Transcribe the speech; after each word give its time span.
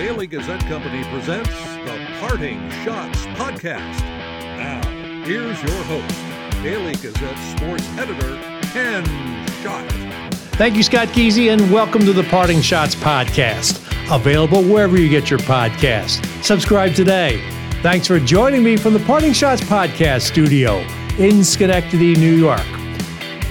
Daily 0.00 0.26
Gazette 0.26 0.60
Company 0.60 1.04
presents 1.10 1.50
the 1.50 2.06
Parting 2.20 2.58
Schotts 2.70 3.22
Podcast. 3.34 4.00
Now, 4.56 4.80
here's 5.26 5.62
your 5.62 5.82
host, 5.84 6.62
Daily 6.62 6.94
Gazette 6.94 7.36
sports 7.54 7.86
editor, 7.98 8.38
Ken 8.72 9.04
Schott. 9.60 9.86
Thank 10.56 10.76
you, 10.76 10.82
Scott 10.82 11.08
Geezy, 11.08 11.52
and 11.52 11.70
welcome 11.70 12.00
to 12.06 12.14
the 12.14 12.22
Parting 12.22 12.60
Schotts 12.60 12.96
Podcast. 12.96 13.76
Available 14.10 14.62
wherever 14.62 14.98
you 14.98 15.10
get 15.10 15.28
your 15.28 15.40
podcast. 15.40 16.24
Subscribe 16.42 16.94
today. 16.94 17.38
Thanks 17.82 18.06
for 18.06 18.18
joining 18.18 18.62
me 18.62 18.78
from 18.78 18.94
the 18.94 19.00
Parting 19.00 19.32
Schotts 19.32 19.60
Podcast 19.60 20.22
studio 20.22 20.78
in 21.18 21.44
Schenectady, 21.44 22.14
New 22.16 22.36
York. 22.36 22.64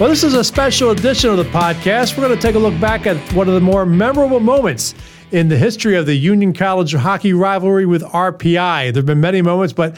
Well, 0.00 0.08
this 0.08 0.24
is 0.24 0.34
a 0.34 0.42
special 0.42 0.90
edition 0.90 1.30
of 1.30 1.36
the 1.36 1.44
podcast. 1.44 2.16
We're 2.18 2.26
going 2.26 2.36
to 2.36 2.42
take 2.42 2.56
a 2.56 2.58
look 2.58 2.80
back 2.80 3.06
at 3.06 3.18
one 3.34 3.46
of 3.46 3.54
the 3.54 3.60
more 3.60 3.86
memorable 3.86 4.40
moments 4.40 4.96
in 5.32 5.48
the 5.48 5.56
history 5.56 5.96
of 5.96 6.06
the 6.06 6.14
Union 6.14 6.52
College 6.52 6.92
hockey 6.94 7.32
rivalry 7.32 7.86
with 7.86 8.02
RPI. 8.02 8.92
There 8.92 9.00
have 9.00 9.06
been 9.06 9.20
many 9.20 9.42
moments, 9.42 9.72
but 9.72 9.96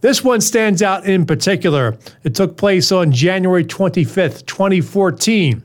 this 0.00 0.24
one 0.24 0.40
stands 0.40 0.82
out 0.82 1.04
in 1.06 1.26
particular. 1.26 1.96
It 2.24 2.34
took 2.34 2.56
place 2.56 2.92
on 2.92 3.12
January 3.12 3.64
25th, 3.64 4.46
2014. 4.46 5.62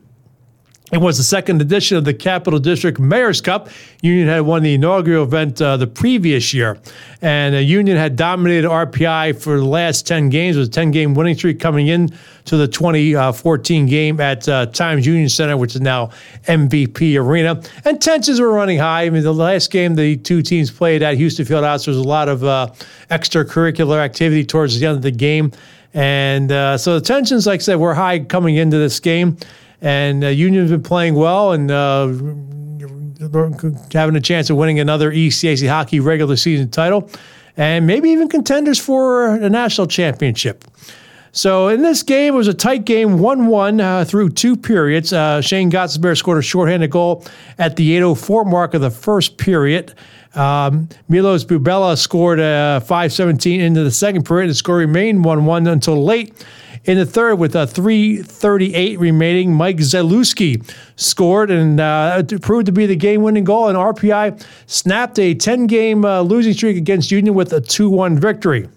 It 0.91 0.99
was 0.99 1.17
the 1.17 1.23
second 1.23 1.63
edition 1.63 1.97
of 1.97 2.05
the 2.05 2.13
Capital 2.13 2.59
District 2.59 2.99
Mayor's 2.99 3.41
Cup. 3.41 3.69
Union 4.03 4.27
had 4.27 4.41
won 4.41 4.61
the 4.61 4.75
inaugural 4.75 5.23
event 5.23 5.59
uh, 5.59 5.77
the 5.77 5.87
previous 5.87 6.53
year, 6.53 6.77
and 7.23 7.55
uh, 7.55 7.57
Union 7.57 7.97
had 7.97 8.15
dominated 8.15 8.67
RPI 8.67 9.41
for 9.41 9.57
the 9.57 9.65
last 9.65 10.05
10 10.05 10.29
games. 10.29 10.57
with 10.57 10.67
a 10.67 10.71
10 10.71 10.91
game 10.91 11.15
winning 11.15 11.35
streak 11.35 11.59
coming 11.59 11.87
in 11.87 12.13
to 12.45 12.55
the 12.55 12.67
2014 12.67 13.87
game 13.87 14.21
at 14.21 14.47
uh, 14.47 14.67
Times 14.67 15.07
Union 15.07 15.27
Center, 15.27 15.57
which 15.57 15.73
is 15.73 15.81
now 15.81 16.11
MVP 16.47 17.19
Arena. 17.19 17.59
And 17.83 17.99
tensions 17.99 18.39
were 18.39 18.53
running 18.53 18.77
high. 18.77 19.05
I 19.05 19.09
mean, 19.09 19.23
the 19.23 19.33
last 19.33 19.71
game 19.71 19.95
the 19.95 20.17
two 20.17 20.43
teams 20.43 20.69
played 20.69 21.01
at 21.01 21.17
Houston 21.17 21.45
Fieldhouse, 21.45 21.85
there 21.85 21.95
was 21.95 21.97
a 21.97 22.07
lot 22.07 22.29
of 22.29 22.43
uh, 22.43 22.67
extracurricular 23.09 23.97
activity 23.97 24.45
towards 24.45 24.79
the 24.79 24.85
end 24.85 24.97
of 24.97 25.01
the 25.01 25.09
game. 25.09 25.51
And 25.95 26.51
uh, 26.51 26.77
so 26.77 26.99
the 26.99 27.05
tensions, 27.05 27.47
like 27.47 27.61
I 27.61 27.63
said, 27.63 27.75
were 27.77 27.95
high 27.95 28.19
coming 28.19 28.57
into 28.57 28.77
this 28.77 28.99
game 28.99 29.37
and 29.85 30.23
uh, 30.23 30.29
Union's 30.29 30.71
been 30.71 30.81
playing 30.81 31.13
well 31.13 31.51
and 31.51 31.69
uh, 31.69 32.07
having 33.93 34.15
a 34.15 34.21
chance 34.21 34.49
of 34.49 34.57
winning 34.57 34.79
another 34.79 35.11
ECAC 35.11 35.69
hockey 35.69 35.99
regular 35.99 36.35
season 36.35 36.71
title, 36.71 37.07
and 37.55 37.85
maybe 37.85 38.09
even 38.09 38.27
contenders 38.27 38.79
for 38.79 39.35
a 39.35 39.47
national 39.47 39.85
championship. 39.85 40.65
So 41.33 41.67
in 41.67 41.83
this 41.83 42.01
game, 42.01 42.33
it 42.33 42.37
was 42.37 42.47
a 42.47 42.53
tight 42.53 42.85
game, 42.85 43.19
1 43.19 43.45
1 43.45 43.79
uh, 43.79 44.05
through 44.05 44.29
two 44.29 44.57
periods. 44.57 45.13
Uh, 45.13 45.39
Shayne 45.41 45.69
Gostisbehere 45.69 46.17
scored 46.17 46.39
a 46.39 46.41
shorthanded 46.41 46.89
goal 46.89 47.23
at 47.59 47.75
the 47.75 47.91
8.04 47.99 48.49
mark 48.49 48.73
of 48.73 48.81
the 48.81 48.89
first 48.89 49.37
period. 49.37 49.93
Um, 50.33 50.89
Milos 51.09 51.45
Bubela 51.45 51.95
scored 51.95 52.39
uh, 52.39 52.81
5.17 52.83 53.59
into 53.59 53.83
the 53.83 53.91
second 53.91 54.25
period. 54.25 54.45
And 54.45 54.51
the 54.51 54.55
score 54.55 54.77
remained 54.77 55.23
1 55.23 55.45
1 55.45 55.67
until 55.67 56.03
late. 56.03 56.33
In 56.85 56.99
the 56.99 57.05
third, 57.05 57.39
with 57.39 57.55
a 57.55 57.65
3:38 57.65 58.99
remaining, 58.99 59.53
Mike 59.53 59.77
Zalewski 59.77 60.63
scored 60.95 61.49
and 61.49 61.79
uh, 61.79 62.21
proved 62.41 62.67
to 62.67 62.71
be 62.71 62.85
the 62.85 62.95
game-winning 62.95 63.43
goal. 63.43 63.67
And 63.69 63.77
RPI 63.77 64.45
snapped 64.67 65.17
a 65.17 65.33
10-game 65.33 66.05
uh, 66.05 66.21
losing 66.21 66.53
streak 66.53 66.77
against 66.77 67.09
Union 67.11 67.33
with 67.33 67.53
a 67.53 67.61
2-1 67.61 68.19
victory. 68.19 68.69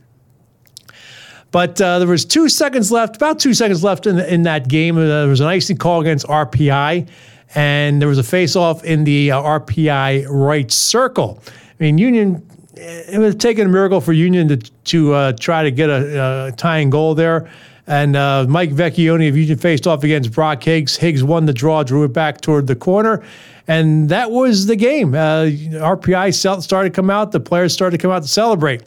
But 1.51 1.81
uh, 1.81 1.99
there 1.99 2.09
was 2.09 2.25
two 2.25 2.49
seconds 2.49 2.91
left, 2.91 3.17
about 3.17 3.39
two 3.39 3.53
seconds 3.53 3.85
left 3.85 4.07
in, 4.07 4.17
the, 4.17 4.33
in 4.33 4.43
that 4.45 4.69
game. 4.69 4.97
Uh, 4.97 5.07
there 5.07 5.29
was 5.29 5.41
an 5.41 5.47
icing 5.47 5.77
call 5.77 6.01
against 6.01 6.27
RPI, 6.27 7.09
and 7.55 8.01
there 8.01 8.09
was 8.09 8.19
a 8.19 8.23
face-off 8.23 8.85
in 8.85 9.05
the 9.05 9.33
uh, 9.33 9.43
RPI 9.43 10.27
right 10.31 10.71
circle. 10.71 11.43
I 11.47 11.53
mean, 11.79 11.99
Union. 11.99 12.45
It 12.81 13.19
was 13.19 13.35
taking 13.35 13.67
a 13.67 13.69
miracle 13.69 14.01
for 14.01 14.13
Union 14.13 14.47
to 14.49 14.57
to 14.57 15.13
uh, 15.13 15.33
try 15.33 15.65
to 15.65 15.71
get 15.73 15.91
a, 15.91 16.47
a 16.47 16.53
tying 16.53 16.91
goal 16.91 17.17
there. 17.17 17.51
And 17.89 18.17
uh, 18.17 18.45
Mike 18.47 18.71
Vecchione 18.71 19.31
of 19.31 19.37
Union 19.37 19.57
faced 19.57 19.87
off 19.87 20.05
against 20.05 20.33
Brock 20.33 20.63
Higgs. 20.63 20.97
Higgs 20.97 21.25
won 21.25 21.47
the 21.47 21.55
draw, 21.55 21.83
drew 21.83 22.05
it 22.05 22.13
back 22.13 22.43
toward 22.43 22.67
the 22.67 22.77
corner. 22.77 23.25
And 23.67 24.11
that 24.11 24.31
was 24.31 24.67
the 24.67 24.77
game. 24.77 25.15
Uh, 25.15 25.47
RPI 25.47 26.35
started 26.63 26.93
to 26.93 26.95
come 26.95 27.09
out. 27.09 27.33
The 27.33 27.41
players 27.41 27.73
started 27.73 27.97
to 27.97 28.03
come 28.03 28.11
out 28.11 28.23
to 28.23 28.29
celebrate. 28.29 28.83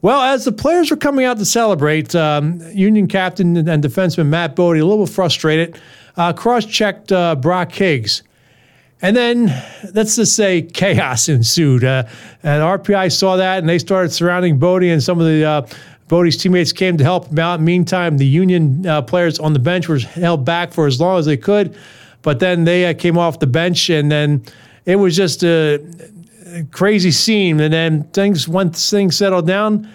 Well, 0.00 0.22
as 0.22 0.46
the 0.46 0.52
players 0.52 0.90
were 0.90 0.96
coming 0.96 1.26
out 1.26 1.36
to 1.36 1.44
celebrate, 1.44 2.14
um, 2.14 2.62
Union 2.72 3.06
captain 3.06 3.56
and 3.68 3.84
defenseman 3.84 4.28
Mat 4.28 4.56
Bodie, 4.56 4.80
a 4.80 4.86
little 4.86 5.06
frustrated, 5.06 5.78
uh, 6.16 6.32
cross 6.32 6.64
checked 6.64 7.12
uh, 7.12 7.36
Brock 7.36 7.70
Higgs. 7.72 8.22
And 9.02 9.16
then, 9.16 9.46
let's 9.94 10.16
just 10.16 10.36
say, 10.36 10.62
chaos 10.62 11.28
ensued. 11.30 11.84
Uh, 11.84 12.04
and 12.42 12.62
RPI 12.62 13.12
saw 13.16 13.36
that, 13.36 13.58
and 13.58 13.68
they 13.68 13.78
started 13.78 14.10
surrounding 14.10 14.58
Bodie 14.58 14.90
and 14.90 15.02
some 15.02 15.20
of 15.20 15.26
the 15.26 15.44
uh, 15.44 15.66
Bodie's 16.10 16.36
teammates 16.36 16.72
came 16.72 16.96
to 16.96 17.04
help 17.04 17.28
him 17.28 17.38
out. 17.38 17.60
Meantime, 17.60 18.18
the 18.18 18.26
Union 18.26 18.84
uh, 18.84 19.00
players 19.00 19.38
on 19.38 19.52
the 19.52 19.60
bench 19.60 19.88
were 19.88 20.00
held 20.00 20.44
back 20.44 20.72
for 20.72 20.88
as 20.88 21.00
long 21.00 21.20
as 21.20 21.24
they 21.24 21.36
could, 21.36 21.78
but 22.22 22.40
then 22.40 22.64
they 22.64 22.86
uh, 22.86 22.94
came 22.94 23.16
off 23.16 23.38
the 23.38 23.46
bench, 23.46 23.88
and 23.88 24.10
then 24.10 24.42
it 24.86 24.96
was 24.96 25.14
just 25.14 25.44
a 25.44 25.80
crazy 26.72 27.12
scene. 27.12 27.60
And 27.60 27.72
then 27.72 28.02
things 28.10 28.48
once 28.48 28.90
things 28.90 29.16
settled 29.16 29.46
down, 29.46 29.88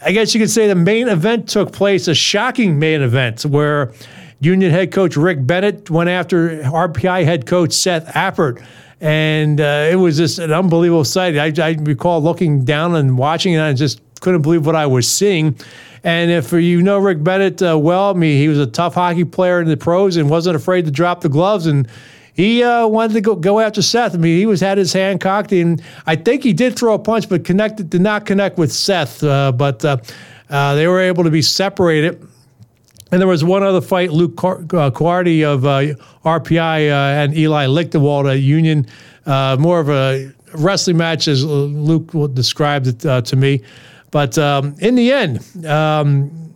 I 0.00 0.12
guess 0.12 0.32
you 0.32 0.40
could 0.40 0.48
say 0.48 0.68
the 0.68 0.76
main 0.76 1.08
event 1.08 1.48
took 1.48 1.72
place, 1.72 2.06
a 2.06 2.14
shocking 2.14 2.78
main 2.78 3.02
event 3.02 3.44
where 3.44 3.92
Union 4.38 4.70
head 4.70 4.92
coach 4.92 5.16
Rick 5.16 5.44
Bennett 5.44 5.90
went 5.90 6.08
after 6.08 6.62
RPI 6.62 7.24
head 7.24 7.46
coach 7.46 7.72
Seth 7.72 8.06
Appert. 8.14 8.64
And 9.00 9.60
uh, 9.60 9.88
it 9.90 9.96
was 9.96 10.16
just 10.16 10.38
an 10.38 10.52
unbelievable 10.52 11.04
sight. 11.04 11.36
I, 11.36 11.52
I 11.64 11.76
recall 11.80 12.20
looking 12.20 12.64
down 12.64 12.94
and 12.94 13.18
watching 13.18 13.54
it, 13.54 13.58
and 13.58 13.76
just 13.76 14.00
couldn't 14.20 14.42
believe 14.42 14.66
what 14.66 14.76
I 14.76 14.86
was 14.86 15.10
seeing. 15.10 15.56
And 16.04 16.30
if 16.30 16.52
you 16.52 16.82
know 16.82 16.98
Rick 16.98 17.22
Bennett 17.22 17.62
uh, 17.62 17.78
well, 17.78 18.10
I 18.10 18.12
mean, 18.14 18.38
he 18.38 18.48
was 18.48 18.58
a 18.58 18.66
tough 18.66 18.94
hockey 18.94 19.24
player 19.24 19.60
in 19.60 19.68
the 19.68 19.76
pros 19.76 20.16
and 20.16 20.30
wasn't 20.30 20.56
afraid 20.56 20.84
to 20.84 20.90
drop 20.90 21.20
the 21.20 21.28
gloves. 21.28 21.66
And 21.66 21.88
he 22.38 22.62
uh, 22.62 22.86
wanted 22.86 23.14
to 23.14 23.20
go, 23.20 23.34
go 23.34 23.58
after 23.58 23.82
Seth. 23.82 24.14
I 24.14 24.18
mean, 24.18 24.38
he 24.38 24.46
was 24.46 24.60
had 24.60 24.78
his 24.78 24.92
hand 24.92 25.20
cocked, 25.20 25.50
and 25.50 25.82
I 26.06 26.14
think 26.14 26.44
he 26.44 26.52
did 26.52 26.78
throw 26.78 26.94
a 26.94 26.98
punch, 26.98 27.28
but 27.28 27.44
connected 27.44 27.90
did 27.90 28.00
not 28.00 28.26
connect 28.26 28.58
with 28.58 28.72
Seth. 28.72 29.24
Uh, 29.24 29.50
but 29.50 29.84
uh, 29.84 29.96
uh, 30.48 30.76
they 30.76 30.86
were 30.86 31.00
able 31.00 31.24
to 31.24 31.30
be 31.30 31.42
separated. 31.42 32.24
And 33.10 33.20
there 33.20 33.26
was 33.26 33.42
one 33.42 33.64
other 33.64 33.80
fight, 33.80 34.12
Luke 34.12 34.36
Curadi 34.36 35.42
uh, 35.42 35.54
of 35.54 35.62
RPI 36.22 36.90
and 36.90 37.36
Eli 37.36 37.66
Lichtenwald 37.66 38.30
at 38.30 38.40
Union, 38.40 38.86
more 39.26 39.80
of 39.80 39.88
a 39.88 40.32
wrestling 40.54 40.96
match, 40.98 41.26
as 41.26 41.44
Luke 41.44 42.12
described 42.34 42.86
it 42.86 43.00
to 43.00 43.36
me. 43.36 43.62
But 44.10 44.38
um, 44.38 44.74
in 44.78 44.94
the 44.94 45.12
end, 45.12 45.66
um, 45.66 46.54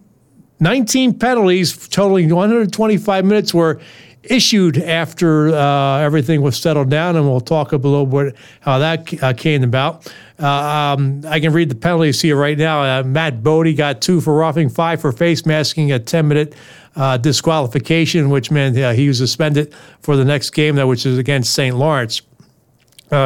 19 0.60 1.18
penalties 1.18 1.88
totaling 1.88 2.32
125 2.34 3.24
minutes 3.24 3.52
were 3.52 3.80
issued 4.22 4.78
after 4.78 5.48
uh, 5.48 5.98
everything 5.98 6.42
was 6.42 6.56
settled 6.56 6.90
down, 6.90 7.16
and 7.16 7.28
we'll 7.28 7.40
talk 7.40 7.72
a 7.72 7.76
little 7.76 8.06
bit 8.06 8.36
how 8.60 8.78
that 8.78 9.22
uh, 9.22 9.32
came 9.32 9.64
about. 9.64 10.12
Uh, 10.38 10.46
um, 10.46 11.22
I 11.26 11.40
can 11.40 11.52
read 11.52 11.68
the 11.68 11.74
penalties 11.74 12.20
here 12.20 12.36
right 12.36 12.56
now. 12.56 12.82
Uh, 12.82 13.02
Mat 13.02 13.42
Bodie 13.42 13.74
got 13.74 14.00
two 14.00 14.20
for 14.20 14.34
roughing, 14.34 14.68
five 14.68 15.00
for 15.00 15.12
face 15.12 15.44
masking, 15.44 15.92
a 15.92 15.98
10 15.98 16.28
minute 16.28 16.54
uh, 16.94 17.16
disqualification, 17.16 18.30
which 18.30 18.50
meant 18.50 18.76
uh, 18.78 18.92
he 18.92 19.08
was 19.08 19.18
suspended 19.18 19.74
for 20.00 20.16
the 20.16 20.24
next 20.24 20.50
game, 20.50 20.76
which 20.86 21.06
is 21.06 21.18
against 21.18 21.52
St. 21.54 21.76
Lawrence. 21.76 22.22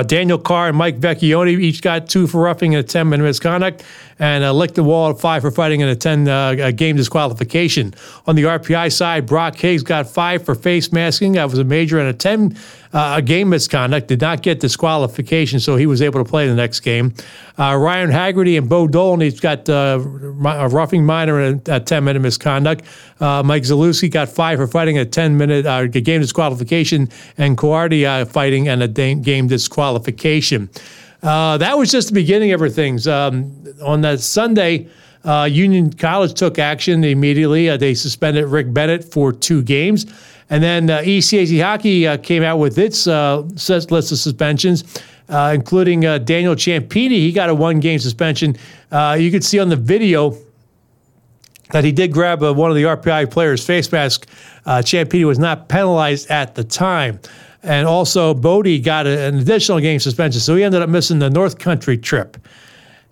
Daniel 0.08 0.37
Carr 0.37 0.66
and 0.66 0.76
Mike 0.76 0.98
Vecchione 0.98 1.60
each 1.60 1.81
got 1.81 2.08
two 2.08 2.26
for 2.26 2.43
roughing 2.43 2.75
and 2.75 2.84
a 2.84 2.88
10 2.88 3.08
minute 3.08 3.22
misconduct, 3.22 3.84
and 4.19 4.44
uh, 4.44 4.53
Lichtenwald 4.53 5.15
at 5.15 5.21
five 5.21 5.43
for 5.43 5.50
fighting 5.50 5.82
and 5.82 5.91
a 5.91 5.97
10 5.97 6.28
uh, 6.28 6.71
game 6.75 6.97
disqualification. 6.97 7.94
On 8.27 8.34
the 8.34 8.44
RPI 8.44 8.93
side, 8.93 9.27
Brock 9.27 9.56
Higgs 9.56 9.82
got 9.82 10.09
five 10.09 10.44
for 10.44 10.54
face 10.54 10.93
masking. 10.93 11.32
That 11.32 11.50
was 11.50 11.59
a 11.59 11.65
major 11.65 11.99
and 11.99 12.09
a 12.09 12.15
10 12.15 12.56
uh, 12.93 13.21
game 13.21 13.50
misconduct. 13.50 14.09
Did 14.09 14.22
not 14.22 14.43
get 14.43 14.61
disqualification, 14.61 15.61
so 15.61 15.76
he 15.76 15.87
was 15.87 16.00
able 16.00 16.23
to 16.25 16.29
play 16.29 16.49
the 16.49 16.55
next 16.55 16.81
game. 16.81 17.12
Uh, 17.58 17.76
Ryan 17.76 18.11
Haggerty 18.11 18.56
and 18.56 18.69
Bo 18.69 18.87
Dolan 18.87 19.23
each 19.23 19.40
got 19.40 19.69
uh, 19.69 19.99
a 20.00 20.69
roughing 20.69 21.05
minor 21.05 21.40
and 21.40 21.69
a, 21.69 21.81
10 21.81 22.05
minute 22.05 22.20
misconduct. 22.20 22.85
Uh, 23.20 23.43
Mike 23.43 23.64
Zalewski 23.64 24.11
got 24.11 24.29
five 24.29 24.58
for 24.58 24.67
fighting 24.67 24.96
a 24.99 25.05
10 25.05 25.37
minute 25.37 25.67
uh, 25.67 25.87
game 25.87 26.23
disqualification, 26.23 27.11
and 27.37 27.58
Curadi 27.58 28.06
uh, 28.06 28.25
fighting 28.25 28.69
and 28.69 28.82
a 28.82 28.88
game 28.88 29.46
disqualification. 29.46 30.70
Uh, 31.26 31.58
that 31.58 31.76
was 31.76 31.90
just 31.90 32.06
the 32.06 32.14
beginning 32.14 32.52
of 32.52 32.58
everything. 32.58 33.05
Um, 33.08 33.52
on 33.82 34.00
that 34.02 34.20
Sunday, 34.20 34.88
uh, 35.25 35.49
Union 35.50 35.93
College 35.93 36.34
took 36.34 36.61
action 36.61 37.02
immediately. 37.02 37.69
Uh, 37.69 37.76
they 37.76 37.94
suspended 37.94 38.44
Rick 38.44 38.73
Bennett 38.73 39.02
for 39.02 39.32
two 39.32 39.61
games. 39.61 40.06
And 40.50 40.62
then 40.62 40.88
uh, 40.88 40.99
ECAC 40.99 41.61
Hockey 41.61 42.06
uh, 42.06 42.17
came 42.19 42.44
out 42.44 42.58
with 42.58 42.78
its 42.78 43.08
uh, 43.08 43.40
list 43.40 43.90
of 43.90 44.19
suspensions, 44.19 44.84
uh, 45.28 45.50
including 45.52 46.02
Daniel 46.02 46.55
Ciampini. 46.55 47.17
He 47.17 47.32
got 47.32 47.50
a 47.50 47.55
one 47.56 47.81
game 47.81 47.99
suspension. 47.99 48.56
you 49.19 49.31
could 49.32 49.44
see 49.44 49.58
on 49.58 49.69
the 49.69 49.75
video 49.75 50.37
that 51.73 51.82
he 51.82 51.90
did 51.90 52.12
grab 52.12 52.40
one 52.43 52.70
of 52.70 52.76
the 52.76 52.84
RPI 52.84 53.32
players' 53.32 53.67
face 53.67 53.90
mask. 53.90 54.28
Ciampini 54.64 55.25
was 55.25 55.40
not 55.40 55.69
penalized 55.69 56.31
at 56.31 56.55
the 56.55 56.62
time. 56.62 57.19
And 57.66 57.86
also 57.86 58.32
Bodie 58.32 58.78
got 58.78 59.06
a, 59.06 59.26
an 59.26 59.38
additional 59.38 59.80
game 59.80 60.00
suspension, 60.00 60.40
so 60.40 60.54
he 60.56 60.62
ended 60.62 60.82
up 60.82 60.88
missing 60.88 61.18
the 61.18 61.30
North 61.30 61.58
Country 61.58 61.98
trip. 61.98 62.36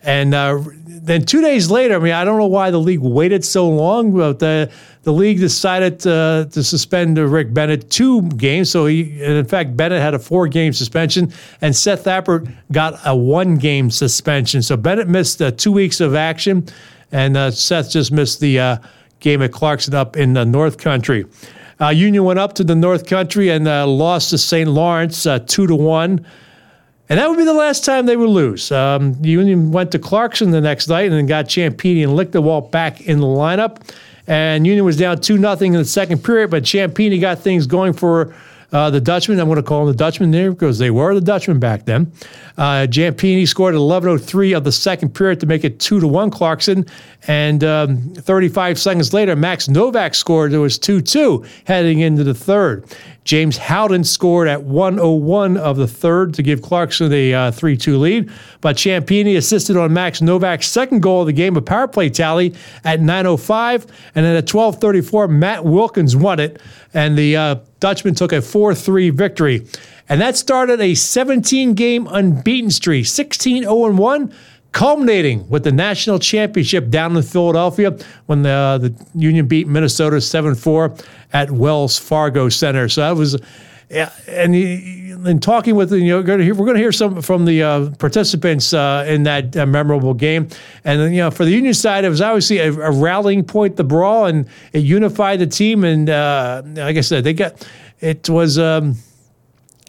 And 0.02 0.34
uh, 0.34 0.60
then 0.86 1.24
two 1.24 1.40
days 1.40 1.70
later, 1.70 1.96
I 1.96 1.98
mean, 1.98 2.12
I 2.12 2.24
don't 2.24 2.38
know 2.38 2.46
why 2.46 2.70
the 2.70 2.78
league 2.78 3.00
waited 3.00 3.44
so 3.44 3.68
long, 3.68 4.12
but 4.12 4.38
the 4.38 4.70
the 5.02 5.12
league 5.12 5.38
decided 5.38 6.06
uh, 6.06 6.46
to 6.46 6.62
suspend 6.62 7.18
Rick 7.18 7.52
Bennett 7.52 7.90
two 7.90 8.22
games. 8.22 8.70
So 8.70 8.86
he, 8.86 9.22
in 9.22 9.44
fact, 9.44 9.76
Bennett 9.76 10.00
had 10.00 10.14
a 10.14 10.18
four 10.18 10.46
game 10.48 10.72
suspension, 10.72 11.32
and 11.60 11.74
Seth 11.74 12.04
Appert 12.04 12.50
got 12.72 12.98
a 13.04 13.14
one 13.14 13.56
game 13.56 13.90
suspension. 13.90 14.62
So 14.62 14.76
Bennett 14.76 15.08
missed 15.08 15.42
uh, 15.42 15.50
two 15.50 15.72
weeks 15.72 16.00
of 16.00 16.14
action, 16.14 16.66
and 17.12 17.36
uh, 17.36 17.50
Seth 17.50 17.90
just 17.90 18.12
missed 18.12 18.40
the 18.40 18.58
uh, 18.58 18.76
game 19.20 19.42
at 19.42 19.52
Clarkson 19.52 19.94
up 19.94 20.16
in 20.16 20.34
the 20.34 20.44
North 20.44 20.78
Country. 20.78 21.24
Uh, 21.80 21.88
Union 21.88 22.24
went 22.24 22.38
up 22.38 22.54
to 22.54 22.64
the 22.64 22.74
North 22.74 23.06
Country 23.06 23.50
and 23.50 23.66
uh, 23.66 23.86
lost 23.86 24.30
to 24.30 24.38
St. 24.38 24.68
Lawrence 24.68 25.26
two 25.46 25.66
to 25.66 25.74
one. 25.74 26.26
And 27.08 27.18
that 27.18 27.28
would 27.28 27.36
be 27.36 27.44
the 27.44 27.52
last 27.52 27.84
time 27.84 28.06
they 28.06 28.16
would 28.16 28.30
lose. 28.30 28.72
Um, 28.72 29.16
Union 29.22 29.72
went 29.72 29.92
to 29.92 29.98
Clarkson 29.98 30.50
the 30.50 30.60
next 30.60 30.88
night 30.88 31.04
and 31.06 31.12
then 31.12 31.26
got 31.26 31.46
Ciampini 31.46 32.02
and 32.02 32.18
Lichtenwald 32.18 32.70
back 32.70 33.02
in 33.02 33.20
the 33.20 33.26
lineup. 33.26 33.82
And 34.26 34.66
Union 34.66 34.86
was 34.86 34.96
down 34.96 35.20
2 35.20 35.36
nothing 35.36 35.74
in 35.74 35.80
the 35.80 35.84
second 35.84 36.24
period, 36.24 36.50
but 36.50 36.62
Ciampini 36.62 37.20
got 37.20 37.40
things 37.40 37.66
going 37.66 37.92
for 37.92 38.34
uh, 38.74 38.90
the 38.90 39.00
Dutchman. 39.00 39.38
I'm 39.40 39.46
going 39.46 39.56
to 39.56 39.62
call 39.62 39.86
them 39.86 39.94
the 39.94 39.96
Dutchman 39.96 40.32
there 40.32 40.50
because 40.50 40.78
they 40.78 40.90
were 40.90 41.14
the 41.14 41.20
Dutchman 41.20 41.60
back 41.60 41.86
then. 41.86 42.12
Uh, 42.58 42.86
scored 43.46 43.74
at 43.74 43.78
11:03 43.78 44.56
of 44.56 44.64
the 44.64 44.72
second 44.72 45.14
period 45.14 45.40
to 45.40 45.46
make 45.46 45.64
it 45.64 45.78
two 45.78 46.00
to 46.00 46.08
one 46.08 46.30
Clarkson, 46.30 46.84
and 47.26 47.62
um, 47.64 47.98
35 48.14 48.78
seconds 48.78 49.12
later, 49.12 49.36
Max 49.36 49.68
Novak 49.68 50.14
scored. 50.14 50.52
It 50.52 50.58
was 50.58 50.78
2-2 50.78 51.46
heading 51.64 52.00
into 52.00 52.24
the 52.24 52.34
third. 52.34 52.84
James 53.24 53.56
Howden 53.56 54.04
scored 54.04 54.48
at 54.48 54.64
101 54.64 55.56
of 55.56 55.76
the 55.76 55.88
third 55.88 56.34
to 56.34 56.42
give 56.42 56.60
Clarkson 56.60 57.10
a 57.12 57.50
3 57.50 57.74
uh, 57.74 57.76
2 57.78 57.98
lead. 57.98 58.30
But 58.60 58.76
Ciampini 58.76 59.36
assisted 59.36 59.78
on 59.78 59.92
Max 59.94 60.20
Novak's 60.20 60.68
second 60.68 61.00
goal 61.00 61.22
of 61.22 61.26
the 61.26 61.32
game, 61.32 61.56
a 61.56 61.62
power 61.62 61.88
play 61.88 62.10
tally 62.10 62.54
at 62.84 63.00
9.05. 63.00 63.88
And 64.14 64.26
then 64.26 64.36
at 64.36 64.46
12.34, 64.46 65.30
Matt 65.30 65.64
Wilkins 65.64 66.14
won 66.14 66.38
it. 66.38 66.60
And 66.92 67.16
the 67.16 67.36
uh, 67.36 67.54
Dutchman 67.84 68.14
took 68.14 68.32
a 68.32 68.40
4 68.40 68.74
3 68.74 69.10
victory. 69.10 69.66
And 70.08 70.18
that 70.22 70.38
started 70.38 70.80
a 70.80 70.94
17 70.94 71.74
game 71.74 72.08
unbeaten 72.10 72.70
streak, 72.70 73.04
16 73.04 73.64
0 73.64 73.92
1 73.92 74.34
culminating 74.72 75.46
with 75.50 75.64
the 75.64 75.70
national 75.70 76.18
championship 76.18 76.88
down 76.88 77.14
in 77.14 77.22
Philadelphia 77.22 77.94
when 78.24 78.40
the, 78.40 78.48
uh, 78.48 78.78
the 78.78 79.06
Union 79.14 79.46
beat 79.46 79.68
Minnesota 79.68 80.18
7 80.18 80.54
4 80.54 80.96
at 81.34 81.50
Wells 81.50 81.98
Fargo 81.98 82.48
Center. 82.48 82.88
So 82.88 83.02
that 83.02 83.16
was. 83.16 83.36
And 83.90 84.54
in 84.54 85.40
talking 85.40 85.74
with 85.74 85.92
you 85.92 86.06
know, 86.06 86.16
we're 86.18 86.22
going 86.22 86.74
to 86.74 86.80
hear 86.80 86.92
some 86.92 87.20
from 87.22 87.44
the 87.44 87.62
uh, 87.62 87.90
participants 87.98 88.72
uh, 88.72 89.04
in 89.06 89.24
that 89.24 89.56
uh, 89.56 89.66
memorable 89.66 90.14
game, 90.14 90.48
and 90.84 91.14
you 91.14 91.20
know, 91.20 91.30
for 91.30 91.44
the 91.44 91.50
Union 91.50 91.74
side, 91.74 92.04
it 92.04 92.08
was 92.08 92.20
obviously 92.20 92.58
a, 92.58 92.72
a 92.72 92.90
rallying 92.90 93.44
point, 93.44 93.76
the 93.76 93.84
brawl, 93.84 94.26
and 94.26 94.48
it 94.72 94.80
unified 94.80 95.38
the 95.40 95.46
team. 95.46 95.84
And 95.84 96.08
uh, 96.08 96.62
like 96.64 96.96
I 96.96 97.02
said, 97.02 97.24
they 97.24 97.34
got 97.34 97.66
it 98.00 98.28
was. 98.28 98.58
Um, 98.58 98.96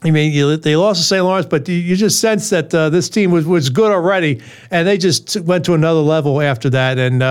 I 0.04 0.12
mean, 0.12 0.32
you, 0.34 0.56
they 0.58 0.76
lost 0.76 1.02
to 1.02 1.08
St. 1.08 1.24
Lawrence, 1.24 1.48
but 1.48 1.68
you, 1.68 1.76
you 1.76 1.96
just 1.96 2.20
sense 2.20 2.52
that 2.52 2.72
uh, 2.76 2.90
this 2.90 3.10
team 3.10 3.32
was, 3.32 3.48
was 3.48 3.70
good 3.70 3.92
already, 3.92 4.40
and 4.70 4.88
they 4.88 5.00
just 5.00 5.40
went 5.42 5.66
to 5.66 5.74
another 5.74 6.02
level 6.02 6.42
after 6.42 6.70
that, 6.70 7.00
and 7.00 7.24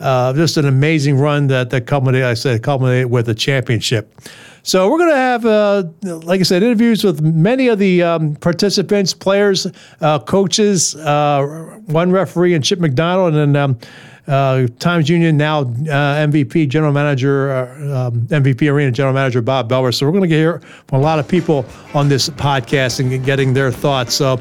uh, 0.00 0.32
just 0.32 0.56
an 0.56 0.66
amazing 0.66 1.18
run 1.18 1.46
that 1.48 1.70
that 1.70 1.86
culminated. 1.86 2.26
I 2.26 2.34
said 2.34 2.62
culminated 2.62 3.10
with 3.10 3.28
a 3.28 3.34
championship. 3.34 4.14
So 4.62 4.90
we're 4.90 4.98
going 4.98 5.10
to 5.10 5.16
have, 5.16 5.46
uh, 5.46 5.84
like 6.02 6.40
I 6.40 6.42
said, 6.42 6.62
interviews 6.62 7.02
with 7.02 7.22
many 7.22 7.68
of 7.68 7.78
the 7.78 8.02
um, 8.02 8.36
participants, 8.36 9.14
players, 9.14 9.66
uh, 10.02 10.18
coaches, 10.18 10.94
uh, 10.96 11.78
one 11.86 12.10
referee, 12.10 12.52
and 12.52 12.62
Chip 12.62 12.78
McDonald, 12.78 13.34
and 13.34 13.54
then. 13.54 13.62
Um, 13.62 13.78
uh, 14.26 14.66
Times 14.78 15.08
Union 15.08 15.38
now 15.38 15.60
uh, 15.60 15.64
MVP 15.64 16.68
general 16.68 16.92
manager, 16.92 17.50
um, 17.50 18.26
MVP 18.26 18.70
Arena 18.70 18.90
general 18.90 19.14
manager 19.14 19.40
Bob 19.40 19.70
Belber. 19.70 19.90
So 19.90 20.04
we're 20.04 20.12
going 20.12 20.28
to 20.28 20.36
hear 20.36 20.60
from 20.86 20.98
a 20.98 21.02
lot 21.02 21.18
of 21.18 21.26
people 21.26 21.64
on 21.94 22.10
this 22.10 22.28
podcast 22.28 23.00
and 23.00 23.24
getting 23.24 23.54
their 23.54 23.72
thoughts. 23.72 24.14
So, 24.14 24.38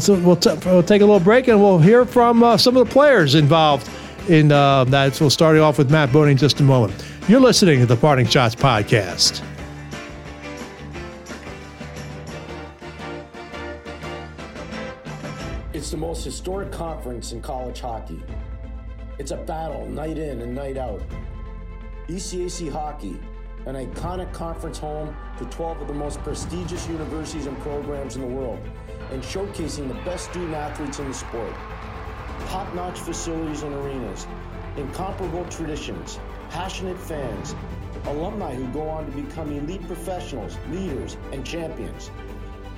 so 0.00 0.18
we'll, 0.18 0.34
t- 0.34 0.58
we'll, 0.66 0.82
take 0.82 1.02
a 1.02 1.06
little 1.06 1.20
break 1.20 1.46
and 1.46 1.62
we'll 1.62 1.78
hear 1.78 2.04
from 2.04 2.58
some 2.58 2.76
of 2.76 2.88
the 2.88 2.92
players 2.92 3.36
involved 3.36 3.88
in 4.30 4.52
uh, 4.52 4.84
that. 4.84 5.20
We'll 5.20 5.28
start 5.28 5.58
off 5.58 5.76
with 5.76 5.90
Mat 5.90 6.12
Bodie 6.12 6.32
in 6.32 6.36
just 6.36 6.60
a 6.60 6.62
moment. 6.62 7.04
You're 7.28 7.40
listening 7.40 7.80
to 7.80 7.86
the 7.86 7.96
Parting 7.96 8.26
Schotts 8.26 8.54
podcast. 8.54 9.42
It's 15.72 15.90
the 15.90 15.96
most 15.96 16.24
historic 16.24 16.70
conference 16.70 17.32
in 17.32 17.42
college 17.42 17.80
hockey. 17.80 18.22
It's 19.18 19.32
a 19.32 19.36
battle 19.36 19.86
night 19.88 20.16
in 20.16 20.40
and 20.40 20.54
night 20.54 20.76
out. 20.76 21.02
ECAC 22.06 22.70
Hockey, 22.70 23.18
an 23.66 23.74
iconic 23.74 24.32
conference 24.32 24.78
home 24.78 25.14
to 25.38 25.44
12 25.46 25.82
of 25.82 25.88
the 25.88 25.94
most 25.94 26.20
prestigious 26.20 26.88
universities 26.88 27.46
and 27.46 27.58
programs 27.60 28.16
in 28.16 28.22
the 28.22 28.28
world, 28.28 28.60
and 29.10 29.22
showcasing 29.22 29.88
the 29.88 29.94
best 30.04 30.30
student 30.30 30.54
athletes 30.54 30.98
in 30.98 31.08
the 31.08 31.14
sport. 31.14 31.52
Top 32.48 32.74
notch 32.74 32.98
facilities 32.98 33.62
and 33.62 33.74
arenas, 33.74 34.26
incomparable 34.76 35.44
traditions, 35.46 36.18
passionate 36.50 36.98
fans, 36.98 37.54
alumni 38.06 38.54
who 38.54 38.66
go 38.72 38.88
on 38.88 39.06
to 39.06 39.12
become 39.12 39.50
elite 39.52 39.86
professionals, 39.86 40.56
leaders, 40.70 41.16
and 41.32 41.44
champions. 41.44 42.10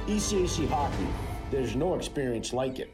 ECAC 0.07 0.69
Hockey, 0.69 1.07
there's 1.51 1.77
no 1.77 1.95
experience 1.95 2.53
like 2.53 2.79
it. 2.79 2.93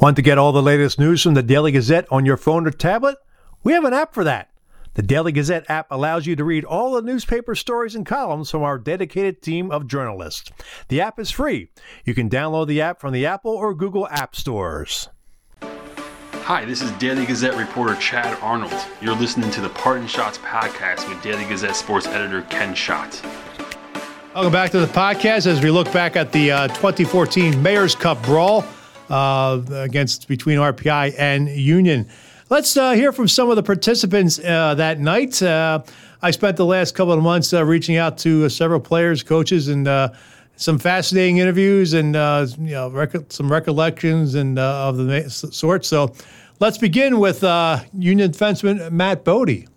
Want 0.00 0.16
to 0.16 0.22
get 0.22 0.38
all 0.38 0.52
the 0.52 0.62
latest 0.62 0.98
news 0.98 1.22
from 1.22 1.34
the 1.34 1.42
Daily 1.42 1.72
Gazette 1.72 2.06
on 2.10 2.24
your 2.24 2.36
phone 2.36 2.66
or 2.66 2.70
tablet? 2.70 3.16
We 3.62 3.72
have 3.72 3.84
an 3.84 3.92
app 3.92 4.14
for 4.14 4.24
that. 4.24 4.49
The 5.00 5.06
Daily 5.06 5.32
Gazette 5.32 5.64
app 5.70 5.86
allows 5.90 6.26
you 6.26 6.36
to 6.36 6.44
read 6.44 6.62
all 6.62 6.92
the 6.92 7.00
newspaper 7.00 7.54
stories 7.54 7.94
and 7.94 8.04
columns 8.04 8.50
from 8.50 8.62
our 8.62 8.76
dedicated 8.76 9.40
team 9.40 9.70
of 9.70 9.86
journalists. 9.86 10.52
The 10.88 11.00
app 11.00 11.18
is 11.18 11.30
free. 11.30 11.70
You 12.04 12.12
can 12.12 12.28
download 12.28 12.66
the 12.66 12.82
app 12.82 13.00
from 13.00 13.14
the 13.14 13.24
Apple 13.24 13.52
or 13.52 13.72
Google 13.72 14.06
App 14.08 14.36
Stores. 14.36 15.08
Hi, 16.42 16.66
this 16.66 16.82
is 16.82 16.90
Daily 16.98 17.24
Gazette 17.24 17.56
reporter 17.56 17.94
Chad 17.94 18.36
Arnold. 18.42 18.74
You're 19.00 19.16
listening 19.16 19.50
to 19.52 19.62
the 19.62 19.70
Parting 19.70 20.04
Schotts 20.04 20.36
podcast 20.36 21.08
with 21.08 21.22
Daily 21.22 21.46
Gazette 21.46 21.76
sports 21.76 22.06
editor 22.06 22.42
Ken 22.50 22.74
Schott. 22.74 23.22
Welcome 24.34 24.52
back 24.52 24.70
to 24.72 24.80
the 24.80 24.86
podcast 24.86 25.46
as 25.46 25.62
we 25.62 25.70
look 25.70 25.90
back 25.94 26.14
at 26.14 26.30
the 26.30 26.52
uh, 26.52 26.68
2014 26.68 27.62
Mayor's 27.62 27.94
Cup 27.94 28.22
brawl 28.22 28.66
uh, 29.08 29.62
against 29.70 30.28
between 30.28 30.58
RPI 30.58 31.14
and 31.16 31.48
Union. 31.48 32.06
Let's 32.50 32.76
uh, 32.76 32.94
hear 32.94 33.12
from 33.12 33.28
some 33.28 33.48
of 33.48 33.54
the 33.54 33.62
participants 33.62 34.40
uh, 34.40 34.74
that 34.74 34.98
night. 34.98 35.40
Uh, 35.40 35.84
I 36.20 36.32
spent 36.32 36.56
the 36.56 36.66
last 36.66 36.96
couple 36.96 37.12
of 37.12 37.22
months 37.22 37.52
uh, 37.54 37.64
reaching 37.64 37.96
out 37.96 38.18
to 38.18 38.48
several 38.48 38.80
players, 38.80 39.22
coaches, 39.22 39.68
and 39.68 39.88
some 40.56 40.76
fascinating 40.76 41.38
interviews 41.38 41.94
and 41.94 42.14
you 42.16 42.74
know 42.74 42.90
rec- 42.90 43.30
some 43.30 43.50
recollections 43.50 44.34
and 44.34 44.58
of 44.58 44.96
the 44.96 45.30
sort. 45.30 45.84
So 45.84 46.12
let's 46.58 46.76
begin 46.76 47.20
with 47.20 47.44
Union 47.92 48.32
defenseman 48.32 48.90
Mat 48.90 49.24
Bodie. 49.24 49.68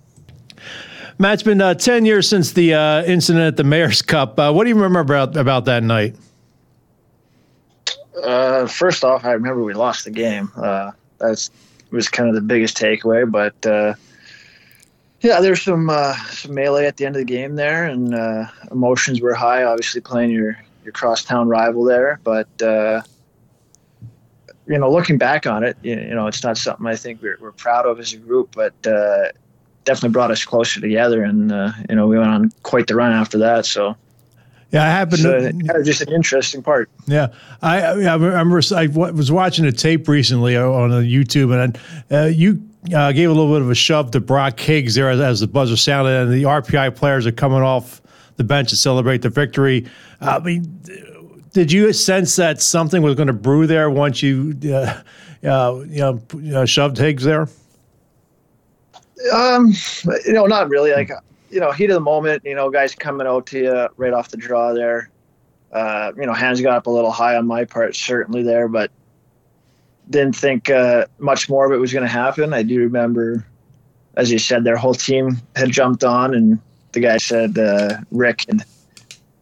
Mat, 1.20 1.36
it's 1.36 1.44
been 1.44 1.62
uh, 1.62 1.76
10 1.76 2.06
years 2.06 2.28
since 2.28 2.54
the 2.54 2.74
uh, 2.74 3.04
incident 3.04 3.46
at 3.46 3.56
the 3.56 3.64
Mayor's 3.64 4.02
Cup. 4.02 4.40
Uh, 4.40 4.52
what 4.52 4.64
do 4.64 4.70
you 4.70 4.76
remember 4.76 5.00
about, 5.00 5.38
about 5.38 5.66
that 5.66 5.84
night? 5.84 6.16
Uh, 8.24 8.66
first 8.66 9.04
off, 9.04 9.24
I 9.24 9.34
remember 9.34 9.64
we 9.64 9.76
lost 9.76 10.06
the 10.06 10.12
game. 10.12 10.52
Uh, 10.56 10.92
that 11.20 11.50
was 11.94 12.10
kind 12.10 12.28
of 12.28 12.36
the 12.36 12.42
biggest 12.42 12.76
takeaway. 12.76 13.30
But 13.30 13.66
uh, 13.66 13.94
yeah, 15.22 15.40
there's 15.40 15.62
some 15.62 15.90
uh, 15.90 16.16
some 16.30 16.54
melee 16.54 16.86
at 16.86 16.98
the 16.98 17.06
end 17.06 17.16
of 17.16 17.20
the 17.20 17.26
game 17.26 17.56
there, 17.56 17.86
and 17.86 18.14
uh, 18.14 18.46
emotions 18.72 19.22
were 19.22 19.34
high. 19.34 19.64
Obviously, 19.64 20.02
playing 20.02 20.32
your 20.32 20.58
your 20.84 20.92
crosstown 20.92 21.48
rival 21.48 21.84
there, 21.84 22.20
but 22.24 22.62
uh, 22.62 23.02
you 24.68 24.78
know, 24.78 24.92
looking 24.92 25.18
back 25.18 25.46
on 25.46 25.64
it, 25.64 25.78
you, 25.82 25.96
know, 25.96 26.28
it's 26.28 26.44
not 26.44 26.58
something 26.58 26.88
I 26.88 26.96
think 26.96 27.22
we're, 27.22 27.38
we're 27.40 27.52
proud 27.52 27.86
of 27.86 28.00
as 28.00 28.14
a 28.14 28.18
group, 28.18 28.56
but 28.56 28.74
definitely 28.82 30.10
brought 30.10 30.32
us 30.32 30.44
closer 30.44 30.82
together, 30.82 31.24
and 31.24 31.52
you 31.90 31.96
know, 31.96 32.08
we 32.08 32.18
went 32.18 32.30
on 32.30 32.52
quite 32.64 32.88
the 32.88 32.96
run 32.96 33.14
after 33.14 33.38
that. 33.40 33.66
So 33.66 33.96
yeah, 34.74 34.84
I 34.84 34.88
happened 34.88 35.20
so 35.22 35.40
to. 35.40 35.52
Kind 35.52 35.70
of 35.70 35.86
just 35.86 36.02
an 36.02 36.12
interesting 36.12 36.64
part. 36.64 36.90
Yeah, 37.06 37.28
I, 37.62 37.82
I 37.82 38.16
remember 38.16 38.60
I 38.76 38.88
was 38.88 39.32
watching 39.32 39.66
a 39.66 39.72
tape 39.72 40.08
recently 40.08 40.58
on 40.58 40.90
YouTube, 40.90 41.54
and 41.64 41.80
uh, 42.12 42.26
you 42.26 42.68
uh, 42.94 43.12
gave 43.12 43.30
a 43.30 43.34
little 43.34 43.54
bit 43.54 43.62
of 43.62 43.70
a 43.70 43.76
shove 43.76 44.10
to 44.12 44.20
Brock 44.20 44.60
Higgs 44.60 44.96
there 44.96 45.10
as, 45.10 45.20
as, 45.20 45.40
the 45.42 45.48
buzzer 45.48 45.78
sounded, 45.78 46.24
and 46.24 46.34
the 46.34 46.44
RPI 46.44 46.96
players 46.96 47.28
are 47.28 47.32
coming 47.32 47.62
off 47.62 48.02
the 48.38 48.44
bench 48.44 48.72
to 48.72 48.76
celebrate 48.76 49.22
the 49.22 49.30
victory. 49.30 49.86
I 50.20 50.40
mean, 50.40 50.82
did 51.52 51.72
you 51.72 51.94
sense 51.94 52.36
that 52.38 52.60
something 52.60 53.04
was 53.04 53.14
going 53.14 53.28
to 53.28 53.34
brew 53.34 53.68
there 53.68 53.92
once 53.92 54.24
you, 54.24 54.58
uh, 54.66 55.02
uh 55.48 55.84
you 55.88 56.20
know, 56.42 56.66
shoved 56.66 56.98
Higgs 56.98 57.24
there? 57.24 57.48
Um, 59.32 59.74
you 60.26 60.34
know, 60.34 60.48
not 60.48 60.68
really. 60.70 60.92
Like 60.92 61.12
you 61.54 61.60
know, 61.60 61.72
heat 61.72 61.90
of 61.90 61.94
the 61.94 62.00
moment, 62.00 62.44
you 62.44 62.56
know, 62.56 62.70
guys 62.72 62.96
coming 62.96 63.28
out 63.28 63.46
to 63.48 63.60
you 63.60 63.90
right 63.98 64.14
off 64.14 64.30
the 64.30 64.38
draw 64.38 64.74
there. 64.74 65.10
Uh, 65.72 66.12
you 66.18 66.26
know, 66.26 66.34
hands 66.34 66.62
got 66.62 66.76
up 66.76 66.88
a 66.88 66.90
little 66.90 67.12
high 67.12 67.36
on 67.36 67.48
my 67.48 67.64
part, 67.64 67.96
certainly 67.96 68.44
there, 68.44 68.68
but 68.68 68.92
didn't 70.10 70.36
think 70.36 70.70
uh, 70.70 71.06
much 71.20 71.50
more 71.50 71.66
of 71.66 71.72
it 71.72 71.78
was 71.78 71.94
going 71.94 72.04
to 72.04 72.12
happen. 72.12 72.54
I 72.54 72.64
do 72.64 72.80
remember, 72.80 73.46
as 74.16 74.32
you 74.32 74.40
said, 74.40 74.64
their 74.64 74.78
whole 74.78 74.94
team 74.94 75.38
had 75.56 75.72
jumped 75.72 76.04
on, 76.04 76.34
and 76.34 76.60
the 76.92 77.00
guy 77.00 77.18
said 77.18 77.58
uh, 77.58 77.98
Rick 78.12 78.46
had 78.48 78.64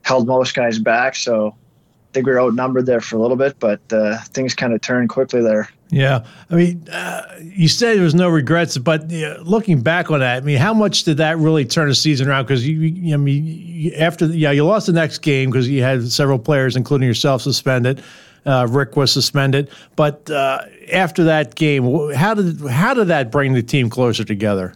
held 0.03 0.27
most 0.27 0.53
guys 0.53 0.79
back. 0.79 1.15
So 1.15 1.47
I 1.47 2.13
think 2.13 2.27
we 2.27 2.33
were 2.33 2.41
outnumbered 2.41 2.85
there 2.85 3.01
for 3.01 3.15
a 3.15 3.19
little 3.19 3.37
bit, 3.37 3.57
but 3.59 3.81
uh, 3.91 4.17
things 4.29 4.53
kind 4.53 4.73
of 4.73 4.81
turned 4.81 5.09
quickly 5.09 5.41
there. 5.41 5.69
Yeah, 5.91 6.23
I 6.49 6.55
mean, 6.55 6.87
uh, 6.89 7.23
you 7.41 7.67
said 7.67 7.97
there 7.97 8.03
was 8.03 8.15
no 8.15 8.29
regrets, 8.29 8.77
but 8.77 9.11
looking 9.41 9.81
back 9.81 10.09
on 10.09 10.21
that, 10.21 10.37
I 10.37 10.39
mean, 10.39 10.57
how 10.57 10.73
much 10.73 11.03
did 11.03 11.17
that 11.17 11.37
really 11.37 11.65
turn 11.65 11.89
the 11.89 11.95
season 11.95 12.29
around? 12.29 12.45
Because 12.45 12.65
you, 12.65 12.79
you, 12.79 13.13
I 13.13 13.17
mean, 13.17 13.45
you, 13.45 13.91
after 13.95 14.25
yeah, 14.27 14.51
you 14.51 14.65
lost 14.65 14.87
the 14.87 14.93
next 14.93 15.17
game 15.17 15.51
because 15.51 15.67
you 15.67 15.83
had 15.83 16.09
several 16.09 16.39
players, 16.39 16.77
including 16.77 17.09
yourself, 17.09 17.41
suspended. 17.41 18.01
Uh, 18.45 18.67
Rick 18.69 18.95
was 18.95 19.11
suspended, 19.11 19.69
but 19.97 20.31
uh, 20.31 20.61
after 20.93 21.25
that 21.25 21.55
game, 21.55 22.13
how 22.13 22.35
did 22.35 22.61
how 22.69 22.93
did 22.93 23.09
that 23.09 23.29
bring 23.29 23.51
the 23.51 23.61
team 23.61 23.89
closer 23.89 24.23
together? 24.23 24.73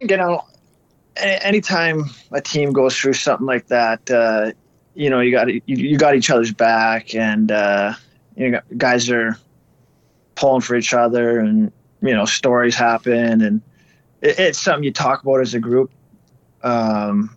You 0.00 0.16
know, 0.16 0.42
anytime 1.18 2.04
a 2.32 2.40
team 2.40 2.72
goes 2.72 2.96
through 2.96 3.12
something 3.12 3.46
like 3.46 3.66
that, 3.66 4.10
uh, 4.10 4.52
you 4.94 5.10
know, 5.10 5.20
you 5.20 5.32
got 5.32 5.52
you, 5.52 5.60
you 5.66 5.98
got 5.98 6.16
each 6.16 6.30
other's 6.30 6.52
back, 6.52 7.14
and 7.14 7.52
uh, 7.52 7.92
you 8.36 8.50
know, 8.50 8.60
guys 8.76 9.10
are 9.10 9.36
pulling 10.34 10.60
for 10.60 10.74
each 10.74 10.92
other, 10.94 11.38
and 11.38 11.72
you 12.00 12.14
know, 12.14 12.24
stories 12.24 12.74
happen, 12.74 13.42
and 13.42 13.60
it, 14.20 14.38
it's 14.38 14.58
something 14.58 14.84
you 14.84 14.92
talk 14.92 15.22
about 15.22 15.40
as 15.40 15.54
a 15.54 15.60
group. 15.60 15.90
Um, 16.62 17.36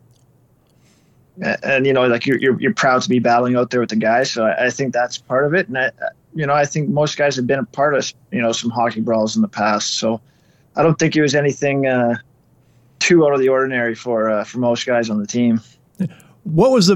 and 1.63 1.85
you 1.85 1.93
know, 1.93 2.07
like 2.07 2.25
you're, 2.25 2.37
you're, 2.37 2.59
you're 2.61 2.73
proud 2.73 3.01
to 3.01 3.09
be 3.09 3.19
battling 3.19 3.55
out 3.55 3.69
there 3.69 3.79
with 3.79 3.89
the 3.89 3.95
guys. 3.95 4.31
So 4.31 4.45
I, 4.45 4.67
I 4.67 4.69
think 4.69 4.93
that's 4.93 5.17
part 5.17 5.45
of 5.45 5.53
it. 5.53 5.67
And 5.67 5.77
I, 5.77 5.91
you 6.33 6.45
know, 6.45 6.53
I 6.53 6.65
think 6.65 6.89
most 6.89 7.17
guys 7.17 7.35
have 7.35 7.47
been 7.47 7.59
a 7.59 7.65
part 7.65 7.93
of, 7.95 8.13
you 8.31 8.41
know, 8.41 8.51
some 8.51 8.69
hockey 8.69 9.01
brawls 9.01 9.35
in 9.35 9.41
the 9.41 9.47
past. 9.47 9.95
So 9.95 10.21
I 10.75 10.83
don't 10.83 10.97
think 10.97 11.15
it 11.15 11.21
was 11.21 11.35
anything 11.35 11.87
uh, 11.87 12.15
too 12.99 13.25
out 13.25 13.33
of 13.33 13.39
the 13.39 13.49
ordinary 13.49 13.95
for 13.95 14.29
uh, 14.29 14.43
for 14.43 14.59
most 14.59 14.85
guys 14.85 15.09
on 15.09 15.19
the 15.19 15.27
team. 15.27 15.61
What 16.43 16.71
was 16.71 16.87
the 16.87 16.95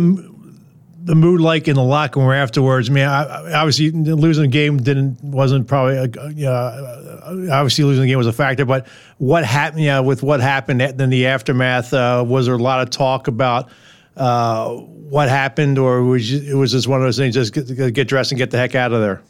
the 1.02 1.16
mood 1.16 1.42
like 1.42 1.68
in 1.68 1.76
the 1.76 1.84
locker 1.84 2.20
room 2.20 2.32
afterwards? 2.32 2.90
I 2.90 2.94
mean, 2.94 3.06
obviously 3.06 3.92
losing 3.92 4.44
the 4.44 4.50
game 4.50 4.78
didn't 4.78 5.24
wasn't 5.24 5.68
probably 5.68 5.98
a, 5.98 6.50
uh, 6.50 7.50
obviously 7.52 7.84
losing 7.86 8.04
the 8.04 8.08
game 8.08 8.18
was 8.18 8.28
a 8.28 8.34
factor, 8.34 8.66
but 8.66 8.88
what 9.18 9.46
happened? 9.46 9.84
Yeah, 9.84 10.00
with 10.00 10.24
what 10.24 10.42
happened 10.42 10.82
in 10.82 11.10
the 11.10 11.28
aftermath, 11.28 11.94
uh, 11.94 12.24
was 12.28 12.46
there 12.46 12.56
a 12.56 12.58
lot 12.58 12.82
of 12.82 12.90
talk 12.90 13.28
about 13.28 13.70
uh, 14.18 14.70
what 14.70 15.30
happened, 15.30 15.80
or 15.80 16.04
was 16.04 16.32
it 16.32 16.56
was 16.56 16.72
just 16.72 16.88
one 16.88 17.00
of 17.00 17.06
those 17.06 17.18
things? 17.18 17.34
Just 17.34 17.54
get, 17.54 17.94
get, 17.94 18.08
dressed 18.08 18.32
and 18.32 18.38
get 18.38 18.52
the 18.52 18.58
heck 18.58 18.76
out 18.76 18.92
of 18.92 19.02
there. 19.02 19.22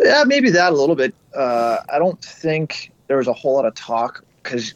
Yeah, 0.00 0.24
maybe 0.26 0.50
that 0.50 0.72
a 0.72 0.76
little 0.76 0.96
bit. 0.96 1.14
Uh, 1.34 1.78
I 1.88 1.98
don't 1.98 2.20
think 2.22 2.92
there 3.06 3.16
was 3.16 3.28
a 3.28 3.32
whole 3.32 3.54
lot 3.54 3.64
of 3.64 3.74
talk 3.74 4.24
because 4.42 4.74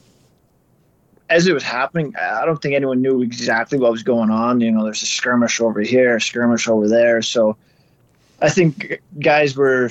as 1.30 1.46
it 1.46 1.54
was 1.54 1.62
happening, 1.62 2.12
I 2.16 2.44
don't 2.44 2.60
think 2.60 2.74
anyone 2.74 3.00
knew 3.00 3.22
exactly 3.22 3.78
what 3.78 3.92
was 3.92 4.02
going 4.02 4.30
on. 4.30 4.60
You 4.60 4.72
know, 4.72 4.84
there's 4.84 5.02
a 5.02 5.06
skirmish 5.06 5.60
over 5.60 5.80
here, 5.80 6.16
a 6.16 6.20
skirmish 6.20 6.68
over 6.68 6.88
there. 6.88 7.22
So 7.22 7.56
I 8.42 8.50
think 8.50 9.00
guys 9.20 9.56
were 9.56 9.90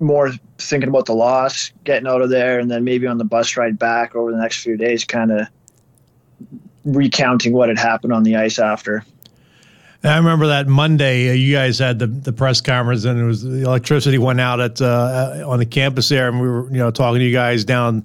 more 0.00 0.32
thinking 0.58 0.88
about 0.88 1.06
the 1.06 1.14
loss, 1.14 1.70
getting 1.84 2.08
out 2.08 2.22
of 2.22 2.28
there, 2.28 2.58
and 2.58 2.68
then 2.68 2.82
maybe 2.82 3.06
on 3.06 3.18
the 3.18 3.24
bus 3.24 3.56
ride 3.56 3.78
back 3.78 4.16
over 4.16 4.32
the 4.32 4.38
next 4.38 4.64
few 4.64 4.76
days, 4.76 5.04
kind 5.04 5.30
of 5.30 5.46
recounting 6.84 7.52
what 7.52 7.68
had 7.68 7.78
happened 7.78 8.12
on 8.12 8.24
the 8.24 8.34
ice 8.34 8.58
after. 8.58 9.04
I 10.04 10.16
remember 10.16 10.48
that 10.48 10.66
Monday 10.66 11.30
uh, 11.30 11.34
you 11.34 11.54
guys 11.54 11.78
had 11.78 12.00
the, 12.00 12.08
the 12.08 12.32
press 12.32 12.60
conference 12.60 13.04
and 13.04 13.20
it 13.20 13.24
was 13.24 13.44
the 13.44 13.62
electricity 13.62 14.18
went 14.18 14.40
out 14.40 14.58
at 14.58 14.82
uh, 14.82 15.44
on 15.46 15.60
the 15.60 15.66
campus 15.66 16.08
there 16.08 16.28
and 16.28 16.40
we 16.40 16.48
were 16.48 16.68
you 16.72 16.78
know 16.78 16.90
talking 16.90 17.20
to 17.20 17.24
you 17.24 17.32
guys 17.32 17.64
down 17.64 18.04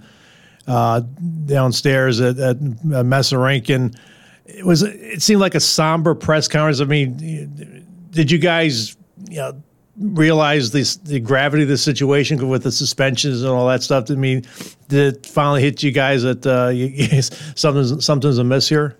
uh, 0.67 1.01
downstairs 1.45 2.19
at, 2.19 2.37
at 2.39 2.61
Messa 2.61 3.37
Rink, 3.37 3.69
it 3.69 4.65
was 4.65 4.83
it 4.83 5.21
seemed 5.21 5.41
like 5.41 5.55
a 5.55 5.59
somber 5.59 6.15
press 6.15 6.47
conference. 6.47 6.81
I 6.81 6.85
mean, 6.85 7.85
did 8.11 8.31
you 8.31 8.37
guys 8.37 8.95
you 9.29 9.37
know 9.37 9.61
realize 9.99 10.71
the 10.71 11.19
gravity 11.19 11.63
of 11.63 11.69
the 11.69 11.77
situation 11.77 12.47
with 12.47 12.63
the 12.63 12.71
suspensions 12.71 13.41
and 13.41 13.51
all 13.51 13.67
that 13.67 13.83
stuff? 13.83 14.09
I 14.09 14.15
mean, 14.15 14.43
did 14.87 15.15
it 15.15 15.25
finally 15.25 15.61
hit 15.61 15.83
you 15.83 15.91
guys 15.91 16.23
that 16.23 16.45
uh, 16.45 16.67
you, 16.73 17.21
something's 17.21 18.05
something's 18.05 18.37
amiss 18.37 18.69
here? 18.69 18.97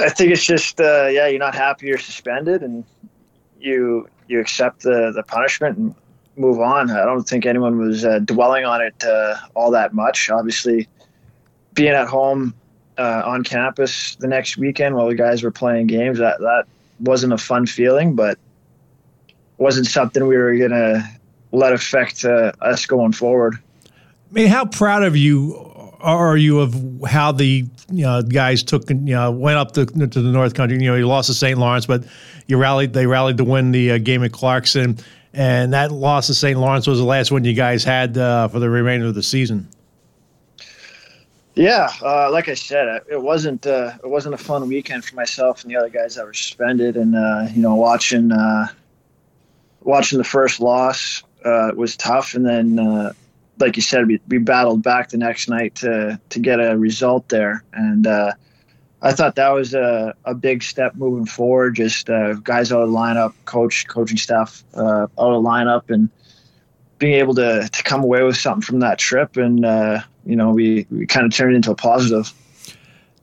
I 0.00 0.10
think 0.10 0.30
it's 0.30 0.44
just 0.44 0.80
uh, 0.80 1.06
yeah, 1.06 1.26
you're 1.26 1.38
not 1.38 1.54
happy 1.54 1.86
you're 1.86 1.98
suspended, 1.98 2.62
and 2.62 2.84
you 3.58 4.08
you 4.28 4.40
accept 4.40 4.82
the 4.82 5.12
the 5.14 5.22
punishment 5.22 5.78
and 5.78 5.94
move 6.36 6.60
on. 6.60 6.90
I 6.90 7.04
don't 7.04 7.24
think 7.24 7.46
anyone 7.46 7.78
was 7.78 8.04
uh, 8.04 8.20
dwelling 8.20 8.64
on 8.64 8.82
it 8.82 9.04
uh, 9.04 9.36
all 9.54 9.70
that 9.72 9.94
much. 9.94 10.30
Obviously, 10.30 10.88
being 11.74 11.92
at 11.92 12.06
home 12.06 12.54
uh, 12.98 13.22
on 13.24 13.44
campus 13.44 14.16
the 14.16 14.28
next 14.28 14.56
weekend 14.56 14.94
while 14.94 15.08
the 15.08 15.14
guys 15.14 15.42
were 15.42 15.50
playing 15.50 15.86
games 15.86 16.18
that 16.18 16.38
that 16.40 16.64
wasn't 17.00 17.32
a 17.32 17.38
fun 17.38 17.66
feeling, 17.66 18.14
but 18.14 18.38
wasn't 19.58 19.86
something 19.86 20.26
we 20.26 20.36
were 20.36 20.56
gonna 20.56 21.02
let 21.52 21.72
affect 21.72 22.24
uh, 22.24 22.52
us 22.60 22.86
going 22.86 23.12
forward. 23.12 23.54
I 23.84 24.32
mean, 24.32 24.48
how 24.48 24.66
proud 24.66 25.02
of 25.02 25.16
you 25.16 25.72
are 26.00 26.36
you 26.36 26.60
of 26.60 26.74
how 27.06 27.32
the 27.32 27.66
you 27.90 28.04
know, 28.04 28.22
guys 28.22 28.62
took 28.62 28.88
you 28.90 28.96
know 28.96 29.30
went 29.30 29.58
up 29.58 29.72
to, 29.72 29.86
to 29.86 30.06
the 30.06 30.30
North 30.30 30.54
Country? 30.54 30.78
You 30.78 30.90
know, 30.90 30.96
you 30.96 31.06
lost 31.06 31.28
to 31.28 31.34
St. 31.34 31.58
Lawrence, 31.58 31.86
but 31.86 32.04
you 32.46 32.56
rallied. 32.58 32.92
They 32.92 33.06
rallied 33.06 33.38
to 33.38 33.44
win 33.44 33.72
the 33.72 33.92
uh, 33.92 33.98
game 33.98 34.22
at 34.22 34.32
Clarkson. 34.32 34.98
And 35.36 35.74
that 35.74 35.92
loss 35.92 36.28
to 36.28 36.34
St. 36.34 36.58
Lawrence 36.58 36.86
was 36.86 36.98
the 36.98 37.04
last 37.04 37.30
one 37.30 37.44
you 37.44 37.52
guys 37.52 37.84
had 37.84 38.16
uh, 38.16 38.48
for 38.48 38.58
the 38.58 38.70
remainder 38.70 39.04
of 39.04 39.14
the 39.14 39.22
season. 39.22 39.68
Yeah, 41.54 41.90
uh, 42.02 42.30
like 42.30 42.48
I 42.48 42.54
said, 42.54 43.02
it 43.10 43.20
wasn't 43.20 43.66
uh, 43.66 43.92
it 44.02 44.08
wasn't 44.08 44.34
a 44.34 44.38
fun 44.38 44.66
weekend 44.66 45.04
for 45.04 45.14
myself 45.14 45.62
and 45.62 45.70
the 45.70 45.76
other 45.76 45.90
guys 45.90 46.14
that 46.14 46.24
were 46.24 46.32
suspended, 46.32 46.96
and 46.96 47.14
uh, 47.14 47.48
you 47.52 47.60
know, 47.60 47.74
watching 47.74 48.32
uh, 48.32 48.68
watching 49.82 50.16
the 50.16 50.24
first 50.24 50.58
loss 50.58 51.22
uh, 51.44 51.70
was 51.76 51.96
tough, 51.98 52.34
and 52.34 52.46
then, 52.46 53.14
like 53.58 53.76
you 53.76 53.82
said, 53.82 54.06
we, 54.06 54.20
we 54.28 54.38
battled 54.38 54.82
back 54.82 55.10
the 55.10 55.18
next 55.18 55.48
night 55.48 55.74
to 55.76 56.18
to 56.30 56.38
get 56.38 56.60
a 56.60 56.78
result 56.78 57.28
there, 57.28 57.62
and 57.74 58.06
I 59.02 59.12
thought 59.12 59.34
that 59.36 59.50
was 59.50 59.74
a, 59.74 60.14
a 60.24 60.34
big 60.34 60.62
step 60.62 60.94
moving 60.94 61.26
forward. 61.26 61.76
Just 61.76 62.08
uh, 62.08 62.34
guys 62.34 62.72
out 62.72 62.82
of 62.82 62.90
the 62.90 62.96
lineup, 62.96 63.34
coach, 63.44 63.86
coaching 63.88 64.16
staff 64.16 64.64
uh, 64.74 65.02
out 65.02 65.08
of 65.16 65.42
the 65.42 65.48
lineup, 65.48 65.90
and 65.90 66.08
being 66.98 67.14
able 67.14 67.34
to, 67.34 67.68
to 67.70 67.82
come 67.82 68.02
away 68.02 68.22
with 68.22 68.36
something 68.36 68.62
from 68.62 68.80
that 68.80 68.98
trip. 68.98 69.36
And, 69.36 69.64
uh, 69.64 70.00
you 70.24 70.34
know, 70.34 70.50
we, 70.50 70.86
we 70.90 71.06
kind 71.06 71.26
of 71.26 71.34
turned 71.34 71.52
it 71.52 71.56
into 71.56 71.70
a 71.70 71.74
positive. 71.74 72.32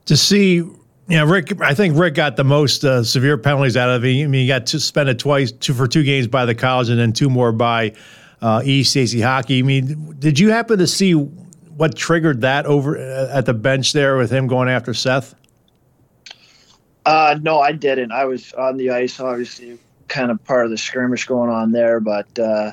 To 0.06 0.16
see, 0.16 0.54
you 0.56 0.76
know, 1.08 1.24
Rick, 1.24 1.60
I 1.60 1.74
think 1.74 1.98
Rick 1.98 2.14
got 2.14 2.36
the 2.36 2.44
most 2.44 2.84
uh, 2.84 3.02
severe 3.02 3.36
penalties 3.36 3.76
out 3.76 3.90
of 3.90 4.04
it. 4.04 4.22
I 4.22 4.26
mean, 4.26 4.42
he 4.42 4.46
got 4.46 4.68
suspended 4.68 5.18
twice 5.18 5.50
two, 5.50 5.74
for 5.74 5.88
two 5.88 6.04
games 6.04 6.28
by 6.28 6.46
the 6.46 6.54
college 6.54 6.88
and 6.88 7.00
then 7.00 7.12
two 7.12 7.28
more 7.28 7.50
by 7.50 7.94
uh, 8.40 8.60
ECAC 8.60 9.22
hockey. 9.22 9.58
I 9.58 9.62
mean, 9.62 10.14
did 10.20 10.38
you 10.38 10.50
happen 10.50 10.78
to 10.78 10.86
see 10.86 11.12
what 11.12 11.96
triggered 11.96 12.42
that 12.42 12.66
over 12.66 12.96
uh, 12.96 13.36
at 13.36 13.46
the 13.46 13.54
bench 13.54 13.92
there 13.92 14.16
with 14.16 14.30
him 14.30 14.46
going 14.46 14.68
after 14.68 14.94
Seth? 14.94 15.34
Uh, 17.04 17.38
no, 17.42 17.60
I 17.60 17.72
didn't. 17.72 18.12
I 18.12 18.24
was 18.24 18.52
on 18.54 18.76
the 18.76 18.90
ice, 18.90 19.20
obviously, 19.20 19.78
kind 20.08 20.30
of 20.30 20.42
part 20.44 20.64
of 20.64 20.70
the 20.70 20.78
skirmish 20.78 21.26
going 21.26 21.50
on 21.50 21.72
there. 21.72 22.00
But 22.00 22.38
uh, 22.38 22.72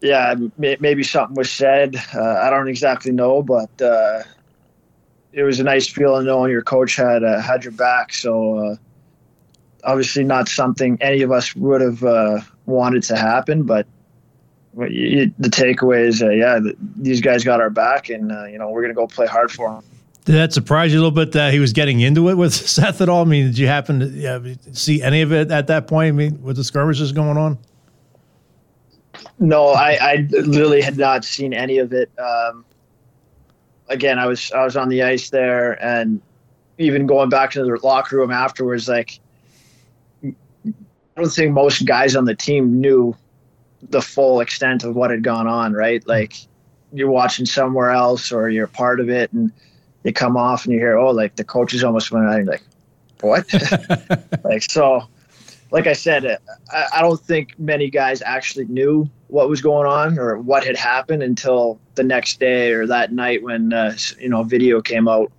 yeah, 0.00 0.34
maybe 0.56 1.02
something 1.02 1.34
was 1.34 1.50
said. 1.50 1.96
Uh, 2.14 2.40
I 2.42 2.50
don't 2.50 2.68
exactly 2.68 3.12
know, 3.12 3.42
but 3.42 3.82
uh, 3.82 4.22
it 5.32 5.42
was 5.42 5.58
a 5.58 5.64
nice 5.64 5.88
feeling 5.88 6.26
knowing 6.26 6.52
your 6.52 6.62
coach 6.62 6.96
had 6.96 7.24
uh, 7.24 7.40
had 7.40 7.64
your 7.64 7.72
back. 7.72 8.12
So 8.12 8.58
uh, 8.58 8.76
obviously, 9.82 10.22
not 10.22 10.48
something 10.48 10.96
any 11.00 11.22
of 11.22 11.32
us 11.32 11.56
would 11.56 11.80
have 11.80 12.04
uh, 12.04 12.40
wanted 12.66 13.02
to 13.04 13.16
happen, 13.16 13.64
but. 13.64 13.86
The 14.78 15.32
takeaway 15.40 16.06
is, 16.06 16.22
uh, 16.22 16.28
yeah, 16.28 16.60
these 16.96 17.22
guys 17.22 17.42
got 17.42 17.62
our 17.62 17.70
back, 17.70 18.10
and 18.10 18.30
you 18.52 18.58
know 18.58 18.68
we're 18.68 18.82
gonna 18.82 18.92
go 18.92 19.06
play 19.06 19.26
hard 19.26 19.50
for 19.50 19.72
them. 19.72 19.82
Did 20.26 20.34
that 20.34 20.52
surprise 20.52 20.92
you 20.92 20.98
a 20.98 21.02
little 21.02 21.12
bit 21.12 21.30
that 21.32 21.52
he 21.52 21.60
was 21.60 21.72
getting 21.72 22.00
into 22.00 22.28
it 22.28 22.34
with 22.34 22.52
Seth 22.68 23.00
at 23.00 23.08
all? 23.08 23.22
I 23.22 23.24
mean, 23.24 23.46
did 23.46 23.58
you 23.58 23.68
happen 23.68 24.00
to 24.00 24.58
see 24.72 25.00
any 25.00 25.22
of 25.22 25.32
it 25.32 25.52
at 25.52 25.68
that 25.68 25.86
point? 25.86 26.08
I 26.08 26.12
mean, 26.12 26.42
with 26.42 26.56
the 26.56 26.64
skirmishes 26.64 27.12
going 27.12 27.38
on? 27.38 27.56
No, 29.38 29.68
I, 29.68 29.98
I 30.00 30.28
literally 30.30 30.82
had 30.82 30.98
not 30.98 31.24
seen 31.24 31.54
any 31.54 31.78
of 31.78 31.92
it. 31.92 32.10
Um, 32.18 32.64
again, 33.88 34.18
I 34.18 34.26
was 34.26 34.50
I 34.50 34.64
was 34.64 34.76
on 34.76 34.88
the 34.88 35.04
ice 35.04 35.30
there, 35.30 35.80
and 35.82 36.20
even 36.78 37.06
going 37.06 37.28
back 37.28 37.52
to 37.52 37.62
the 37.62 37.78
locker 37.84 38.16
room 38.16 38.32
afterwards, 38.32 38.88
like 38.88 39.20
I 40.24 40.32
don't 41.14 41.28
think 41.28 41.52
most 41.52 41.86
guys 41.86 42.16
on 42.16 42.24
the 42.24 42.34
team 42.34 42.80
knew 42.80 43.16
the 43.90 44.02
full 44.02 44.40
extent 44.40 44.82
of 44.82 44.96
what 44.96 45.10
had 45.10 45.22
gone 45.22 45.46
on. 45.46 45.72
Right, 45.72 46.04
like 46.08 46.34
you're 46.92 47.10
watching 47.10 47.46
somewhere 47.46 47.90
else 47.90 48.32
or 48.32 48.50
you're 48.50 48.66
part 48.66 48.98
of 48.98 49.08
it 49.08 49.32
and 49.32 49.52
you 50.06 50.12
come 50.12 50.36
off 50.36 50.64
and 50.64 50.72
you 50.72 50.78
hear, 50.78 50.96
oh, 50.96 51.10
like 51.10 51.36
the 51.36 51.44
coaches 51.44 51.82
almost 51.82 52.10
went 52.10 52.26
out. 52.26 52.36
And 52.36 52.46
like, 52.46 52.62
what? 53.20 53.44
like 54.44 54.62
so, 54.62 55.02
like 55.70 55.86
I 55.86 55.92
said, 55.92 56.38
I, 56.72 56.86
I 56.94 57.02
don't 57.02 57.20
think 57.20 57.58
many 57.58 57.90
guys 57.90 58.22
actually 58.22 58.66
knew 58.66 59.08
what 59.28 59.48
was 59.48 59.60
going 59.60 59.86
on 59.86 60.18
or 60.18 60.38
what 60.38 60.64
had 60.64 60.76
happened 60.76 61.22
until 61.22 61.80
the 61.96 62.04
next 62.04 62.38
day 62.38 62.72
or 62.72 62.86
that 62.86 63.12
night 63.12 63.42
when 63.42 63.72
uh, 63.72 63.96
you 64.18 64.28
know 64.28 64.42
video 64.42 64.80
came 64.80 65.08
out. 65.08 65.32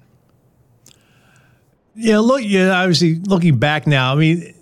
Yeah, 1.95 2.19
look, 2.19 2.41
yeah, 2.43 2.79
obviously 2.79 3.15
looking 3.15 3.57
back 3.57 3.87
now, 3.87 4.13
I 4.13 4.15
mean, 4.15 4.53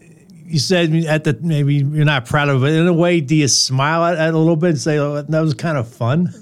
you 0.46 0.60
said 0.60 0.94
at 1.06 1.24
the 1.24 1.38
maybe 1.42 1.76
you're 1.76 2.06
not 2.06 2.26
proud 2.26 2.50
of 2.50 2.64
it. 2.64 2.74
In 2.74 2.88
a 2.88 2.94
way, 2.94 3.20
do 3.20 3.36
you 3.36 3.48
smile 3.48 4.04
at, 4.04 4.18
at 4.18 4.34
a 4.34 4.38
little 4.38 4.56
bit 4.56 4.70
and 4.70 4.80
say, 4.80 4.98
"Oh, 5.00 5.22
that 5.22 5.40
was 5.42 5.54
kind 5.54 5.78
of 5.78 5.88
fun"? 5.88 6.34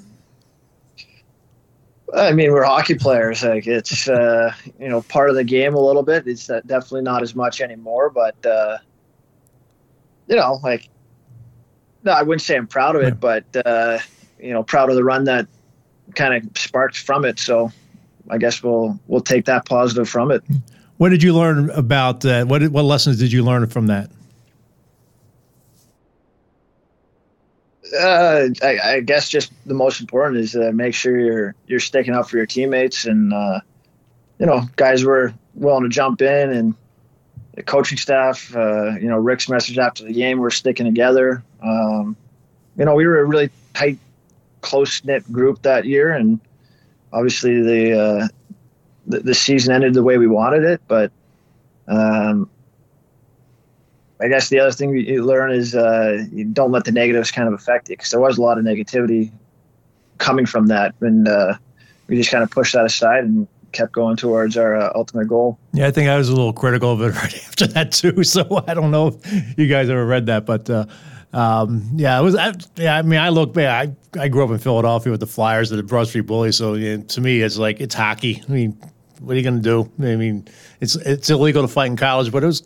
I 2.16 2.32
mean, 2.32 2.52
we're 2.52 2.64
hockey 2.64 2.96
players. 2.96 3.44
Like 3.44 3.66
it's 3.66 4.08
uh, 4.08 4.54
you 4.80 4.90
know 4.90 5.02
part 5.04 5.30
of 5.30 5.36
the 5.36 5.44
game 5.44 5.74
a 5.74 5.80
little 5.80 6.04
bit. 6.04 6.28
It's 6.28 6.48
definitely 6.48 7.02
not 7.02 7.22
as 7.22 7.36
much 7.36 7.62
anymore, 7.62 8.10
but 8.10 8.46
uh, 8.46 8.78
you 10.28 10.36
know, 10.36 10.60
like 10.64 10.90
no, 12.04 12.12
I 12.12 12.22
wouldn't 12.22 12.42
say 12.42 12.56
I'm 12.56 12.68
proud 12.68 12.96
of 12.96 13.02
it, 13.02 13.20
but 13.20 13.46
uh, 13.66 14.00
you 14.40 14.52
know, 14.52 14.64
proud 14.64 14.90
of 14.90 14.96
the 14.96 15.04
run 15.04 15.24
that 15.26 15.48
kind 16.16 16.34
of 16.34 16.58
sparked 16.58 16.98
from 16.98 17.26
it. 17.26 17.40
So 17.40 17.72
I 18.30 18.38
guess 18.38 18.62
we'll 18.62 19.00
we'll 19.08 19.22
take 19.22 19.46
that 19.46 19.66
positive 19.66 20.08
from 20.08 20.32
it. 20.32 20.44
What 20.98 21.10
did 21.10 21.24
you 21.24 21.34
learn 21.34 21.70
about 21.72 22.22
that? 22.22 22.48
What 22.48 22.64
what 22.70 22.84
lessons 22.84 23.18
did 23.18 23.32
you 23.32 23.44
learn 23.44 23.66
from 23.68 23.88
that? 23.88 24.10
Uh, 28.00 28.48
I, 28.62 28.80
I, 28.84 29.00
guess 29.02 29.30
just 29.30 29.52
the 29.66 29.74
most 29.74 30.02
important 30.02 30.40
is 30.40 30.56
uh, 30.56 30.72
make 30.74 30.96
sure 30.96 31.20
you're 31.20 31.56
you're 31.68 31.80
sticking 31.80 32.14
up 32.14 32.28
for 32.28 32.38
your 32.38 32.46
teammates, 32.46 33.06
and 33.06 33.34
uh, 33.34 33.60
you 34.40 34.46
know, 34.46 34.64
guys 34.76 35.04
were 35.04 35.34
willing 35.54 35.84
to 35.84 35.90
jump 35.90 36.22
in, 36.22 36.52
and 36.52 36.76
the 37.54 37.64
coaching 37.64 37.98
staff. 37.98 38.56
Uh, 38.56 38.96
you 38.96 39.08
know, 39.08 39.18
Rick's 39.18 39.48
message 39.48 39.78
after 39.78 40.04
the 40.04 40.14
game, 40.14 40.40
we're 40.40 40.50
sticking 40.50 40.86
together. 40.86 41.44
Um, 41.62 42.16
you 42.78 42.86
know, 42.86 42.96
we 42.96 43.06
were 43.06 43.20
a 43.20 43.26
really 43.26 43.50
tight, 43.74 44.00
close 44.62 45.04
knit 45.04 45.32
group 45.32 45.62
that 45.62 45.86
year, 45.86 46.12
and 46.12 46.40
obviously 47.12 47.62
the 47.62 48.00
uh, 48.00 48.28
the, 49.08 49.20
the 49.20 49.36
season 49.36 49.74
ended 49.74 49.94
the 49.94 50.04
way 50.04 50.18
we 50.18 50.28
wanted 50.28 50.64
it, 50.64 50.82
but 50.88 51.12
um, 51.88 52.50
I 54.24 54.30
guess 54.30 54.48
the 54.48 54.60
other 54.60 54.72
thing 54.72 54.96
you 54.96 55.26
learn 55.26 55.52
is 55.52 55.76
uh, 55.76 56.26
you 56.32 56.46
don't 56.46 56.72
let 56.72 56.86
the 56.86 56.94
negatives 56.94 57.30
kind 57.30 57.48
of 57.48 57.54
affect 57.54 57.90
you 57.90 57.98
because 57.98 58.12
there 58.12 58.22
was 58.22 58.38
a 58.38 58.42
lot 58.42 58.58
of 58.58 58.64
negativity 58.64 59.32
coming 60.18 60.46
from 60.46 60.68
that, 60.68 60.96
and 61.02 61.28
uh, 61.28 61.56
we 62.08 62.16
just 62.16 62.32
kind 62.32 62.44
of 62.44 62.50
pushed 62.50 62.74
that 62.74 62.86
aside 62.86 63.26
and 63.26 63.48
kept 63.74 63.92
going 63.92 64.16
towards 64.16 64.56
our 64.56 64.78
uh, 64.78 64.92
ultimate 64.96 65.28
goal. 65.28 65.60
Yeah, 65.74 65.88
I 65.88 65.92
think 65.92 66.08
I 66.08 66.16
was 66.16 66.30
a 66.30 66.36
little 66.36 66.54
critical 66.54 66.94
of 66.94 67.02
it 67.02 67.08
right 67.22 67.36
after 67.36 67.68
that 67.68 67.92
too. 67.92 68.24
So 68.24 68.64
I 68.66 68.74
don't 68.74 68.92
know 68.92 69.08
if 69.08 69.60
you 69.60 69.68
guys 69.68 69.90
ever 69.90 70.06
read 70.06 70.28
that, 70.28 70.46
but 70.46 70.70
uh, 70.70 70.86
um, 71.34 71.90
yeah, 71.96 72.18
it 72.18 72.24
was. 72.24 72.36
I, 72.36 72.54
yeah, 72.78 72.96
I 72.96 73.02
mean, 73.02 73.20
I 73.20 73.30
look 73.30 73.54
back. 73.54 73.90
I 74.16 74.22
I 74.22 74.28
grew 74.30 74.46
up 74.46 74.52
in 74.52 74.60
Philadelphia 74.60 75.12
with 75.12 75.20
the 75.20 75.28
Flyers, 75.28 75.70
and 75.72 75.80
the 75.80 75.84
Broad 75.84 76.08
Street 76.08 76.22
Bullies. 76.28 76.56
So 76.56 76.76
yeah, 76.76 76.98
to 76.98 77.22
me, 77.22 77.42
it's 77.42 77.58
like 77.58 77.82
it's 77.82 77.96
hockey. 77.96 78.42
I 78.48 78.52
mean, 78.52 78.78
what 79.20 79.34
are 79.34 79.38
you 79.38 79.44
going 79.44 79.62
to 79.62 79.62
do? 79.62 79.92
I 80.00 80.16
mean, 80.16 80.48
it's 80.80 80.96
it's 80.96 81.30
illegal 81.30 81.64
to 81.64 81.68
fight 81.68 81.88
in 81.88 81.98
college, 81.98 82.32
but 82.32 82.44
it 82.44 82.48
was, 82.48 82.62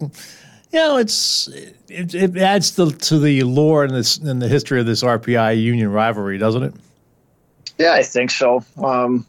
you 0.71 0.79
know, 0.79 0.97
it's 0.97 1.47
it, 1.87 2.13
it 2.13 2.37
adds 2.37 2.71
to, 2.71 2.91
to 2.91 3.19
the 3.19 3.43
lore 3.43 3.83
and 3.83 3.93
this 3.93 4.17
and 4.17 4.41
the 4.41 4.47
history 4.47 4.79
of 4.79 4.85
this 4.85 5.03
RPI 5.03 5.61
Union 5.61 5.91
rivalry, 5.91 6.37
doesn't 6.37 6.63
it? 6.63 6.73
Yeah, 7.77 7.93
I 7.93 8.03
think 8.03 8.31
so. 8.31 8.63
Um, 8.83 9.25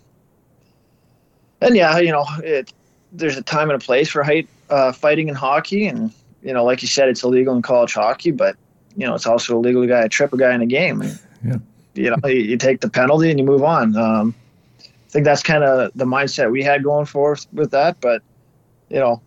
and 1.60 1.76
yeah, 1.76 1.98
you 1.98 2.12
know, 2.12 2.24
it, 2.42 2.72
there's 3.12 3.36
a 3.36 3.42
time 3.42 3.70
and 3.70 3.80
a 3.80 3.84
place 3.84 4.08
for 4.08 4.22
height, 4.22 4.48
uh, 4.70 4.92
fighting 4.92 5.28
in 5.28 5.34
hockey, 5.34 5.86
and 5.86 6.12
you 6.42 6.52
know, 6.52 6.64
like 6.64 6.82
you 6.82 6.88
said, 6.88 7.08
it's 7.08 7.22
illegal 7.22 7.54
in 7.54 7.62
college 7.62 7.94
hockey, 7.94 8.30
but 8.30 8.56
you 8.96 9.06
know, 9.06 9.14
it's 9.14 9.26
also 9.26 9.56
illegal 9.56 9.82
to 9.82 9.88
guy 9.88 10.02
a 10.02 10.08
trip 10.08 10.32
a 10.32 10.36
guy 10.36 10.54
in 10.54 10.62
a 10.62 10.66
game. 10.66 11.02
Yeah. 11.44 11.56
You 11.94 12.10
know, 12.10 12.28
you, 12.28 12.36
you 12.36 12.56
take 12.56 12.80
the 12.80 12.88
penalty 12.88 13.30
and 13.30 13.38
you 13.38 13.44
move 13.44 13.62
on. 13.62 13.96
Um, 13.96 14.34
I 14.80 15.10
think 15.10 15.24
that's 15.24 15.42
kind 15.42 15.64
of 15.64 15.90
the 15.94 16.04
mindset 16.04 16.50
we 16.50 16.62
had 16.62 16.84
going 16.84 17.06
forth 17.06 17.46
with 17.52 17.70
that. 17.70 18.00
But 18.00 18.22
you 18.88 18.98
know, 18.98 19.20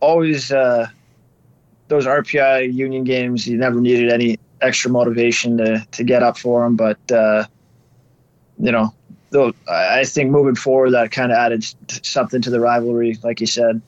always 0.00 0.52
uh, 0.52 0.88
those 1.88 2.06
RPI 2.06 2.72
union 2.72 3.04
games, 3.04 3.46
you 3.46 3.56
never 3.58 3.80
needed 3.80 4.12
any 4.12 4.38
extra 4.60 4.90
motivation 4.90 5.58
to 5.58 5.86
to 5.90 6.04
get 6.04 6.22
up 6.22 6.38
for 6.38 6.62
them. 6.62 6.76
But 6.76 7.12
uh, 7.12 7.46
you 8.58 8.72
know, 8.72 8.94
though 9.30 9.52
I 9.68 10.04
think 10.04 10.30
moving 10.30 10.54
forward, 10.54 10.90
that 10.90 11.10
kind 11.10 11.32
of 11.32 11.38
added 11.38 11.64
something 12.04 12.42
to 12.42 12.50
the 12.50 12.60
rivalry, 12.60 13.18
like 13.22 13.40
you 13.40 13.46
said. 13.46 13.80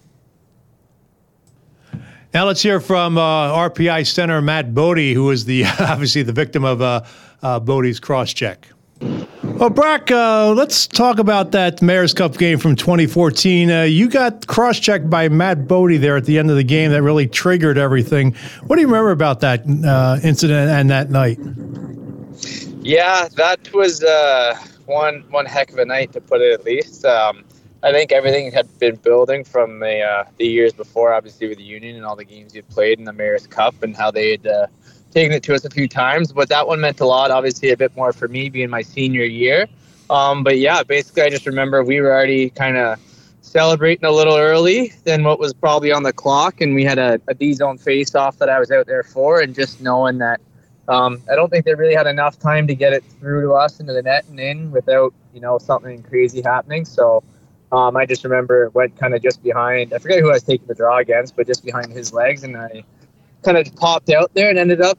Now 2.33 2.47
let's 2.47 2.63
hear 2.63 2.79
from 2.79 3.19
uh, 3.19 3.53
RPI 3.69 4.07
center 4.07 4.41
Matt 4.41 4.73
Bodie, 4.73 5.15
who 5.15 5.25
was 5.25 5.45
the 5.45 5.65
obviously 5.81 6.23
the 6.23 6.33
victim 6.33 6.65
of 6.65 6.81
uh, 6.81 7.03
uh, 7.43 7.61
Bodie's 7.61 8.01
cross 8.01 8.33
check. 8.33 8.67
Well, 9.61 9.69
Brock, 9.69 10.11
uh, 10.11 10.55
let's 10.55 10.87
talk 10.87 11.19
about 11.19 11.51
that 11.51 11.83
Mayor's 11.83 12.15
Cup 12.15 12.39
game 12.39 12.59
from 12.59 12.77
2014. 12.77 13.71
Uh, 13.71 13.83
you 13.83 14.09
got 14.09 14.47
cross 14.47 14.79
checked 14.79 15.11
by 15.11 15.29
Mat 15.29 15.69
Bodie 15.69 15.99
there 15.99 16.17
at 16.17 16.25
the 16.25 16.39
end 16.39 16.49
of 16.49 16.57
the 16.57 16.65
game 16.65 16.93
that 16.93 17.03
really 17.03 17.27
triggered 17.27 17.77
everything. 17.77 18.35
What 18.67 18.77
do 18.77 18.81
you 18.81 18.89
remember 18.89 19.11
about 19.11 19.41
that 19.41 19.61
uh, 19.85 20.19
incident 20.27 20.71
and 20.71 20.89
that 20.89 21.11
night? 21.11 21.39
Yeah, 22.81 23.29
that 23.37 23.71
was 23.75 24.03
uh, 24.03 24.59
one 24.87 25.27
one 25.29 25.45
heck 25.45 25.71
of 25.71 25.77
a 25.77 25.85
night 25.85 26.15
to 26.15 26.23
put 26.23 26.41
it 26.41 26.55
at 26.55 26.65
least. 26.65 27.05
Um, 27.05 27.45
I 27.83 27.93
think 27.93 28.13
everything 28.13 28.51
had 28.53 28.67
been 28.79 28.97
building 28.97 29.45
from 29.45 29.81
the 29.81 30.01
uh, 30.01 30.25
the 30.39 30.47
years 30.47 30.73
before, 30.73 31.13
obviously 31.13 31.49
with 31.49 31.59
the 31.59 31.65
Union 31.65 31.97
and 31.97 32.07
all 32.07 32.17
the 32.17 32.25
games 32.25 32.55
you'd 32.55 32.71
played 32.71 32.99
in 32.99 33.05
the 33.05 33.13
Mayor's 33.13 33.47
Cup 33.47 33.83
and 33.83 33.95
how 33.95 34.11
they 34.11 34.31
had 34.31 34.47
uh, 34.47 34.67
taken 35.11 35.33
it 35.33 35.43
to 35.45 35.55
us 35.55 35.65
a 35.65 35.71
few 35.71 35.89
times, 35.89 36.33
but 36.33 36.49
that 36.49 36.67
one 36.67 36.81
meant 36.81 37.01
a 37.01 37.07
lot. 37.07 37.31
Obviously, 37.31 37.71
a 37.71 37.77
bit 37.77 37.95
more 37.97 38.13
for 38.13 38.29
me 38.29 38.49
being 38.49 38.71
my 38.71 38.83
senior 38.83 39.25
year. 39.25 39.67
Um, 40.09 40.43
but 40.43 40.59
yeah, 40.59 40.83
basically, 40.83 41.23
I 41.23 41.31
just 41.31 41.47
remember 41.47 41.85
we 41.85 42.01
were 42.01 42.13
already 42.13 42.51
kind 42.51 42.77
of 42.77 42.99
celebrating 43.43 44.05
a 44.05 44.11
little 44.11 44.37
early 44.37 44.93
than 45.05 45.25
what 45.25 45.39
was 45.39 45.53
probably 45.53 45.93
on 45.93 46.03
the 46.03 46.13
clock, 46.13 46.61
and 46.61 46.75
we 46.75 46.85
had 46.85 46.99
a, 46.99 47.21
a 47.29 47.35
D 47.35 47.53
zone 47.53 47.79
face 47.79 48.15
off 48.15 48.39
that 48.39 48.49
I 48.49 48.59
was 48.59 48.71
out 48.71 48.87
there 48.87 49.03
for, 49.03 49.41
and 49.41 49.55
just 49.55 49.81
knowing 49.81 50.19
that 50.19 50.41
um, 50.89 51.23
I 51.31 51.37
don't 51.37 51.49
think 51.49 51.65
they 51.65 51.75
really 51.75 51.95
had 51.95 52.07
enough 52.07 52.39
time 52.39 52.67
to 52.67 52.75
get 52.75 52.93
it 52.93 53.05
through 53.21 53.43
to 53.43 53.53
us 53.53 53.79
into 53.79 53.93
the 53.93 54.03
net 54.03 54.25
and 54.29 54.41
in 54.41 54.71
without 54.73 55.15
you 55.33 55.41
know 55.41 55.59
something 55.59 56.03
crazy 56.03 56.43
happening. 56.43 56.85
So. 56.85 57.23
Um, 57.73 57.97
I 57.97 58.05
just 58.05 58.25
remember 58.25 58.69
went 58.71 58.99
kind 58.99 59.15
of 59.15 59.23
just 59.23 59.45
behind. 59.45 59.93
I 59.93 59.99
forget 59.99 60.19
who 60.19 60.29
I 60.31 60.33
was 60.33 60.43
taking 60.43 60.67
the 60.67 60.75
draw 60.75 60.99
against, 60.99 61.37
but 61.37 61.47
just 61.47 61.65
behind 61.65 61.93
his 61.93 62.13
legs, 62.13 62.43
and 62.43 62.57
I 62.57 62.83
kind 63.43 63.57
of 63.57 63.75
popped 63.77 64.11
out 64.11 64.33
there 64.35 64.51
and 64.51 64.59
ended 64.59 64.81
up 64.81 64.99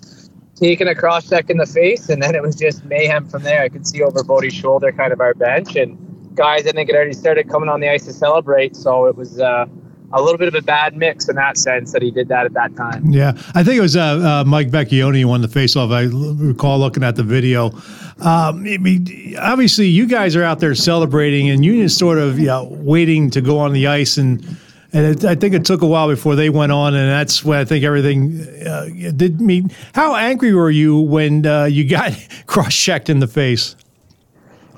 taking 0.55 0.87
a 0.87 0.95
cross 0.95 1.27
check 1.27 1.49
in 1.49 1.57
the 1.57 1.65
face, 1.65 2.09
and 2.09 2.21
then 2.21 2.35
it 2.35 2.41
was 2.41 2.55
just 2.55 2.85
mayhem 2.85 3.27
from 3.27 3.43
there. 3.43 3.61
I 3.61 3.69
could 3.69 3.87
see 3.87 4.03
over 4.03 4.23
Bodie's 4.23 4.53
shoulder, 4.53 4.91
kind 4.91 5.11
of 5.11 5.19
our 5.19 5.33
bench, 5.33 5.75
and 5.75 5.97
guys 6.35 6.67
I 6.67 6.71
think 6.71 6.89
had 6.89 6.95
already 6.95 7.13
started 7.13 7.49
coming 7.49 7.69
on 7.69 7.79
the 7.79 7.89
ice 7.89 8.05
to 8.05 8.13
celebrate. 8.13 8.75
So 8.75 9.05
it 9.05 9.15
was 9.15 9.39
uh, 9.39 9.65
a 10.13 10.21
little 10.21 10.37
bit 10.37 10.47
of 10.47 10.55
a 10.55 10.61
bad 10.61 10.95
mix 10.95 11.27
in 11.29 11.35
that 11.35 11.57
sense 11.57 11.91
that 11.93 12.01
he 12.01 12.11
did 12.11 12.27
that 12.27 12.45
at 12.45 12.53
that 12.53 12.75
time. 12.75 13.09
Yeah, 13.09 13.31
I 13.55 13.63
think 13.63 13.77
it 13.77 13.81
was 13.81 13.95
uh, 13.95 14.01
uh, 14.01 14.43
Mike 14.45 14.69
Vecchione 14.69 15.21
who 15.21 15.27
won 15.27 15.41
the 15.41 15.47
faceoff. 15.47 15.93
I 15.93 16.03
recall 16.43 16.79
looking 16.79 17.03
at 17.03 17.15
the 17.15 17.23
video. 17.23 17.71
Um, 18.19 18.65
I 18.65 18.77
mean, 18.77 19.35
obviously, 19.39 19.87
you 19.87 20.05
guys 20.05 20.35
are 20.35 20.43
out 20.43 20.59
there 20.59 20.75
celebrating, 20.75 21.49
and 21.49 21.65
Union 21.65 21.89
sort 21.89 22.17
of 22.17 22.39
you 22.39 22.47
know, 22.47 22.67
waiting 22.69 23.29
to 23.31 23.41
go 23.41 23.57
on 23.57 23.73
the 23.73 23.87
ice 23.87 24.17
and 24.17 24.45
and 24.93 25.05
it, 25.05 25.25
I 25.25 25.35
think 25.35 25.53
it 25.53 25.65
took 25.65 25.81
a 25.81 25.87
while 25.87 26.07
before 26.07 26.35
they 26.35 26.49
went 26.49 26.71
on, 26.71 26.93
and 26.93 27.09
that's 27.09 27.45
when 27.45 27.59
I 27.59 27.65
think 27.65 27.85
everything 27.85 28.41
uh, 28.65 28.89
did 29.15 29.39
mean. 29.39 29.71
How 29.93 30.15
angry 30.15 30.53
were 30.53 30.69
you 30.69 30.99
when 30.99 31.45
uh, 31.45 31.65
you 31.65 31.87
got 31.87 32.13
cross 32.45 32.75
checked 32.75 33.09
in 33.09 33.19
the 33.19 33.27
face? 33.27 33.75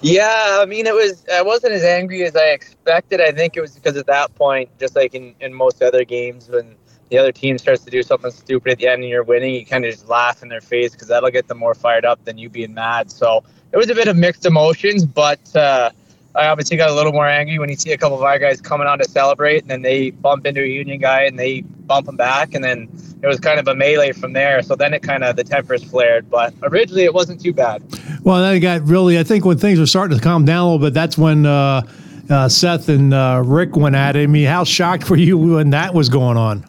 Yeah, 0.01 0.59
I 0.61 0.65
mean, 0.65 0.85
it 0.85 0.93
was. 0.93 1.25
I 1.31 1.41
wasn't 1.41 1.73
as 1.73 1.83
angry 1.83 2.23
as 2.23 2.35
I 2.35 2.49
expected. 2.49 3.21
I 3.21 3.31
think 3.31 3.57
it 3.57 3.61
was 3.61 3.71
because 3.71 3.97
at 3.97 4.05
that 4.07 4.35
point, 4.35 4.69
just 4.79 4.95
like 4.95 5.15
in, 5.15 5.33
in 5.39 5.53
most 5.53 5.81
other 5.81 6.03
games, 6.03 6.49
when 6.49 6.75
the 7.09 7.17
other 7.17 7.31
team 7.31 7.57
starts 7.57 7.83
to 7.85 7.89
do 7.89 8.03
something 8.03 8.31
stupid 8.31 8.73
at 8.73 8.77
the 8.79 8.87
end 8.87 9.01
and 9.01 9.09
you're 9.09 9.23
winning, 9.23 9.55
you 9.55 9.65
kind 9.65 9.85
of 9.85 9.91
just 9.91 10.09
laugh 10.09 10.43
in 10.43 10.49
their 10.49 10.61
face 10.61 10.91
because 10.91 11.07
that'll 11.07 11.31
get 11.31 11.47
them 11.47 11.57
more 11.57 11.73
fired 11.73 12.05
up 12.05 12.23
than 12.25 12.37
you 12.37 12.49
being 12.49 12.73
mad. 12.73 13.09
So 13.09 13.43
it 13.71 13.77
was 13.77 13.89
a 13.89 13.95
bit 13.95 14.07
of 14.07 14.15
mixed 14.15 14.45
emotions, 14.45 15.05
but. 15.05 15.55
Uh, 15.55 15.89
I 16.35 16.47
obviously 16.47 16.77
got 16.77 16.89
a 16.89 16.93
little 16.93 17.11
more 17.11 17.27
angry 17.27 17.59
when 17.59 17.69
you 17.69 17.75
see 17.75 17.91
a 17.91 17.97
couple 17.97 18.17
of 18.17 18.23
our 18.23 18.39
guys 18.39 18.59
coming 18.59 18.87
on 18.87 18.97
to 18.97 19.05
celebrate, 19.05 19.61
and 19.61 19.69
then 19.69 19.81
they 19.83 20.09
bump 20.09 20.47
into 20.47 20.63
a 20.63 20.67
Union 20.67 20.99
guy 20.99 21.23
and 21.23 21.37
they 21.37 21.61
bump 21.61 22.07
him 22.07 22.17
back, 22.17 22.55
and 22.55 22.63
then 22.63 22.89
it 23.21 23.27
was 23.27 23.39
kind 23.39 23.59
of 23.59 23.67
a 23.67 23.75
melee 23.75 24.13
from 24.13 24.33
there. 24.33 24.63
So 24.63 24.75
then 24.75 24.93
it 24.93 25.03
kind 25.03 25.23
of 25.23 25.35
the 25.35 25.43
tempers 25.43 25.83
flared, 25.83 26.29
but 26.31 26.53
originally 26.63 27.03
it 27.03 27.13
wasn't 27.13 27.39
too 27.39 27.53
bad. 27.53 27.83
Well, 28.23 28.41
then 28.41 28.55
it 28.55 28.61
got 28.61 28.81
really. 28.81 29.19
I 29.19 29.23
think 29.23 29.45
when 29.45 29.59
things 29.59 29.79
were 29.79 29.85
starting 29.85 30.17
to 30.17 30.23
calm 30.23 30.43
down 30.43 30.61
a 30.61 30.71
little 30.71 30.79
bit, 30.79 30.93
that's 30.95 31.19
when 31.19 31.45
uh, 31.45 31.83
uh, 32.29 32.49
Seth 32.49 32.89
and 32.89 33.13
uh, 33.13 33.43
Rick 33.45 33.75
went 33.75 33.95
at 33.95 34.15
it. 34.15 34.23
I 34.23 34.27
mean, 34.27 34.47
how 34.47 34.63
shocked 34.63 35.09
were 35.11 35.17
you 35.17 35.37
when 35.37 35.69
that 35.69 35.93
was 35.93 36.09
going 36.09 36.37
on? 36.37 36.65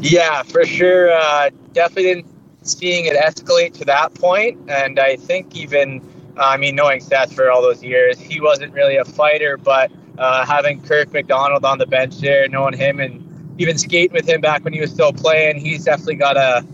Yeah, 0.00 0.42
for 0.42 0.66
sure. 0.66 1.12
Uh, 1.12 1.48
definitely 1.72 2.14
didn't 2.14 2.26
seeing 2.62 3.06
it 3.06 3.16
escalate 3.16 3.72
to 3.78 3.84
that 3.86 4.12
point, 4.14 4.58
and 4.68 4.98
I 4.98 5.16
think 5.16 5.56
even 5.56 6.06
I 6.36 6.56
mean, 6.56 6.74
knowing 6.74 7.00
Seth 7.00 7.32
for 7.34 7.50
all 7.50 7.62
those 7.62 7.82
years, 7.82 8.18
he 8.18 8.40
wasn't 8.40 8.72
really 8.72 8.96
a 8.96 9.04
fighter, 9.04 9.56
but 9.56 9.90
uh, 10.18 10.46
having 10.46 10.82
Kirk 10.82 11.12
MacDonald 11.12 11.64
on 11.64 11.78
the 11.78 11.86
bench 11.86 12.18
there, 12.18 12.48
knowing 12.48 12.76
him 12.76 13.00
and 13.00 13.54
even 13.58 13.78
skating 13.78 14.14
with 14.14 14.28
him 14.28 14.40
back 14.40 14.64
when 14.64 14.72
he 14.72 14.80
was 14.80 14.90
still 14.90 15.12
playing, 15.12 15.60
he's 15.60 15.84
definitely 15.84 16.16
got 16.16 16.36
a, 16.36 16.66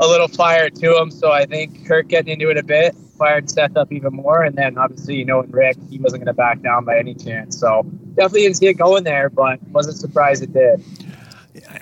a 0.00 0.06
little 0.06 0.28
fire 0.28 0.68
to 0.68 0.96
him. 0.96 1.10
So 1.10 1.32
I 1.32 1.46
think 1.46 1.86
Kirk 1.86 2.08
getting 2.08 2.32
into 2.34 2.50
it 2.50 2.58
a 2.58 2.62
bit 2.62 2.94
fired 3.16 3.50
Seth 3.50 3.76
up 3.76 3.92
even 3.92 4.12
more. 4.12 4.42
And 4.42 4.56
then 4.56 4.78
obviously, 4.78 5.16
you 5.16 5.24
know, 5.24 5.42
Rick, 5.42 5.76
he 5.90 5.98
wasn't 5.98 6.24
going 6.24 6.34
to 6.34 6.36
back 6.36 6.60
down 6.60 6.84
by 6.84 6.98
any 6.98 7.14
chance. 7.14 7.58
So 7.58 7.82
definitely 8.14 8.42
didn't 8.42 8.56
see 8.56 8.66
it 8.66 8.74
going 8.74 9.04
there, 9.04 9.28
but 9.30 9.62
wasn't 9.68 9.96
surprised 9.96 10.42
it 10.42 10.52
did. 10.52 10.82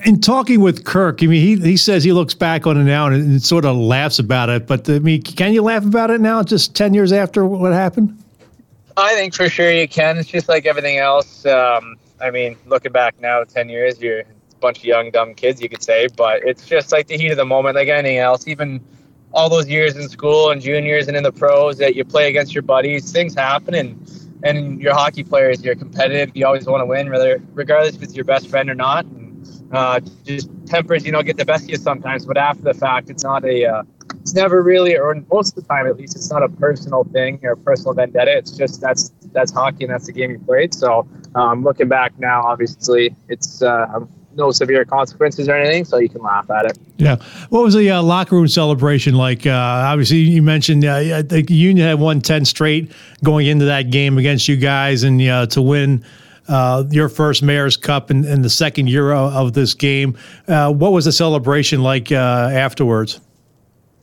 In 0.05 0.21
talking 0.21 0.61
with 0.61 0.85
Kirk, 0.85 1.23
I 1.23 1.27
mean, 1.27 1.41
he, 1.41 1.71
he 1.71 1.77
says 1.77 2.05
he 2.05 2.13
looks 2.13 2.35
back 2.35 2.67
on 2.67 2.77
it 2.77 2.85
now 2.85 3.07
and, 3.07 3.17
and 3.17 3.43
sort 3.43 3.65
of 3.65 3.77
laughs 3.77 4.19
about 4.19 4.49
it. 4.49 4.67
But 4.67 4.89
I 4.89 4.99
mean, 4.99 5.23
can 5.23 5.53
you 5.53 5.63
laugh 5.63 5.85
about 5.85 6.11
it 6.11 6.21
now, 6.21 6.43
just 6.43 6.77
10 6.77 6.95
years 6.95 7.13
after 7.13 7.45
what 7.45 7.73
happened? 7.73 8.17
I 8.97 9.15
think 9.15 9.35
for 9.35 9.49
sure 9.49 9.73
you 9.73 9.89
can. 9.89 10.19
It's 10.19 10.29
just 10.29 10.49
like 10.49 10.67
everything 10.67 10.99
else. 10.99 11.45
Um, 11.47 11.97
I 12.21 12.31
mean, 12.31 12.57
looking 12.67 12.93
back 12.93 13.21
now, 13.21 13.43
10 13.43 13.69
years, 13.69 14.01
you're 14.01 14.21
a 14.21 14.25
bunch 14.61 14.79
of 14.79 14.85
young, 14.85 15.11
dumb 15.11 15.35
kids, 15.35 15.61
you 15.61 15.69
could 15.69 15.83
say, 15.83 16.09
but 16.17 16.43
it's 16.45 16.67
just 16.67 16.93
like 16.93 17.09
the 17.09 17.17
heat 17.17 17.31
of 17.31 17.37
the 17.37 17.45
moment, 17.45 17.75
like 17.75 17.89
anything 17.89 18.19
else. 18.19 18.47
Even 18.47 18.81
all 19.33 19.49
those 19.49 19.69
years 19.69 19.97
in 19.97 20.09
school 20.09 20.51
and 20.51 20.61
juniors 20.61 21.09
and 21.09 21.17
in 21.17 21.25
the 21.25 21.33
pros 21.33 21.79
that 21.79 21.97
you 21.97 22.05
play 22.05 22.29
against 22.29 22.55
your 22.55 22.63
buddies, 22.63 23.11
things 23.11 23.35
happen 23.35 23.75
and 23.75 23.99
and 24.45 24.79
your 24.79 24.95
hockey 24.95 25.25
players, 25.25 25.65
you're 25.65 25.75
competitive. 25.75 26.37
You 26.37 26.47
always 26.47 26.67
want 26.67 26.83
to 26.83 26.87
win, 26.87 27.11
whether 27.11 27.43
regardless 27.55 27.97
if 27.97 28.03
it's 28.03 28.15
your 28.15 28.27
best 28.27 28.49
friend 28.49 28.69
or 28.69 28.75
not. 28.75 29.07
And, 29.07 29.24
uh, 29.75 30.01
just 30.25 30.49
tempers, 30.67 31.05
you 31.05 31.13
know, 31.13 31.23
get 31.23 31.37
the 31.37 31.45
best 31.45 31.65
of 31.65 31.71
you 31.71 31.77
sometimes. 31.77 32.27
But 32.27 32.37
after 32.37 32.63
the 32.63 32.75
fact, 32.75 33.11
it's 33.11 33.25
not 33.25 33.45
a, 33.45 33.67
uh, 33.67 33.83
it's 34.21 34.35
never 34.35 34.63
really, 34.63 34.97
or 34.97 35.15
most 35.33 35.57
of 35.57 35.63
the 35.63 35.69
time 35.69 35.87
at 35.87 35.97
least, 35.97 36.17
it's 36.17 36.31
not 36.31 36.43
a 36.43 36.49
personal 36.49 37.05
thing 37.05 37.41
or 37.43 37.53
a 37.53 37.57
personal 37.57 37.95
vendetta. 37.95 38.37
It's 38.37 38.57
just 38.57 38.81
that's 38.81 39.11
that's 39.33 39.53
hockey 39.53 39.85
and 39.85 39.93
that's 39.93 40.07
the 40.07 40.13
game 40.13 40.31
you 40.31 40.39
played. 40.39 40.73
So 40.73 41.07
um, 41.35 41.65
looking 41.65 41.89
back 41.89 42.19
now, 42.19 42.43
obviously, 42.45 43.15
it's 43.29 43.63
uh, 43.63 44.01
no 44.37 44.51
severe 44.51 44.85
consequences 44.85 45.49
or 45.49 45.57
anything, 45.57 45.85
so 45.85 45.99
you 45.99 46.09
can 46.09 46.23
laugh 46.23 46.51
at 46.51 46.67
it. 46.67 46.79
Yeah. 46.97 47.17
What 47.51 47.65
was 47.65 47.75
the 47.75 47.91
uh, 47.91 48.03
locker 48.03 48.37
room 48.37 48.49
celebration 48.49 49.15
like? 49.15 49.47
Uh, 49.47 49.53
obviously, 49.53 50.19
you 50.19 50.43
mentioned 50.43 50.85
uh, 50.85 51.23
Union 51.49 51.87
had 51.87 51.99
won 51.99 52.21
10 52.21 52.45
straight 52.45 52.93
going 53.23 53.47
into 53.47 53.65
that 53.67 53.91
game 53.91 54.19
against 54.19 54.49
you 54.49 54.57
guys, 54.57 55.03
and 55.03 55.21
uh, 55.23 55.47
to 55.47 55.63
win 55.63 56.05
uh, 56.49 56.85
your 56.91 57.09
first 57.09 57.43
Mayor's 57.43 57.77
Cup 57.77 58.11
in, 58.11 58.25
in, 58.25 58.43
the 58.43 58.51
second 58.51 58.89
year 58.89 59.13
of 59.13 59.53
this 59.53 59.75
game. 59.75 60.17
Uh, 60.47 60.73
what 60.73 60.93
was 60.93 61.05
the 61.05 61.13
celebration 61.13 61.83
like 61.83 62.13
afterwards? 62.13 63.21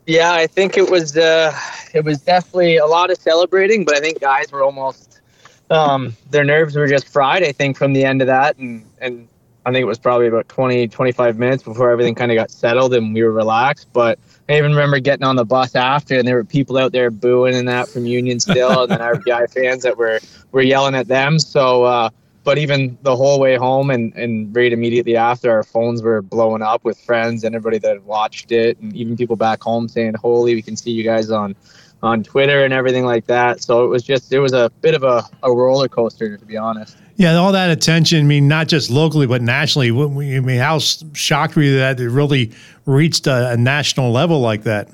Yeah, 0.07 0.33
I 0.33 0.47
think 0.47 0.77
it 0.77 0.89
was 0.89 1.15
it 1.15 2.03
was 2.03 2.21
definitely 2.21 2.77
a 2.77 2.85
lot 2.85 3.11
of 3.11 3.17
celebrating, 3.17 3.85
but 3.85 3.95
I 3.95 3.99
think 3.99 4.19
guys 4.19 4.51
were 4.51 4.63
almost 4.63 5.21
um, 5.69 6.15
their 6.29 6.43
nerves 6.43 6.75
were 6.75 6.87
just 6.87 7.07
fried. 7.07 7.43
I 7.43 7.51
think 7.51 7.77
from 7.77 7.93
the 7.93 8.03
end 8.03 8.21
of 8.21 8.27
that, 8.27 8.57
and 8.57 8.85
and 8.99 9.27
I 9.65 9.71
think 9.71 9.83
it 9.83 9.87
was 9.87 9.99
probably 9.99 10.27
about 10.27 10.49
20, 10.49 10.87
25 10.87 11.37
minutes 11.37 11.63
before 11.63 11.91
everything 11.91 12.15
kind 12.15 12.31
of 12.31 12.35
got 12.35 12.49
settled 12.49 12.95
and 12.95 13.13
we 13.13 13.21
were 13.21 13.31
relaxed. 13.31 13.87
But 13.93 14.17
I 14.49 14.57
even 14.57 14.71
remember 14.71 14.99
getting 14.99 15.23
on 15.23 15.35
the 15.35 15.45
bus 15.45 15.75
after, 15.75 16.17
and 16.17 16.27
there 16.27 16.35
were 16.35 16.43
people 16.43 16.77
out 16.77 16.91
there 16.91 17.11
booing 17.11 17.55
and 17.55 17.67
that 17.67 17.87
from 17.87 18.05
Union 18.05 18.39
still, 18.39 18.83
and 18.83 18.91
then 18.91 18.99
RPI 18.99 19.53
fans 19.53 19.83
that 19.83 19.97
were 19.97 20.19
were 20.51 20.63
yelling 20.63 20.95
at 20.95 21.07
them. 21.07 21.39
So, 21.39 21.83
uh, 21.83 22.09
but 22.43 22.57
even 22.57 22.97
the 23.03 23.15
whole 23.15 23.39
way 23.39 23.55
home 23.55 23.89
and 23.89 24.13
and 24.15 24.55
right 24.55 24.73
immediately 24.73 25.15
after, 25.15 25.51
our 25.51 25.63
phones 25.63 26.01
were 26.01 26.21
blowing 26.21 26.61
up 26.61 26.83
with 26.83 26.99
friends 26.99 27.43
and 27.43 27.55
everybody 27.55 27.79
that 27.79 28.03
watched 28.03 28.51
it, 28.51 28.79
and 28.79 28.95
even 28.95 29.15
people 29.15 29.35
back 29.35 29.61
home 29.61 29.87
saying, 29.87 30.15
"Holy, 30.15 30.55
we 30.55 30.61
can 30.61 30.75
see 30.75 30.91
you 30.91 31.03
guys 31.03 31.31
on." 31.31 31.55
on 32.03 32.23
Twitter 32.23 32.65
and 32.65 32.73
everything 32.73 33.05
like 33.05 33.27
that. 33.27 33.61
So 33.61 33.85
it 33.85 33.87
was 33.87 34.01
just 34.01 34.33
it 34.33 34.39
was 34.39 34.53
a 34.53 34.71
bit 34.81 34.95
of 34.95 35.03
a, 35.03 35.23
a 35.43 35.53
roller 35.53 35.87
coaster 35.87 36.35
to 36.35 36.45
be 36.45 36.57
honest. 36.57 36.97
Yeah, 37.15 37.35
all 37.35 37.51
that 37.51 37.69
attention. 37.69 38.21
I 38.21 38.23
mean, 38.23 38.47
not 38.47 38.67
just 38.67 38.89
locally 38.89 39.27
but 39.27 39.41
nationally. 39.41 39.89
I 39.89 40.39
mean, 40.39 40.59
how 40.59 40.79
shocked 40.79 41.55
were 41.55 41.61
you 41.61 41.77
that 41.77 41.99
it 41.99 42.09
really 42.09 42.51
reached 42.87 43.27
a, 43.27 43.51
a 43.51 43.57
national 43.57 44.11
level 44.11 44.39
like 44.39 44.63
that? 44.63 44.89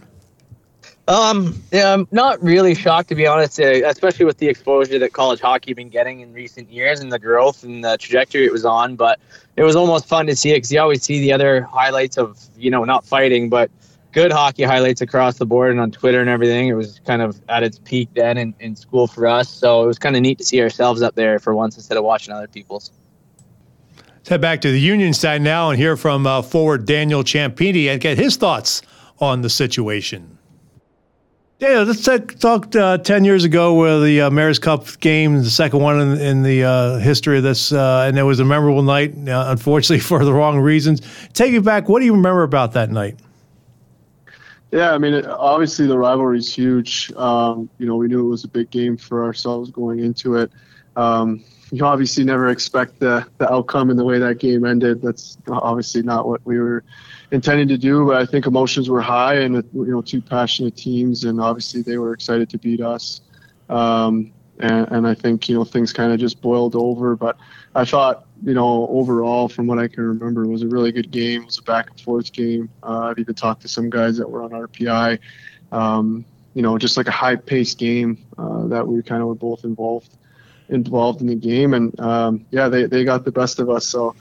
Um, 1.08 1.62
yeah, 1.72 1.94
I'm 1.94 2.06
not 2.12 2.44
really 2.44 2.76
shocked 2.76 3.08
to 3.10 3.16
be 3.16 3.26
honest, 3.26 3.60
uh, 3.60 3.64
especially 3.86 4.26
with 4.26 4.40
the 4.40 4.48
exposure 4.48 5.00
that 5.00 5.14
college 5.14 5.40
hockey 5.40 5.74
been 5.74 5.88
getting 5.88 6.20
in 6.20 6.34
recent 6.34 6.70
years 6.70 7.00
and 7.00 7.12
the 7.12 7.20
growth 7.20 7.64
and 7.64 7.84
the 7.84 7.98
trajectory 7.98 8.46
it 8.46 8.52
was 8.52 8.66
on. 8.66 8.98
But 8.98 9.20
it 9.56 9.64
was 9.64 9.76
almost 9.76 10.06
fun 10.06 10.28
to 10.28 10.36
see 10.36 10.52
it 10.52 10.56
because 10.56 10.72
you 10.72 10.82
always 10.82 11.04
see 11.04 11.22
the 11.22 11.32
other 11.32 11.62
highlights 11.62 12.18
of 12.18 12.38
you 12.58 12.70
know 12.70 12.84
not 12.84 13.06
fighting, 13.06 13.48
but 13.48 13.72
good 14.12 14.34
hockey 14.34 14.64
highlights 14.64 15.00
across 15.00 15.38
the 15.38 15.46
board 15.46 15.72
and 15.72 15.80
on 15.80 15.92
Twitter 15.92 16.20
and 16.20 16.30
everything. 16.30 16.68
It 16.68 16.74
was 16.74 17.00
kind 17.06 17.22
of 17.22 17.42
at 17.48 17.64
its 17.64 17.80
peak 17.80 18.10
then 18.14 18.38
in, 18.38 18.54
in 18.60 18.76
school 18.76 19.08
for 19.08 19.28
us. 19.28 19.48
So 19.48 19.84
it 19.84 19.88
was 19.88 19.98
kind 19.98 20.16
of 20.16 20.22
neat 20.22 20.40
to 20.40 20.44
see 20.44 20.62
ourselves 20.62 21.02
up 21.02 21.16
there 21.16 21.40
for 21.40 21.56
once 21.56 21.78
instead 21.78 21.98
of 21.98 22.04
watching 22.04 22.34
other 22.34 22.48
people's. 22.48 22.92
Let's 24.18 24.30
head 24.30 24.42
back 24.42 24.60
to 24.62 24.72
the 24.72 24.80
Union 24.82 25.14
side 25.14 25.42
now 25.42 25.70
and 25.70 25.80
hear 25.80 25.96
from 25.96 26.28
uh, 26.28 26.42
forward 26.42 26.86
Daniel 26.86 27.24
Ciampini 27.24 27.88
and 27.88 28.02
get 28.02 28.18
his 28.18 28.36
thoughts 28.36 28.82
on 29.20 29.42
the 29.42 29.50
situation. 29.50 30.37
Yeah, 31.60 31.80
let's 31.82 32.04
talk, 32.04 32.36
talk 32.36 32.76
uh, 32.76 33.00
10 33.00 33.26
years 33.26 33.44
ago 33.44 33.74
with 33.74 34.04
the 34.04 34.22
uh, 34.22 34.30
Mayor's 34.30 34.60
Cup 34.60 34.86
game, 35.00 35.42
the 35.42 35.50
second 35.50 35.80
one 35.80 36.00
in, 36.00 36.22
in 36.22 36.44
the 36.44 36.64
uh, 36.64 36.98
history 37.00 37.38
of 37.38 37.44
this, 37.44 37.72
uh, 37.72 38.06
and 38.08 38.20
it 38.20 38.22
was 38.22 38.40
a 38.40 38.46
memorable 38.46 38.84
night, 38.84 39.16
uh, 39.28 39.46
unfortunately 39.48 40.00
for 40.08 40.24
the 40.24 40.32
wrong 40.32 40.60
reasons. 40.60 41.02
Take 41.34 41.54
it 41.54 41.64
back. 41.64 41.90
What 41.90 42.00
do 42.00 42.06
you 42.06 42.14
remember 42.14 42.44
about 42.44 42.74
that 42.74 42.92
night? 42.92 43.18
Yeah, 44.72 44.92
I 44.92 45.00
mean, 45.00 45.26
obviously 45.26 45.88
the 45.88 45.98
rivalry 45.98 46.38
is 46.38 46.54
huge. 46.54 47.12
Um, 47.14 47.72
you 47.80 47.88
know, 47.88 47.96
we 47.96 48.08
knew 48.08 48.20
it 48.20 48.30
was 48.30 48.44
a 48.44 48.50
big 48.50 48.70
game 48.70 48.96
for 48.96 49.24
ourselves 49.24 49.72
going 49.72 49.98
into 49.98 50.36
it. 50.36 50.52
Um, 50.96 51.44
you 51.72 51.84
obviously 51.84 52.24
never 52.24 52.50
expect 52.50 53.00
the, 53.00 53.26
the 53.40 53.52
outcome 53.52 53.90
and 53.90 53.98
the 53.98 54.06
way 54.06 54.20
that 54.20 54.38
game 54.38 54.64
ended. 54.64 55.02
That's 55.02 55.40
obviously 55.48 56.04
not 56.04 56.28
what 56.28 56.46
we 56.46 56.60
were 56.60 56.84
intending 57.32 57.68
to 57.70 57.78
do. 57.78 58.06
But 58.06 58.22
I 58.22 58.26
think 58.26 58.46
emotions 58.46 58.90
were 58.90 59.02
high, 59.02 59.36
and 59.36 59.56
you 59.56 59.86
know, 59.86 60.02
two 60.02 60.22
passionate 60.22 60.76
teams, 60.76 61.24
and 61.24 61.40
obviously 61.42 61.82
they 61.82 61.98
were 61.98 62.14
excited 62.14 62.50
to 62.50 62.58
beat 62.58 62.82
us. 62.82 63.22
Um, 63.70 64.32
and, 64.60 64.88
and 64.92 65.08
I 65.08 65.14
think 65.14 65.48
you 65.50 65.56
know 65.56 65.64
things 65.64 65.94
kind 65.94 66.12
of 66.12 66.20
just 66.20 66.42
boiled 66.42 66.76
over. 66.76 67.16
But 67.16 67.38
I 67.76 67.86
thought 67.86 68.26
you 68.44 68.54
know 68.54 68.88
overall, 68.90 69.48
from 69.50 69.68
what 69.68 69.80
I 69.80 69.88
can 69.88 70.04
remember, 70.04 70.44
it 70.44 70.48
was 70.48 70.64
a 70.64 70.68
really 70.68 70.92
good 70.92 71.12
game. 71.12 71.44
It 71.44 71.46
was 71.46 71.60
a 71.60 71.64
back 71.64 71.90
and 71.90 72.00
forth 72.02 72.32
game. 72.32 72.70
Uh, 72.84 73.10
I've 73.10 73.20
even 73.20 73.36
talked 73.36 73.62
to 73.64 73.68
some 73.68 73.90
guys 73.90 74.18
that 74.18 74.30
were 74.30 74.44
on 74.44 74.52
RPI. 74.52 75.20
Um, 75.72 76.26
you 76.54 76.64
know, 76.64 76.78
just 76.78 76.98
like 76.98 77.08
a 77.08 77.12
high 77.12 77.36
paced 77.36 77.78
game 77.78 78.18
uh, 78.38 78.66
that 78.68 78.88
we 78.88 79.02
kind 79.04 79.22
of 79.22 79.28
were 79.28 79.36
both 79.36 79.64
involved 79.64 80.18
involved 80.70 81.22
in 81.22 81.28
the 81.28 81.36
game, 81.36 81.74
and 81.74 81.98
um, 82.00 82.46
yeah, 82.52 82.68
they 82.68 82.86
they 82.86 83.04
got 83.04 83.26
the 83.26 83.32
best 83.32 83.60
of 83.60 83.70
us. 83.70 83.86
So 83.86 84.16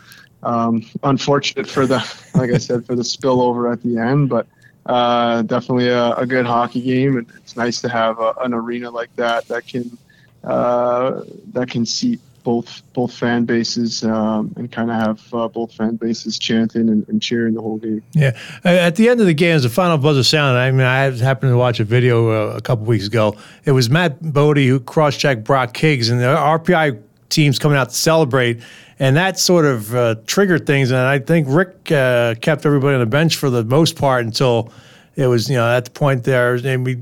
um, 0.47 0.85
unfortunate 1.03 1.69
for 1.69 1.87
the 1.87 1.99
like 2.35 2.51
I 2.51 2.59
said 2.59 2.87
for 2.87 2.95
the 2.95 3.03
spillover 3.03 3.73
at 3.73 3.83
the 3.83 3.99
end, 3.99 4.29
but. 4.29 4.47
Uh, 4.89 5.43
definitely 5.43 5.89
a, 5.89 6.13
a, 6.13 6.25
good 6.25 6.47
hockey 6.47 6.81
game, 6.81 7.17
and 7.17 7.27
it's 7.39 7.57
nice 7.57 7.81
to 7.81 7.89
have 7.89 8.21
a, 8.21 8.33
an 8.43 8.55
arena 8.55 8.89
like 8.89 9.13
that 9.17 9.45
that 9.49 9.67
can 9.67 9.99
uh, 10.45 11.23
that 11.53 11.69
can 11.69 11.85
seat 11.85 12.21
both 12.47 12.81
both 12.93 13.13
fan 13.13 13.45
bases 13.45 14.05
um, 14.05 14.55
and 14.57 14.71
kind 14.71 14.89
of 14.89 14.97
have 14.97 15.35
uh, 15.35 15.49
both 15.49 15.73
fan 15.73 15.97
bases 15.97 16.39
chanting 16.39 16.89
and, 16.89 17.07
and, 17.09 17.21
cheering 17.21 17.55
the 17.55 17.61
whole 17.61 17.79
game. 17.79 18.01
Yeah, 18.13 18.39
at 18.63 18.95
the 18.95 19.09
end 19.09 19.21
of 19.21 19.27
the 19.27 19.35
game, 19.35 19.57
as 19.57 19.65
the 19.65 19.69
final 19.69 19.99
buzzer 19.99 20.23
sounded, 20.23 20.57
I 20.57 20.71
mean, 20.71 20.87
I 20.87 21.11
happened 21.11 21.51
to 21.51 21.57
watch 21.57 21.81
a 21.81 21.85
video 21.85 22.53
uh, 22.53 22.57
a 22.57 22.61
couple 22.61 22.85
weeks 22.87 23.09
ago. 23.09 23.37
It 23.65 23.73
was 23.73 23.91
Mat 23.91 24.33
Bodie 24.33 24.69
who 24.69 24.79
cross-checked 24.79 25.43
Brock 25.43 25.77
Higgs, 25.77 26.09
and 26.09 26.21
the 26.21 26.27
RPI 26.27 27.03
teams 27.29 27.59
coming 27.59 27.79
out 27.79 27.91
to 27.91 27.95
celebrate, 27.95 28.63
and 28.99 29.17
that 29.17 29.39
sort 29.39 29.65
of 29.65 29.95
uh, 29.95 30.17
triggered 30.27 30.67
things. 30.67 30.91
And 30.91 31.01
I 31.01 31.19
think 31.19 31.47
Rick 31.49 31.93
uh, 31.93 32.35
kept 32.41 32.67
everybody 32.67 32.95
on 32.95 33.01
the 33.01 33.07
bench 33.07 33.37
for 33.37 33.51
the 33.51 33.65
most 33.65 33.97
part 33.97 34.25
until 34.25 34.73
it 35.17 35.27
was, 35.27 35.49
you 35.49 35.57
know, 35.57 35.67
at 35.67 35.85
the 35.85 35.91
point 35.91 36.25
there, 36.25 36.55
and 36.55 36.85
we 36.85 36.97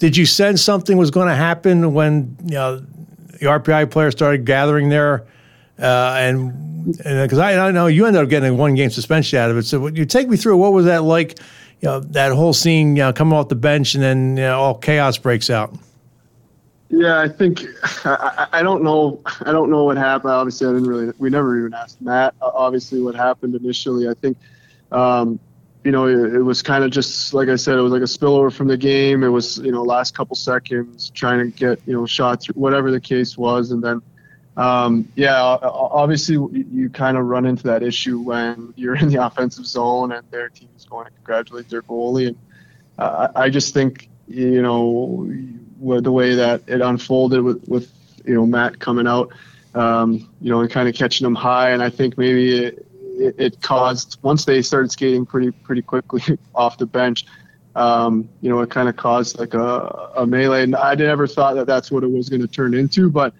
did 0.00 0.16
you 0.16 0.24
sense 0.26 0.62
something 0.62 0.96
was 0.96 1.10
going 1.10 1.28
to 1.28 1.34
happen 1.34 1.92
when 1.92 2.36
you 2.44 2.54
know 2.54 2.78
the 2.78 3.46
RPI 3.46 3.90
players 3.90 4.14
started 4.14 4.44
gathering 4.44 4.88
there? 4.88 5.26
Uh, 5.78 6.14
and 6.18 6.86
because 6.86 7.38
I, 7.38 7.68
I, 7.68 7.70
know 7.70 7.86
you 7.86 8.06
ended 8.06 8.22
up 8.22 8.28
getting 8.28 8.50
a 8.50 8.54
one 8.54 8.74
game 8.74 8.90
suspension 8.90 9.38
out 9.38 9.50
of 9.50 9.58
it. 9.58 9.64
So 9.64 9.78
would 9.80 9.96
you 9.96 10.04
take 10.06 10.28
me 10.28 10.36
through 10.36 10.56
what 10.56 10.72
was 10.72 10.86
that 10.86 11.04
like? 11.04 11.38
You 11.80 11.88
know 11.88 12.00
that 12.00 12.32
whole 12.32 12.52
scene, 12.52 12.96
you 12.96 13.02
know, 13.02 13.12
coming 13.12 13.38
off 13.38 13.48
the 13.48 13.54
bench 13.54 13.94
and 13.94 14.02
then 14.02 14.36
you 14.36 14.42
know, 14.42 14.58
all 14.58 14.74
chaos 14.74 15.16
breaks 15.18 15.48
out. 15.48 15.74
Yeah, 16.90 17.20
I 17.20 17.28
think 17.28 17.62
I, 18.04 18.48
I, 18.52 18.62
don't 18.62 18.82
know. 18.82 19.22
I 19.42 19.52
don't 19.52 19.70
know 19.70 19.84
what 19.84 19.96
happened. 19.96 20.32
Obviously, 20.32 20.66
I 20.66 20.72
didn't 20.72 20.88
really. 20.88 21.12
We 21.18 21.30
never 21.30 21.56
even 21.58 21.72
asked 21.72 22.02
Mat. 22.02 22.34
Obviously, 22.42 23.00
what 23.00 23.14
happened 23.14 23.54
initially. 23.54 24.08
I 24.08 24.14
think 24.14 24.36
um, 24.90 25.38
you 25.84 25.92
know, 25.92 26.06
it, 26.06 26.34
it 26.34 26.42
was 26.42 26.62
kind 26.62 26.84
of 26.84 26.90
just 26.90 27.32
like 27.32 27.48
I 27.48 27.56
said, 27.56 27.78
it 27.78 27.80
was 27.80 27.92
like 27.92 28.02
a 28.02 28.04
spillover 28.04 28.52
from 28.52 28.68
the 28.68 28.76
game. 28.76 29.22
It 29.22 29.28
was, 29.28 29.58
you 29.58 29.72
know, 29.72 29.82
last 29.82 30.14
couple 30.14 30.36
seconds 30.36 31.10
trying 31.10 31.38
to 31.38 31.56
get, 31.56 31.80
you 31.86 31.94
know, 31.94 32.06
shots, 32.06 32.46
whatever 32.48 32.90
the 32.90 33.00
case 33.00 33.38
was. 33.38 33.70
And 33.70 33.82
then, 33.82 34.02
um, 34.56 35.08
yeah, 35.14 35.40
obviously 35.40 36.34
you 36.34 36.90
kind 36.90 37.16
of 37.16 37.24
run 37.24 37.46
into 37.46 37.62
that 37.64 37.82
issue 37.82 38.18
when 38.18 38.74
you're 38.76 38.96
in 38.96 39.08
the 39.08 39.16
offensive 39.26 39.66
zone 39.66 40.12
and 40.12 40.28
their 40.30 40.50
team 40.50 40.68
is 40.76 40.84
going 40.84 41.06
to 41.06 41.12
congratulate 41.12 41.70
their 41.70 41.82
goalie. 41.82 42.28
And 42.28 42.38
uh, 42.98 43.28
I 43.34 43.48
just 43.48 43.72
think, 43.72 44.10
you 44.28 44.60
know, 44.60 45.32
with 45.80 46.04
the 46.04 46.12
way 46.12 46.34
that 46.34 46.62
it 46.66 46.80
unfolded 46.80 47.42
with 47.42 47.66
with 47.68 47.90
you 48.24 48.34
know 48.34 48.46
Mat 48.46 48.78
coming 48.78 49.06
out, 49.06 49.30
um, 49.74 50.28
you 50.40 50.50
know, 50.50 50.60
and 50.60 50.70
kind 50.70 50.88
of 50.88 50.94
catching 50.94 51.24
them 51.24 51.34
high, 51.34 51.70
and 51.70 51.82
I 51.82 51.90
think 51.90 52.18
maybe 52.18 52.64
it, 52.64 52.86
it, 53.18 53.34
it 53.38 53.62
caused 53.62 54.18
once 54.22 54.44
they 54.44 54.62
started 54.62 54.92
skating 54.92 55.26
pretty 55.26 55.50
pretty 55.50 55.82
quickly 55.82 56.22
off 56.54 56.78
the 56.78 56.86
bench. 56.86 57.24
Um, 57.76 58.28
you 58.40 58.50
know, 58.50 58.60
it 58.60 58.70
kind 58.70 58.88
of 58.88 58.96
caused 58.96 59.38
like 59.38 59.54
a, 59.54 60.10
a 60.16 60.26
melee, 60.26 60.62
and 60.62 60.76
I 60.76 60.94
never 60.94 61.26
thought 61.26 61.54
that 61.54 61.66
that's 61.66 61.90
what 61.90 62.02
it 62.02 62.10
was 62.10 62.28
going 62.28 62.42
to 62.42 62.48
turn 62.48 62.74
into. 62.74 63.10
But 63.10 63.32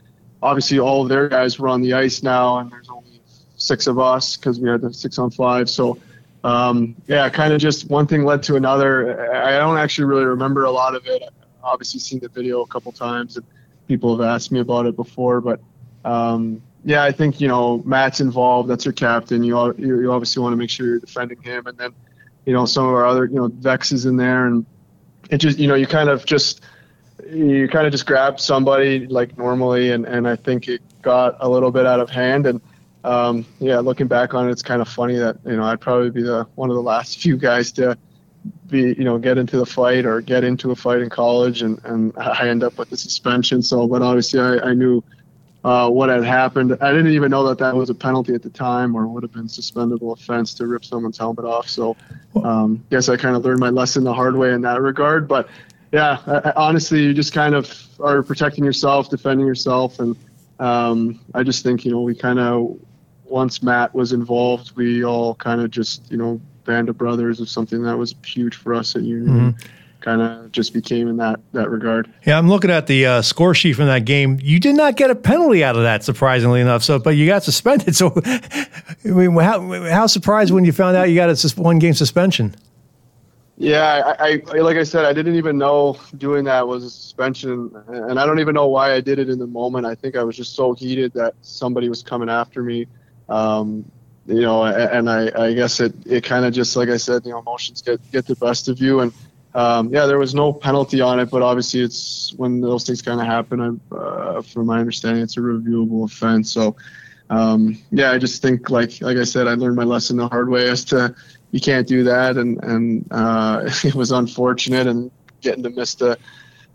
obviously, 0.43 0.79
all 0.79 1.03
of 1.03 1.09
their 1.09 1.29
guys 1.29 1.59
were 1.59 1.69
on 1.69 1.83
the 1.83 1.95
ice 1.95 2.23
now, 2.23 2.59
and 2.59 2.71
there's 2.71 2.89
only 2.89 3.21
six 3.57 3.87
of 3.87 3.99
us 3.99 4.37
because 4.37 4.61
we 4.61 4.69
had 4.69 4.81
the 4.81 4.95
six 4.95 5.19
on 5.19 5.31
five. 5.31 5.69
So, 5.69 5.99
um, 6.45 6.95
yeah, 7.09 7.29
kind 7.29 7.53
of 7.53 7.61
just 7.61 7.91
one 7.91 8.07
thing 8.07 8.25
led 8.25 8.43
to 8.45 8.57
another. 8.57 9.35
I 9.35 9.59
don't 9.59 9.77
actually 9.77 10.05
really 10.05 10.25
remember 10.25 10.65
a 10.65 10.71
lot 10.71 10.95
of 10.95 11.05
it. 11.07 11.25
Obviously, 11.63 12.01
seen 12.01 12.21
the 12.21 12.29
video 12.29 12.63
a 12.63 12.67
couple 12.67 12.93
times, 12.93 13.37
and 13.37 13.47
people 13.89 14.17
have 14.17 14.27
asked 14.27 14.53
me 14.53 14.61
about 14.61 14.87
it 14.87 14.97
before, 14.97 15.41
but 15.41 15.61
um, 16.05 16.63
yeah, 16.85 17.05
I 17.05 17.13
think 17.13 17.41
you 17.41 17.49
know 17.49 17.83
Mat's 17.85 18.21
involved. 18.21 18.69
That's 18.69 18.85
your 18.85 18.95
captain. 18.95 19.43
You 19.43 19.75
you 19.77 20.13
obviously 20.13 20.43
want 20.43 20.53
to 20.53 20.57
make 20.57 20.71
sure 20.71 20.87
you're 20.87 20.99
defending 20.99 21.43
him, 21.43 21.67
and 21.67 21.77
then 21.77 21.93
you 22.47 22.53
know 22.53 22.67
some 22.67 22.87
of 22.87 22.95
our 22.95 23.07
other 23.07 23.27
you 23.27 23.37
know 23.37 23.49
Vex 23.49 23.93
is 23.93 24.07
in 24.07 24.17
there, 24.17 24.47
and 24.47 24.65
it 25.31 25.39
just 25.39 25.59
you 25.59 25.69
know 25.69 25.75
you 25.75 25.87
kind 25.87 26.09
of 26.09 26.25
just 26.25 26.63
you 27.31 27.69
kind 27.69 27.87
of 27.87 27.93
just 27.93 28.07
grab 28.07 28.41
somebody 28.41 29.07
like 29.07 29.37
normally, 29.37 29.91
and 29.91 30.07
and 30.07 30.27
I 30.27 30.37
think 30.37 30.69
it 30.69 30.81
got 31.03 31.37
a 31.41 31.49
little 31.49 31.71
bit 31.71 31.87
out 31.87 32.01
of 32.01 32.09
hand, 32.09 32.47
and 32.47 32.61
um, 33.05 33.47
yeah, 33.59 33.79
looking 33.79 34.07
back 34.07 34.35
on 34.35 34.49
it, 34.49 34.53
it's 34.53 34.63
kind 34.63 34.81
of 34.81 34.89
funny 34.89 35.17
that 35.17 35.37
you 35.45 35.57
know 35.57 35.65
I'd 35.65 35.81
probably 35.81 36.11
be 36.11 36.23
the 36.23 36.47
one 36.55 36.71
of 36.71 36.77
the 36.77 36.83
last 36.83 37.19
few 37.23 37.37
guys 37.37 37.73
to 37.73 37.99
be 38.69 38.95
you 38.95 39.05
know 39.05 39.19
get 39.19 39.39
into 39.39 39.57
the 39.57 39.67
fight 39.67 40.07
or 40.07 40.21
get 40.21 40.45
into 40.45 40.71
a 40.71 40.77
fight 40.77 41.01
in 41.01 41.11
college, 41.11 41.63
and 41.63 41.81
and 41.85 42.13
I 42.17 42.49
end 42.49 42.63
up 42.63 42.79
with 42.79 42.91
the 42.91 42.97
suspension. 42.97 43.63
So, 43.63 43.87
but 43.87 44.03
obviously 44.03 44.41
I, 44.41 44.71
I 44.71 44.75
knew 44.75 45.03
uh, 45.65 45.91
what 45.91 46.09
had 46.09 46.25
happened. 46.25 46.77
I 46.81 46.93
didn't 46.93 47.13
even 47.13 47.31
know 47.31 47.47
that 47.49 47.59
that 47.59 47.75
was 47.75 47.91
a 47.91 47.95
penalty 47.95 48.35
at 48.35 48.43
the 48.43 48.51
time, 48.51 48.97
or 48.97 49.07
would 49.07 49.23
have 49.23 49.33
been 49.33 49.49
suspendable 49.49 50.13
offense 50.13 50.55
to 50.55 50.67
rip 50.67 50.85
someone's 50.85 51.19
helmet 51.19 51.45
off. 51.45 51.69
So, 51.69 51.97
um, 52.43 52.85
guess 52.91 53.09
I 53.09 53.17
kind 53.17 53.37
of 53.37 53.45
learned 53.45 53.61
my 53.61 53.71
lesson 53.71 54.05
the 54.05 54.15
hard 54.15 54.37
way 54.37 54.53
in 54.53 54.63
that 54.63 54.81
regard. 54.81 55.29
But 55.29 55.49
yeah, 55.93 56.19
I, 56.27 56.51
I, 56.51 56.53
honestly, 56.57 57.03
you 57.03 57.13
just 57.13 57.33
kind 57.33 57.55
of 57.55 57.73
are 58.01 58.23
protecting 58.23 58.65
yourself, 58.65 59.11
defending 59.11 59.47
yourself, 59.47 59.99
and 59.99 60.17
um, 60.59 61.21
I 61.35 61.43
just 61.43 61.63
think 61.63 61.85
you 61.85 61.91
know 61.91 62.01
we 62.01 62.15
kind 62.15 62.39
of 62.39 62.79
once 63.25 63.63
Mat 63.63 63.95
was 63.95 64.13
involved, 64.13 64.77
we 64.77 65.05
all 65.05 65.35
kind 65.35 65.61
of 65.61 65.71
just 65.71 66.11
you 66.11 66.17
know 66.17 66.41
band 66.71 66.89
of 66.89 66.97
brothers 66.97 67.41
of 67.41 67.49
something 67.49 67.83
that 67.83 67.99
was 67.99 68.15
huge 68.25 68.57
for 68.57 68.75
us 68.75 68.97
at 68.97 69.03
Union. 69.03 69.55
Mm-hmm 69.55 69.67
kind 70.01 70.23
of 70.23 70.51
just 70.51 70.73
became 70.73 71.09
in 71.09 71.17
that 71.19 71.41
that 71.53 71.71
regard. 71.71 72.13
Yeah, 72.27 72.39
I'm 72.39 72.49
looking 72.49 72.71
at 72.71 72.87
the 72.87 73.07
uh, 73.07 73.23
score 73.23 73.55
sheet 73.55 73.75
from 73.75 73.87
that 73.87 74.05
game. 74.05 74.39
You 74.43 74.59
did 74.59 74.75
not 74.75 74.97
get 74.97 75.11
a 75.11 75.15
penalty 75.15 75.63
out 75.63 75.77
of 75.77 75.83
that, 75.83 76.03
surprisingly 76.03 76.61
enough. 76.61 76.83
So, 76.83 76.99
but 76.99 77.11
you 77.11 77.27
got 77.27 77.45
suspended. 77.45 77.95
So, 78.01 78.15
I 78.25 78.87
mean, 79.05 79.37
how 79.37 79.61
how 79.91 80.07
surprised 80.07 80.55
when 80.55 80.65
you 80.65 80.73
found 80.73 80.97
out 80.97 81.11
you 81.11 81.17
got 81.17 81.29
a 81.29 81.37
sus- 81.37 81.57
one 81.57 81.79
game 81.79 81.93
suspension? 81.93 82.55
Yeah, 83.59 84.15
I, 84.19 84.41
I, 84.55 84.61
like 84.61 84.79
I 84.79 84.85
said, 84.85 85.05
I 85.05 85.13
didn't 85.13 85.35
even 85.35 85.59
know 85.59 85.99
doing 86.17 86.45
that 86.45 86.67
was 86.67 86.83
a 86.83 86.89
suspension, 86.89 87.71
and 87.89 88.19
I 88.19 88.25
don't 88.25 88.39
even 88.39 88.55
know 88.55 88.69
why 88.69 88.95
I 88.95 89.03
did 89.03 89.19
it 89.19 89.29
in 89.29 89.39
the 89.39 89.47
moment. 89.47 89.85
I 89.85 89.95
think 89.95 90.17
I 90.17 90.25
was 90.25 90.35
just 90.35 90.55
so 90.55 90.73
heated 90.73 91.13
that 91.13 91.35
somebody 91.43 91.91
was 91.91 92.03
coming 92.03 92.31
after 92.31 92.63
me. 92.63 92.87
Um, 93.29 93.85
you 94.27 94.43
know, 94.43 94.65
and 94.65 95.09
I, 95.11 95.31
I 95.37 95.55
guess 95.55 95.81
it, 95.81 95.95
it 96.07 96.25
kind 96.25 96.45
of 96.45 96.53
just 96.53 96.77
like 96.77 96.89
I 96.89 96.97
said, 96.97 97.25
you 97.25 97.33
know, 97.33 97.39
emotions 97.39 97.83
get 97.83 98.01
get 98.13 98.27
the 98.27 98.37
best 98.37 98.69
of 98.69 98.81
you, 98.81 99.01
and 99.01 99.13
um, 99.55 99.93
yeah, 99.93 100.07
there 100.07 100.19
was 100.19 100.35
no 100.35 100.53
penalty 100.53 101.01
on 101.01 101.19
it, 101.19 101.31
but 101.31 101.43
obviously 101.43 101.81
it's 101.81 102.33
when 102.37 102.61
those 102.61 102.85
things 102.85 103.03
kind 103.03 103.21
of 103.21 103.27
happen. 103.27 103.81
Uh, 103.91 104.43
from 104.43 104.67
my 104.67 104.79
understanding, 104.79 105.23
it's 105.23 105.37
a 105.37 105.41
reviewable 105.41 106.05
offense. 106.05 106.53
So, 106.53 106.77
um, 107.31 107.77
yeah, 107.91 108.13
I 108.13 108.19
just 108.19 108.43
think 108.43 108.71
like 108.71 109.01
like 109.01 109.17
I 109.17 109.25
said, 109.25 109.49
I 109.49 109.55
learned 109.55 109.77
my 109.77 109.85
lesson 109.85 110.17
the 110.17 110.29
hard 110.29 110.49
way 110.49 110.69
as 110.69 110.85
to 110.87 111.15
you 111.51 111.61
can't 111.61 111.87
do 111.87 112.05
that, 112.05 112.37
and 112.37 112.63
and 112.63 113.07
uh, 113.11 113.63
it 113.85 113.95
was 113.95 114.13
unfortunate, 114.13 114.87
and 114.87 115.11
getting 115.41 115.63
to 115.63 115.71
miss 115.71 115.95
the 115.95 116.19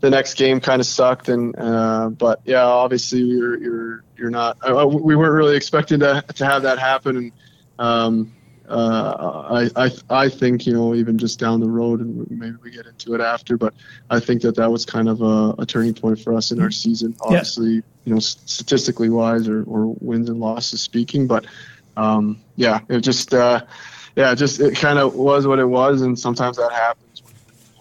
the 0.00 0.10
next 0.10 0.34
game 0.34 0.60
kind 0.60 0.80
of 0.80 0.86
sucked. 0.86 1.28
And 1.28 1.54
uh, 1.58 2.10
but 2.10 2.40
yeah, 2.44 2.64
obviously 2.64 3.20
you're 3.20 3.58
you're 3.58 4.04
you're 4.16 4.30
not. 4.30 4.58
Uh, 4.62 4.86
we 4.86 5.16
weren't 5.16 5.34
really 5.34 5.56
expecting 5.56 6.00
to 6.00 6.24
to 6.34 6.44
have 6.44 6.62
that 6.62 6.78
happen, 6.78 7.16
and 7.16 7.32
um, 7.78 8.32
uh, 8.68 9.68
I, 9.76 9.84
I 9.84 9.90
I 10.10 10.28
think 10.28 10.66
you 10.66 10.72
know 10.72 10.94
even 10.94 11.18
just 11.18 11.38
down 11.38 11.60
the 11.60 11.68
road 11.68 12.00
and 12.00 12.28
maybe 12.30 12.56
we 12.62 12.70
get 12.70 12.86
into 12.86 13.14
it 13.14 13.20
after, 13.20 13.56
but 13.56 13.74
I 14.10 14.20
think 14.20 14.42
that 14.42 14.56
that 14.56 14.70
was 14.70 14.84
kind 14.84 15.08
of 15.08 15.22
a, 15.22 15.54
a 15.58 15.66
turning 15.66 15.94
point 15.94 16.20
for 16.20 16.34
us 16.34 16.50
in 16.50 16.60
our 16.60 16.70
season. 16.70 17.16
Obviously, 17.20 17.76
yeah. 17.76 17.80
you 18.04 18.14
know 18.14 18.20
statistically 18.20 19.08
wise 19.08 19.48
or, 19.48 19.62
or 19.64 19.94
wins 20.00 20.28
and 20.28 20.40
losses 20.40 20.80
speaking, 20.80 21.26
but 21.26 21.46
um, 21.96 22.40
yeah, 22.56 22.80
it 22.88 23.00
just 23.00 23.32
uh, 23.34 23.64
yeah 24.16 24.34
just 24.34 24.60
it 24.60 24.76
kind 24.76 24.98
of 24.98 25.14
was 25.14 25.46
what 25.46 25.58
it 25.58 25.66
was, 25.66 26.02
and 26.02 26.18
sometimes 26.18 26.56
that 26.56 26.72
happens 26.72 27.22
when 27.22 27.34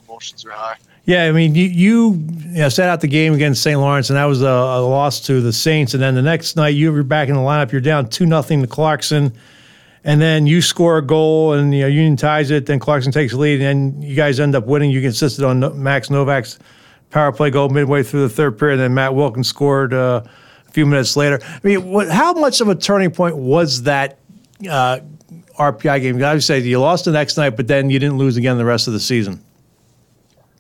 emotions 0.06 0.46
are 0.46 0.52
high. 0.52 0.78
Yeah, 1.06 1.26
I 1.26 1.32
mean, 1.32 1.54
you, 1.54 1.66
you, 1.66 2.12
you 2.14 2.62
know, 2.62 2.70
set 2.70 2.90
out 2.90 3.00
the 3.00 3.08
game 3.08 3.34
against 3.34 3.62
St. 3.62 3.80
Lawrence, 3.80 4.10
and 4.10 4.18
that 4.18 4.26
was 4.26 4.42
a, 4.42 4.48
a, 4.48 4.82
loss 4.82 5.20
to 5.28 5.40
the 5.40 5.54
Saints. 5.54 5.94
And 5.94 6.02
then 6.02 6.16
the 6.16 6.22
next 6.24 6.56
night, 6.56 6.70
you 6.70 6.92
were 6.92 7.04
back 7.04 7.30
in 7.30 7.36
the 7.36 7.42
lineup. 7.42 7.72
You're 7.72 7.82
down 7.82 8.10
two 8.10 8.26
nothing 8.26 8.62
to 8.62 8.68
Clarkson 8.68 9.32
and 10.06 10.22
then 10.22 10.46
you 10.46 10.62
score 10.62 11.00
a 11.00 11.02
goal 11.02 11.54
and 11.54 11.74
you 11.74 11.82
know 11.82 11.88
Union 11.88 12.16
ties 12.16 12.52
it, 12.52 12.68
then 12.68 12.80
Clarkson 12.80 13.12
takes 13.12 13.34
the 13.34 13.40
lead, 13.40 13.60
and 13.60 14.02
you 14.04 14.16
guys 14.16 14.40
end 14.40 14.56
up 14.56 14.66
winning. 14.68 14.92
You 14.92 15.02
insisted 15.02 15.44
on 15.44 15.82
Max 15.82 16.10
Novak's 16.10 16.60
power 17.10 17.32
play 17.32 17.50
goal 17.50 17.70
midway 17.70 18.04
through 18.04 18.22
the 18.22 18.30
third 18.30 18.58
period, 18.58 18.76
and 18.76 18.84
then 18.84 18.94
Matt 18.94 19.16
Wilkins 19.16 19.48
scored 19.48 19.94
uh, 19.94 20.22
a 20.68 20.72
few 20.72 20.86
minutes 20.86 21.18
later. 21.18 21.40
I 21.44 21.60
mean, 21.64 21.92
what, 21.92 22.10
how 22.10 22.34
much 22.34 22.62
of 22.62 22.70
a 22.70 22.76
turning 22.76 23.12
point 23.12 23.36
was 23.36 23.84
that 23.84 24.20
uh, 24.70 25.00
RPI 25.58 26.02
game? 26.02 26.24
I 26.24 26.34
would 26.34 26.44
say 26.44 26.60
you 26.60 26.80
lost 26.80 27.06
the 27.06 27.12
next 27.12 27.36
night, 27.36 27.52
but 27.52 27.68
then 27.68 27.90
you 27.90 27.98
didn't 27.98 28.18
lose 28.18 28.38
again 28.38 28.58
the 28.58 28.66
rest 28.66 28.88
of 28.88 28.94
the 28.94 29.00
season. 29.00 29.44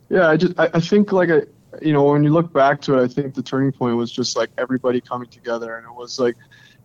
Yeah, 0.10 0.30
I 0.30 0.38
just 0.38 0.60
I, 0.60 0.70
I 0.74 0.80
think 0.80 1.12
like 1.12 1.30
I 1.30 1.42
you 1.82 1.94
know 1.94 2.04
when 2.04 2.24
you 2.24 2.32
look 2.32 2.54
back 2.54 2.82
to 2.82 3.00
it, 3.00 3.04
I 3.04 3.08
think 3.08 3.34
the 3.34 3.44
turning 3.44 3.72
point 3.72 3.98
was 3.98 4.12
just 4.12 4.38
like 4.38 4.50
everybody 4.58 5.02
coming 5.02 5.28
together, 5.28 5.78
and 5.78 5.86
it 5.86 5.94
was 5.94 6.20
like 6.20 6.36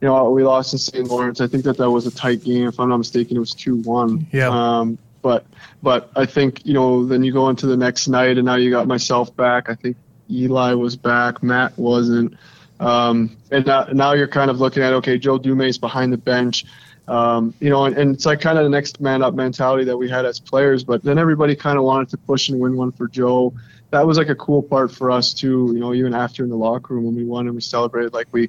you 0.00 0.08
know, 0.08 0.30
we 0.30 0.42
lost 0.44 0.72
in 0.72 0.78
St. 0.78 1.06
Lawrence. 1.06 1.40
I 1.40 1.46
think 1.46 1.64
that 1.64 1.76
that 1.76 1.90
was 1.90 2.06
a 2.06 2.10
tight 2.10 2.42
game. 2.42 2.66
If 2.66 2.80
I'm 2.80 2.88
not 2.88 2.96
mistaken, 2.96 3.36
it 3.36 3.40
was 3.40 3.52
two 3.52 3.76
one. 3.82 4.26
Yeah. 4.32 4.48
Um, 4.48 4.98
but 5.22 5.44
but 5.82 6.10
I 6.16 6.24
think 6.24 6.64
you 6.64 6.72
know 6.72 7.04
then 7.04 7.22
you 7.22 7.32
go 7.32 7.50
into 7.50 7.66
the 7.66 7.76
next 7.76 8.08
night 8.08 8.38
and 8.38 8.46
now 8.46 8.54
you 8.54 8.70
got 8.70 8.86
myself 8.86 9.34
back. 9.36 9.68
I 9.68 9.74
think 9.74 9.96
Eli 10.30 10.72
was 10.72 10.96
back. 10.96 11.42
Mat 11.42 11.76
wasn't. 11.76 12.34
Um, 12.78 13.36
and 13.50 13.66
now, 13.66 13.84
now 13.92 14.12
you're 14.14 14.28
kind 14.28 14.50
of 14.50 14.58
looking 14.58 14.82
at 14.82 14.94
okay, 14.94 15.18
Joe 15.18 15.38
Dumais 15.38 15.78
behind 15.78 16.14
the 16.14 16.18
bench. 16.18 16.64
Um, 17.10 17.52
you 17.58 17.70
know, 17.70 17.86
and, 17.86 17.98
and, 17.98 18.14
it's 18.14 18.24
like 18.24 18.40
kind 18.40 18.56
of 18.56 18.62
the 18.62 18.70
next 18.70 19.00
man 19.00 19.20
up 19.20 19.34
mentality 19.34 19.82
that 19.84 19.96
we 19.96 20.08
had 20.08 20.24
as 20.24 20.38
players. 20.38 20.84
But 20.84 21.02
then 21.02 21.18
everybody 21.18 21.56
kind 21.56 21.76
of 21.76 21.82
wanted 21.82 22.08
to 22.10 22.16
push 22.16 22.48
and 22.48 22.60
win 22.60 22.76
one 22.76 22.92
for 22.92 23.08
Joe. 23.08 23.52
That 23.90 24.06
was 24.06 24.16
like 24.16 24.28
a 24.28 24.36
cool 24.36 24.62
part 24.62 24.92
for 24.92 25.10
us 25.10 25.34
too. 25.34 25.72
You 25.74 25.80
know, 25.80 25.92
even 25.92 26.14
after 26.14 26.44
in 26.44 26.50
the 26.50 26.56
locker 26.56 26.94
room 26.94 27.06
when 27.06 27.16
we 27.16 27.24
won 27.24 27.46
and 27.46 27.56
we 27.56 27.62
celebrated, 27.62 28.14
like 28.14 28.28
we 28.30 28.48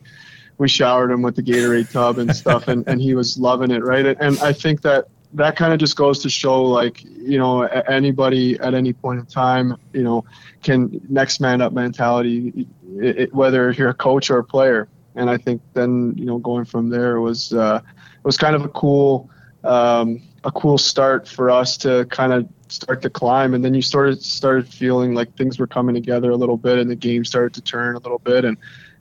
we 0.59 0.67
showered 0.67 1.09
him 1.09 1.23
with 1.23 1.35
the 1.35 1.41
Gatorade 1.41 1.91
tub 1.91 2.19
and 2.19 2.35
stuff, 2.35 2.67
and, 2.67 2.87
and 2.87 3.01
he 3.01 3.15
was 3.15 3.35
loving 3.35 3.71
it, 3.71 3.83
right? 3.83 4.05
And 4.05 4.37
I 4.41 4.53
think 4.53 4.81
that 4.83 5.07
that 5.33 5.55
kind 5.55 5.73
of 5.73 5.79
just 5.79 5.95
goes 5.95 6.19
to 6.19 6.29
show, 6.29 6.63
like, 6.63 7.03
you 7.03 7.39
know, 7.39 7.63
anybody 7.63 8.59
at 8.59 8.75
any 8.75 8.93
point 8.93 9.21
in 9.21 9.25
time, 9.25 9.75
you 9.91 10.03
know, 10.03 10.23
can 10.61 11.01
next 11.09 11.39
man 11.39 11.61
up 11.61 11.73
mentality, 11.73 12.67
it, 12.97 13.17
it, 13.17 13.33
whether 13.33 13.71
you're 13.71 13.89
a 13.89 13.93
coach 13.95 14.29
or 14.29 14.37
a 14.37 14.43
player. 14.43 14.87
And 15.15 15.31
I 15.31 15.37
think 15.37 15.63
then, 15.73 16.13
you 16.15 16.25
know, 16.25 16.37
going 16.37 16.65
from 16.65 16.89
there 16.89 17.21
was 17.21 17.53
uh, 17.53 17.81
it 18.21 18.25
was 18.25 18.37
kind 18.37 18.55
of 18.55 18.63
a 18.63 18.69
cool 18.69 19.29
um, 19.63 20.21
a 20.43 20.51
cool 20.51 20.77
start 20.77 21.27
for 21.27 21.49
us 21.49 21.77
to 21.77 22.05
kind 22.05 22.33
of 22.33 22.47
start 22.67 23.01
to 23.01 23.09
climb. 23.09 23.53
And 23.53 23.63
then 23.63 23.73
you 23.73 23.81
started 23.81 24.23
started 24.23 24.67
feeling 24.67 25.13
like 25.13 25.35
things 25.35 25.59
were 25.59 25.67
coming 25.67 25.95
together 25.95 26.31
a 26.31 26.37
little 26.37 26.57
bit 26.57 26.79
and 26.79 26.89
the 26.89 26.95
game 26.95 27.25
started 27.25 27.53
to 27.55 27.61
turn 27.61 27.95
a 27.95 27.99
little 27.99 28.19
bit. 28.19 28.45
And 28.45 28.57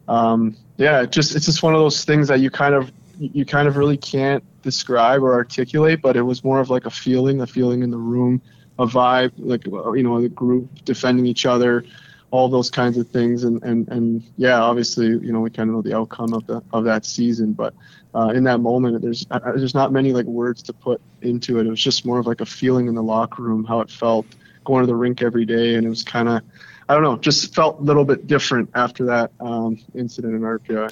um, 0.08 0.56
yeah, 0.76 1.02
it 1.02 1.12
just 1.12 1.34
it's 1.36 1.46
just 1.46 1.62
one 1.62 1.74
of 1.74 1.80
those 1.80 2.04
things 2.04 2.28
that 2.28 2.40
you 2.40 2.50
kind 2.50 2.74
of 2.74 2.90
you 3.18 3.44
kind 3.44 3.68
of 3.68 3.76
really 3.76 3.98
can't 3.98 4.42
describe 4.62 5.22
or 5.22 5.34
articulate, 5.34 6.00
but 6.00 6.16
it 6.16 6.22
was 6.22 6.42
more 6.42 6.60
of 6.60 6.70
like 6.70 6.86
a 6.86 6.90
feeling, 6.90 7.40
a 7.40 7.46
feeling 7.46 7.82
in 7.82 7.90
the 7.90 7.98
room, 7.98 8.40
a 8.78 8.86
vibe, 8.86 9.32
like 9.36 9.66
you 9.66 10.02
know, 10.02 10.20
the 10.20 10.28
group 10.28 10.84
defending 10.84 11.26
each 11.26 11.44
other, 11.44 11.84
all 12.30 12.48
those 12.48 12.70
kinds 12.70 12.96
of 12.96 13.08
things, 13.08 13.44
and 13.44 13.62
and 13.62 13.88
and 13.88 14.22
yeah, 14.36 14.60
obviously, 14.60 15.06
you 15.06 15.32
know, 15.32 15.40
we 15.40 15.50
kind 15.50 15.68
of 15.68 15.76
know 15.76 15.82
the 15.82 15.96
outcome 15.96 16.32
of 16.32 16.46
the 16.46 16.62
of 16.72 16.84
that 16.84 17.04
season, 17.04 17.52
but 17.52 17.74
uh, 18.14 18.32
in 18.34 18.44
that 18.44 18.60
moment, 18.60 19.00
there's 19.02 19.26
uh, 19.30 19.38
there's 19.56 19.74
not 19.74 19.92
many 19.92 20.12
like 20.12 20.26
words 20.26 20.62
to 20.64 20.72
put 20.72 21.00
into 21.22 21.58
it. 21.58 21.66
It 21.66 21.70
was 21.70 21.82
just 21.82 22.04
more 22.04 22.18
of 22.18 22.26
like 22.26 22.40
a 22.40 22.46
feeling 22.46 22.88
in 22.88 22.94
the 22.94 23.02
locker 23.02 23.42
room, 23.42 23.64
how 23.64 23.80
it 23.80 23.90
felt 23.90 24.26
going 24.64 24.82
to 24.82 24.86
the 24.86 24.96
rink 24.96 25.22
every 25.22 25.44
day, 25.44 25.74
and 25.74 25.86
it 25.86 25.90
was 25.90 26.02
kind 26.02 26.28
of 26.28 26.42
I 26.88 26.94
don't 26.94 27.04
know, 27.04 27.16
just 27.18 27.54
felt 27.54 27.78
a 27.78 27.82
little 27.82 28.04
bit 28.04 28.26
different 28.26 28.70
after 28.74 29.06
that 29.06 29.30
um, 29.38 29.78
incident 29.94 30.34
in 30.34 30.40
RPI. 30.40 30.90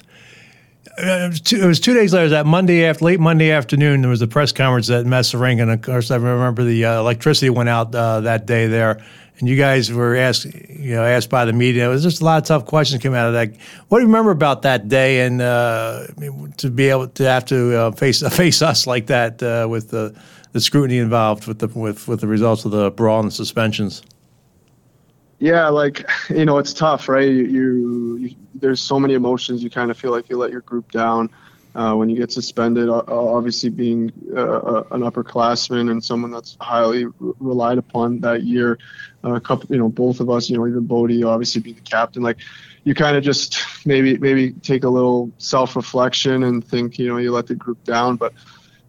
Uh, 0.97 1.01
it 1.01 1.29
was, 1.29 1.41
two, 1.41 1.61
it 1.61 1.67
was 1.67 1.79
two 1.81 1.93
days 1.93 2.13
later. 2.13 2.29
That 2.29 2.45
Monday 2.45 2.85
after, 2.85 3.03
late 3.03 3.19
Monday 3.19 3.51
afternoon, 3.51 4.01
there 4.01 4.09
was 4.09 4.21
a 4.21 4.27
press 4.27 4.53
conference 4.53 4.89
at 4.89 5.05
Messa 5.05 5.37
Rink, 5.37 5.59
and 5.59 5.69
of 5.69 5.81
course, 5.81 6.09
I 6.09 6.15
remember 6.15 6.63
the 6.63 6.85
uh, 6.85 6.99
electricity 6.99 7.49
went 7.49 7.67
out 7.67 7.93
uh, 7.93 8.21
that 8.21 8.45
day 8.45 8.67
there 8.67 9.03
and 9.39 9.47
you 9.47 9.55
guys 9.55 9.91
were 9.91 10.15
asked, 10.15 10.45
you 10.45 10.95
know, 10.95 11.03
asked 11.03 11.29
by 11.29 11.45
the 11.45 11.53
media. 11.53 11.85
It 11.85 11.89
was 11.89 12.03
just 12.03 12.21
a 12.21 12.25
lot 12.25 12.41
of 12.41 12.47
tough 12.47 12.65
questions 12.65 13.01
came 13.01 13.13
out 13.13 13.27
of 13.27 13.33
that. 13.33 13.55
What 13.87 13.99
do 13.99 14.01
you 14.01 14.07
remember 14.07 14.31
about 14.31 14.63
that 14.63 14.87
day, 14.87 15.21
and 15.25 15.41
uh, 15.41 16.07
to 16.57 16.69
be 16.69 16.89
able 16.89 17.07
to 17.07 17.23
have 17.23 17.45
to 17.45 17.77
uh, 17.77 17.91
face 17.91 18.21
face 18.35 18.61
us 18.61 18.85
like 18.85 19.07
that 19.07 19.41
uh, 19.41 19.67
with 19.69 19.89
the, 19.89 20.15
the 20.51 20.59
scrutiny 20.59 20.97
involved 20.97 21.47
with 21.47 21.59
the 21.59 21.67
with 21.67 22.07
with 22.07 22.21
the 22.21 22.27
results 22.27 22.65
of 22.65 22.71
the 22.71 22.91
brawl 22.91 23.19
and 23.19 23.29
the 23.29 23.35
suspensions? 23.35 24.03
Yeah, 25.39 25.69
like 25.69 26.05
you 26.29 26.45
know, 26.45 26.57
it's 26.57 26.73
tough, 26.73 27.07
right? 27.07 27.29
You, 27.29 27.45
you, 27.45 28.17
you 28.17 28.35
there's 28.55 28.81
so 28.81 28.99
many 28.99 29.13
emotions. 29.13 29.63
You 29.63 29.69
kind 29.69 29.89
of 29.89 29.97
feel 29.97 30.11
like 30.11 30.29
you 30.29 30.37
let 30.37 30.51
your 30.51 30.61
group 30.61 30.91
down 30.91 31.29
uh, 31.75 31.93
when 31.93 32.09
you 32.09 32.17
get 32.17 32.31
suspended. 32.31 32.89
Obviously, 32.89 33.69
being 33.69 34.11
uh, 34.35 34.83
an 34.91 35.01
upperclassman 35.01 35.89
and 35.91 36.03
someone 36.03 36.31
that's 36.31 36.57
highly 36.59 37.05
relied 37.19 37.77
upon 37.77 38.19
that 38.21 38.43
year, 38.43 38.77
a 39.23 39.39
couple, 39.39 39.67
you 39.69 39.77
know, 39.77 39.89
both 39.89 40.19
of 40.19 40.29
us, 40.29 40.49
you 40.49 40.57
know, 40.57 40.67
even 40.67 40.85
Bodie, 40.85 41.23
obviously 41.23 41.61
being 41.61 41.75
the 41.75 41.81
captain, 41.81 42.23
like 42.23 42.37
you 42.83 42.93
kind 42.93 43.17
of 43.17 43.23
just 43.23 43.57
maybe 43.85 44.17
maybe 44.17 44.51
take 44.51 44.83
a 44.83 44.89
little 44.89 45.31
self-reflection 45.37 46.43
and 46.43 46.65
think, 46.65 46.97
you 46.97 47.07
know, 47.07 47.17
you 47.17 47.31
let 47.31 47.47
the 47.47 47.55
group 47.55 47.83
down, 47.83 48.15
but. 48.15 48.33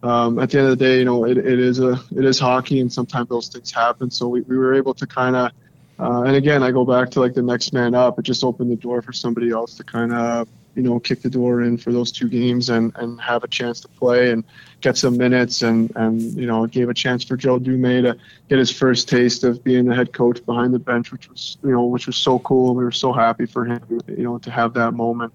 Um, 0.03 0.39
at 0.39 0.49
the 0.49 0.59
end 0.59 0.69
of 0.69 0.79
the 0.79 0.83
day, 0.83 1.01
you 1.01 1.05
know, 1.05 1.27
it, 1.27 1.37
it 1.37 1.59
is 1.59 1.79
a 1.79 2.01
it 2.17 2.25
is 2.25 2.39
hockey, 2.39 2.81
and 2.81 2.91
sometimes 2.91 3.29
those 3.29 3.49
things 3.49 3.71
happen. 3.71 4.11
So 4.11 4.29
we, 4.29 4.41
we 4.41 4.57
were 4.57 4.73
able 4.73 4.95
to 4.95 5.07
kind 5.07 5.37
of 5.37 5.53
uh, 6.01 6.23
and 6.23 6.35
again, 6.35 6.63
I 6.63 6.71
go 6.71 6.87
back 6.87 7.11
to 7.11 7.21
like 7.21 7.35
the 7.35 7.43
next 7.43 7.75
man 7.75 7.95
up. 7.95 8.19
It 8.19 8.23
just 8.23 8.43
opened 8.43 8.71
the 8.71 8.77
door 8.77 9.03
for 9.03 9.13
somebody 9.13 9.51
else 9.51 9.75
to 9.75 9.85
kind 9.85 10.13
of, 10.13 10.49
you 10.75 10.83
know, 10.83 11.01
kick 11.01 11.23
the 11.23 11.31
door 11.31 11.63
in 11.63 11.77
for 11.77 11.93
those 11.93 12.13
two 12.13 12.29
games 12.29 12.71
and, 12.71 12.93
and 12.97 13.21
have 13.21 13.45
a 13.45 13.49
chance 13.49 13.81
to 13.81 13.89
play 13.89 14.31
and 14.31 14.45
get 14.81 14.97
some 14.97 15.17
minutes. 15.17 15.63
And, 15.63 15.93
and, 15.97 16.21
you 16.21 16.47
know, 16.47 16.67
gave 16.67 16.89
a 16.89 16.95
chance 16.95 17.25
for 17.25 17.37
Joe 17.37 17.59
Dumais 17.59 18.03
to 18.03 18.17
get 18.49 18.59
his 18.59 18.71
first 18.71 19.09
taste 19.09 19.45
of 19.45 19.63
being 19.65 19.87
the 19.87 19.95
head 19.95 20.13
coach 20.13 20.45
behind 20.47 20.73
the 20.73 20.79
bench, 20.79 21.13
which 21.13 21.29
was, 21.29 21.59
you 21.63 21.71
know, 21.71 21.85
which 21.85 22.07
was 22.07 22.17
so 22.17 22.39
cool. 22.41 22.75
We 22.75 22.85
were 22.85 22.93
so 22.93 23.13
happy 23.13 23.47
for 23.47 23.65
him, 23.65 23.83
you 24.07 24.25
know, 24.25 24.39
to 24.39 24.51
have 24.51 24.75
that 24.75 24.93
moment. 24.93 25.33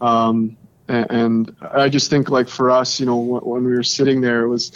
Um, 0.00 0.56
and, 0.88 1.06
and 1.10 1.56
I 1.72 1.88
just 1.88 2.10
think 2.10 2.28
like 2.28 2.48
for 2.48 2.70
us, 2.70 3.00
you 3.00 3.06
know, 3.06 3.16
when, 3.16 3.42
when 3.42 3.64
we 3.64 3.72
were 3.72 3.82
sitting 3.82 4.20
there, 4.20 4.42
it 4.42 4.48
was, 4.48 4.72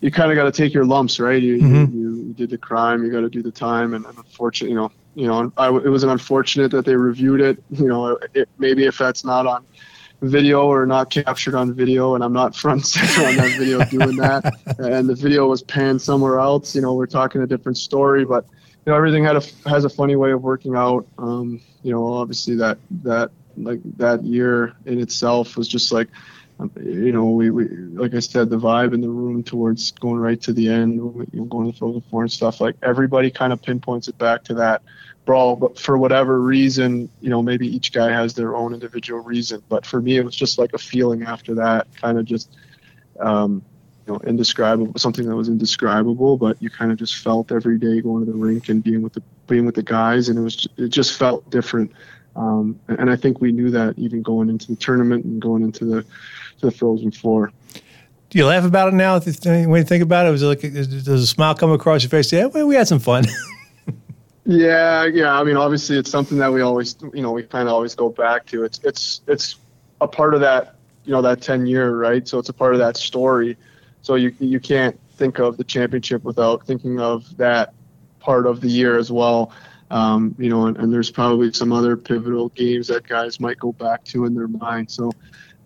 you 0.00 0.10
kind 0.10 0.30
of 0.30 0.36
got 0.36 0.44
to 0.44 0.52
take 0.52 0.72
your 0.72 0.84
lumps, 0.84 1.18
right? 1.18 1.42
You, 1.42 1.58
mm-hmm. 1.58 1.98
you, 1.98 2.16
you, 2.16 2.34
did 2.34 2.50
the 2.50 2.58
crime, 2.58 3.04
you 3.04 3.10
got 3.10 3.22
to 3.22 3.28
do 3.28 3.42
the 3.42 3.50
time, 3.50 3.94
and, 3.94 4.06
and 4.06 4.16
unfortunately, 4.16 4.72
you 4.72 4.76
know, 4.76 4.92
you 5.18 5.26
know, 5.26 5.52
I, 5.56 5.66
it 5.66 5.88
was 5.88 6.04
an 6.04 6.10
unfortunate 6.10 6.70
that 6.70 6.84
they 6.84 6.94
reviewed 6.94 7.40
it. 7.40 7.60
You 7.70 7.88
know, 7.88 8.20
it, 8.34 8.48
maybe 8.58 8.84
if 8.84 8.98
that's 8.98 9.24
not 9.24 9.48
on 9.48 9.66
video 10.22 10.66
or 10.66 10.86
not 10.86 11.10
captured 11.10 11.56
on 11.56 11.74
video, 11.74 12.14
and 12.14 12.22
I'm 12.22 12.32
not 12.32 12.54
front 12.54 12.86
center 12.94 13.26
on 13.26 13.34
that 13.36 13.58
video 13.58 13.84
doing 13.86 14.16
that, 14.18 14.54
and 14.78 15.08
the 15.08 15.16
video 15.16 15.48
was 15.48 15.62
panned 15.62 16.00
somewhere 16.00 16.38
else, 16.38 16.76
you 16.76 16.82
know, 16.82 16.94
we're 16.94 17.06
talking 17.06 17.42
a 17.42 17.48
different 17.48 17.78
story, 17.78 18.24
but 18.24 18.46
you 18.86 18.92
know, 18.92 18.94
everything 18.94 19.24
had 19.24 19.34
a 19.34 19.42
has 19.68 19.84
a 19.84 19.88
funny 19.88 20.14
way 20.14 20.30
of 20.30 20.42
working 20.42 20.76
out. 20.76 21.04
Um, 21.18 21.60
you 21.82 21.90
know, 21.90 22.06
obviously 22.06 22.54
that 22.54 22.78
that 23.02 23.32
like 23.56 23.80
that 23.96 24.22
year 24.22 24.76
in 24.86 25.00
itself 25.00 25.56
was 25.56 25.66
just 25.66 25.90
like 25.90 26.06
you 26.82 27.12
know, 27.12 27.30
we, 27.30 27.50
we 27.50 27.68
like 27.68 28.14
I 28.14 28.20
said, 28.20 28.50
the 28.50 28.58
vibe 28.58 28.92
in 28.92 29.00
the 29.00 29.08
room 29.08 29.42
towards 29.44 29.92
going 29.92 30.18
right 30.18 30.40
to 30.42 30.52
the 30.52 30.68
end, 30.68 30.94
you 30.94 31.28
know, 31.32 31.44
going 31.44 31.72
to 31.72 31.92
the 31.92 32.00
Four 32.10 32.22
and 32.22 32.32
stuff. 32.32 32.60
Like 32.60 32.76
everybody 32.82 33.30
kind 33.30 33.52
of 33.52 33.62
pinpoints 33.62 34.08
it 34.08 34.18
back 34.18 34.42
to 34.44 34.54
that 34.54 34.82
brawl, 35.24 35.56
but 35.56 35.78
for 35.78 35.98
whatever 35.98 36.40
reason, 36.40 37.08
you 37.20 37.30
know, 37.30 37.42
maybe 37.42 37.68
each 37.68 37.92
guy 37.92 38.10
has 38.10 38.34
their 38.34 38.56
own 38.56 38.74
individual 38.74 39.20
reason. 39.20 39.62
But 39.68 39.86
for 39.86 40.00
me, 40.00 40.16
it 40.16 40.24
was 40.24 40.34
just 40.34 40.58
like 40.58 40.72
a 40.72 40.78
feeling 40.78 41.22
after 41.22 41.54
that, 41.56 41.86
kind 41.96 42.18
of 42.18 42.24
just, 42.24 42.56
um, 43.20 43.62
you 44.06 44.14
know, 44.14 44.20
indescribable, 44.26 44.98
something 44.98 45.28
that 45.28 45.36
was 45.36 45.48
indescribable. 45.48 46.38
But 46.38 46.60
you 46.60 46.70
kind 46.70 46.90
of 46.90 46.98
just 46.98 47.16
felt 47.16 47.52
every 47.52 47.78
day 47.78 48.00
going 48.00 48.26
to 48.26 48.32
the 48.32 48.36
rink 48.36 48.68
and 48.68 48.82
being 48.82 49.02
with 49.02 49.12
the 49.12 49.22
being 49.46 49.64
with 49.64 49.76
the 49.76 49.82
guys, 49.82 50.28
and 50.28 50.38
it 50.38 50.42
was 50.42 50.66
it 50.76 50.88
just 50.88 51.16
felt 51.18 51.48
different. 51.50 51.92
Um, 52.38 52.78
and 52.86 53.10
I 53.10 53.16
think 53.16 53.40
we 53.40 53.50
knew 53.50 53.70
that 53.70 53.98
even 53.98 54.22
going 54.22 54.48
into 54.48 54.68
the 54.68 54.76
tournament 54.76 55.24
and 55.24 55.42
going 55.42 55.62
into 55.62 55.84
the 55.84 56.02
to 56.02 56.66
the 56.66 56.70
Frozen 56.70 57.10
Four. 57.10 57.52
Do 58.30 58.38
you 58.38 58.46
laugh 58.46 58.64
about 58.64 58.88
it 58.88 58.94
now 58.94 59.18
when 59.18 59.74
you 59.74 59.84
think 59.84 60.02
about 60.02 60.26
it? 60.26 60.30
Was 60.30 60.42
it 60.42 60.46
like 60.46 60.60
does 60.60 61.08
a 61.08 61.26
smile 61.26 61.54
come 61.54 61.72
across 61.72 62.02
your 62.02 62.10
face? 62.10 62.32
Yeah, 62.32 62.46
we 62.46 62.74
had 62.76 62.86
some 62.86 63.00
fun. 63.00 63.24
yeah, 64.44 65.04
yeah. 65.06 65.38
I 65.38 65.42
mean, 65.42 65.56
obviously, 65.56 65.98
it's 65.98 66.10
something 66.10 66.38
that 66.38 66.52
we 66.52 66.60
always, 66.60 66.94
you 67.12 67.22
know, 67.22 67.32
we 67.32 67.42
kind 67.42 67.68
of 67.68 67.74
always 67.74 67.94
go 67.94 68.08
back 68.10 68.46
to. 68.46 68.64
It's 68.64 68.80
it's 68.84 69.22
it's 69.26 69.56
a 70.00 70.06
part 70.06 70.34
of 70.34 70.40
that, 70.40 70.76
you 71.04 71.12
know, 71.12 71.22
that 71.22 71.40
ten 71.40 71.66
year, 71.66 71.96
right? 71.96 72.28
So 72.28 72.38
it's 72.38 72.50
a 72.50 72.52
part 72.52 72.72
of 72.74 72.78
that 72.78 72.96
story. 72.96 73.56
So 74.02 74.14
you 74.14 74.32
you 74.38 74.60
can't 74.60 74.98
think 75.16 75.40
of 75.40 75.56
the 75.56 75.64
championship 75.64 76.22
without 76.22 76.64
thinking 76.66 77.00
of 77.00 77.36
that 77.38 77.74
part 78.20 78.46
of 78.46 78.60
the 78.60 78.68
year 78.68 78.96
as 78.96 79.10
well. 79.10 79.52
Um, 79.90 80.34
you 80.38 80.50
know, 80.50 80.66
and, 80.66 80.76
and, 80.76 80.92
there's 80.92 81.10
probably 81.10 81.50
some 81.52 81.72
other 81.72 81.96
pivotal 81.96 82.50
games 82.50 82.88
that 82.88 83.08
guys 83.08 83.40
might 83.40 83.58
go 83.58 83.72
back 83.72 84.04
to 84.04 84.26
in 84.26 84.34
their 84.34 84.46
mind. 84.46 84.90
So 84.90 85.12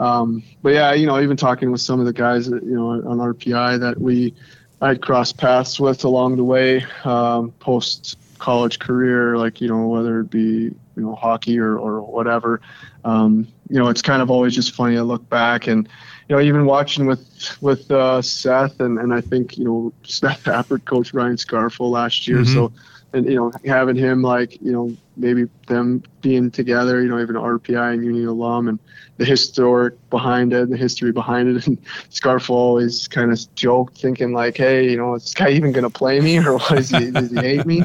um, 0.02 0.42
but 0.62 0.70
yeah, 0.70 0.92
you 0.94 1.06
know, 1.06 1.20
even 1.20 1.37
talking 1.37 1.70
with 1.70 1.80
some 1.80 2.00
of 2.00 2.06
the 2.06 2.12
guys, 2.12 2.48
that, 2.50 2.62
you 2.62 2.74
know, 2.74 2.90
on 2.90 3.18
RPI 3.18 3.80
that 3.80 4.00
we 4.00 4.35
I'd 4.80 5.00
crossed 5.00 5.38
paths 5.38 5.78
with 5.78 6.04
along 6.04 6.37
the 6.37 6.44
way, 6.44 6.85
um, 7.04 7.52
post 7.61 8.18
college 8.38 8.80
career, 8.80 9.38
like 9.38 9.61
you 9.61 9.68
know, 9.68 9.87
whether 9.87 10.20
it 10.20 10.30
be 10.30 10.40
you 10.40 10.74
know 10.96 11.14
hockey 11.14 11.58
or 11.58 11.78
or 11.78 12.00
whatever. 12.00 12.61
Um, 13.04 13.46
you 13.68 13.78
know, 13.78 13.88
it's 13.88 14.02
kind 14.02 14.22
of 14.22 14.30
always 14.30 14.56
just 14.56 14.72
funny 14.72 14.96
to 14.96 15.04
look 15.04 15.28
back 15.28 15.68
and 15.68 15.88
you 16.28 16.37
know, 16.37 16.42
even 16.42 16.66
watching 16.66 17.06
with 17.06 17.56
with 17.61 17.88
uh, 17.92 18.22
Seth 18.22 18.80
and, 18.80 18.98
and 18.98 19.14
I 19.14 19.20
think 19.20 19.56
you 19.56 19.64
know 19.64 19.92
Seth 20.02 20.44
Appert 20.44 20.85
coach 20.85 21.14
Ryan 21.14 21.37
Scarfo 21.37 21.88
last 21.88 22.26
year. 22.26 22.38
Mm-hmm. 22.38 22.52
So 22.52 22.72
and 23.12 23.27
you 23.27 23.37
know 23.37 23.53
having 23.64 23.96
him 23.96 24.22
like 24.22 24.61
you 24.62 24.72
know 24.72 24.96
maybe 25.16 25.44
them 25.66 26.03
being 26.20 26.51
together 26.51 27.03
you 27.03 27.09
know 27.09 27.20
even 27.20 27.37
RPI 27.37 27.94
and 27.94 28.05
Union 28.05 28.27
alum 28.27 28.68
and 28.68 28.79
the 29.18 29.25
historic 29.25 29.94
behind 30.11 30.53
it 30.53 30.70
the 30.70 30.77
history 30.77 31.12
behind 31.12 31.57
it. 31.57 31.66
And 31.66 31.83
Scarfo 32.11 32.51
always 32.51 33.09
kind 33.09 33.31
of 33.31 33.55
joked 33.55 33.98
thinking 33.98 34.33
like 34.33 34.57
hey 34.57 34.90
you 34.90 34.96
know 34.96 35.14
is 35.14 35.25
this 35.25 35.35
guy 35.35 35.51
even 35.51 35.72
gonna 35.72 35.90
play 35.90 36.20
me 36.20 36.38
or 36.38 36.59
is 36.77 36.90
he 36.90 37.11
does 37.11 37.31
he 37.31 37.37
hate 37.37 37.66
me? 37.66 37.83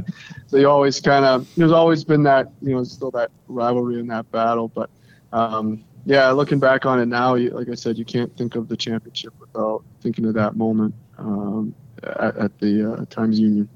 So 0.48 0.58
you 0.58 0.70
always 0.70 1.00
kind 1.02 1.26
of 1.26 1.48
there's 1.56 1.72
always 1.72 2.04
been 2.04 2.24
that 2.24 2.52
you 2.62 2.76
know 2.76 2.84
still 2.84 3.12
that 3.12 3.32
rivalry 3.48 4.00
in 4.00 4.08
that 4.08 4.32
battle. 4.32 4.70
But 4.70 4.90
um, 5.34 5.84
yeah 6.06 6.30
looking 6.32 6.60
back 6.60 6.86
on 6.86 7.02
it 7.02 7.08
now 7.08 7.36
you, 7.36 7.50
like 7.50 7.68
I 7.70 7.76
said 7.76 7.98
you 7.98 8.06
can't 8.06 8.36
think 8.38 8.56
of 8.56 8.70
the 8.70 8.78
championship 8.78 9.34
without 9.40 9.84
thinking 10.02 10.26
of 10.26 10.34
that 10.36 10.56
moment 10.56 10.96
um, 11.18 11.76
at, 12.04 12.38
at 12.38 12.60
the 12.60 12.94
uh, 12.94 13.06
Times 13.10 13.40
Union. 13.40 13.68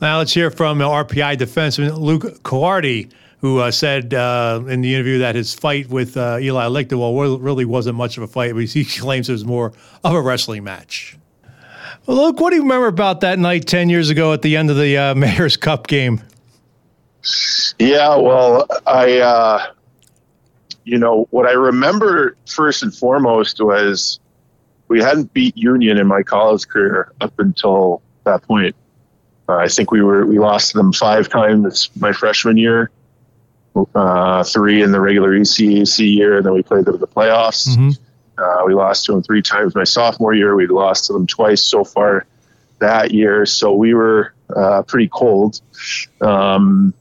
Now 0.00 0.16
let's 0.16 0.32
hear 0.32 0.50
from 0.50 0.78
RPI 0.78 1.36
defenseman 1.36 1.98
Luke 1.98 2.22
Curadi, 2.42 3.12
who 3.40 3.58
uh, 3.58 3.70
said 3.70 4.14
uh, 4.14 4.62
in 4.66 4.80
the 4.80 4.94
interview 4.94 5.18
that 5.18 5.34
his 5.34 5.52
fight 5.52 5.90
with 5.90 6.16
uh, 6.16 6.38
Eli 6.40 6.66
Lichtenwald 6.68 7.38
really 7.42 7.66
wasn't 7.66 7.96
much 7.96 8.16
of 8.16 8.22
a 8.22 8.26
fight, 8.26 8.54
but 8.54 8.64
he 8.64 8.84
claims 8.98 9.28
it 9.28 9.32
was 9.32 9.44
more 9.44 9.72
of 10.02 10.14
a 10.14 10.20
wrestling 10.20 10.64
match. 10.64 11.18
Well, 12.06 12.16
Luke, 12.16 12.40
what 12.40 12.48
do 12.48 12.56
you 12.56 12.62
remember 12.62 12.86
about 12.86 13.20
that 13.20 13.38
night 13.38 13.66
10 13.66 13.90
years 13.90 14.08
ago 14.08 14.32
at 14.32 14.40
the 14.40 14.56
end 14.56 14.70
of 14.70 14.78
the 14.78 14.96
uh, 14.96 15.14
Mayor's 15.16 15.58
Cup 15.58 15.86
game? 15.86 16.22
Yeah, 17.78 18.16
well, 18.16 18.66
I, 18.86 19.18
uh, 19.18 19.66
you 20.84 20.96
know, 20.96 21.26
what 21.30 21.46
I 21.46 21.52
remember 21.52 22.36
first 22.46 22.82
and 22.82 22.94
foremost 22.94 23.60
was 23.60 24.18
we 24.88 25.02
hadn't 25.02 25.34
beat 25.34 25.54
Union 25.58 25.98
in 25.98 26.06
my 26.06 26.22
college 26.22 26.66
career 26.66 27.12
up 27.20 27.38
until 27.38 28.00
that 28.24 28.42
point. 28.42 28.74
Uh, 29.50 29.56
I 29.56 29.66
think 29.66 29.90
we 29.90 30.00
were 30.00 30.24
we 30.26 30.38
lost 30.38 30.70
to 30.72 30.78
them 30.78 30.92
five 30.92 31.28
times 31.28 31.90
my 31.98 32.12
freshman 32.12 32.56
year, 32.56 32.90
uh, 33.94 34.44
three 34.44 34.80
in 34.80 34.92
the 34.92 35.00
regular 35.00 35.32
ECAC 35.32 36.14
year, 36.14 36.36
and 36.36 36.46
then 36.46 36.54
we 36.54 36.62
played 36.62 36.84
them 36.84 36.94
in 36.94 37.00
the 37.00 37.08
playoffs. 37.08 37.68
Mm-hmm. 37.68 37.90
Uh, 38.38 38.64
we 38.64 38.74
lost 38.74 39.06
to 39.06 39.12
them 39.12 39.22
three 39.22 39.42
times 39.42 39.74
my 39.74 39.84
sophomore 39.84 40.34
year. 40.34 40.54
We 40.54 40.68
lost 40.68 41.06
to 41.06 41.12
them 41.12 41.26
twice 41.26 41.62
so 41.62 41.82
far 41.82 42.26
that 42.78 43.10
year, 43.10 43.44
so 43.44 43.74
we 43.74 43.92
were 43.92 44.34
uh, 44.54 44.82
pretty 44.82 45.08
cold. 45.08 45.60
Um, 46.20 46.94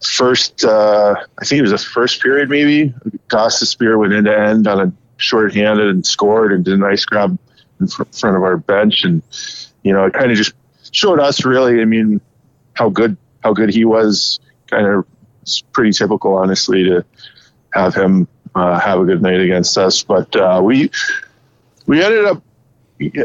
first, 0.00 0.64
uh, 0.64 1.16
I 1.38 1.44
think 1.44 1.58
it 1.58 1.62
was 1.62 1.72
the 1.72 1.78
first 1.78 2.22
period, 2.22 2.48
maybe. 2.48 2.94
Gostisbehere 3.28 3.98
went 3.98 4.12
end 4.12 4.26
to 4.26 4.38
end 4.38 4.68
on 4.68 4.80
a 4.80 4.92
short-handed 5.16 5.88
and 5.88 6.06
scored 6.06 6.52
and 6.52 6.64
did 6.64 6.74
a 6.74 6.78
nice 6.78 7.04
grab 7.04 7.36
in 7.80 7.88
fr- 7.88 8.04
front 8.04 8.36
of 8.36 8.44
our 8.44 8.56
bench, 8.56 9.02
and 9.02 9.22
you 9.82 9.92
know, 9.92 10.04
it 10.06 10.12
kind 10.12 10.30
of 10.30 10.36
just 10.36 10.52
showed 10.92 11.20
us 11.20 11.44
really. 11.44 11.80
I 11.80 11.84
mean, 11.84 12.20
how 12.74 12.88
good 12.88 13.16
how 13.42 13.52
good 13.52 13.70
he 13.70 13.84
was. 13.84 14.40
Kind 14.66 14.86
of 14.86 15.06
it's 15.42 15.60
pretty 15.60 15.92
typical, 15.92 16.34
honestly, 16.34 16.84
to 16.84 17.04
have 17.72 17.94
him 17.94 18.28
uh, 18.54 18.78
have 18.78 19.00
a 19.00 19.04
good 19.04 19.22
night 19.22 19.40
against 19.40 19.76
us. 19.78 20.02
But 20.02 20.34
uh, 20.36 20.60
we 20.62 20.90
we 21.86 22.02
ended 22.02 22.24
up 22.26 22.42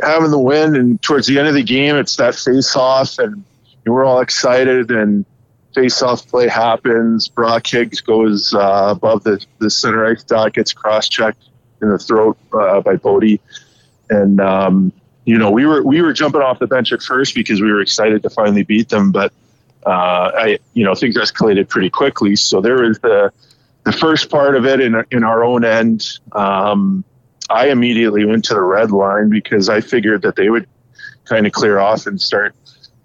having 0.01 0.31
the 0.31 0.39
win, 0.39 0.75
and 0.75 1.01
towards 1.01 1.27
the 1.27 1.39
end 1.39 1.47
of 1.47 1.53
the 1.53 1.63
game, 1.63 1.95
it's 1.95 2.15
that 2.17 2.35
face 2.35 2.75
off, 2.75 3.19
and 3.19 3.43
we're 3.85 4.05
all 4.05 4.21
excited. 4.21 4.91
And 4.91 5.25
face 5.75 6.01
off 6.01 6.27
play 6.27 6.47
happens. 6.47 7.27
Brock 7.27 7.67
Higgs 7.67 8.01
goes 8.01 8.53
uh, 8.53 8.87
above 8.89 9.23
the 9.23 9.43
the 9.59 9.69
center 9.69 10.05
ice 10.05 10.23
dot, 10.23 10.53
gets 10.53 10.73
cross 10.73 11.09
checked 11.09 11.43
in 11.81 11.89
the 11.89 11.99
throat 11.99 12.37
uh, 12.53 12.81
by 12.81 12.95
Bodie, 12.95 13.41
and 14.09 14.39
um, 14.39 14.93
you 15.25 15.37
know, 15.37 15.51
we 15.51 15.65
were 15.65 15.81
we 15.83 16.01
were 16.01 16.13
jumping 16.13 16.41
off 16.41 16.59
the 16.59 16.67
bench 16.67 16.91
at 16.91 17.01
first 17.01 17.33
because 17.35 17.61
we 17.61 17.71
were 17.71 17.81
excited 17.81 18.23
to 18.23 18.29
finally 18.29 18.63
beat 18.63 18.89
them, 18.89 19.11
but 19.11 19.31
uh, 19.85 20.31
I, 20.35 20.59
you 20.73 20.83
know, 20.83 20.95
things 20.95 21.15
escalated 21.15 21.69
pretty 21.69 21.89
quickly. 21.89 22.35
So 22.35 22.61
there 22.61 22.81
was 22.81 22.99
the 22.99 23.31
the 23.83 23.91
first 23.91 24.29
part 24.29 24.55
of 24.55 24.65
it 24.65 24.79
in 24.81 25.03
in 25.11 25.23
our 25.23 25.43
own 25.43 25.63
end. 25.63 26.19
Um, 26.33 27.03
I 27.49 27.69
immediately 27.69 28.25
went 28.25 28.45
to 28.45 28.53
the 28.53 28.61
red 28.61 28.91
line 28.91 29.29
because 29.29 29.69
I 29.69 29.81
figured 29.81 30.23
that 30.23 30.35
they 30.35 30.49
would 30.49 30.67
kind 31.25 31.45
of 31.45 31.53
clear 31.53 31.79
off 31.79 32.05
and 32.05 32.19
start 32.19 32.55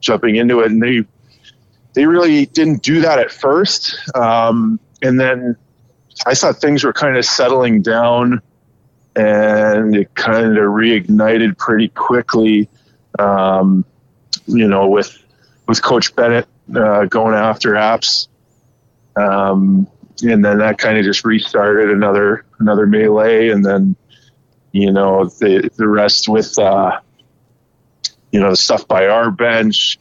jumping 0.01 0.37
into 0.37 0.61
it, 0.61 0.71
and 0.73 0.83
they 0.83 1.05
they 1.95 2.07
really 2.07 2.47
didn't 2.47 2.83
do 2.83 3.01
that 3.03 3.19
at 3.19 3.31
first. 3.31 3.97
Um, 4.17 4.81
and 5.03 5.21
then 5.21 5.57
I 6.27 6.35
thought 6.35 6.57
things 6.57 6.83
were 6.83 6.93
kind 6.93 7.17
of 7.17 7.25
settling 7.25 7.83
down 7.83 8.43
and 9.19 9.97
it 9.97 10.15
kind 10.15 10.57
of 10.57 10.65
reignited 10.65 11.59
pretty 11.59 11.89
quickly. 11.89 12.69
Um, 13.19 13.85
you 14.47 14.69
know, 14.69 14.89
with 14.89 15.19
with 15.67 15.83
Coach 15.83 16.15
Bennett 16.15 16.47
uh, 16.75 17.05
going 17.07 17.35
after 17.35 17.73
Apps, 17.73 18.29
um, 19.17 19.89
and 20.23 20.45
then 20.45 20.59
that 20.59 20.79
kind 20.79 20.99
of 20.99 21.05
just 21.05 21.25
restarted 21.25 21.91
another 21.91 22.47
another 22.61 22.87
melee, 22.87 23.49
and 23.49 23.65
then 23.65 23.97
you 24.71 24.93
know 24.93 25.25
the 25.25 25.69
the 25.77 25.89
rest 25.89 26.29
with 26.29 26.57
uh, 26.59 27.01
you 28.31 28.39
know 28.39 28.51
the 28.51 28.57
stuff 28.57 28.87
by 28.87 29.09
our 29.09 29.33
bench. 29.33 29.99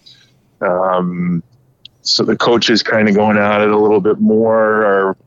Um, 0.61 1.41
so 2.01 2.23
the 2.23 2.37
coaches 2.37 2.83
kind 2.83 3.09
of 3.09 3.15
going 3.15 3.37
at 3.37 3.61
it 3.61 3.69
a 3.69 3.77
little 3.77 3.99
bit 3.99 4.19
more. 4.19 5.17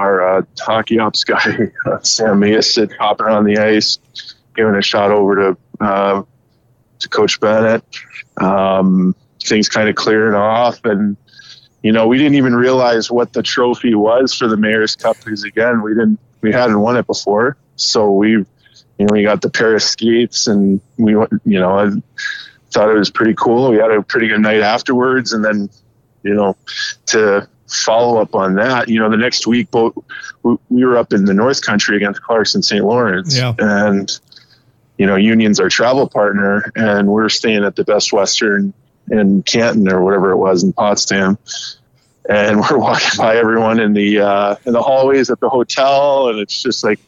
Our 0.00 0.38
uh, 0.38 0.42
hockey 0.58 0.98
ops 0.98 1.24
guy, 1.24 1.70
uh, 1.86 2.00
Sam 2.00 2.40
Measit, 2.40 2.96
hopping 2.96 3.26
on 3.26 3.44
the 3.44 3.58
ice, 3.58 3.98
giving 4.56 4.74
a 4.74 4.82
shot 4.82 5.10
over 5.10 5.36
to 5.36 5.84
uh, 5.84 6.22
to 7.00 7.08
Coach 7.08 7.38
Bennett. 7.38 7.84
Um, 8.38 9.14
things 9.42 9.68
kind 9.68 9.88
of 9.88 9.94
clearing 9.94 10.34
off, 10.34 10.84
and 10.84 11.16
you 11.82 11.92
know 11.92 12.06
we 12.06 12.16
didn't 12.16 12.36
even 12.36 12.54
realize 12.54 13.10
what 13.10 13.34
the 13.34 13.42
trophy 13.42 13.94
was 13.94 14.34
for 14.34 14.48
the 14.48 14.56
Mayor's 14.56 14.96
Cup 14.96 15.18
because 15.18 15.44
again 15.44 15.82
we 15.82 15.92
didn't 15.92 16.18
we 16.40 16.50
hadn't 16.50 16.80
won 16.80 16.96
it 16.96 17.06
before, 17.06 17.58
so 17.76 18.10
we 18.12 18.30
you 18.30 18.46
know 18.98 19.08
we 19.12 19.22
got 19.22 19.42
the 19.42 19.50
pair 19.50 19.74
of 19.74 19.82
skates 19.82 20.46
and 20.46 20.80
we 20.98 21.14
went, 21.14 21.30
you 21.44 21.60
know 21.60 21.78
I 21.78 21.90
thought 22.70 22.88
it 22.88 22.98
was 22.98 23.10
pretty 23.10 23.34
cool. 23.34 23.70
We 23.70 23.76
had 23.76 23.90
a 23.90 24.02
pretty 24.02 24.28
good 24.28 24.40
night 24.40 24.60
afterwards, 24.60 25.34
and 25.34 25.44
then 25.44 25.68
you 26.22 26.32
know 26.32 26.56
to 27.06 27.46
follow 27.70 28.20
up 28.20 28.34
on 28.34 28.54
that, 28.54 28.88
you 28.88 28.98
know, 28.98 29.08
the 29.08 29.16
next 29.16 29.46
week, 29.46 29.70
both 29.70 29.94
we 30.42 30.84
were 30.84 30.96
up 30.96 31.12
in 31.12 31.24
the 31.24 31.34
North 31.34 31.62
Country 31.62 31.96
against 31.96 32.22
Clarkson 32.22 32.62
St. 32.62 32.84
Lawrence, 32.84 33.36
yeah. 33.36 33.54
and 33.58 34.10
you 34.98 35.06
know, 35.06 35.16
Union's 35.16 35.60
our 35.60 35.70
travel 35.70 36.08
partner, 36.08 36.70
and 36.76 37.08
we're 37.08 37.30
staying 37.30 37.64
at 37.64 37.76
the 37.76 37.84
Best 37.84 38.12
Western 38.12 38.74
in 39.10 39.42
Canton 39.42 39.90
or 39.90 40.04
whatever 40.04 40.30
it 40.30 40.36
was 40.36 40.62
in 40.62 40.72
Potsdam, 40.72 41.38
and 42.28 42.60
we're 42.70 42.78
walking 42.78 43.16
by 43.16 43.36
everyone 43.36 43.80
in 43.80 43.94
the 43.94 44.20
uh, 44.20 44.56
in 44.66 44.72
the 44.72 44.82
hallways 44.82 45.30
at 45.30 45.40
the 45.40 45.48
hotel, 45.48 46.28
and 46.28 46.38
it's 46.38 46.62
just 46.62 46.84
like, 46.84 47.00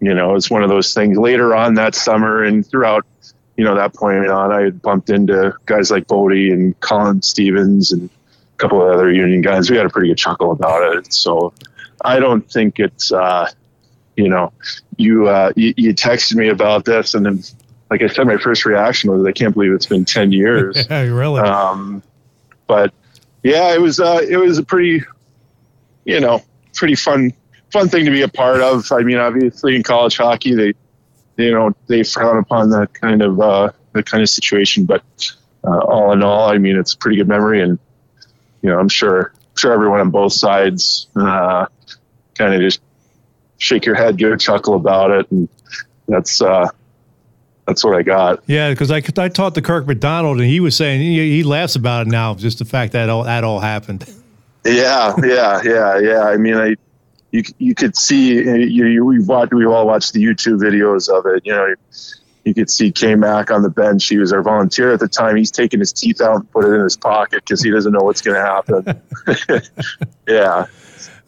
you 0.00 0.14
know, 0.14 0.34
it's 0.34 0.50
one 0.50 0.62
of 0.62 0.70
those 0.70 0.94
things. 0.94 1.18
Later 1.18 1.54
on 1.54 1.74
that 1.74 1.94
summer 1.94 2.44
and 2.44 2.66
throughout. 2.66 3.06
You 3.56 3.66
know, 3.66 3.74
that 3.74 3.92
point 3.92 4.26
on, 4.26 4.52
I 4.52 4.62
had 4.62 4.80
bumped 4.80 5.10
into 5.10 5.54
guys 5.66 5.90
like 5.90 6.06
Bodie 6.06 6.50
and 6.50 6.78
Colin 6.80 7.20
Stevens 7.20 7.92
and 7.92 8.08
couple 8.60 8.82
of 8.82 8.92
other 8.92 9.12
union 9.12 9.40
guys. 9.40 9.70
We 9.70 9.76
had 9.76 9.86
a 9.86 9.90
pretty 9.90 10.08
good 10.08 10.18
chuckle 10.18 10.52
about 10.52 10.96
it. 10.96 11.12
So 11.12 11.52
I 12.04 12.20
don't 12.20 12.48
think 12.50 12.78
it's, 12.78 13.12
uh, 13.12 13.50
you 14.16 14.28
know, 14.28 14.52
you, 14.96 15.28
uh, 15.28 15.52
you, 15.56 15.74
you 15.76 15.94
texted 15.94 16.36
me 16.36 16.48
about 16.48 16.84
this, 16.84 17.14
and 17.14 17.24
then, 17.24 17.42
like 17.90 18.02
I 18.02 18.06
said, 18.06 18.26
my 18.26 18.36
first 18.36 18.64
reaction 18.64 19.10
was, 19.10 19.24
I 19.26 19.32
can't 19.32 19.54
believe 19.54 19.72
it's 19.72 19.86
been 19.86 20.04
ten 20.04 20.30
years. 20.30 20.76
yeah, 20.90 21.00
really. 21.02 21.40
Um, 21.40 22.02
but 22.66 22.92
yeah, 23.42 23.74
it 23.74 23.80
was 23.80 23.98
uh, 23.98 24.20
it 24.28 24.36
was 24.36 24.58
a 24.58 24.62
pretty, 24.62 25.02
you 26.04 26.20
know, 26.20 26.42
pretty 26.74 26.94
fun 26.94 27.32
fun 27.72 27.88
thing 27.88 28.04
to 28.04 28.10
be 28.10 28.22
a 28.22 28.28
part 28.28 28.60
of. 28.60 28.90
I 28.92 29.00
mean, 29.00 29.16
obviously 29.16 29.74
in 29.74 29.82
college 29.82 30.16
hockey, 30.16 30.54
they, 30.54 30.74
you 31.36 31.52
know, 31.52 31.74
they 31.86 32.02
frown 32.02 32.38
upon 32.38 32.70
that 32.70 32.92
kind 32.94 33.22
of 33.22 33.40
uh, 33.40 33.70
that 33.92 34.06
kind 34.06 34.22
of 34.22 34.28
situation, 34.28 34.84
but 34.84 35.02
uh, 35.64 35.78
all 35.78 36.12
in 36.12 36.22
all, 36.22 36.50
I 36.50 36.58
mean, 36.58 36.76
it's 36.76 36.94
a 36.94 36.98
pretty 36.98 37.16
good 37.16 37.28
memory 37.28 37.62
and 37.62 37.78
you 38.62 38.70
know, 38.70 38.78
I'm 38.78 38.88
sure 38.88 39.32
sure 39.56 39.72
everyone 39.72 40.00
on 40.00 40.10
both 40.10 40.32
sides 40.32 41.08
uh, 41.16 41.66
kind 42.34 42.54
of 42.54 42.60
just 42.60 42.80
shake 43.58 43.84
your 43.84 43.94
head, 43.94 44.16
give 44.16 44.32
a 44.32 44.36
chuckle 44.36 44.74
about 44.74 45.10
it, 45.10 45.30
and 45.30 45.48
that's 46.08 46.40
uh, 46.40 46.68
that's 47.66 47.84
what 47.84 47.94
I 47.94 48.02
got. 48.02 48.42
Yeah, 48.46 48.70
because 48.70 48.90
I, 48.90 49.02
I 49.18 49.28
talked 49.28 49.54
to 49.54 49.62
Kirk 49.62 49.86
MacDonald, 49.86 50.38
and 50.38 50.46
he 50.46 50.60
was 50.60 50.76
saying 50.76 51.00
he, 51.00 51.36
he 51.36 51.42
laughs 51.42 51.76
about 51.76 52.06
it 52.06 52.10
now, 52.10 52.34
just 52.34 52.58
the 52.58 52.64
fact 52.64 52.92
that 52.92 53.08
all, 53.08 53.24
that 53.24 53.44
all 53.44 53.60
happened. 53.60 54.12
Yeah, 54.64 55.14
yeah, 55.22 55.60
yeah, 55.64 55.98
yeah. 55.98 56.22
I 56.24 56.36
mean, 56.36 56.56
I 56.56 56.74
you 57.30 57.42
you 57.58 57.74
could 57.74 57.96
see 57.96 58.34
you, 58.34 58.86
you 58.86 59.04
we 59.04 59.20
watched 59.20 59.52
we 59.52 59.64
all 59.64 59.86
watched 59.86 60.12
the 60.12 60.22
YouTube 60.22 60.60
videos 60.60 61.08
of 61.08 61.26
it. 61.26 61.46
You 61.46 61.52
know, 61.52 61.74
you 62.44 62.54
could 62.54 62.70
see 62.70 62.90
K 62.90 63.14
Mac 63.14 63.50
on 63.50 63.62
the 63.62 63.70
bench. 63.70 64.06
He 64.06 64.18
was 64.18 64.32
our 64.32 64.42
volunteer 64.42 64.92
at 64.92 65.00
the 65.00 65.08
time. 65.08 65.36
He's 65.36 65.50
taking 65.50 65.80
his 65.80 65.92
teeth 65.92 66.20
out 66.20 66.36
and 66.36 66.50
put 66.50 66.64
it 66.64 66.72
in 66.72 66.82
his 66.82 66.96
pocket 66.96 67.44
because 67.44 67.62
he 67.62 67.70
doesn't 67.70 67.92
know 67.92 68.00
what's 68.00 68.22
going 68.22 68.36
to 68.36 69.00
happen. 69.52 70.02
yeah. 70.28 70.66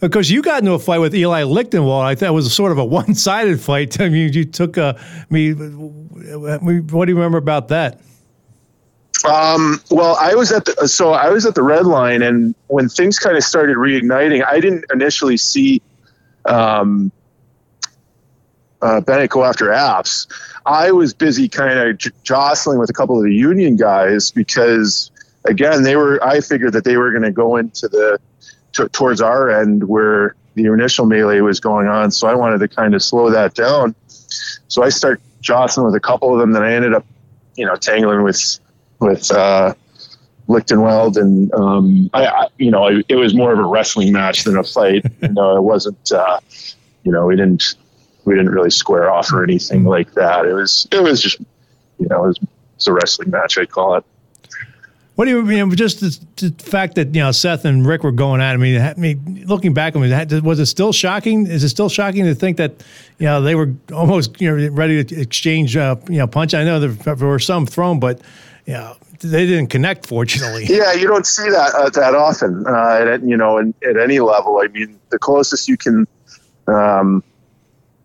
Because 0.00 0.30
you 0.30 0.42
got 0.42 0.60
into 0.60 0.72
a 0.72 0.78
fight 0.80 0.98
with 0.98 1.14
Eli 1.14 1.42
Lichtenwald. 1.42 2.02
I 2.02 2.16
thought 2.16 2.30
it 2.30 2.32
was 2.32 2.52
sort 2.52 2.72
of 2.72 2.78
a 2.78 2.84
one-sided 3.00 3.60
fight. 3.60 4.00
I 4.00 4.08
mean, 4.08 4.32
you 4.32 4.44
took 4.44 4.76
a. 4.76 4.98
I 4.98 5.24
mean, 5.32 5.56
what 6.88 7.06
do 7.06 7.12
you 7.12 7.16
remember 7.16 7.38
about 7.38 7.68
that? 7.68 8.00
Um, 9.24 9.80
well, 9.90 10.16
I 10.20 10.34
was 10.34 10.50
at 10.50 10.64
the 10.64 10.88
so 10.88 11.12
I 11.12 11.30
was 11.30 11.46
at 11.46 11.54
the 11.54 11.62
red 11.62 11.86
line, 11.86 12.22
and 12.22 12.56
when 12.66 12.88
things 12.88 13.20
kind 13.20 13.36
of 13.36 13.44
started 13.44 13.76
reigniting, 13.76 14.44
I 14.44 14.58
didn't 14.58 14.84
initially 14.92 15.36
see 15.36 15.80
um, 16.46 17.12
uh, 18.82 19.00
Bennett 19.00 19.30
go 19.30 19.44
after 19.44 19.66
Apps. 19.66 20.26
I 20.66 20.92
was 20.92 21.14
busy 21.14 21.48
kind 21.48 21.78
of 21.78 21.98
j- 21.98 22.10
jostling 22.24 22.78
with 22.78 22.90
a 22.90 22.92
couple 22.92 23.16
of 23.16 23.24
the 23.24 23.34
union 23.34 23.76
guys 23.76 24.30
because, 24.30 25.10
again, 25.44 25.84
they 25.84 25.96
were. 25.96 26.22
I 26.22 26.40
figured 26.40 26.72
that 26.74 26.84
they 26.84 26.96
were 26.96 27.10
going 27.10 27.22
to 27.22 27.30
go 27.30 27.56
into 27.56 27.88
the 27.88 28.18
t- 28.72 28.88
towards 28.88 29.20
our 29.20 29.50
end 29.50 29.88
where 29.88 30.34
the 30.54 30.66
initial 30.66 31.06
melee 31.06 31.40
was 31.40 31.60
going 31.60 31.86
on. 31.86 32.10
So 32.10 32.26
I 32.28 32.34
wanted 32.34 32.58
to 32.58 32.68
kind 32.68 32.94
of 32.94 33.02
slow 33.02 33.30
that 33.30 33.54
down. 33.54 33.94
So 34.68 34.82
I 34.82 34.88
start 34.88 35.20
jostling 35.40 35.86
with 35.86 35.94
a 35.94 36.00
couple 36.00 36.32
of 36.32 36.40
them. 36.40 36.52
Then 36.52 36.62
I 36.62 36.72
ended 36.74 36.92
up, 36.92 37.06
you 37.56 37.64
know, 37.64 37.76
tangling 37.76 38.22
with 38.22 38.58
with 38.98 39.30
uh, 39.30 39.74
Lichtenwald, 40.48 41.16
and 41.16 41.52
um, 41.54 42.10
I, 42.14 42.26
I, 42.26 42.46
you 42.58 42.70
know, 42.70 42.86
it, 42.86 43.06
it, 43.08 43.16
was 43.16 43.34
more 43.34 43.52
of 43.52 43.58
a 43.58 43.64
wrestling 43.64 44.12
match 44.12 44.44
than 44.44 44.56
a 44.56 44.62
fight. 44.62 45.04
you 45.22 45.28
know, 45.28 45.56
it 45.56 45.62
wasn't. 45.62 46.10
Uh, 46.10 46.40
you 47.04 47.10
know, 47.10 47.26
we 47.26 47.34
didn't 47.34 47.74
we 48.24 48.34
didn't 48.34 48.50
really 48.50 48.70
square 48.70 49.10
off 49.10 49.32
or 49.32 49.42
anything 49.42 49.84
like 49.84 50.12
that. 50.14 50.46
It 50.46 50.52
was 50.52 50.86
it 50.90 51.02
was 51.02 51.22
just 51.22 51.38
you 51.98 52.08
know 52.08 52.24
it 52.24 52.28
was, 52.28 52.36
it 52.38 52.48
was 52.76 52.86
a 52.88 52.92
wrestling 52.92 53.30
match 53.30 53.58
I 53.58 53.66
call 53.66 53.96
it. 53.96 54.04
What 55.14 55.26
do 55.26 55.30
you 55.30 55.42
mean? 55.42 55.70
Just 55.76 56.00
the, 56.00 56.48
the, 56.48 56.62
fact 56.62 56.94
that 56.94 57.14
you 57.14 57.20
know 57.20 57.32
Seth 57.32 57.66
and 57.66 57.86
Rick 57.86 58.02
were 58.02 58.12
going 58.12 58.40
at. 58.40 58.54
I 58.54 58.56
mean, 58.56 58.80
I 58.80 58.94
mean, 58.94 59.44
looking 59.46 59.74
back, 59.74 59.94
I 59.94 60.00
mean, 60.00 60.42
was 60.42 60.58
it 60.58 60.66
still 60.66 60.92
shocking? 60.92 61.46
Is 61.46 61.62
it 61.62 61.68
still 61.68 61.90
shocking 61.90 62.24
to 62.24 62.34
think 62.34 62.56
that 62.56 62.82
you 63.18 63.26
know 63.26 63.42
they 63.42 63.54
were 63.54 63.74
almost 63.92 64.40
you 64.40 64.50
know 64.50 64.68
ready 64.70 65.04
to 65.04 65.20
exchange 65.20 65.76
uh, 65.76 65.96
you 66.08 66.16
know 66.16 66.26
punch? 66.26 66.54
I 66.54 66.64
know 66.64 66.80
there, 66.80 67.14
were 67.14 67.38
some 67.38 67.66
thrown, 67.66 68.00
but 68.00 68.22
you 68.64 68.72
know 68.72 68.96
they 69.20 69.44
didn't 69.44 69.66
connect. 69.66 70.06
Fortunately, 70.06 70.64
yeah, 70.64 70.94
you 70.94 71.06
don't 71.06 71.26
see 71.26 71.48
that 71.50 71.74
uh, 71.74 71.90
that 71.90 72.14
often. 72.14 72.66
Uh, 72.66 73.12
at, 73.12 73.22
you 73.22 73.36
know, 73.36 73.58
in, 73.58 73.74
at 73.86 73.98
any 73.98 74.18
level. 74.18 74.62
I 74.64 74.68
mean, 74.68 74.98
the 75.10 75.18
closest 75.18 75.68
you 75.68 75.76
can. 75.76 76.06
Um, 76.68 77.22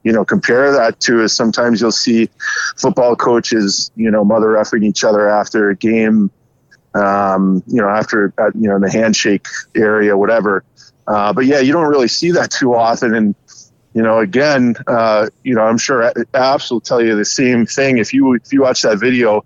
you 0.07 0.13
know, 0.13 0.23
compare 0.23 0.71
that 0.71 1.01
to 1.01 1.21
is 1.21 1.33
sometimes 1.33 1.81
you'll 1.81 1.91
see 1.91 2.29
football 2.77 3.13
coaches, 3.13 3.91
you 3.97 4.09
know, 4.09 4.23
mother 4.23 4.53
effing 4.53 4.85
each 4.85 5.03
other 5.03 5.27
after 5.27 5.69
a 5.69 5.75
game, 5.75 6.31
um, 6.93 7.61
you 7.67 7.81
know, 7.81 7.89
after, 7.89 8.33
uh, 8.37 8.49
you 8.55 8.69
know, 8.69 8.77
in 8.77 8.81
the 8.81 8.89
handshake 8.89 9.45
area, 9.75 10.15
whatever. 10.15 10.63
Uh, 11.07 11.33
but 11.33 11.45
yeah, 11.45 11.59
you 11.59 11.73
don't 11.73 11.89
really 11.89 12.07
see 12.07 12.31
that 12.31 12.51
too 12.51 12.73
often. 12.73 13.13
And, 13.13 13.35
you 13.93 14.01
know, 14.01 14.19
again, 14.19 14.77
uh, 14.87 15.27
you 15.43 15.53
know, 15.53 15.63
I'm 15.63 15.77
sure 15.77 16.09
Apps 16.33 16.71
will 16.71 16.79
tell 16.79 17.03
you 17.03 17.17
the 17.17 17.25
same 17.25 17.65
thing. 17.65 17.97
If 17.97 18.13
you, 18.13 18.35
if 18.35 18.53
you 18.53 18.61
watch 18.61 18.83
that 18.83 18.99
video, 18.99 19.43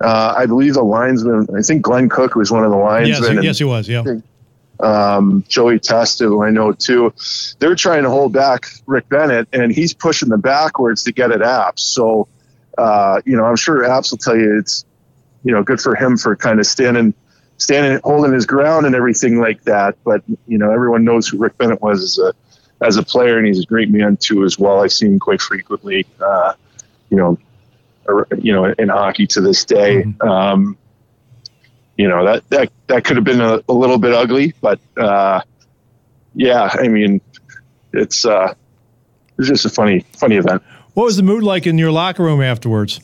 uh, 0.00 0.34
I 0.36 0.46
believe 0.46 0.74
the 0.74 0.84
linesman, 0.84 1.48
I 1.58 1.62
think 1.62 1.82
Glenn 1.82 2.08
Cook 2.08 2.36
was 2.36 2.52
one 2.52 2.62
of 2.62 2.70
the 2.70 2.76
linesmen. 2.76 3.34
Yes, 3.34 3.44
yes 3.44 3.58
he 3.58 3.64
was. 3.64 3.88
Yeah 3.88 4.04
um, 4.82 5.44
Joey 5.48 5.78
Testa, 5.78 6.24
who 6.24 6.42
I 6.42 6.50
know 6.50 6.72
too, 6.72 7.12
they're 7.58 7.74
trying 7.74 8.02
to 8.04 8.10
hold 8.10 8.32
back 8.32 8.66
Rick 8.86 9.08
Bennett, 9.08 9.48
and 9.52 9.72
he's 9.72 9.94
pushing 9.94 10.28
them 10.28 10.40
backwards 10.40 11.04
to 11.04 11.12
get 11.12 11.30
at 11.30 11.40
Apps. 11.40 11.80
So, 11.80 12.28
uh, 12.78 13.20
you 13.24 13.36
know, 13.36 13.44
I'm 13.44 13.56
sure 13.56 13.82
Apps 13.82 14.10
will 14.10 14.18
tell 14.18 14.36
you 14.36 14.58
it's, 14.58 14.84
you 15.44 15.52
know, 15.52 15.62
good 15.62 15.80
for 15.80 15.94
him 15.94 16.16
for 16.16 16.36
kind 16.36 16.60
of 16.60 16.66
standing, 16.66 17.14
standing, 17.58 18.00
holding 18.04 18.32
his 18.32 18.46
ground 18.46 18.86
and 18.86 18.94
everything 18.94 19.40
like 19.40 19.62
that. 19.64 19.96
But 20.04 20.22
you 20.46 20.58
know, 20.58 20.70
everyone 20.70 21.04
knows 21.04 21.28
who 21.28 21.38
Rick 21.38 21.58
Bennett 21.58 21.80
was 21.80 22.02
as 22.02 22.18
a 22.18 22.34
as 22.84 22.96
a 22.96 23.02
player, 23.02 23.38
and 23.38 23.46
he's 23.46 23.62
a 23.62 23.66
great 23.66 23.90
man 23.90 24.16
too 24.16 24.44
as 24.44 24.58
well. 24.58 24.82
I 24.82 24.86
see 24.86 25.06
him 25.06 25.18
quite 25.18 25.40
frequently. 25.40 26.06
Uh, 26.20 26.54
you 27.10 27.16
know, 27.16 27.38
you 28.38 28.52
know, 28.52 28.66
in 28.66 28.88
hockey 28.88 29.26
to 29.28 29.40
this 29.40 29.64
day. 29.64 30.02
Mm-hmm. 30.02 30.28
Um, 30.28 30.78
you 32.00 32.08
know 32.08 32.24
that 32.24 32.48
that 32.48 32.72
that 32.86 33.04
could 33.04 33.16
have 33.16 33.24
been 33.24 33.42
a, 33.42 33.60
a 33.68 33.74
little 33.74 33.98
bit 33.98 34.14
ugly, 34.14 34.54
but 34.62 34.80
uh, 34.96 35.42
yeah, 36.34 36.70
I 36.72 36.88
mean, 36.88 37.20
it's 37.92 38.24
uh, 38.24 38.54
it's 39.38 39.48
just 39.48 39.66
a 39.66 39.68
funny 39.68 40.00
funny 40.16 40.36
event. 40.36 40.62
What 40.94 41.04
was 41.04 41.18
the 41.18 41.22
mood 41.22 41.42
like 41.42 41.66
in 41.66 41.76
your 41.76 41.92
locker 41.92 42.22
room 42.22 42.40
afterwards? 42.40 43.00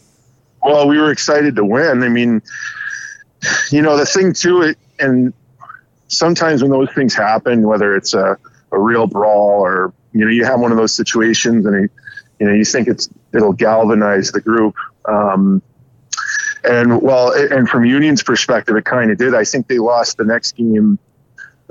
Well, 0.62 0.88
we 0.88 0.98
were 0.98 1.10
excited 1.10 1.56
to 1.56 1.64
win. 1.64 2.02
I 2.02 2.08
mean, 2.08 2.40
you 3.70 3.82
know, 3.82 3.98
the 3.98 4.06
thing 4.06 4.32
too, 4.32 4.62
it, 4.62 4.78
and 4.98 5.34
sometimes 6.08 6.62
when 6.62 6.70
those 6.70 6.90
things 6.94 7.14
happen, 7.14 7.68
whether 7.68 7.94
it's 7.94 8.14
a, 8.14 8.38
a 8.72 8.80
real 8.80 9.06
brawl 9.06 9.60
or 9.60 9.92
you 10.14 10.24
know 10.24 10.30
you 10.30 10.46
have 10.46 10.58
one 10.58 10.72
of 10.72 10.78
those 10.78 10.94
situations 10.94 11.66
and 11.66 11.90
you 12.40 12.46
know 12.46 12.54
you 12.54 12.64
think 12.64 12.88
it's 12.88 13.10
it'll 13.34 13.52
galvanize 13.52 14.32
the 14.32 14.40
group. 14.40 14.74
Um, 15.04 15.60
and 16.66 17.00
well, 17.02 17.32
and 17.32 17.68
from 17.68 17.84
Union's 17.84 18.22
perspective, 18.22 18.76
it 18.76 18.84
kind 18.84 19.10
of 19.10 19.18
did. 19.18 19.34
I 19.34 19.44
think 19.44 19.68
they 19.68 19.78
lost 19.78 20.16
the 20.16 20.24
next 20.24 20.56
game. 20.56 20.98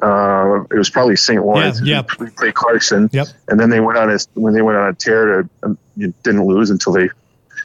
Uh, 0.02 0.64
it 0.72 0.78
was 0.78 0.90
probably 0.90 1.16
St. 1.16 1.44
Lawrence. 1.44 1.82
Yeah, 1.82 1.98
yep. 1.98 2.20
We 2.20 2.30
played 2.30 2.54
Clarkson. 2.54 3.10
Yep. 3.14 3.28
And 3.48 3.60
then 3.60 3.70
they 3.70 3.80
went 3.80 3.98
on 3.98 4.10
a 4.10 4.18
when 4.34 4.54
they 4.54 4.62
went 4.62 4.78
on 4.78 4.90
a 4.90 4.94
tear 4.94 5.44
to 5.44 5.50
um, 5.64 5.78
you 5.96 6.14
didn't 6.24 6.46
lose 6.46 6.70
until 6.70 6.94
they, 6.94 7.10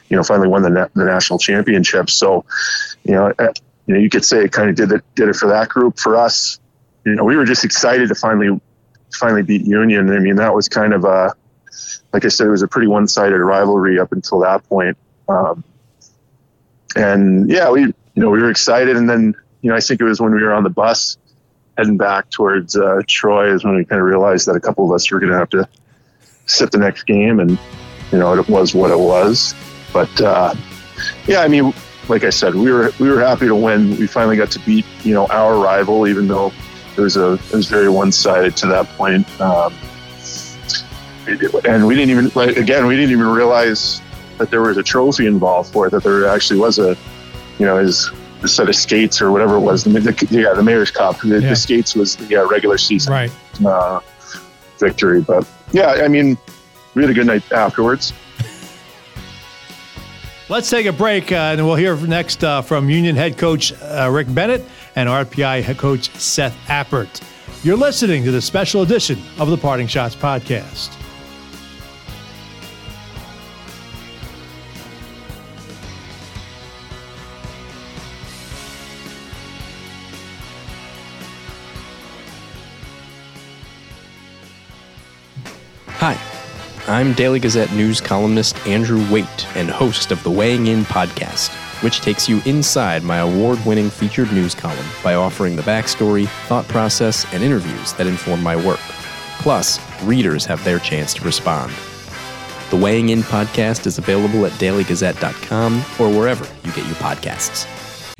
you 0.08 0.16
know, 0.16 0.22
finally 0.22 0.48
won 0.48 0.62
the 0.62 0.70
na- 0.70 0.88
the 0.94 1.04
national 1.04 1.38
championship. 1.38 2.10
So, 2.10 2.44
you 3.04 3.14
know, 3.14 3.32
uh, 3.38 3.52
you 3.86 3.94
know, 3.94 4.00
you 4.00 4.10
could 4.10 4.24
say 4.24 4.44
it 4.44 4.52
kind 4.52 4.70
of 4.70 4.76
did 4.76 4.92
it 4.92 5.04
did 5.14 5.28
it 5.28 5.36
for 5.36 5.48
that 5.48 5.68
group. 5.68 5.98
For 5.98 6.16
us, 6.16 6.60
you 7.04 7.14
know, 7.14 7.24
we 7.24 7.36
were 7.36 7.44
just 7.44 7.64
excited 7.64 8.08
to 8.08 8.14
finally 8.14 8.60
finally 9.12 9.42
beat 9.42 9.62
Union. 9.62 10.10
I 10.10 10.20
mean, 10.20 10.36
that 10.36 10.54
was 10.54 10.68
kind 10.68 10.94
of 10.94 11.04
a 11.04 11.34
like 12.12 12.24
I 12.24 12.28
said, 12.28 12.46
it 12.46 12.50
was 12.50 12.62
a 12.62 12.68
pretty 12.68 12.88
one 12.88 13.06
sided 13.08 13.38
rivalry 13.38 13.98
up 13.98 14.12
until 14.12 14.40
that 14.40 14.68
point. 14.68 14.96
Um, 15.28 15.64
and 16.97 17.51
yeah, 17.51 17.70
we 17.70 17.82
you 17.82 17.95
know 18.16 18.30
we 18.30 18.41
were 18.41 18.51
excited, 18.51 18.97
and 18.97 19.09
then 19.09 19.34
you 19.62 19.70
know 19.70 19.76
I 19.76 19.80
think 19.80 20.01
it 20.01 20.05
was 20.05 20.20
when 20.20 20.34
we 20.34 20.43
were 20.43 20.53
on 20.53 20.64
the 20.64 20.70
bus 20.70 21.18
heading 21.76 21.97
back 21.97 22.28
towards 22.30 22.76
uh, 22.76 23.01
Troy 23.07 23.53
is 23.53 23.64
when 23.64 23.76
we 23.76 23.84
kind 23.84 24.01
of 24.01 24.07
realized 24.07 24.47
that 24.47 24.57
a 24.57 24.61
couple 24.61 24.84
of 24.84 24.95
us 24.95 25.11
were 25.11 25.18
going 25.18 25.32
to 25.32 25.38
have 25.38 25.51
to 25.51 25.68
sit 26.47 26.70
the 26.72 26.78
next 26.78 27.05
game, 27.05 27.41
and 27.41 27.59
you 28.12 28.18
know 28.18 28.38
it 28.38 28.49
was 28.49 28.74
what 28.74 28.91
it 28.91 28.99
was. 28.99 29.55
But 29.93 30.20
uh, 30.20 30.55
yeah, 31.26 31.41
I 31.41 31.49
mean, 31.49 31.72
like 32.09 32.24
I 32.24 32.30
said, 32.30 32.55
we 32.55 32.72
were 32.72 32.93
we 32.99 33.09
were 33.09 33.20
happy 33.20 33.47
to 33.47 33.55
win. 33.55 33.97
We 33.97 34.07
finally 34.07 34.36
got 34.36 34.51
to 34.53 34.59
beat 34.61 34.84
you 35.03 35.14
know 35.14 35.26
our 35.28 35.59
rival, 35.59 36.07
even 36.07 36.28
though 36.28 36.53
it 36.97 37.01
was 37.01 37.16
a 37.16 37.34
it 37.34 37.53
was 37.53 37.68
very 37.68 37.88
one 37.88 38.12
sided 38.12 38.57
to 38.59 38.66
that 38.68 38.86
point. 38.91 39.28
Um, 39.41 39.74
and 41.64 41.86
we 41.86 41.95
didn't 41.95 42.11
even 42.11 42.30
like 42.34 42.57
again 42.57 42.86
we 42.86 42.97
didn't 42.97 43.12
even 43.12 43.26
realize 43.26 44.01
that 44.41 44.51
there 44.51 44.62
was 44.62 44.76
a 44.76 44.82
trophy 44.82 45.26
involved 45.26 45.72
for 45.72 45.86
it 45.86 45.91
that 45.91 46.03
there 46.03 46.26
actually 46.26 46.59
was 46.59 46.78
a 46.78 46.97
you 47.59 47.66
know 47.66 47.76
his 47.78 48.11
a 48.43 48.49
set 48.49 48.68
of 48.70 48.74
skates 48.74 49.20
or 49.20 49.30
whatever 49.30 49.57
it 49.57 49.61
was 49.61 49.84
the, 49.84 49.91
the 49.91 50.26
yeah 50.30 50.55
the 50.55 50.62
mayor's 50.62 50.91
cup 50.91 51.20
the, 51.20 51.38
Yeah. 51.41 51.51
the 51.51 51.57
skates 51.57 51.95
was 51.95 52.16
the 52.16 52.36
uh, 52.36 52.49
regular 52.49 52.78
season 52.78 53.12
Right. 53.12 53.30
uh, 53.64 54.01
victory 54.78 55.20
but 55.20 55.47
yeah 55.72 55.88
i 56.05 56.09
mean 56.09 56.36
we 56.95 57.03
had 57.03 57.11
a 57.11 57.14
good 57.14 57.26
night 57.26 57.45
afterwards 57.53 58.12
Let's 60.49 60.68
take 60.68 60.86
a 60.86 60.93
break, 60.93 61.30
uh, 61.30 61.36
and 61.36 61.64
we'll 61.64 61.76
hear 61.76 61.95
next 61.97 62.43
uh, 62.43 62.61
from 62.61 62.91
Union 62.91 63.14
head 63.14 63.38
coach 63.38 63.72
uh, 63.80 64.09
Rick 64.11 64.34
Bennett 64.34 64.64
and 64.97 65.09
RPI 65.09 65.62
head 65.62 65.78
coach 65.78 66.11
Seth 66.16 66.57
Appert. 66.66 67.22
You're 67.62 67.76
listening 67.76 68.24
to 68.24 68.32
the 68.32 68.41
special 68.43 68.82
edition 68.82 69.20
of 69.38 69.49
the 69.49 69.57
Parting 69.57 69.86
Schotts 69.86 70.16
podcast. 70.16 70.97
Hi, 86.03 86.18
I'm 86.88 87.12
Daily 87.12 87.38
Gazette 87.38 87.74
news 87.74 88.01
columnist 88.01 88.57
Andrew 88.66 89.07
Waite 89.12 89.46
and 89.55 89.68
host 89.68 90.11
of 90.11 90.22
the 90.22 90.30
Weighing 90.30 90.68
In 90.68 90.84
podcast, 90.84 91.51
which 91.82 92.01
takes 92.01 92.26
you 92.26 92.40
inside 92.46 93.03
my 93.03 93.18
award 93.18 93.62
winning 93.66 93.90
featured 93.90 94.32
news 94.32 94.55
column 94.55 94.86
by 95.05 95.12
offering 95.14 95.57
the 95.57 95.62
backstory, 95.62 96.26
thought 96.46 96.66
process, 96.68 97.30
and 97.34 97.42
interviews 97.42 97.92
that 97.92 98.07
inform 98.07 98.42
my 98.42 98.57
work. 98.57 98.80
Plus, 99.40 99.78
readers 100.03 100.46
have 100.46 100.64
their 100.64 100.78
chance 100.78 101.12
to 101.12 101.22
respond. 101.22 101.70
The 102.70 102.78
Weighing 102.78 103.11
In 103.11 103.20
podcast 103.20 103.86
is 103.86 103.98
available 103.98 104.46
at 104.46 104.53
dailygazette.com 104.53 105.80
or 105.98 106.09
wherever 106.09 106.46
you 106.64 106.72
get 106.72 106.86
your 106.86 106.96
podcasts. 106.96 107.66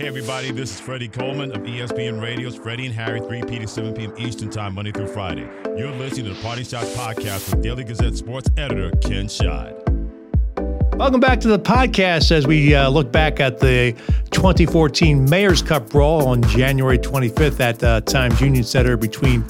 Hey 0.01 0.07
everybody, 0.07 0.51
this 0.51 0.73
is 0.73 0.81
Freddie 0.81 1.09
Coleman 1.09 1.53
of 1.53 1.61
ESPN 1.61 2.23
Radio's 2.23 2.57
Freddie 2.57 2.87
and 2.87 2.95
Harry, 2.95 3.21
3 3.21 3.43
p 3.43 3.59
to 3.59 3.69
7 3.69 3.93
p.m. 3.93 4.15
Eastern 4.17 4.49
Time, 4.49 4.75
Monday 4.75 4.93
through 4.93 5.09
Friday. 5.09 5.47
You're 5.77 5.91
listening 5.91 6.25
to 6.25 6.33
the 6.33 6.41
Parting 6.41 6.65
Schotts 6.65 6.95
podcast 6.95 7.51
with 7.51 7.63
Daily 7.63 7.85
Gazette 7.85 8.17
sports 8.17 8.49
editor 8.57 8.91
Ken 9.03 9.29
Schott. 9.29 9.75
Welcome 10.97 11.21
back 11.21 11.39
to 11.41 11.49
the 11.49 11.59
podcast 11.59 12.33
as 12.33 12.47
we 12.47 12.75
uh, 12.75 12.89
look 12.89 13.13
back 13.13 13.41
at 13.41 13.61
the 13.61 13.93
2014 14.31 15.29
Mayor's 15.29 15.61
Cup 15.61 15.91
Brawl 15.91 16.27
on 16.27 16.43
January 16.45 16.99
25th 16.99 17.61
at 17.61 17.85
uh, 17.85 18.01
Times 18.01 18.41
Union 18.41 18.65
Center 18.65 18.97
between 18.97 19.43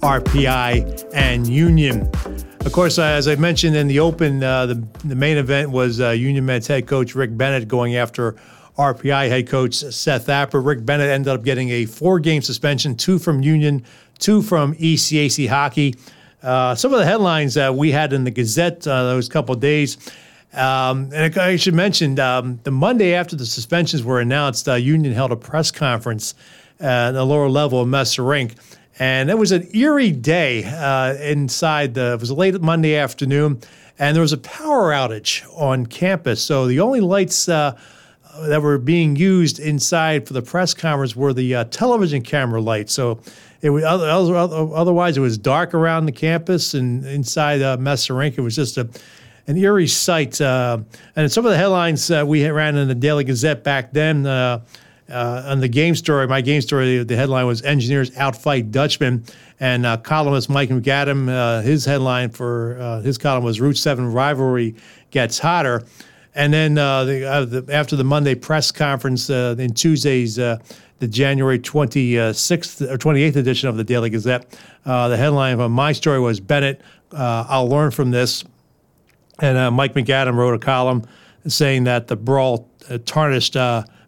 RPI 0.00 1.10
and 1.12 1.46
Union. 1.46 2.10
Of 2.60 2.72
course, 2.72 2.98
uh, 2.98 3.02
as 3.02 3.28
I 3.28 3.34
mentioned 3.34 3.76
in 3.76 3.88
the 3.88 4.00
open, 4.00 4.42
uh, 4.42 4.64
the, 4.64 4.82
the 5.04 5.14
main 5.14 5.36
event 5.36 5.70
was 5.70 6.00
uh, 6.00 6.12
Union 6.12 6.46
Men's 6.46 6.66
head 6.66 6.86
coach 6.86 7.14
Rick 7.14 7.36
Bennett 7.36 7.68
going 7.68 7.96
after 7.96 8.36
RPI 8.78 9.28
head 9.28 9.48
coach 9.48 9.74
Seth 9.74 10.28
Appert. 10.28 10.64
Rick 10.64 10.86
Bennett 10.86 11.10
ended 11.10 11.32
up 11.32 11.42
getting 11.42 11.70
a 11.70 11.84
four 11.84 12.20
game 12.20 12.42
suspension, 12.42 12.94
two 12.94 13.18
from 13.18 13.42
Union, 13.42 13.84
two 14.18 14.40
from 14.40 14.74
ECAC 14.76 15.48
hockey. 15.48 15.96
Uh, 16.42 16.76
some 16.76 16.92
of 16.92 17.00
the 17.00 17.04
headlines 17.04 17.54
that 17.54 17.74
we 17.74 17.90
had 17.90 18.12
in 18.12 18.22
the 18.22 18.30
Gazette 18.30 18.86
uh, 18.86 19.02
those 19.04 19.28
couple 19.28 19.54
days. 19.56 19.98
Um, 20.52 21.10
and 21.12 21.36
I 21.36 21.56
should 21.56 21.74
mention 21.74 22.18
um, 22.20 22.60
the 22.62 22.70
Monday 22.70 23.14
after 23.14 23.34
the 23.34 23.44
suspensions 23.44 24.04
were 24.04 24.20
announced, 24.20 24.68
uh, 24.68 24.74
Union 24.74 25.12
held 25.12 25.32
a 25.32 25.36
press 25.36 25.70
conference 25.72 26.34
at 26.78 27.10
the 27.10 27.24
lower 27.24 27.48
level 27.48 27.80
of 27.80 27.88
Messa 27.88 28.22
Rink. 28.22 28.54
And 29.00 29.28
it 29.30 29.38
was 29.38 29.52
an 29.52 29.68
eerie 29.74 30.12
day 30.12 30.64
uh, 30.64 31.14
inside 31.14 31.94
the, 31.94 32.14
it 32.14 32.20
was 32.20 32.30
a 32.30 32.34
late 32.34 32.60
Monday 32.60 32.96
afternoon, 32.96 33.60
and 33.98 34.14
there 34.14 34.22
was 34.22 34.32
a 34.32 34.38
power 34.38 34.90
outage 34.90 35.44
on 35.56 35.86
campus. 35.86 36.42
So 36.42 36.66
the 36.66 36.80
only 36.80 37.00
lights 37.00 37.48
uh, 37.48 37.76
that 38.46 38.62
were 38.62 38.78
being 38.78 39.16
used 39.16 39.58
inside 39.58 40.26
for 40.26 40.34
the 40.34 40.42
press 40.42 40.74
conference 40.74 41.16
were 41.16 41.32
the 41.32 41.54
uh, 41.54 41.64
television 41.64 42.22
camera 42.22 42.60
lights. 42.60 42.92
So 42.92 43.20
it 43.60 43.70
was 43.70 43.84
other, 43.84 44.08
other- 44.36 44.74
otherwise 44.74 45.16
it 45.16 45.20
was 45.20 45.36
dark 45.38 45.74
around 45.74 46.06
the 46.06 46.12
campus 46.12 46.74
and 46.74 47.04
inside 47.04 47.60
uh, 47.62 47.76
Messa 47.76 48.14
Rink. 48.14 48.38
It 48.38 48.42
was 48.42 48.54
just 48.56 48.78
a 48.78 48.88
an 49.46 49.56
eerie 49.56 49.86
sight. 49.86 50.38
Uh, 50.40 50.78
and 51.16 51.32
some 51.32 51.46
of 51.46 51.50
the 51.50 51.56
headlines 51.56 52.10
uh, 52.10 52.22
we 52.26 52.46
ran 52.48 52.76
in 52.76 52.86
the 52.86 52.94
Daily 52.94 53.24
Gazette 53.24 53.64
back 53.64 53.92
then. 53.92 54.26
Uh, 54.26 54.60
uh, 55.10 55.42
on 55.46 55.60
the 55.60 55.68
game 55.68 55.94
story, 55.94 56.28
my 56.28 56.42
game 56.42 56.60
story, 56.60 57.02
the 57.02 57.16
headline 57.16 57.46
was 57.46 57.62
"Engineers 57.62 58.10
Outfight 58.10 58.70
Dutchmen." 58.70 59.24
and 59.58 59.86
uh, 59.86 59.96
columnist 59.96 60.50
Mike 60.50 60.68
McAdam, 60.68 61.62
his 61.64 61.84
headline 61.86 62.28
for 62.28 63.00
his 63.02 63.16
column 63.16 63.42
was 63.42 63.58
"Route 63.58 63.78
Seven 63.78 64.12
Rivalry 64.12 64.74
Gets 65.10 65.38
Hotter." 65.38 65.82
And 66.38 66.52
then 66.52 66.78
uh, 66.78 67.02
the, 67.02 67.24
uh, 67.28 67.44
the, 67.46 67.66
after 67.74 67.96
the 67.96 68.04
Monday 68.04 68.36
press 68.36 68.70
conference 68.70 69.28
uh, 69.28 69.56
in 69.58 69.74
Tuesday's 69.74 70.38
uh, 70.38 70.58
the 71.00 71.08
January 71.08 71.58
26th 71.58 72.88
or 72.88 72.96
28th 72.96 73.34
edition 73.34 73.68
of 73.68 73.76
the 73.76 73.82
Daily 73.82 74.08
Gazette, 74.08 74.56
uh, 74.86 75.08
the 75.08 75.16
headline 75.16 75.58
of 75.58 75.68
my 75.72 75.90
story 75.90 76.20
was 76.20 76.38
Bennett, 76.38 76.80
uh, 77.10 77.44
I'll 77.48 77.68
learn 77.68 77.90
from 77.90 78.12
this. 78.12 78.44
And 79.40 79.74
Mike 79.74 79.94
McAdam 79.94 80.36
wrote 80.36 80.54
a 80.54 80.60
column 80.60 81.04
saying 81.48 81.84
that 81.84 82.06
the 82.06 82.16
brawl 82.16 82.70
tarnished 83.04 83.54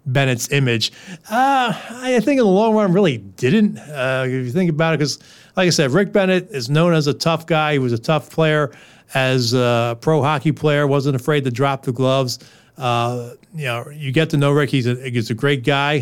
Bennett's 0.07 0.53
image. 0.53 0.93
I 1.28 2.20
think 2.22 2.39
in 2.39 2.45
the 2.45 2.45
long 2.45 2.74
run, 2.74 2.93
really 2.93 3.18
didn't. 3.18 3.76
If 3.76 4.31
you 4.31 4.51
think 4.51 4.70
about 4.70 4.95
it, 4.95 4.99
because 4.99 5.18
like 5.57 5.66
I 5.66 5.70
said, 5.70 5.91
Rick 5.91 6.12
Bennett 6.12 6.49
is 6.51 6.70
known 6.70 6.95
as 6.95 7.07
a 7.07 7.14
tough 7.14 7.47
guy. 7.47 7.72
He 7.72 7.78
was 7.78 7.93
a 7.93 7.99
tough 7.99 8.31
player 8.31 8.72
as 9.14 9.52
a 9.54 9.98
pro 10.00 10.22
hockey 10.22 10.52
player. 10.52 10.86
wasn't 10.86 11.16
afraid 11.16 11.44
to 11.44 11.50
drop 11.50 11.84
the 11.84 11.92
gloves. 11.92 12.38
Uh, 12.78 13.32
you 13.54 13.66
know, 13.66 13.88
you 13.90 14.11
get 14.12 14.30
to 14.30 14.36
know 14.36 14.52
Rick. 14.52 14.70
He's 14.70 14.86
a 14.86 14.94
he's 14.94 15.30
a 15.30 15.34
great 15.34 15.64
guy. 15.64 16.00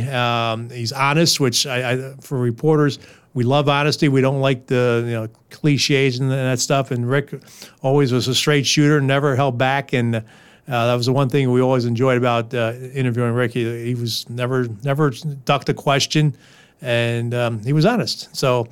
Um, 0.52 0.70
he's 0.70 0.92
honest, 0.92 1.40
which 1.40 1.66
I, 1.66 1.92
I 1.92 2.14
for 2.20 2.38
reporters 2.38 2.98
we 3.38 3.44
love 3.44 3.68
honesty. 3.68 4.08
We 4.08 4.20
don't 4.20 4.40
like 4.40 4.66
the 4.66 5.04
you 5.06 5.12
know 5.12 5.28
cliches 5.50 6.18
and 6.18 6.28
that 6.30 6.58
stuff. 6.58 6.90
And 6.90 7.08
Rick 7.08 7.40
always 7.82 8.12
was 8.12 8.26
a 8.26 8.34
straight 8.34 8.66
shooter, 8.66 9.00
never 9.00 9.36
held 9.36 9.56
back, 9.56 9.92
and 9.92 10.16
uh, 10.16 10.22
that 10.66 10.94
was 10.94 11.06
the 11.06 11.12
one 11.12 11.28
thing 11.28 11.50
we 11.52 11.60
always 11.60 11.84
enjoyed 11.84 12.18
about 12.18 12.52
uh, 12.52 12.72
interviewing 12.92 13.34
Rick. 13.34 13.52
He, 13.52 13.84
he 13.84 13.94
was 13.94 14.28
never 14.28 14.66
never 14.82 15.10
ducked 15.44 15.68
a 15.68 15.74
question, 15.74 16.36
and 16.82 17.32
um, 17.32 17.60
he 17.64 17.72
was 17.72 17.86
honest. 17.86 18.34
So. 18.36 18.66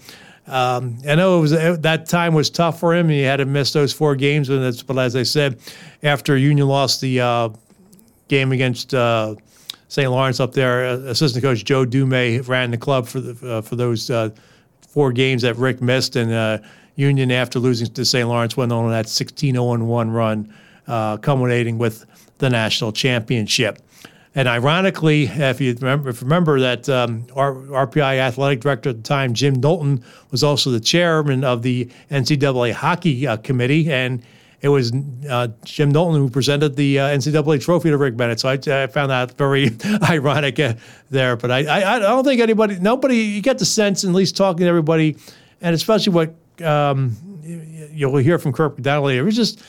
Um, 0.47 0.99
I 1.09 1.17
know 1.17 1.39
it 1.39 1.41
was 1.41 1.51
that 1.51 2.07
time 2.07 2.35
was 2.35 2.51
tough 2.51 2.79
for 2.79 2.95
him. 2.95 3.09
He 3.09 3.23
had 3.23 3.39
to 3.39 3.45
miss 3.45 3.73
those 3.73 3.93
four 3.93 4.15
games, 4.15 4.49
but 4.83 4.99
as 4.99 5.17
I 5.17 5.25
said, 5.25 5.59
after 6.03 6.37
Union 6.37 6.69
lost 6.69 7.01
the 7.01 7.21
uh, 7.21 7.49
game 8.29 8.53
against 8.53 8.95
uh, 8.95 9.35
St. 9.89 10.11
Lawrence 10.11 10.41
up 10.41 10.53
there. 10.53 10.87
Uh, 10.87 10.97
assistant 11.11 11.43
coach 11.43 11.65
Joe 11.65 11.85
Dumais 11.85 12.47
ran 12.47 12.71
the 12.71 12.77
club 12.77 13.07
for 13.09 13.21
the 13.21 13.57
uh, 13.57 13.63
for 13.63 13.77
those 13.77 14.09
uh, 14.09 14.31
four 14.89 15.13
games 15.13 15.43
that 15.43 15.57
Rick 15.57 15.83
missed, 15.83 16.15
and 16.17 16.33
uh, 16.33 16.59
Union 16.95 17.31
after 17.33 17.59
losing 17.59 17.89
to 17.89 18.05
St. 18.05 18.29
Lawrence 18.29 18.57
went 18.57 18.73
on 18.73 18.89
that 18.91 19.07
16-0-1 19.07 20.13
run, 20.13 21.19
culminating 21.21 21.77
with 21.77 22.07
the 22.39 22.49
national 22.49 22.93
championship. 22.93 23.81
And 24.37 24.49
ironically, 24.49 25.25
if 25.25 25.63
you 25.63 25.73
remember, 25.73 26.11
if 26.11 26.21
you 26.21 26.27
remember 26.27 26.61
that 26.61 26.87
um, 26.91 27.23
RPI 27.23 28.19
athletic 28.19 28.61
director 28.61 28.91
at 28.91 28.97
the 28.99 29.03
time, 29.03 29.33
Jim 29.33 29.55
Knowlton, 29.55 30.05
was 30.31 30.45
also 30.45 30.71
the 30.71 30.79
chairman 30.79 31.43
of 31.43 31.63
the 31.63 31.91
NCAA 32.11 32.73
hockey 32.73 33.27
uh, 33.27 33.39
committee, 33.39 33.91
and 33.91 34.23
it 34.61 34.69
was 34.69 34.93
uh, 35.31 35.49
Jim 35.65 35.91
Knowlton 35.91 36.21
who 36.21 36.29
presented 36.29 36.77
the 36.77 36.99
uh, 37.01 37.09
NCAA 37.09 37.63
trophy 37.63 37.89
to 37.89 37.97
Rick 37.97 38.19
Bennett. 38.19 38.39
So 38.39 38.51
I, 38.51 38.83
I 38.83 38.87
found 38.89 39.11
that 39.11 39.39
very 39.39 39.71
ironic 40.03 40.61
uh, 40.61 40.75
there. 41.09 41.37
But 41.37 41.51
I, 41.51 41.65
I, 41.65 41.97
I, 41.97 41.99
don't 41.99 42.25
think 42.25 42.43
anybody, 42.43 42.79
nobody, 42.79 43.17
you 43.17 43.41
get 43.41 43.57
the 43.57 43.65
sense, 43.65 44.05
at 44.05 44.11
least 44.11 44.37
talking 44.37 44.65
to 44.65 44.69
everybody, 44.69 45.17
and 45.63 45.75
especially 45.75 46.13
what 46.13 46.35
um, 46.63 47.17
you'll 47.91 48.19
hear 48.19 48.39
from 48.39 48.53
Kirk 48.53 48.77
MacDonald, 48.77 49.13
it 49.13 49.23
was 49.23 49.35
just 49.35 49.63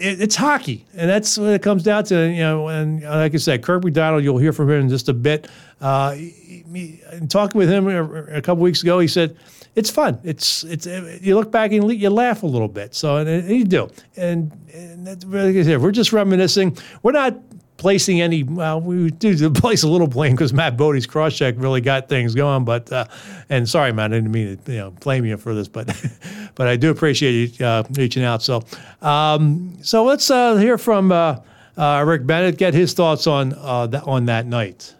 it, 0.00 0.20
it's 0.20 0.36
hockey, 0.36 0.86
and 0.94 1.08
that's 1.08 1.38
what 1.38 1.50
it 1.50 1.62
comes 1.62 1.82
down 1.82 2.04
to. 2.04 2.30
You 2.30 2.40
know, 2.40 2.68
and 2.68 3.02
like 3.02 3.34
I 3.34 3.38
said, 3.38 3.62
Kirk 3.62 3.84
MacDonald, 3.84 4.24
you'll 4.24 4.38
hear 4.38 4.52
from 4.52 4.70
him 4.70 4.80
in 4.80 4.88
just 4.88 5.08
a 5.08 5.14
bit. 5.14 5.48
Uh, 5.80 6.12
he, 6.12 7.02
talking 7.28 7.58
with 7.58 7.70
him 7.70 7.88
a, 7.88 8.24
a 8.36 8.42
couple 8.42 8.62
weeks 8.62 8.82
ago, 8.82 8.98
he 8.98 9.08
said 9.08 9.36
it's 9.76 9.90
fun. 9.90 10.18
It's 10.24 10.64
it's 10.64 10.86
you 10.86 11.36
look 11.36 11.52
back 11.52 11.72
and 11.72 11.90
you 11.92 12.10
laugh 12.10 12.42
a 12.42 12.46
little 12.46 12.68
bit. 12.68 12.94
So 12.94 13.16
and, 13.16 13.28
and 13.28 13.50
you 13.50 13.64
do, 13.64 13.88
and, 14.16 14.52
and 14.74 15.06
like 15.06 15.56
I 15.56 15.62
said, 15.62 15.80
we're 15.80 15.92
just 15.92 16.12
reminiscing. 16.12 16.76
We're 17.02 17.12
not 17.12 17.38
placing 17.76 18.20
any. 18.20 18.42
Well, 18.42 18.80
we 18.80 19.10
do 19.10 19.50
place 19.50 19.82
a 19.82 19.88
little 19.88 20.06
blame 20.06 20.32
because 20.32 20.52
Mat 20.52 20.76
Bodie's 20.76 21.06
cross 21.06 21.36
check 21.36 21.54
really 21.58 21.80
got 21.80 22.08
things 22.08 22.34
going. 22.34 22.64
But 22.64 22.92
uh, 22.92 23.06
and 23.48 23.68
sorry, 23.68 23.92
Mat, 23.92 24.12
I 24.12 24.16
didn't 24.16 24.32
mean 24.32 24.58
to 24.58 24.72
you 24.72 24.78
know 24.78 24.90
blame 24.90 25.24
you 25.24 25.36
for 25.36 25.54
this, 25.54 25.68
but 25.68 25.88
but 26.54 26.68
I 26.68 26.76
do 26.76 26.90
appreciate 26.90 27.58
you 27.58 27.66
uh, 27.66 27.84
reaching 27.92 28.24
out. 28.24 28.42
So 28.42 28.62
um, 29.02 29.78
so 29.82 30.04
let's 30.04 30.30
uh, 30.30 30.56
hear 30.56 30.78
from 30.78 31.12
uh, 31.12 31.40
uh, 31.76 32.04
Rick 32.06 32.26
Bennett. 32.26 32.58
Get 32.58 32.74
his 32.74 32.92
thoughts 32.94 33.26
on 33.26 33.54
uh, 33.54 33.86
that 33.88 34.04
on 34.04 34.26
that 34.26 34.46
night. 34.46 34.94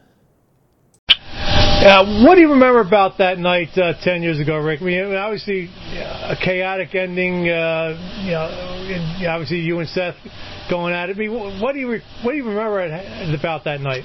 Yeah, 1.08 2.24
what 2.26 2.34
do 2.34 2.42
you 2.42 2.50
remember 2.50 2.80
about 2.80 3.18
that 3.18 3.38
night 3.38 3.76
uh, 3.78 3.94
ten 4.02 4.22
years 4.22 4.38
ago, 4.38 4.58
Rick? 4.58 4.82
I 4.82 4.84
mean, 4.84 5.14
obviously 5.14 5.70
a 5.94 6.36
chaotic 6.36 6.94
ending. 6.94 7.48
Uh, 7.48 7.96
you 8.22 8.32
know, 8.32 9.30
obviously 9.30 9.60
you 9.60 9.78
and 9.78 9.88
Seth 9.88 10.16
going 10.68 10.92
at 10.92 11.08
it. 11.08 11.16
I 11.16 11.18
mean, 11.18 11.60
what 11.60 11.72
do 11.72 11.78
you 11.78 12.00
what 12.22 12.32
do 12.32 12.36
you 12.36 12.46
remember 12.48 12.80
about 13.34 13.64
that 13.64 13.80
night? 13.80 14.04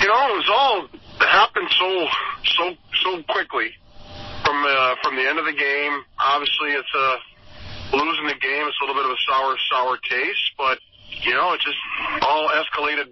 You 0.00 0.08
know, 0.08 0.28
it 0.28 0.36
was 0.36 0.50
all 0.52 0.88
happened 1.20 1.68
so 1.70 2.06
so 2.44 2.74
so 3.02 3.22
quickly 3.22 3.70
from 4.46 4.64
uh, 4.64 4.94
from 5.02 5.16
the 5.16 5.26
end 5.28 5.38
of 5.38 5.44
the 5.44 5.52
game. 5.52 5.94
Obviously, 6.18 6.70
it's 6.70 6.94
a 6.94 7.96
losing 7.96 8.26
the 8.26 8.38
game. 8.38 8.64
It's 8.70 8.78
a 8.80 8.86
little 8.86 8.94
bit 8.94 9.04
of 9.04 9.10
a 9.10 9.20
sour 9.28 9.56
sour 9.70 9.98
taste, 10.08 10.54
but 10.56 10.78
you 11.22 11.34
know, 11.34 11.52
it 11.52 11.60
just 11.60 11.76
all 12.22 12.48
escalated 12.54 13.10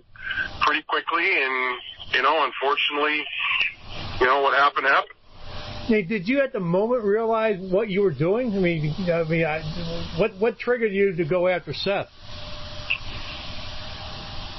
pretty 0.63 0.83
quickly, 0.87 1.27
and 1.27 1.79
you 2.15 2.23
know, 2.23 2.47
unfortunately, 2.47 3.25
you 4.21 4.27
know 4.27 4.41
what 4.41 4.57
happened 4.57 4.87
happened. 4.87 5.19
Hey, 5.87 6.03
did 6.03 6.27
you 6.27 6.41
at 6.41 6.53
the 6.53 6.61
moment 6.61 7.05
realize 7.05 7.61
what 7.61 7.91
you 7.91 8.01
were 8.01 8.15
doing? 8.15 8.55
I 8.57 8.59
mean, 8.59 8.95
I 9.11 9.25
mean, 9.25 9.45
I, 9.45 9.61
what 10.17 10.35
what 10.37 10.59
triggered 10.59 10.93
you 10.93 11.15
to 11.17 11.25
go 11.25 11.49
after 11.49 11.75
Seth? 11.75 12.09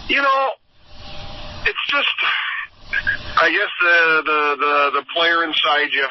You 0.07 0.21
know, 0.21 0.49
it's 1.65 1.86
just, 1.89 2.07
I 3.41 3.49
guess 3.49 3.71
the 3.82 4.21
the 4.26 4.55
the, 4.59 4.99
the 4.99 5.05
player 5.15 5.43
inside 5.43 5.93
you. 5.93 6.05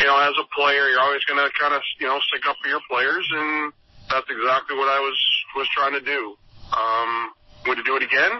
You 0.00 0.06
know, 0.06 0.18
as 0.18 0.34
a 0.40 0.46
player, 0.54 0.88
you're 0.90 1.00
always 1.00 1.24
going 1.24 1.38
to 1.38 1.50
kind 1.58 1.74
of 1.74 1.82
you 2.00 2.06
know 2.06 2.18
stick 2.28 2.46
up 2.48 2.56
for 2.62 2.68
your 2.68 2.80
players, 2.90 3.26
and 3.32 3.72
that's 4.10 4.26
exactly 4.28 4.76
what 4.76 4.88
I 4.88 5.00
was 5.00 5.18
was 5.56 5.68
trying 5.74 5.92
to 5.92 6.04
do. 6.04 6.36
Um, 6.76 7.30
would 7.66 7.78
you 7.78 7.84
do 7.84 7.96
it 7.96 8.02
again? 8.02 8.32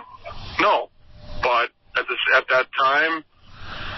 No, 0.60 0.90
but 1.42 1.70
at 1.96 2.04
this 2.08 2.18
at 2.36 2.44
that 2.50 2.66
time, 2.78 3.24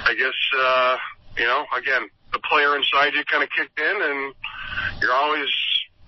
I 0.04 0.14
guess. 0.14 0.36
uh 0.58 0.96
you 1.36 1.44
know, 1.44 1.64
again, 1.76 2.08
the 2.32 2.40
player 2.48 2.76
inside 2.76 3.12
you 3.14 3.22
kind 3.24 3.44
of 3.44 3.50
kicked 3.52 3.78
in, 3.78 3.96
and 4.00 4.34
you're 5.00 5.12
always, 5.12 5.48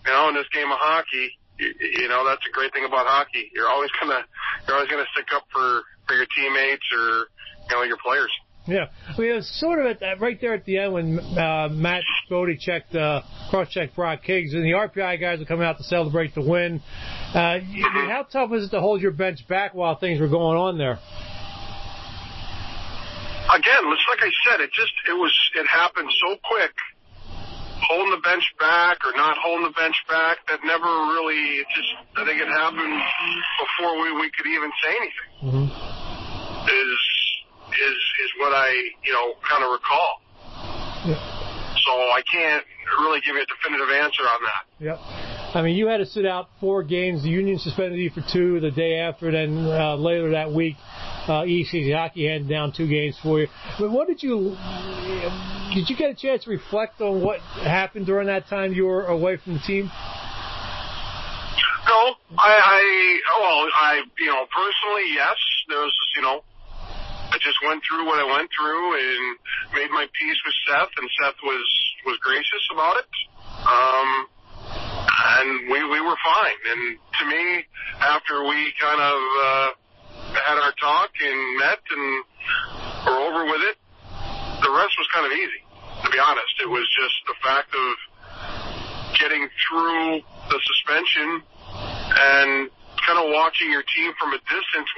you 0.06 0.12
know, 0.12 0.28
in 0.28 0.34
this 0.34 0.48
game 0.52 0.70
of 0.72 0.78
hockey, 0.80 1.36
you, 1.58 1.72
you 1.80 2.08
know, 2.08 2.24
that's 2.24 2.44
a 2.48 2.52
great 2.52 2.72
thing 2.72 2.84
about 2.84 3.06
hockey. 3.06 3.50
You're 3.54 3.68
always 3.68 3.90
gonna, 4.00 4.24
you're 4.66 4.76
always 4.76 4.90
gonna 4.90 5.08
stick 5.12 5.28
up 5.34 5.44
for 5.52 5.82
for 6.06 6.14
your 6.16 6.26
teammates 6.34 6.84
or 6.96 7.28
you 7.68 7.76
know 7.76 7.82
your 7.82 7.98
players. 7.98 8.32
Yeah, 8.68 8.86
I 9.08 9.18
mean, 9.18 9.36
it's 9.36 9.58
sort 9.58 9.80
of 9.80 9.86
at 9.86 10.00
that, 10.00 10.20
right 10.20 10.38
there 10.40 10.52
at 10.52 10.64
the 10.66 10.78
end 10.78 10.92
when 10.92 11.18
uh, 11.18 11.68
Mat 11.72 12.02
Bodie 12.28 12.58
checked, 12.58 12.94
uh, 12.94 13.22
cross-checked 13.48 13.96
Brock 13.96 14.20
Higgs, 14.22 14.52
and 14.52 14.62
the 14.62 14.72
RPI 14.72 15.20
guys 15.20 15.38
were 15.38 15.46
coming 15.46 15.66
out 15.66 15.78
to 15.78 15.84
celebrate 15.84 16.34
the 16.34 16.42
win. 16.42 16.82
Uh, 17.34 17.38
I 17.38 17.60
mean, 17.60 18.10
how 18.10 18.26
tough 18.30 18.50
was 18.50 18.66
it 18.66 18.70
to 18.70 18.80
hold 18.80 19.00
your 19.00 19.12
bench 19.12 19.46
back 19.48 19.74
while 19.74 19.96
things 19.96 20.20
were 20.20 20.28
going 20.28 20.58
on 20.58 20.76
there? 20.76 20.98
again, 23.54 23.82
it's 23.88 24.06
like 24.08 24.22
I 24.22 24.32
said, 24.44 24.60
it 24.60 24.72
just 24.72 24.92
it 25.08 25.16
was 25.16 25.32
it 25.54 25.66
happened 25.66 26.10
so 26.20 26.36
quick. 26.44 26.74
Holding 27.78 28.10
the 28.10 28.20
bench 28.26 28.44
back 28.58 28.98
or 29.06 29.14
not 29.14 29.38
holding 29.38 29.64
the 29.64 29.76
bench 29.78 29.96
back, 30.08 30.42
that 30.50 30.60
never 30.64 30.90
really. 31.14 31.62
It 31.62 31.68
just 31.72 31.92
I 32.16 32.24
think 32.26 32.42
it 32.42 32.50
happened 32.50 32.98
before 33.62 34.02
we 34.02 34.12
we 34.18 34.28
could 34.34 34.46
even 34.50 34.70
say 34.82 34.92
anything. 34.98 35.30
Mm-hmm. 35.42 35.66
Is 36.68 37.00
is 37.78 37.98
is 38.24 38.30
what 38.38 38.52
I 38.52 38.70
you 39.04 39.12
know 39.12 39.34
kind 39.48 39.64
of 39.64 39.70
recall. 39.70 40.20
Yeah. 41.06 41.38
So 41.86 41.92
I 41.92 42.22
can't 42.30 42.64
really 43.00 43.20
give 43.20 43.36
you 43.36 43.42
a 43.42 43.46
definitive 43.46 43.88
answer 43.94 44.22
on 44.22 44.40
that. 44.42 44.62
Yep. 44.84 44.98
I 45.54 45.62
mean, 45.62 45.76
you 45.76 45.86
had 45.86 45.98
to 45.98 46.06
sit 46.06 46.26
out 46.26 46.48
four 46.60 46.82
games. 46.82 47.22
The 47.22 47.30
union 47.30 47.58
suspended 47.58 47.98
you 47.98 48.10
for 48.10 48.22
two 48.32 48.60
the 48.60 48.70
day 48.70 48.98
after, 48.98 49.30
then 49.30 49.64
uh, 49.64 49.96
later 49.96 50.30
that 50.32 50.52
week 50.52 50.76
uh, 51.28 51.42
ECAC 51.42 51.94
Hockey 51.94 52.26
handed 52.26 52.48
down 52.48 52.72
two 52.72 52.88
games 52.88 53.16
for 53.22 53.40
you. 53.40 53.48
But 53.78 53.90
what 53.90 54.08
did 54.08 54.22
you 54.22 54.56
did 55.74 55.88
you 55.88 55.96
get 55.96 56.10
a 56.10 56.14
chance 56.14 56.44
to 56.44 56.50
reflect 56.50 57.00
on 57.00 57.22
what 57.22 57.40
happened 57.40 58.06
during 58.06 58.26
that 58.26 58.48
time 58.48 58.72
you 58.72 58.84
were 58.86 59.06
away 59.06 59.36
from 59.36 59.54
the 59.54 59.60
team? 59.60 59.90
No, 61.86 62.14
I, 62.36 62.52
I 62.60 63.20
well, 63.40 63.68
I 63.72 64.02
you 64.18 64.26
know 64.26 64.44
personally, 64.52 65.12
yes. 65.14 65.36
There 65.68 65.80
was 65.80 65.92
just, 65.92 66.16
you 66.16 66.22
know, 66.22 66.42
I 67.38 67.40
just 67.46 67.62
went 67.62 67.86
through 67.86 68.02
what 68.02 68.18
I 68.18 68.26
went 68.26 68.50
through 68.50 68.98
and 68.98 69.22
made 69.70 69.90
my 69.94 70.10
peace 70.10 70.38
with 70.42 70.56
Seth, 70.66 70.90
and 70.98 71.06
Seth 71.22 71.38
was 71.46 71.66
was 72.02 72.18
gracious 72.18 72.64
about 72.74 72.98
it. 72.98 73.06
Um, 73.62 74.10
and 74.66 75.70
we 75.70 75.78
we 75.86 76.00
were 76.02 76.18
fine. 76.18 76.58
And 76.66 76.98
to 76.98 77.24
me, 77.30 77.62
after 78.02 78.42
we 78.42 78.74
kind 78.82 78.98
of 78.98 79.18
uh, 79.38 79.68
had 80.34 80.58
our 80.58 80.74
talk 80.82 81.10
and 81.14 81.38
met 81.62 81.78
and 81.78 82.24
were 83.06 83.20
over 83.22 83.44
with 83.46 83.62
it. 83.70 83.76
The 84.58 84.72
rest 84.74 84.98
was 84.98 85.06
kind 85.14 85.26
of 85.26 85.32
easy, 85.32 85.62
to 86.02 86.10
be 86.10 86.18
honest. 86.18 86.58
It 86.58 86.68
was 86.68 86.82
just 86.90 87.16
the 87.30 87.38
fact 87.38 87.70
of 87.70 87.88
getting 89.14 89.46
through 89.62 90.26
the 90.50 90.58
suspension 90.58 91.42
and 92.18 92.70
kind 93.06 93.18
of 93.22 93.30
watching 93.30 93.70
your 93.70 93.86
team 93.86 94.10
from 94.18 94.34
a 94.34 94.40
distance, 94.42 94.90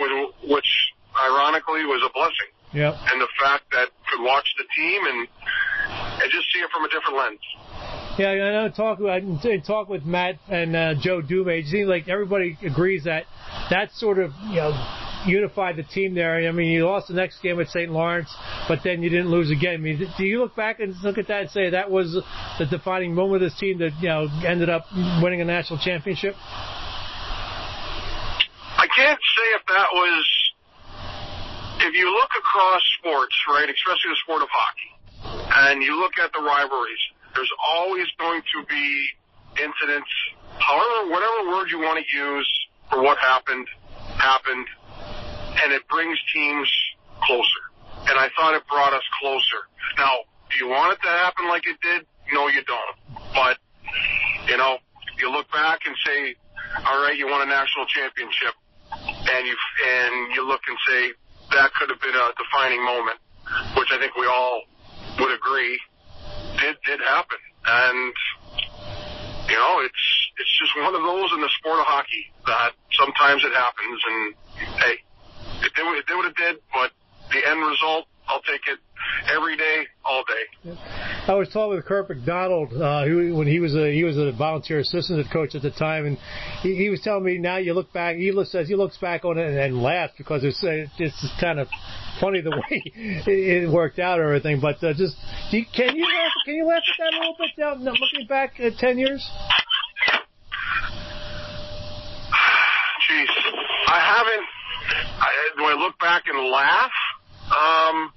which 0.48 0.72
ironically 1.16 1.84
was 1.84 2.02
a 2.04 2.12
blessing. 2.12 2.50
Yep. 2.72 2.94
And 3.10 3.20
the 3.20 3.28
fact 3.38 3.64
that 3.72 3.88
could 4.10 4.22
watch 4.22 4.46
the 4.58 4.64
team 4.76 5.02
and 5.06 5.28
and 6.22 6.30
just 6.30 6.46
see 6.52 6.60
it 6.60 6.70
from 6.70 6.84
a 6.84 6.88
different 6.88 7.16
lens. 7.16 7.40
Yeah, 8.18 8.30
I 8.30 8.52
know. 8.52 8.68
Talk 8.68 9.00
I 9.00 9.56
talk 9.58 9.88
with 9.88 10.04
Mat 10.04 10.36
and 10.48 10.76
uh, 10.76 10.94
Joe 11.00 11.22
Dumais. 11.22 11.64
It 11.64 11.66
seems 11.66 11.88
like 11.88 12.08
everybody 12.08 12.58
agrees 12.62 13.04
that 13.04 13.24
that 13.70 13.92
sort 13.92 14.18
of 14.18 14.32
you 14.48 14.56
know 14.56 14.72
unified 15.26 15.76
the 15.76 15.82
team 15.82 16.14
there. 16.14 16.36
I 16.36 16.52
mean, 16.52 16.70
you 16.70 16.86
lost 16.86 17.08
the 17.08 17.14
next 17.14 17.40
game 17.42 17.60
at 17.60 17.68
St. 17.68 17.90
Lawrence, 17.90 18.34
but 18.68 18.80
then 18.84 19.02
you 19.02 19.10
didn't 19.10 19.30
lose 19.30 19.50
again. 19.50 19.74
I 19.74 19.78
mean, 19.78 20.06
do 20.16 20.24
you 20.24 20.40
look 20.40 20.56
back 20.56 20.80
and 20.80 20.94
look 21.02 21.18
at 21.18 21.28
that 21.28 21.40
and 21.42 21.50
say 21.50 21.70
that 21.70 21.90
was 21.90 22.12
the 22.58 22.66
defining 22.66 23.14
moment 23.14 23.42
of 23.42 23.50
this 23.50 23.58
team 23.58 23.78
that 23.78 23.92
you 24.00 24.08
know 24.08 24.28
ended 24.46 24.68
up 24.68 24.86
winning 25.22 25.40
a 25.40 25.44
national 25.44 25.78
championship? 25.78 26.34
I 28.76 28.86
can't 28.96 29.20
say 29.20 29.48
if 29.56 29.66
that 29.68 29.86
was. 29.92 30.39
If 31.80 31.94
you 31.94 32.12
look 32.12 32.30
across 32.36 32.82
sports, 32.98 33.34
right, 33.48 33.68
especially 33.68 34.10
the 34.10 34.20
sport 34.22 34.42
of 34.42 34.48
hockey, 34.52 34.92
and 35.68 35.82
you 35.82 35.98
look 35.98 36.12
at 36.18 36.32
the 36.32 36.40
rivalries, 36.40 37.00
there's 37.34 37.50
always 37.72 38.06
going 38.18 38.42
to 38.42 38.66
be 38.68 39.08
incidents, 39.56 40.10
however, 40.58 41.10
whatever 41.10 41.48
word 41.48 41.70
you 41.70 41.78
want 41.80 42.04
to 42.04 42.16
use 42.16 42.48
for 42.90 43.02
what 43.02 43.18
happened, 43.18 43.66
happened 44.18 44.66
and 45.62 45.72
it 45.72 45.86
brings 45.88 46.18
teams 46.32 46.68
closer. 47.22 47.64
And 48.08 48.18
I 48.18 48.28
thought 48.36 48.54
it 48.54 48.62
brought 48.68 48.92
us 48.92 49.02
closer. 49.20 49.60
Now, 49.98 50.24
do 50.50 50.64
you 50.64 50.68
want 50.70 50.92
it 50.92 51.02
to 51.02 51.08
happen 51.08 51.48
like 51.48 51.66
it 51.66 51.76
did? 51.80 52.06
No, 52.32 52.48
you 52.48 52.62
don't. 52.64 53.22
But, 53.34 53.58
you 54.48 54.56
know, 54.56 54.78
you 55.18 55.30
look 55.30 55.50
back 55.52 55.80
and 55.86 55.94
say, 56.04 56.34
all 56.86 57.02
right, 57.02 57.16
you 57.16 57.26
won 57.26 57.42
a 57.42 57.46
national 57.46 57.86
championship, 57.86 58.54
and 58.92 59.46
you 59.46 59.56
and 59.56 60.34
you 60.34 60.46
look 60.46 60.60
and 60.68 60.76
say 60.88 61.12
that 61.50 61.74
could 61.74 61.90
have 61.90 62.00
been 62.00 62.14
a 62.14 62.28
defining 62.38 62.84
moment, 62.84 63.18
which 63.76 63.88
I 63.92 63.98
think 63.98 64.16
we 64.16 64.26
all 64.26 64.62
would 65.18 65.32
agree 65.32 65.78
did 66.58 66.76
did 66.84 67.00
happen, 67.00 67.38
and 67.66 68.14
you 69.48 69.56
know 69.56 69.80
it's 69.80 70.04
it's 70.38 70.54
just 70.58 70.76
one 70.76 70.94
of 70.94 71.02
those 71.02 71.30
in 71.32 71.40
the 71.40 71.50
sport 71.58 71.78
of 71.80 71.86
hockey 71.86 72.32
that 72.46 72.72
sometimes 72.92 73.44
it 73.44 73.52
happens, 73.52 74.00
and 74.08 74.34
hey, 74.78 74.96
it 75.66 75.72
did, 75.74 75.84
it 75.96 76.06
did 76.06 76.16
what 76.16 76.26
it 76.26 76.36
did, 76.36 76.56
but 76.72 76.90
the 77.32 77.40
end 77.48 77.60
result, 77.64 78.06
I'll 78.30 78.42
take 78.42 78.60
it 78.68 78.78
every 79.34 79.56
day, 79.56 79.86
all 80.04 80.22
day. 80.22 80.76
I 81.26 81.34
was 81.34 81.48
talking 81.48 81.74
with 81.76 81.84
Kirk 81.84 82.08
MacDonald 82.08 82.72
uh, 82.72 83.04
who, 83.04 83.34
when 83.34 83.48
he 83.48 83.58
was 83.58 83.74
a 83.74 83.92
he 83.92 84.04
was 84.04 84.16
a 84.16 84.30
volunteer 84.30 84.78
assistant 84.78 85.26
coach 85.32 85.56
at 85.56 85.62
the 85.62 85.72
time, 85.72 86.06
and 86.06 86.16
he, 86.62 86.76
he 86.76 86.90
was 86.90 87.00
telling 87.00 87.24
me 87.24 87.38
now 87.38 87.56
you 87.56 87.72
look 87.74 87.92
back. 87.92 88.16
He 88.16 88.32
says 88.44 88.68
he 88.68 88.76
looks 88.76 88.98
back 88.98 89.24
on 89.24 89.36
it 89.36 89.48
and, 89.48 89.58
and 89.58 89.82
laughs 89.82 90.12
because 90.16 90.44
it's 90.44 90.62
uh, 90.62 90.86
it's 90.98 91.28
kind 91.40 91.58
of 91.58 91.66
funny 92.20 92.40
the 92.40 92.50
way 92.70 92.82
it, 92.94 93.64
it 93.64 93.70
worked 93.70 93.98
out 93.98 94.20
or 94.20 94.26
everything. 94.26 94.60
But 94.60 94.82
uh, 94.84 94.94
just 94.94 95.16
you, 95.50 95.64
can 95.74 95.96
you 95.96 96.04
laugh, 96.04 96.32
can 96.44 96.54
you 96.54 96.66
laugh 96.66 96.82
at 96.86 96.98
that 96.98 97.14
a 97.14 97.18
little 97.18 97.36
bit 97.36 97.50
down 97.58 97.82
looking 97.82 98.26
back 98.28 98.60
at 98.60 98.78
ten 98.78 98.96
years? 98.96 99.28
Jeez, 103.10 103.26
I 103.88 103.98
haven't. 103.98 104.46
I, 105.20 105.28
do 105.56 105.64
I 105.64 105.74
look 105.74 105.98
back 105.98 106.24
and 106.26 106.48
laugh? 106.48 106.92
Um, 107.50 108.12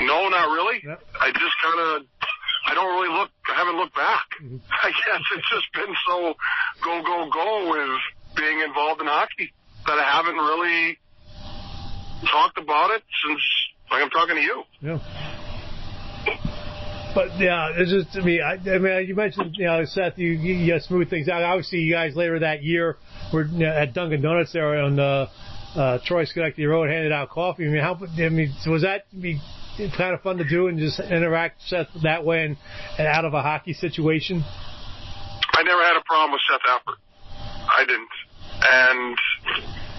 no, 0.00 0.28
not 0.28 0.48
really. 0.50 0.80
Yep. 0.84 1.02
I 1.20 1.30
just 1.32 1.56
kind 1.62 1.80
of, 1.80 2.06
I 2.66 2.74
don't 2.74 2.94
really 2.94 3.12
look, 3.12 3.30
I 3.48 3.54
haven't 3.56 3.76
looked 3.76 3.94
back. 3.94 4.26
Mm-hmm. 4.42 4.56
I 4.82 4.90
guess 4.90 5.22
it's 5.36 5.50
just 5.50 5.72
been 5.74 5.94
so 6.06 6.34
go, 6.82 7.02
go, 7.02 7.30
go 7.32 7.70
with 7.70 8.00
being 8.36 8.60
involved 8.60 9.00
in 9.00 9.06
hockey 9.06 9.52
that 9.86 9.98
I 9.98 10.10
haven't 10.10 10.36
really 10.36 10.98
talked 12.30 12.58
about 12.58 12.90
it 12.90 13.02
since, 13.26 13.40
like 13.90 14.02
I'm 14.02 14.10
talking 14.10 14.36
to 14.36 14.42
you. 14.42 14.62
Yeah. 14.80 14.98
But 17.14 17.38
yeah, 17.38 17.70
it's 17.76 17.92
just 17.92 18.12
to 18.14 18.22
me. 18.22 18.40
I, 18.40 18.54
I 18.54 18.78
mean, 18.78 19.06
you 19.06 19.14
mentioned 19.14 19.54
you 19.56 19.66
know 19.66 19.84
Seth, 19.84 20.18
you, 20.18 20.32
you, 20.32 20.54
you 20.54 20.80
smooth 20.80 21.08
things 21.08 21.28
out. 21.28 21.42
Obviously, 21.42 21.78
you 21.78 21.92
guys 21.92 22.16
later 22.16 22.40
that 22.40 22.64
year 22.64 22.96
were 23.32 23.44
you 23.44 23.58
know, 23.58 23.72
at 23.72 23.94
Dunkin' 23.94 24.20
Donuts 24.20 24.52
there 24.52 24.82
on 24.82 24.96
the 24.96 25.28
uh, 25.76 25.98
Troy 26.04 26.24
Schenectady 26.24 26.66
Road, 26.66 26.90
handed 26.90 27.12
out 27.12 27.30
coffee. 27.30 27.66
I 27.66 27.68
mean, 27.68 27.82
how? 27.82 27.94
I 27.94 28.28
mean, 28.30 28.52
was 28.66 28.82
that 28.82 29.04
be 29.76 29.90
kind 29.96 30.14
of 30.14 30.22
fun 30.22 30.38
to 30.38 30.44
do 30.48 30.68
and 30.68 30.78
just 30.78 31.00
interact 31.00 31.62
Seth 31.66 31.88
that 32.02 32.24
way 32.24 32.44
and, 32.44 32.56
and 32.98 33.06
out 33.06 33.24
of 33.24 33.34
a 33.34 33.42
hockey 33.42 33.72
situation? 33.72 34.44
I 34.44 35.62
never 35.62 35.82
had 35.82 35.96
a 35.96 36.04
problem 36.04 36.32
with 36.32 36.42
Seth 36.50 36.66
Appert. 36.66 36.98
I 37.64 37.84
didn't, 37.86 38.16
and 38.62 39.18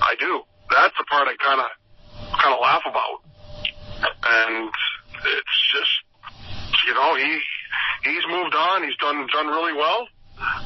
I 0.02 0.16
do. 0.20 0.42
That's 0.70 0.94
the 0.98 1.06
part 1.10 1.28
I 1.28 1.36
kind 1.42 1.62
of 1.62 1.68
kind 2.40 2.54
of 2.54 2.60
laugh 2.62 2.84
about, 2.86 3.24
and 4.24 4.70
it's 4.70 5.58
just 5.74 5.94
you 6.88 6.94
know 6.94 7.16
he 7.16 7.40
he's 8.04 8.26
moved 8.30 8.56
on. 8.56 8.84
He's 8.84 8.98
done 8.98 9.28
done 9.34 9.48
really 9.48 9.74
well, 9.74 10.08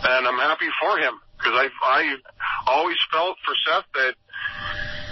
and 0.03 0.27
I'm 0.27 0.37
happy 0.37 0.67
for 0.81 0.97
him 0.97 1.13
because 1.37 1.53
I 1.55 1.67
I 1.83 2.15
always 2.67 2.97
felt 3.11 3.37
for 3.45 3.55
Seth 3.65 3.87
that 3.93 4.13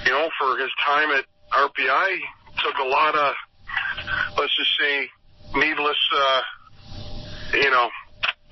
you 0.06 0.12
know 0.12 0.30
for 0.38 0.58
his 0.58 0.72
time 0.86 1.12
at 1.12 1.26
RPI 1.54 2.20
took 2.64 2.78
a 2.80 2.88
lot 2.88 3.16
of 3.16 3.36
let's 4.38 4.56
just 4.56 4.72
say, 4.80 5.10
needless, 5.56 5.98
uh, 6.14 6.42
you 7.54 7.72
know, 7.72 7.90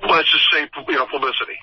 let's 0.10 0.32
just 0.32 0.46
say, 0.52 0.68
you 0.88 0.96
know, 0.96 1.08
publicity. 1.08 1.58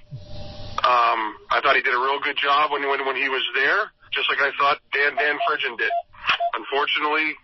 Um, 0.83 1.39
I 1.51 1.61
thought 1.63 1.77
he 1.77 1.83
did 1.83 1.95
a 1.95 2.03
real 2.03 2.19
good 2.21 2.37
job 2.37 2.73
when, 2.73 2.83
when, 2.89 3.07
when 3.07 3.17
he 3.17 3.29
was 3.29 3.43
there, 3.55 3.93
just 4.13 4.29
like 4.29 4.41
I 4.41 4.51
thought 4.59 4.79
Dan, 4.93 5.15
Dan 5.15 5.39
Fridgen 5.47 5.79
did. 5.79 5.93
Unfortunately, 6.55 7.35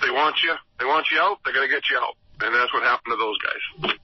they 0.00 0.10
want 0.10 0.36
you, 0.42 0.54
they 0.78 0.84
want 0.86 1.06
you 1.12 1.18
out, 1.20 1.38
they're 1.44 1.54
going 1.54 1.68
to 1.68 1.74
get 1.74 1.84
you 1.90 1.98
out. 1.98 2.16
And 2.40 2.54
that's 2.54 2.72
what 2.72 2.82
happened 2.82 3.12
to 3.12 3.18
those 3.18 3.36
guys. 3.38 3.98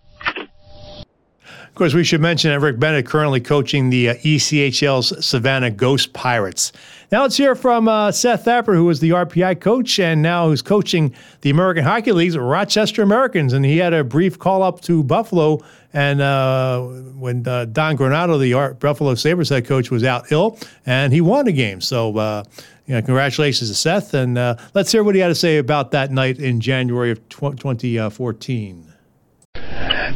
Of 1.69 1.75
course, 1.75 1.95
we 1.95 2.05
should 2.05 2.21
mention 2.21 2.51
that 2.51 2.61
Rick 2.61 2.79
Bennett 2.79 3.07
currently 3.07 3.41
coaching 3.41 3.91
the 3.91 4.11
uh, 4.11 4.15
ECHL's 4.15 5.25
Savannah 5.25 5.71
Ghost 5.71 6.13
Pirates. 6.13 6.73
Now 7.11 7.23
let's 7.23 7.37
hear 7.37 7.55
from 7.55 7.89
uh, 7.89 8.13
Seth 8.13 8.45
Appert, 8.45 8.75
who 8.75 8.85
was 8.85 9.01
the 9.01 9.11
RPI 9.11 9.61
coach 9.61 9.99
and 9.99 10.23
now 10.23 10.49
who's 10.49 10.63
coaching 10.63 11.15
the 11.43 11.51
American 11.51 11.85
Hockey 11.85 12.13
League's 12.13 12.37
Rochester 12.37 13.03
Americans. 13.03 13.53
And 13.53 13.65
he 13.65 13.79
had 13.79 13.93
a 13.93 14.03
brief 14.05 14.39
call 14.39 14.63
up 14.63 14.81
to 14.83 15.03
Buffalo, 15.03 15.61
and 15.93 16.21
uh, 16.21 16.81
when 16.81 17.47
uh, 17.47 17.67
Don 17.67 17.97
Granato, 17.97 18.41
the 18.41 18.55
R- 18.55 18.75
Buffalo 18.75 19.15
Sabres 19.15 19.49
head 19.49 19.67
coach, 19.67 19.91
was 19.91 20.05
out 20.05 20.33
ill, 20.33 20.59
and 20.87 21.13
he 21.13 21.21
won 21.21 21.45
the 21.45 21.53
game. 21.53 21.81
So, 21.81 22.17
uh, 22.17 22.45
you 22.87 22.95
know, 22.95 23.03
congratulations 23.03 23.71
to 23.71 23.75
Seth, 23.75 24.15
and 24.15 24.39
uh, 24.39 24.57
let's 24.75 24.91
hear 24.91 25.05
what 25.05 25.15
he 25.15 25.21
had 25.21 25.29
to 25.29 25.35
say 25.35 25.59
about 25.59 25.91
that 25.93 26.11
night 26.11 26.39
in 26.39 26.61
January 26.61 27.11
of 27.11 27.29
tw- 27.29 27.59
2014. 27.59 28.94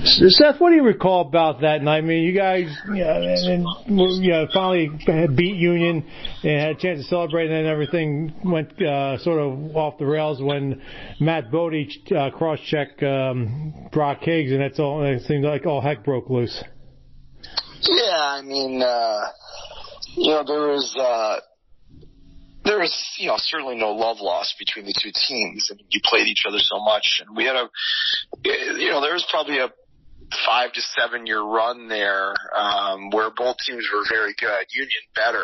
Seth, 0.04 0.60
what 0.60 0.70
do 0.70 0.76
you 0.76 0.84
recall 0.84 1.22
about 1.22 1.60
that 1.62 1.82
night? 1.82 1.98
I 1.98 2.00
mean, 2.02 2.22
you 2.22 2.32
guys, 2.32 2.66
you 2.88 3.04
know, 3.04 3.22
and, 3.22 3.66
and 3.86 4.24
you 4.24 4.30
know, 4.30 4.46
finally 4.52 4.90
beat 5.34 5.56
Union 5.56 6.04
and 6.42 6.60
had 6.60 6.70
a 6.70 6.74
chance 6.74 7.02
to 7.02 7.08
celebrate, 7.08 7.46
and 7.50 7.54
then 7.54 7.66
everything 7.66 8.34
went 8.44 8.80
uh, 8.80 9.18
sort 9.18 9.40
of 9.40 9.76
off 9.76 9.98
the 9.98 10.06
rails 10.06 10.40
when 10.40 10.80
Mat 11.20 11.50
Bodie 11.50 11.88
uh, 12.16 12.30
cross-checked 12.30 13.02
um, 13.02 13.88
Brock 13.92 14.18
Higgs, 14.20 14.52
and 14.52 14.60
that's 14.60 14.78
all. 14.78 15.02
It 15.04 15.22
seemed 15.22 15.44
like 15.44 15.66
all 15.66 15.80
heck 15.80 16.04
broke 16.04 16.30
loose. 16.30 16.62
Yeah, 17.82 18.16
I 18.16 18.42
mean, 18.42 18.82
uh, 18.82 19.20
you 20.16 20.30
know, 20.30 20.44
there 20.46 20.68
was. 20.68 20.94
Uh, 20.98 21.40
there 22.68 22.78
was, 22.78 22.92
you 23.18 23.26
know, 23.26 23.36
certainly 23.38 23.76
no 23.76 23.92
love 23.92 24.18
lost 24.20 24.56
between 24.58 24.84
the 24.84 24.92
two 24.92 25.10
teams. 25.10 25.68
I 25.72 25.74
mean, 25.74 25.86
you 25.88 26.00
played 26.04 26.28
each 26.28 26.44
other 26.46 26.58
so 26.58 26.78
much, 26.84 27.22
and 27.24 27.34
we 27.36 27.44
had 27.44 27.56
a, 27.56 27.68
you 28.44 28.90
know, 28.90 29.00
there 29.00 29.14
was 29.14 29.26
probably 29.30 29.58
a 29.58 29.72
five 30.44 30.72
to 30.72 30.80
seven 30.80 31.26
year 31.26 31.40
run 31.40 31.88
there 31.88 32.34
um, 32.54 33.08
where 33.10 33.30
both 33.34 33.56
teams 33.66 33.88
were 33.92 34.04
very 34.08 34.34
good. 34.38 34.66
Union 34.74 35.04
better, 35.14 35.40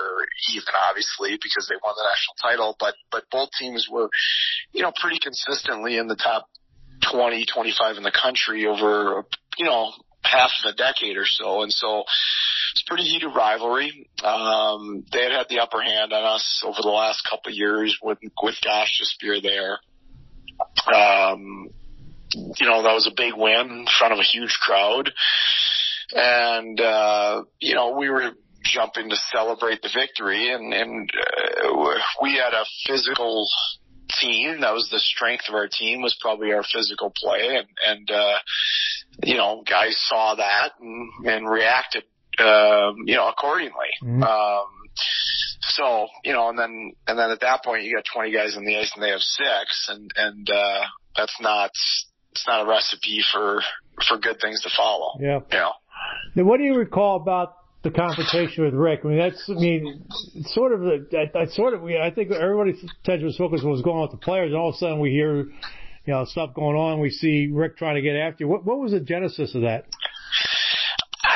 even 0.53 0.75
obviously 0.89 1.39
because 1.43 1.67
they 1.69 1.77
won 1.83 1.95
the 1.97 2.05
national 2.05 2.37
title, 2.43 2.77
but 2.79 2.95
but 3.11 3.25
both 3.33 3.49
teams 3.59 3.89
were, 3.91 4.11
you 4.73 4.83
know, 4.83 4.93
pretty 5.01 5.19
consistently 5.19 5.97
in 5.97 6.07
the 6.07 6.17
top 6.17 6.47
20, 7.11 7.47
25 7.47 7.97
in 7.97 8.03
the 8.03 8.13
country 8.13 8.67
over 8.67 9.25
you 9.57 9.65
know 9.65 9.93
half 10.23 10.51
of 10.65 10.73
a 10.73 10.77
decade 10.77 11.17
or 11.17 11.27
so, 11.27 11.63
and 11.63 11.73
so 11.73 12.05
it's 12.75 12.83
pretty 12.89 13.05
heated 13.05 13.31
rivalry. 13.37 14.09
Um, 14.25 15.05
they 15.13 15.23
had 15.23 15.31
had 15.31 15.47
the 15.49 15.61
upper 15.61 15.81
hand 15.81 16.13
on 16.13 16.25
us 16.25 16.63
over 16.67 16.79
the 16.83 16.89
last 16.89 17.25
couple 17.29 17.53
of 17.53 17.57
years 17.57 17.97
with 18.03 18.19
with 18.43 18.57
Gostisbehere 18.67 19.41
there. 19.41 19.79
Um, 20.93 21.71
you 22.59 22.67
know, 22.67 22.83
that 22.83 22.93
was 22.93 23.07
a 23.07 23.15
big 23.17 23.35
win 23.37 23.71
in 23.71 23.87
front 23.97 24.13
of 24.13 24.19
a 24.19 24.25
huge 24.25 24.59
crowd. 24.61 25.13
And, 26.13 26.81
uh, 26.81 27.45
you 27.61 27.75
know, 27.75 27.97
we 27.97 28.09
were 28.11 28.33
jumping 28.65 29.11
to 29.11 29.17
celebrate 29.33 29.83
the 29.83 29.91
victory 29.95 30.51
and, 30.51 30.73
and, 30.73 31.11
uh, 31.15 31.99
we 32.23 32.35
had 32.35 32.55
a 32.55 32.65
physical 32.87 33.47
team. 34.21 34.61
That 34.61 34.75
was 34.75 34.89
the 34.91 34.99
strength 34.99 35.45
of 35.49 35.55
our 35.55 35.69
team 35.69 36.03
was 36.03 36.17
probably 36.21 36.53
our 36.53 36.65
physical 36.65 37.13
play. 37.15 37.57
And, 37.57 37.69
and, 37.87 38.11
uh, 38.11 38.39
you 39.23 39.37
know, 39.37 39.63
guys 39.69 39.97
saw 40.09 40.35
that 40.35 40.73
and, 40.81 41.27
and 41.27 41.49
reacted, 41.49 42.05
um, 42.41 42.97
you 43.07 43.15
know, 43.15 43.29
accordingly. 43.29 43.93
Mm-hmm. 44.03 44.23
Um, 44.23 44.67
so, 45.61 46.09
you 46.25 46.33
know, 46.33 46.49
and 46.51 46.59
then, 46.59 46.93
and 47.07 47.19
then 47.19 47.31
at 47.31 47.41
that 47.41 47.65
point 47.65 47.85
you 47.85 47.95
got 47.95 48.05
20 48.13 48.33
guys 48.33 48.57
on 48.57 48.65
the 48.65 48.77
ice 48.77 48.93
and 48.95 49.03
they 49.03 49.11
have 49.11 49.21
six 49.21 49.89
and, 49.89 50.11
and, 50.17 50.49
uh, 50.51 50.83
that's 51.17 51.35
not, 51.41 51.71
it's 52.35 52.47
not 52.47 52.67
a 52.67 52.69
recipe 52.69 53.23
for 53.33 53.63
for 54.09 54.19
good 54.19 54.41
things 54.41 54.61
to 54.63 54.71
follow. 54.77 55.19
Yeah. 55.21 55.41
You 55.51 55.59
know. 55.59 55.73
Now, 56.35 56.45
what 56.45 56.59
do 56.59 56.65
you 56.65 56.75
recall 56.75 57.17
about 57.17 57.57
the 57.83 57.91
confrontation 57.91 58.65
with 58.65 58.75
Rick? 58.75 59.01
I 59.05 59.09
mean, 59.09 59.19
that's 59.19 59.49
I 59.49 59.53
mean, 59.53 60.05
sort 60.47 60.73
of 60.73 60.81
the 60.81 61.29
I, 61.35 61.43
I 61.43 61.47
sort 61.47 61.75
of 61.75 61.83
we 61.83 61.99
I 61.99 62.11
think 62.11 62.31
everybody's 62.31 62.83
attention 63.03 63.27
was 63.27 63.37
focused 63.37 63.63
on 63.63 63.71
what 63.71 63.77
was 63.77 63.83
going 63.83 63.97
on 63.97 64.03
with 64.03 64.13
the 64.13 64.25
players, 64.25 64.49
and 64.49 64.57
all 64.57 64.71
of 64.71 64.75
a 64.75 64.79
sudden 64.79 65.01
we 65.01 65.11
hear 65.11 65.37
you 65.37 66.13
know 66.13 66.25
stuff 66.25 66.55
going 66.55 66.77
on. 66.77 67.01
We 67.01 67.11
see 67.11 67.49
Rick 67.53 67.77
trying 67.77 67.95
to 67.95 68.03
get 68.03 68.17
after 68.17 68.45
you. 68.45 68.49
What 68.49 68.65
what 68.65 68.79
was 68.79 68.93
the 68.93 69.01
genesis 69.01 69.55
of 69.55 69.63
that? 69.63 69.87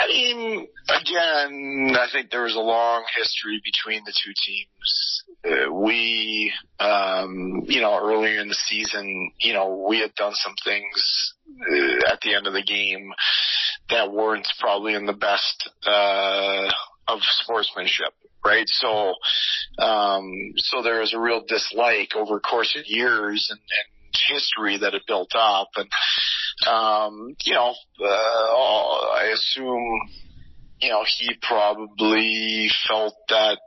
I 0.09 0.13
mean, 0.13 0.67
again, 0.89 1.97
I 1.99 2.07
think 2.11 2.31
there 2.31 2.43
was 2.43 2.55
a 2.55 2.61
long 2.61 3.05
history 3.17 3.61
between 3.65 4.03
the 4.05 4.13
two 4.13 4.33
teams. 4.47 5.23
Uh, 5.45 5.73
we, 5.73 6.53
um, 6.81 7.63
you 7.67 7.81
know, 7.81 7.99
earlier 8.03 8.41
in 8.41 8.49
the 8.49 8.55
season, 8.55 9.33
you 9.41 9.53
know, 9.53 9.87
we 9.89 10.01
had 10.01 10.15
done 10.15 10.33
some 10.35 10.55
things 10.65 11.35
uh, 11.71 12.13
at 12.13 12.21
the 12.23 12.35
end 12.35 12.47
of 12.47 12.53
the 12.53 12.63
game 12.63 13.13
that 13.91 14.13
weren't 14.13 14.49
probably 14.59 14.95
in 14.95 15.07
the 15.07 15.13
best 15.13 15.71
uh, 15.87 16.71
of 17.07 17.21
sportsmanship, 17.23 18.13
right? 18.45 18.67
So, 18.67 19.15
um, 19.79 20.33
so 20.57 20.83
there 20.83 21.01
was 21.01 21.15
a 21.15 21.21
real 21.21 21.43
dislike 21.47 22.13
over 22.17 22.41
course 22.41 22.77
of 22.79 22.85
years 22.87 23.49
and, 23.51 23.61
and 23.61 24.15
history 24.29 24.79
that 24.79 24.93
had 24.95 25.03
built 25.07 25.33
up, 25.35 25.69
and 25.77 25.89
um, 26.67 27.37
you 27.45 27.55
know, 27.55 27.75
uh, 28.01 28.07
I 28.07 29.33
assume 29.35 30.01
you 30.81 30.91
know, 30.91 31.05
he 31.19 31.31
probably 31.43 32.69
felt 32.89 33.15
that, 33.29 33.59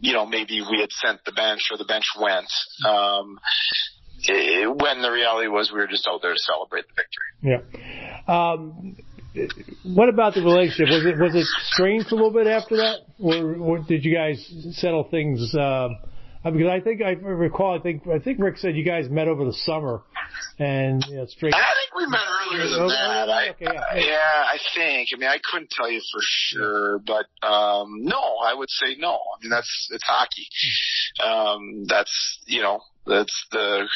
you 0.00 0.12
know, 0.12 0.26
maybe 0.26 0.60
we 0.60 0.80
had 0.80 0.90
sent 0.92 1.24
the 1.24 1.32
bench 1.32 1.68
or 1.70 1.76
the 1.76 1.84
bench 1.84 2.06
went. 2.20 2.50
Um, 2.86 3.38
it, 4.20 4.68
when 4.68 5.02
the 5.02 5.10
reality 5.10 5.48
was 5.48 5.70
we 5.72 5.78
were 5.78 5.86
just 5.86 6.06
out 6.10 6.22
there 6.22 6.32
to 6.32 6.38
celebrate 6.38 6.84
the 6.88 6.94
victory. 6.96 7.40
Yeah. 7.42 8.22
Um, 8.26 8.96
what 9.84 10.08
about 10.08 10.34
the 10.34 10.42
relationship? 10.42 10.88
Was 10.88 11.04
it 11.04 11.18
was 11.18 11.34
it 11.34 11.46
strained 11.72 12.06
a 12.10 12.14
little 12.14 12.32
bit 12.32 12.46
after 12.48 12.76
that, 12.78 13.00
or, 13.20 13.54
or 13.56 13.78
did 13.78 14.04
you 14.04 14.12
guys 14.12 14.44
settle 14.72 15.04
things? 15.04 15.54
Uh, 15.54 15.88
because 16.44 16.68
I 16.68 16.80
think 16.80 17.02
I 17.02 17.10
recall, 17.10 17.76
I 17.76 17.80
think 17.80 18.06
I 18.06 18.18
think 18.18 18.38
Rick 18.38 18.58
said 18.58 18.76
you 18.76 18.84
guys 18.84 19.08
met 19.10 19.28
over 19.28 19.44
the 19.44 19.52
summer, 19.52 20.02
and 20.58 21.04
you 21.08 21.16
know, 21.16 21.26
straight. 21.26 21.54
I 21.54 21.58
think 21.58 21.94
we 21.96 22.06
met 22.06 22.20
earlier 22.26 22.68
than 22.68 22.88
that. 22.88 23.28
I, 23.28 23.48
okay, 23.50 23.64
yeah. 23.64 23.94
yeah, 23.94 24.44
I 24.46 24.58
think. 24.74 25.08
I 25.14 25.18
mean, 25.18 25.28
I 25.28 25.38
couldn't 25.42 25.70
tell 25.70 25.90
you 25.90 26.00
for 26.12 26.20
sure, 26.22 26.98
but 27.00 27.26
um, 27.46 28.04
no, 28.04 28.36
I 28.44 28.54
would 28.54 28.70
say 28.70 28.96
no. 28.98 29.14
I 29.14 29.42
mean, 29.42 29.50
that's 29.50 29.88
it's 29.92 30.04
hockey. 30.04 30.46
Um, 31.24 31.84
that's 31.86 32.38
you 32.46 32.62
know 32.62 32.80
that's 33.06 33.46
the 33.50 33.88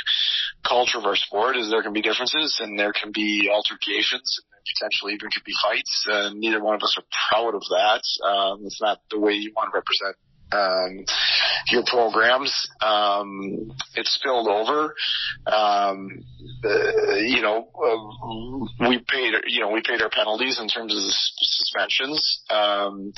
culture 0.67 0.99
of 0.99 1.05
our 1.05 1.17
sport. 1.17 1.57
Is 1.57 1.71
there 1.71 1.83
can 1.83 1.93
be 1.93 2.03
differences 2.03 2.59
and 2.61 2.79
there 2.79 2.93
can 2.93 3.13
be 3.13 3.51
altercations 3.53 4.41
and 4.43 4.63
potentially 4.75 5.15
even 5.15 5.29
could 5.33 5.45
be 5.45 5.53
fights. 5.63 6.07
Uh, 6.11 6.31
neither 6.35 6.63
one 6.63 6.75
of 6.75 6.83
us 6.83 6.97
are 6.99 7.05
proud 7.31 7.55
of 7.55 7.63
that. 7.71 8.03
Um, 8.27 8.63
it's 8.65 8.81
not 8.81 9.01
the 9.11 9.21
way 9.21 9.33
you 9.33 9.53
want 9.55 9.71
to 9.73 9.77
represent 9.77 10.17
um, 10.53 11.05
your 11.71 11.85
programs. 11.87 12.69
Um, 12.81 13.73
it 13.95 14.07
spilled 14.07 14.49
over. 14.49 14.95
Um, 15.47 16.25
uh, 16.65 17.15
you 17.17 17.43
know, 17.43 17.69
uh, 17.75 18.89
we 18.89 18.99
paid, 18.99 19.35
you 19.47 19.61
know, 19.61 19.71
we 19.71 19.83
paid 19.83 20.03
our 20.03 20.11
penalties 20.11 20.61
in 20.61 20.69
terms 20.69 20.93
of 20.95 21.03
the 21.03 21.15
suspensions. 21.41 22.41
Um, 22.51 23.13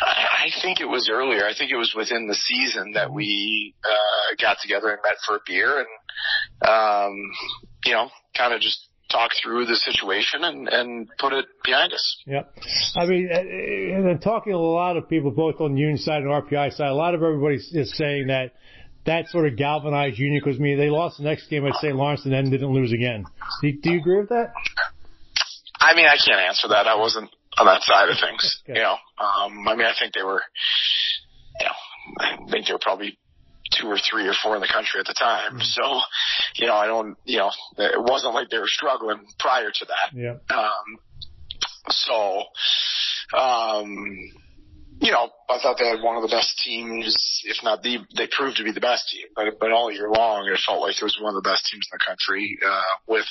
I, 0.00 0.46
I 0.46 0.62
think 0.62 0.80
it 0.80 0.86
was 0.86 1.08
earlier. 1.12 1.46
I 1.46 1.54
think 1.56 1.70
it 1.70 1.76
was 1.76 1.94
within 1.96 2.26
the 2.28 2.34
season 2.34 2.92
that 2.92 3.12
we, 3.12 3.74
uh, 3.84 4.36
got 4.40 4.58
together 4.62 4.90
and 4.90 5.00
met 5.02 5.18
for 5.26 5.36
a 5.36 5.40
beer 5.46 5.78
and, 5.78 6.68
um, 6.68 7.30
you 7.84 7.92
know, 7.92 8.10
kind 8.36 8.52
of 8.52 8.60
just 8.60 8.88
talk 9.10 9.30
through 9.42 9.66
the 9.66 9.76
situation 9.76 10.44
and, 10.44 10.68
and 10.68 11.08
put 11.18 11.32
it 11.32 11.46
behind 11.64 11.92
us. 11.92 12.22
Yeah. 12.26 12.42
I 12.96 13.06
mean, 13.06 13.28
and 13.30 14.06
then 14.06 14.18
talking 14.18 14.52
to 14.52 14.58
a 14.58 14.60
lot 14.60 14.96
of 14.96 15.08
people, 15.08 15.30
both 15.30 15.60
on 15.60 15.74
the 15.74 15.80
union 15.80 15.98
side 15.98 16.22
and 16.22 16.30
RPI 16.30 16.74
side, 16.74 16.88
a 16.88 16.94
lot 16.94 17.14
of 17.14 17.22
everybody 17.22 17.56
is 17.56 17.96
saying 17.96 18.28
that 18.28 18.52
that 19.04 19.28
sort 19.28 19.46
of 19.46 19.56
galvanized 19.56 20.18
union 20.18 20.42
because 20.44 20.58
I 20.58 20.62
mean, 20.62 20.78
they 20.78 20.90
lost 20.90 21.18
the 21.18 21.24
next 21.24 21.48
game 21.48 21.64
at 21.66 21.74
St. 21.76 21.94
Lawrence 21.94 22.24
and 22.24 22.32
then 22.32 22.50
didn't 22.50 22.72
lose 22.72 22.92
again. 22.92 23.24
Do, 23.62 23.72
do 23.72 23.92
you 23.92 24.00
agree 24.00 24.18
with 24.18 24.30
that? 24.30 24.52
I 25.80 25.94
mean, 25.94 26.06
I 26.06 26.16
can't 26.16 26.40
answer 26.40 26.68
that. 26.68 26.86
I 26.86 26.96
wasn't 26.96 27.30
on 27.58 27.66
that 27.66 27.82
side 27.82 28.08
of 28.08 28.16
things. 28.20 28.62
Okay. 28.64 28.78
You 28.78 28.84
know, 28.84 28.96
um, 29.18 29.68
I 29.68 29.76
mean, 29.76 29.86
I 29.86 29.92
think 29.98 30.12
they 30.14 30.22
were, 30.22 30.42
you 31.60 31.66
know, 31.66 31.72
I 32.18 32.50
think 32.50 32.66
they 32.66 32.72
were 32.72 32.80
probably 32.80 33.18
two 33.78 33.88
or 33.88 33.98
three 33.98 34.26
or 34.26 34.34
four 34.42 34.54
in 34.54 34.60
the 34.60 34.68
country 34.72 35.00
at 35.00 35.06
the 35.06 35.14
time. 35.14 35.54
Mm-hmm. 35.54 35.62
So, 35.62 36.00
you 36.56 36.66
know, 36.66 36.74
I 36.74 36.86
don't, 36.86 37.16
you 37.24 37.38
know, 37.38 37.50
it 37.78 38.02
wasn't 38.02 38.34
like 38.34 38.50
they 38.50 38.58
were 38.58 38.66
struggling 38.66 39.26
prior 39.38 39.70
to 39.70 39.84
that. 39.86 40.14
Yeah. 40.14 40.36
Um, 40.54 40.98
so, 41.88 42.42
um, 43.36 44.30
you 44.98 45.12
know, 45.12 45.28
I 45.50 45.58
thought 45.60 45.76
they 45.78 45.88
had 45.88 46.02
one 46.02 46.16
of 46.16 46.22
the 46.22 46.34
best 46.34 46.58
teams, 46.64 47.42
if 47.44 47.62
not 47.62 47.82
the, 47.82 47.98
they 48.16 48.26
proved 48.26 48.56
to 48.56 48.64
be 48.64 48.72
the 48.72 48.80
best 48.80 49.10
team, 49.10 49.26
but, 49.34 49.58
but 49.60 49.70
all 49.70 49.92
year 49.92 50.10
long, 50.10 50.48
it 50.50 50.58
felt 50.66 50.80
like 50.80 50.96
it 50.96 51.04
was 51.04 51.18
one 51.20 51.36
of 51.36 51.42
the 51.42 51.48
best 51.48 51.68
teams 51.70 51.86
in 51.92 51.98
the 51.98 52.04
country, 52.04 52.58
uh, 52.66 52.82
with 53.06 53.26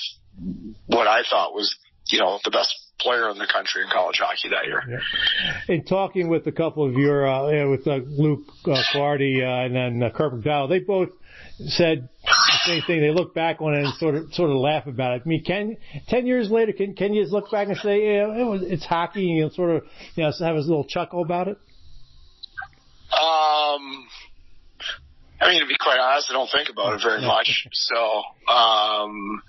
what 0.86 1.08
I 1.08 1.24
thought 1.28 1.54
was, 1.54 1.76
you 2.12 2.20
know, 2.20 2.40
the 2.44 2.52
best 2.52 2.72
player 3.00 3.30
in 3.30 3.38
the 3.38 3.48
country 3.52 3.84
in 3.84 3.90
college 3.92 4.20
hockey 4.20 4.50
that 4.50 4.66
year. 4.66 4.82
Yeah. 4.88 5.76
In 5.76 5.84
talking 5.84 6.30
with 6.30 6.48
a 6.48 6.52
couple 6.52 6.88
of 6.88 6.94
your, 6.94 7.28
uh, 7.28 7.70
with 7.70 7.88
uh, 7.88 8.00
Luke 8.06 8.48
uh, 8.66 8.82
Curadi 8.94 9.42
uh, 9.42 9.66
and 9.66 9.76
then 9.76 10.04
uh, 10.04 10.16
Kirk 10.16 10.34
MacDonald, 10.34 10.72
they 10.72 10.80
both 10.80 11.10
said 11.60 12.10
the 12.26 12.60
same 12.66 12.82
thing. 12.88 13.02
They 13.02 13.12
look 13.12 13.34
back 13.34 13.62
on 13.62 13.74
it 13.74 13.84
and 13.86 13.94
sort 13.96 14.16
of 14.16 14.34
sort 14.34 14.50
of 14.50 14.58
laugh 14.58 14.88
about 14.88 15.16
it. 15.16 15.22
I 15.26 15.28
mean, 15.28 15.44
can 15.44 15.78
ten 16.08 16.26
years 16.26 16.50
later, 16.50 16.74
can 16.74 16.96
can 16.96 17.14
you 17.14 17.24
just 17.24 17.34
look 17.34 17.52
back 17.52 17.68
and 17.68 17.78
say, 17.78 18.16
yeah, 18.16 18.42
it 18.42 18.44
was 18.44 18.62
it's 18.64 18.86
hockey, 18.86 19.30
and 19.30 19.38
you 19.38 19.44
know, 19.44 19.50
sort 19.50 19.76
of 19.76 19.84
you 20.16 20.24
know 20.24 20.32
have 20.40 20.56
a 20.56 20.60
little 20.60 20.86
chuckle 20.86 21.22
about 21.22 21.48
it? 21.48 21.58
Um. 23.14 24.08
I 25.42 25.50
mean, 25.50 25.62
to 25.62 25.68
be 25.68 25.76
quite 25.80 26.00
honest, 26.00 26.28
I 26.30 26.34
don't 26.34 26.50
think 26.50 26.70
about 26.70 26.96
it 26.96 27.02
very 27.04 27.22
much. 27.22 27.68
So, 27.74 28.24
um, 28.52 29.44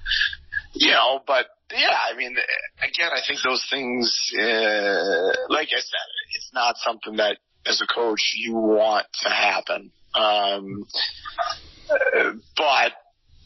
you 0.75 0.91
know, 0.91 1.23
but 1.25 1.47
yeah, 1.73 1.97
I 2.13 2.17
mean, 2.17 2.37
again, 2.83 3.11
I 3.13 3.21
think 3.27 3.41
those 3.43 3.67
things, 3.71 4.17
uh, 4.39 5.33
like 5.49 5.69
I 5.69 5.81
said, 5.81 6.09
it's 6.35 6.51
not 6.53 6.77
something 6.79 7.17
that 7.17 7.39
as 7.67 7.81
a 7.81 7.87
coach 7.93 8.35
you 8.37 8.55
want 8.55 9.07
to 9.23 9.29
happen. 9.29 9.91
Um, 10.15 10.87
but 12.57 12.93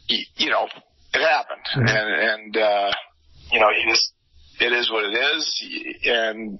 you 0.09 0.51
know, 0.51 0.69
it 1.15 1.21
happened, 1.21 1.65
mm-hmm. 1.75 1.87
and 1.89 2.55
and 2.55 2.57
uh, 2.57 2.93
you 3.51 3.61
know, 3.61 3.71
you 3.71 3.91
just 3.91 4.13
it 4.61 4.73
is 4.73 4.91
what 4.91 5.05
it 5.05 5.17
is, 5.17 5.65
and 6.05 6.59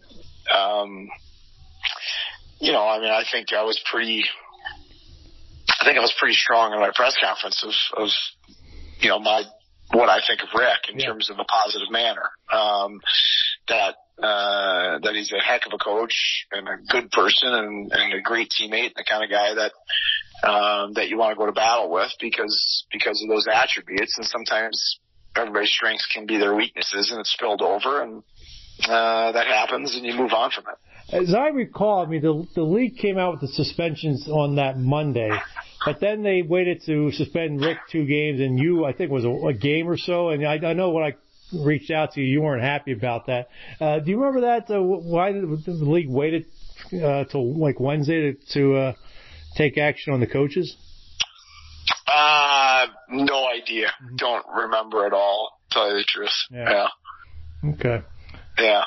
um, 0.53 1.09
you 2.59 2.73
know, 2.73 2.87
I 2.87 2.99
mean, 2.99 3.11
I 3.11 3.25
think 3.31 3.53
I 3.53 3.63
was 3.63 3.81
pretty. 3.91 4.25
I 5.81 5.85
think 5.85 5.97
I 5.97 6.01
was 6.01 6.15
pretty 6.19 6.35
strong 6.35 6.75
in 6.75 6.81
my 6.81 6.91
press 6.95 7.17
conference 7.23 7.65
of, 7.65 8.03
of 8.03 8.09
you 9.01 9.09
know, 9.09 9.19
my 9.19 9.45
what 9.93 10.09
I 10.09 10.21
think 10.27 10.43
of 10.43 10.49
Rick 10.55 10.91
in 10.93 10.99
yeah. 10.99 11.07
terms 11.07 11.31
of 11.31 11.39
a 11.39 11.45
positive 11.45 11.91
manner. 11.91 12.31
Um, 12.51 13.01
that 13.69 13.97
uh, 14.23 14.99
that 14.99 15.15
he's 15.15 15.33
a 15.33 15.43
heck 15.43 15.67
of 15.67 15.73
a 15.73 15.79
coach 15.79 16.47
and 16.53 16.69
a 16.69 16.77
good 16.89 17.11
person 17.11 17.49
and, 17.55 17.93
and 17.93 18.15
a 18.15 18.21
great 18.21 18.51
teammate, 18.51 18.95
the 18.95 19.05
kind 19.09 19.25
of 19.25 19.31
guy 19.31 19.55
that 19.55 19.73
um, 20.47 20.93
that 20.95 21.09
you 21.09 21.17
want 21.17 21.33
to 21.33 21.39
go 21.39 21.47
to 21.47 21.53
battle 21.53 21.91
with 21.91 22.11
because 22.21 22.85
because 22.93 23.23
of 23.23 23.29
those 23.29 23.47
attributes. 23.51 24.17
And 24.19 24.27
sometimes 24.27 24.99
everybody's 25.37 25.71
strengths 25.71 26.07
can 26.13 26.27
be 26.27 26.39
their 26.39 26.55
weaknesses, 26.55 27.11
and 27.11 27.21
it's 27.21 27.33
spilled 27.33 27.63
over, 27.63 28.03
and 28.03 28.23
uh, 28.85 29.33
that 29.33 29.47
happens, 29.47 29.95
and 29.95 30.05
you 30.05 30.15
move 30.15 30.33
on 30.33 30.51
from 30.51 30.65
it. 30.69 30.79
As 31.15 31.35
I 31.35 31.49
recall, 31.49 32.05
I 32.05 32.07
mean, 32.07 32.23
the, 32.23 32.47
the 32.55 32.63
league 32.63 32.97
came 32.97 33.19
out 33.19 33.33
with 33.33 33.41
the 33.41 33.49
suspensions 33.49 34.29
on 34.29 34.57
that 34.57 34.79
Monday, 34.79 35.31
but 35.85 36.01
then 36.01 36.23
they 36.23 36.43
waited 36.43 36.83
to 36.87 37.11
suspend 37.13 37.61
Rick 37.61 37.79
two 37.91 38.05
games, 38.05 38.41
and 38.41 38.59
you, 38.59 38.85
I 38.85 38.93
think, 38.93 39.11
was 39.11 39.25
a, 39.25 39.31
a 39.31 39.53
game 39.53 39.89
or 39.89 39.97
so. 39.97 40.31
And 40.31 40.47
I, 40.47 40.55
I 40.55 40.73
know 40.73 40.91
when 40.91 41.05
I 41.05 41.15
reached 41.53 41.91
out 41.91 42.13
to 42.13 42.21
you, 42.21 42.27
you 42.27 42.43
weren't 42.43 42.63
happy 42.63 42.93
about 42.93 43.27
that. 43.27 43.49
Uh, 43.81 43.99
do 44.01 44.11
you 44.11 44.19
remember 44.19 44.43
that? 44.43 44.71
Uh, 44.71 44.83
why 44.83 45.33
did 45.33 45.43
the 45.65 45.73
league 45.73 46.09
waited 46.09 46.47
uh, 47.03 47.25
till 47.25 47.59
like 47.59 47.81
Wednesday 47.81 48.33
to, 48.33 48.53
to 48.53 48.77
uh, 48.77 48.93
take 49.57 49.79
action 49.79 50.13
on 50.13 50.21
the 50.21 50.27
coaches? 50.27 50.77
Uh, 52.07 52.87
no 53.11 53.47
idea. 53.49 53.87
Mm-hmm. 53.87 54.17
Don't 54.17 54.47
remember 54.55 55.07
at 55.07 55.13
all. 55.13 55.61
Tell 55.71 55.89
you 55.91 55.99
the 55.99 56.05
truth. 56.07 56.31
Yeah. 56.51 56.87
yeah. 57.63 57.71
Okay. 57.73 58.03
Yeah. 58.59 58.85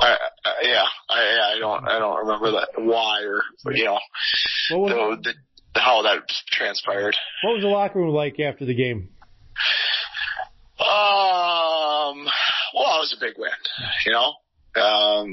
I, 0.00 0.16
I, 0.44 0.52
yeah, 0.62 0.84
I, 1.10 1.54
I 1.54 1.58
don't, 1.58 1.88
I 1.88 1.98
don't 1.98 2.26
remember 2.26 2.52
that 2.52 2.68
why 2.76 3.20
or, 3.22 3.72
you 3.72 3.84
know, 3.84 3.98
the, 4.70 5.16
the, 5.22 5.34
how 5.74 6.02
that 6.02 6.28
transpired. 6.50 7.16
What 7.44 7.54
was 7.54 7.62
the 7.62 7.68
locker 7.68 7.98
room 7.98 8.14
like 8.14 8.38
after 8.40 8.64
the 8.64 8.74
game? 8.74 9.08
Um, 10.78 12.26
well, 12.74 12.96
it 12.96 13.02
was 13.02 13.16
a 13.16 13.24
big 13.24 13.34
win, 13.38 13.50
you 14.06 14.12
know, 14.12 14.34
um, 14.74 15.28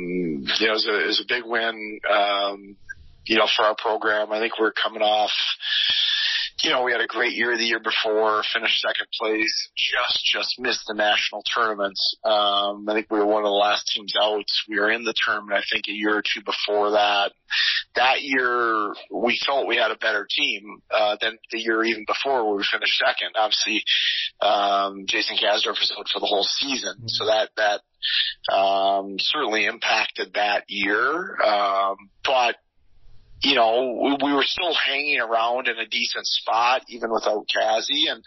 you 0.60 0.68
know, 0.68 0.74
it 0.74 0.76
was 0.76 0.88
a, 0.88 1.04
it 1.04 1.08
was 1.08 1.22
a 1.22 1.34
big 1.34 1.44
win, 1.46 2.00
um, 2.10 2.76
you 3.26 3.38
know, 3.38 3.48
for 3.56 3.64
our 3.64 3.76
program. 3.76 4.32
I 4.32 4.40
think 4.40 4.60
we're 4.60 4.72
coming 4.72 5.02
off, 5.02 5.32
you 6.64 6.70
know, 6.72 6.84
we 6.84 6.92
had 6.92 7.02
a 7.02 7.08
great 7.08 7.34
year 7.34 7.56
the 7.58 7.64
year 7.64 7.80
before, 7.80 8.44
finished 8.54 8.82
second 8.82 9.08
place, 9.20 9.70
just, 9.78 10.26
just 10.26 10.60
missed 10.60 10.86
the 10.88 10.94
national 10.94 11.44
tournament. 11.46 11.98
Um, 12.24 12.88
I 12.90 12.94
think 12.94 13.08
we 13.10 13.20
were 13.20 13.26
one 13.26 13.44
of 13.44 13.48
the 13.48 13.52
last 13.52 13.88
teams 13.88 14.14
out. 14.22 14.46
We 14.68 14.80
were 14.80 14.92
in 14.92 15.04
the 15.04 15.14
tournament, 15.26 15.58
I 15.58 15.64
think 15.72 15.86
a 15.88 15.92
year 15.92 16.18
or 16.18 16.22
two 16.22 16.42
before 16.42 16.92
that. 16.92 17.32
That 17.96 18.22
year, 18.22 18.94
we 19.12 19.40
felt 19.46 19.68
we 19.68 19.78
had 19.78 19.92
a 19.92 19.98
better 19.98 20.28
team, 20.30 20.82
uh, 20.92 21.18
than 21.22 21.38
the 21.52 21.60
year 21.60 21.84
even 21.84 22.06
before 22.06 22.46
where 22.46 22.58
we 22.58 22.66
finished 22.70 22.98
second. 22.98 23.36
Obviously, 23.36 23.84
um, 24.42 25.06
Jason 25.08 25.38
Kasdorf 25.38 25.80
was 25.80 25.94
out 25.98 26.08
for 26.12 26.20
the 26.20 26.26
whole 26.26 26.44
season. 26.44 26.96
Mm-hmm. 26.98 27.08
So 27.08 27.26
that, 27.26 27.50
that, 27.58 28.54
um, 28.54 29.16
certainly 29.20 29.66
impacted 29.66 30.34
that 30.34 30.66
year. 30.68 31.38
Um, 31.42 32.10
but, 32.24 32.56
you 33.42 33.56
know, 33.56 34.18
we, 34.22 34.34
were 34.34 34.44
still 34.44 34.74
hanging 34.74 35.20
around 35.20 35.68
in 35.68 35.78
a 35.78 35.88
decent 35.88 36.26
spot 36.26 36.84
even 36.90 37.10
without 37.12 37.46
Kazi, 37.54 38.08
and 38.08 38.24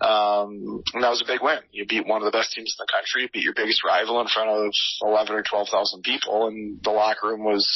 um, 0.00 0.82
and 0.94 1.02
that 1.02 1.10
was 1.10 1.20
a 1.20 1.26
big 1.26 1.42
win. 1.42 1.58
You 1.72 1.84
beat 1.84 2.06
one 2.06 2.22
of 2.22 2.26
the 2.26 2.36
best 2.36 2.52
teams 2.52 2.76
in 2.78 2.84
the 2.84 2.92
country, 2.92 3.28
beat 3.32 3.42
your 3.42 3.54
biggest 3.54 3.82
rival 3.84 4.20
in 4.20 4.28
front 4.28 4.50
of 4.50 4.72
eleven 5.02 5.34
or 5.34 5.42
twelve 5.42 5.68
thousand 5.68 6.02
people, 6.02 6.46
and 6.46 6.80
the 6.82 6.90
locker 6.90 7.28
room 7.28 7.44
was, 7.44 7.68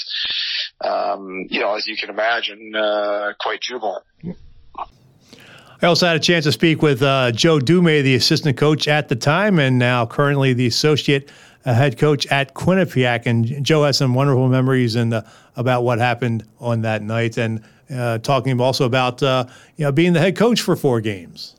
um, 0.85 1.47
you 1.49 1.61
know, 1.61 1.75
as 1.75 1.87
you 1.89 1.97
can 1.97 2.11
imagine, 2.11 2.75
uh, 2.77 3.33
quite 3.41 3.61
jubilant. 3.61 4.05
I 5.83 5.87
also 5.87 6.07
had 6.07 6.17
a 6.17 6.21
chance 6.21 6.47
to 6.47 6.53
speak 6.53 6.81
with 6.81 7.03
uh, 7.03 7.33
Joe 7.33 7.59
Dumais, 7.59 8.03
the 8.03 8.15
assistant 8.15 8.57
coach 8.57 8.89
at 8.89 9.09
the 9.09 9.17
time, 9.17 9.59
and 9.59 9.79
now 9.79 10.07
currently 10.07 10.55
the 10.55 10.67
associate 10.67 11.31
a 11.67 11.75
head 11.75 11.99
coach 11.99 12.27
at 12.29 12.55
Quinnipiac, 12.55 13.27
and 13.27 13.63
Joe 13.65 13.85
has 13.85 13.99
some 13.99 14.15
wonderful 14.15 14.49
memories 14.49 14.95
and 14.95 15.23
about 15.57 15.83
what 15.83 15.99
happened 15.99 16.45
on 16.61 16.83
that 16.83 17.03
night, 17.03 17.37
and 17.37 17.63
uh, 17.95 18.19
talking 18.19 18.59
also 18.61 18.87
about 18.87 19.23
uh, 19.23 19.45
you 19.77 19.85
know 19.85 19.93
being 19.93 20.13
the 20.13 20.21
head 20.21 20.37
coach 20.37 20.61
for 20.61 20.77
four 20.77 21.01
games. 21.01 21.57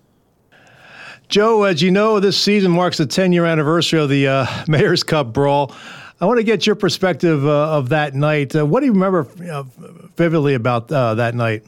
Joe, 1.30 1.64
as 1.64 1.82
you 1.82 1.92
know, 1.92 2.22
this 2.22 2.38
season 2.38 2.72
marks 2.72 2.98
the 2.98 3.06
10 3.06 3.34
year 3.34 3.46
anniversary 3.46 4.00
of 4.00 4.10
the 4.10 4.28
uh, 4.28 4.46
Mayor's 4.68 5.04
Cup 5.04 5.34
brawl. 5.34 5.74
I 6.20 6.26
want 6.26 6.38
to 6.38 6.44
get 6.44 6.66
your 6.66 6.76
perspective 6.76 7.46
uh, 7.46 7.78
of 7.78 7.90
that 7.90 8.16
night. 8.16 8.56
Uh, 8.56 8.66
what 8.66 8.80
do 8.80 8.88
you 8.88 8.94
remember 8.94 9.24
vividly 10.16 10.56
about 10.56 10.92
uh, 10.92 11.16
that 11.16 11.36
night? 11.36 11.64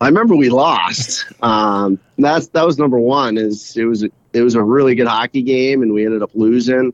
I 0.00 0.08
remember 0.08 0.34
we 0.34 0.50
lost. 0.50 1.26
Um, 1.42 2.00
that's 2.18 2.48
that 2.48 2.64
was 2.64 2.78
number 2.78 2.98
one. 2.98 3.36
Is 3.36 3.76
it 3.76 3.84
was 3.84 4.04
it 4.36 4.42
was 4.42 4.54
a 4.54 4.62
really 4.62 4.94
good 4.94 5.06
hockey 5.06 5.42
game, 5.42 5.82
and 5.82 5.92
we 5.92 6.04
ended 6.04 6.22
up 6.22 6.30
losing. 6.34 6.92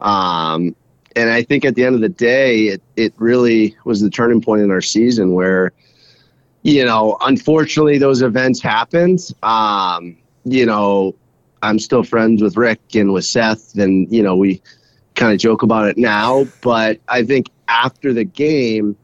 Um, 0.00 0.76
and 1.16 1.30
I 1.30 1.42
think 1.42 1.64
at 1.64 1.74
the 1.74 1.84
end 1.84 1.94
of 1.94 2.00
the 2.00 2.08
day, 2.08 2.66
it 2.66 2.82
it 2.96 3.14
really 3.16 3.76
was 3.84 4.00
the 4.00 4.10
turning 4.10 4.40
point 4.42 4.62
in 4.62 4.70
our 4.70 4.82
season 4.82 5.32
where, 5.32 5.72
you 6.62 6.84
know, 6.84 7.16
unfortunately 7.20 7.98
those 7.98 8.22
events 8.22 8.60
happened. 8.60 9.20
Um, 9.42 10.16
you 10.44 10.66
know, 10.66 11.14
I'm 11.62 11.78
still 11.78 12.02
friends 12.02 12.42
with 12.42 12.56
Rick 12.56 12.94
and 12.94 13.12
with 13.12 13.24
Seth, 13.24 13.74
and 13.76 14.12
you 14.12 14.22
know 14.22 14.36
we 14.36 14.60
kind 15.14 15.32
of 15.32 15.38
joke 15.38 15.62
about 15.62 15.88
it 15.88 15.96
now. 15.96 16.44
But 16.60 17.00
I 17.08 17.24
think 17.24 17.48
after 17.68 18.12
the 18.12 18.24
game, 18.24 18.96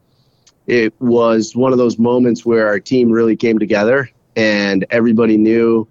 it 0.67 0.93
was 1.01 1.57
one 1.57 1.73
of 1.73 1.79
those 1.79 1.99
moments 1.99 2.45
where 2.45 2.67
our 2.67 2.79
team 2.79 3.11
really 3.11 3.37
came 3.37 3.59
together 3.59 4.11
and 4.37 4.85
everybody 4.91 5.37
knew 5.37 5.89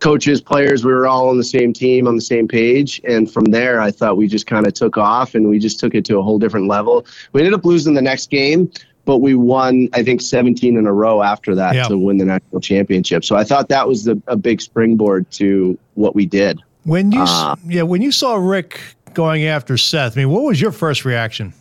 coaches, 0.00 0.40
players, 0.40 0.84
we 0.84 0.92
were 0.92 1.06
all 1.06 1.28
on 1.28 1.38
the 1.38 1.44
same 1.44 1.72
team, 1.72 2.06
on 2.06 2.16
the 2.16 2.22
same 2.22 2.46
page. 2.46 3.00
And 3.04 3.30
from 3.30 3.46
there, 3.46 3.80
I 3.80 3.90
thought 3.90 4.16
we 4.16 4.28
just 4.28 4.46
kind 4.46 4.66
of 4.66 4.74
took 4.74 4.96
off 4.96 5.34
and 5.34 5.48
we 5.48 5.58
just 5.58 5.80
took 5.80 5.94
it 5.94 6.04
to 6.06 6.18
a 6.18 6.22
whole 6.22 6.38
different 6.38 6.68
level. 6.68 7.06
We 7.32 7.40
ended 7.40 7.54
up 7.54 7.64
losing 7.64 7.94
the 7.94 8.02
next 8.02 8.30
game, 8.30 8.70
but 9.04 9.18
we 9.18 9.34
won, 9.34 9.88
I 9.94 10.02
think, 10.02 10.20
17 10.20 10.76
in 10.76 10.86
a 10.86 10.92
row 10.92 11.22
after 11.22 11.54
that 11.54 11.74
yeah. 11.74 11.88
to 11.88 11.96
win 11.96 12.18
the 12.18 12.24
national 12.24 12.60
championship. 12.60 13.24
So 13.24 13.36
I 13.36 13.44
thought 13.44 13.68
that 13.68 13.88
was 13.88 14.04
the, 14.04 14.20
a 14.26 14.36
big 14.36 14.60
springboard 14.60 15.30
to 15.32 15.78
what 15.94 16.14
we 16.14 16.26
did. 16.26 16.60
When 16.84 17.10
you, 17.12 17.22
uh, 17.22 17.56
yeah, 17.66 17.82
when 17.82 18.02
you 18.02 18.12
saw 18.12 18.36
Rick 18.36 18.80
going 19.14 19.46
after 19.46 19.76
Seth, 19.76 20.16
I 20.16 20.20
mean, 20.20 20.30
what 20.30 20.44
was 20.44 20.60
your 20.60 20.72
first 20.72 21.04
reaction? 21.04 21.52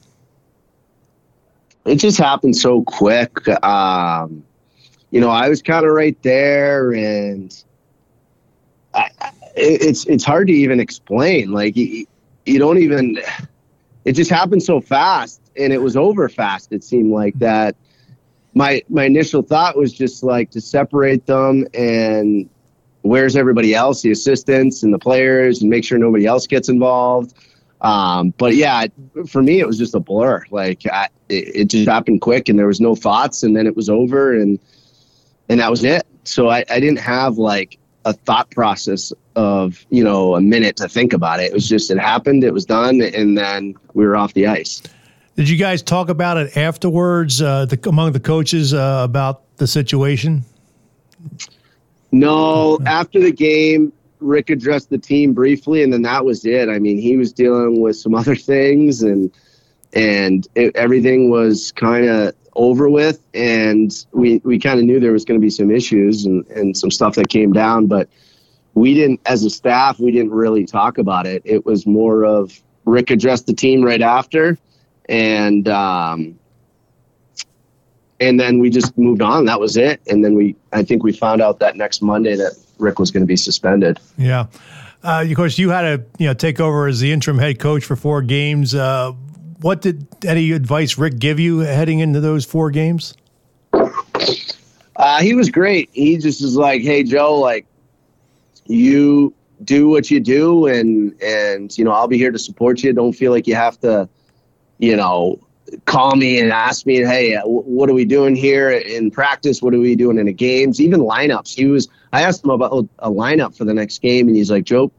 It 1.86 1.96
just 1.96 2.18
happened 2.18 2.58
so 2.58 2.84
quick. 2.84 3.48
Um, 3.64 4.44
you 5.12 5.22
know, 5.22 5.30
I 5.30 5.48
was 5.50 5.62
kind 5.62 5.86
of 5.86 5.92
right 5.92 6.20
there, 6.24 6.92
and 6.92 7.56
It's 9.56 10.06
it's 10.06 10.24
hard 10.24 10.48
to 10.48 10.54
even 10.54 10.80
explain. 10.80 11.52
Like 11.52 11.76
you, 11.76 12.06
you 12.46 12.60
don't 12.60 12.78
even. 12.78 13.20
It 14.04 14.14
just 14.14 14.30
happened 14.30 14.62
so 14.62 14.82
fast, 14.82 15.42
and 15.58 15.74
it 15.74 15.82
was 15.82 15.96
over 15.98 16.30
fast. 16.30 16.72
It 16.72 16.84
seemed 16.84 17.12
like 17.12 17.38
that. 17.40 17.76
My 18.54 18.84
my 18.90 19.06
initial 19.06 19.42
thought 19.42 19.78
was 19.78 19.94
just 19.94 20.24
like 20.24 20.52
to 20.52 20.62
separate 20.62 21.26
them 21.26 21.66
and 21.74 22.50
where's 23.06 23.36
everybody 23.36 23.76
else, 23.76 24.02
the 24.02 24.12
assistants 24.12 24.82
and 24.82 24.94
the 24.94 25.00
players, 25.00 25.62
and 25.62 25.70
make 25.70 25.84
sure 25.84 25.98
nobody 25.98 26.26
else 26.26 26.48
gets 26.48 26.70
involved. 26.70 27.36
Um, 27.82 28.34
but 28.38 28.56
yeah, 28.56 28.88
for 29.28 29.44
me, 29.44 29.60
it 29.60 29.68
was 29.68 29.78
just 29.78 29.94
a 29.94 30.00
blur. 30.00 30.44
Like 30.50 30.84
I, 30.92 31.10
it, 31.30 31.56
it, 31.56 31.66
just 31.66 31.88
happened 31.88 32.22
quick, 32.22 32.50
and 32.50 32.58
there 32.58 32.66
was 32.66 32.82
no 32.82 32.96
thoughts, 32.96 33.44
and 33.44 33.56
then 33.56 33.68
it 33.68 33.76
was 33.76 33.90
over, 33.90 34.34
and 34.34 34.60
and 35.50 35.60
that 35.60 35.70
was 35.70 35.84
it. 35.84 36.04
So 36.24 36.50
I, 36.50 36.66
I 36.70 36.80
didn't 36.80 37.00
have 37.00 37.38
like 37.38 37.78
a 38.06 38.14
thought 38.14 38.50
process 38.52 39.12
of 39.36 39.86
you 39.90 40.04
know 40.04 40.36
a 40.36 40.42
minute 40.42 40.78
to 40.78 40.88
think 40.88 41.12
about 41.12 41.40
it. 41.40 41.46
It 41.46 41.54
was 41.54 41.68
just 41.68 41.92
it 41.92 42.00
happened, 42.00 42.44
it 42.44 42.54
was 42.54 42.66
done, 42.66 43.02
and 43.02 43.38
then 43.38 43.76
we 43.94 44.06
were 44.06 44.16
off 44.16 44.34
the 44.34 44.48
ice. 44.48 44.82
Did 45.36 45.50
you 45.50 45.58
guys 45.58 45.82
talk 45.82 46.08
about 46.08 46.38
it 46.38 46.56
afterwards 46.56 47.42
uh, 47.42 47.66
the, 47.66 47.90
among 47.90 48.14
the 48.14 48.22
coaches 48.22 48.74
uh, 48.74 49.02
about 49.04 49.58
the 49.58 49.68
situation? 49.68 50.46
No, 52.14 52.80
after 52.86 53.20
the 53.20 53.34
game, 53.34 53.92
Rick 54.22 54.50
addressed 54.50 54.90
the 54.90 54.98
team 54.98 55.34
briefly, 55.34 55.84
and 55.84 55.92
then 55.92 56.04
that 56.04 56.24
was 56.24 56.46
it. 56.46 56.70
I 56.70 56.80
mean, 56.80 56.98
he 56.98 57.18
was 57.18 57.34
dealing 57.34 57.82
with 57.82 57.98
some 57.98 58.16
other 58.16 58.36
things, 58.36 59.02
and 59.02 59.32
and 59.94 60.48
it, 60.56 60.76
everything 60.76 61.30
was 61.30 61.72
kind 61.74 62.08
of 62.08 62.34
over 62.56 62.90
with. 62.90 63.20
And 63.34 63.92
we 64.12 64.42
we 64.44 64.60
kind 64.60 64.80
of 64.80 64.86
knew 64.86 65.00
there 65.00 65.12
was 65.12 65.26
going 65.26 65.40
to 65.40 65.44
be 65.44 65.50
some 65.50 65.72
issues 65.72 66.26
and 66.26 66.46
and 66.48 66.78
some 66.78 66.92
stuff 66.92 67.16
that 67.16 67.30
came 67.30 67.54
down, 67.54 67.88
but 67.88 68.10
we 68.76 68.94
didn't, 68.94 69.22
as 69.26 69.44
a 69.44 69.50
staff, 69.50 70.00
we 70.00 70.12
didn't 70.12 70.32
really 70.32 70.66
talk 70.66 70.98
about 70.98 71.26
it. 71.26 71.42
It 71.46 71.66
was 71.66 71.88
more 71.88 72.26
of 72.26 72.62
Rick 72.84 73.10
addressed 73.10 73.48
the 73.48 73.54
team 73.54 73.84
right 73.84 74.02
after, 74.02 74.58
and 75.10 75.68
um, 75.70 76.38
and 78.20 78.40
then 78.40 78.60
we 78.60 78.70
just 78.70 78.96
moved 78.98 79.22
on. 79.22 79.46
That 79.46 79.60
was 79.60 79.78
it. 79.78 80.02
And 80.08 80.24
then 80.24 80.36
we, 80.36 80.56
I 80.72 80.84
think 80.84 81.04
we 81.04 81.14
found 81.14 81.42
out 81.42 81.60
that 81.60 81.76
next 81.76 82.02
Monday 82.02 82.36
that 82.36 82.58
Rick 82.78 83.00
was 83.00 83.12
going 83.12 83.24
to 83.24 83.28
be 83.28 83.38
suspended. 83.38 84.00
Yeah. 84.18 84.48
Uh, 85.04 85.26
of 85.28 85.36
course, 85.36 85.58
you 85.58 85.70
had 85.70 85.82
to 85.82 86.06
you 86.18 86.28
know 86.28 86.34
take 86.34 86.60
over 86.60 86.88
as 86.88 87.00
the 87.00 87.12
interim 87.12 87.38
head 87.38 87.60
coach 87.60 87.86
for 87.86 87.96
four 87.96 88.22
games. 88.22 88.76
Uh, 88.76 89.14
what 89.62 89.82
did 89.82 90.08
any 90.26 90.52
advice 90.52 90.98
Rick 90.98 91.20
give 91.20 91.40
you 91.40 91.60
heading 91.60 92.00
into 92.00 92.20
those 92.20 92.46
four 92.46 92.72
games? 92.72 93.16
Uh, 93.74 95.22
he 95.22 95.34
was 95.34 95.50
great. 95.50 95.90
He 95.92 96.18
just 96.18 96.42
is 96.42 96.56
like, 96.56 96.82
"Hey, 96.82 97.04
Joe, 97.04 97.40
like 97.40 97.66
you 98.66 99.34
do 99.64 99.90
what 99.90 100.10
you 100.12 100.20
do, 100.20 100.68
and 100.68 101.22
and 101.22 101.78
you 101.78 101.84
know 101.84 101.92
I'll 101.92 102.08
be 102.08 102.18
here 102.18 102.32
to 102.32 102.40
support 102.40 102.84
you. 102.84 102.94
Don't 102.94 103.14
feel 103.14 103.32
like 103.32 103.48
you 103.48 103.56
have 103.56 103.80
to, 103.82 104.08
you 104.78 104.96
know, 104.96 105.40
call 105.86 106.16
me 106.16 106.40
and 106.40 106.52
ask 106.52 106.86
me, 106.86 106.98
hey, 106.98 107.38
what 107.44 107.90
are 107.90 107.94
we 107.94 108.06
doing 108.06 108.36
here 108.36 108.70
in 108.72 109.12
practice? 109.12 109.62
What 109.62 109.74
are 109.74 109.80
we 109.80 109.96
doing 109.96 110.18
in 110.18 110.28
the 110.28 110.34
games? 110.34 110.80
Even 110.80 111.02
lineups. 111.02 111.54
He 111.54 111.66
was. 111.66 111.88
I 112.14 112.22
asked 112.22 112.44
him 112.44 112.52
about 112.52 112.88
a 113.00 113.10
lineup 113.10 113.58
for 113.58 113.66
the 113.66 113.74
next 113.74 114.02
game, 114.02 114.28
and 114.28 114.36
he's 114.38 114.50
like, 114.50 114.64
Joe, 114.64 114.92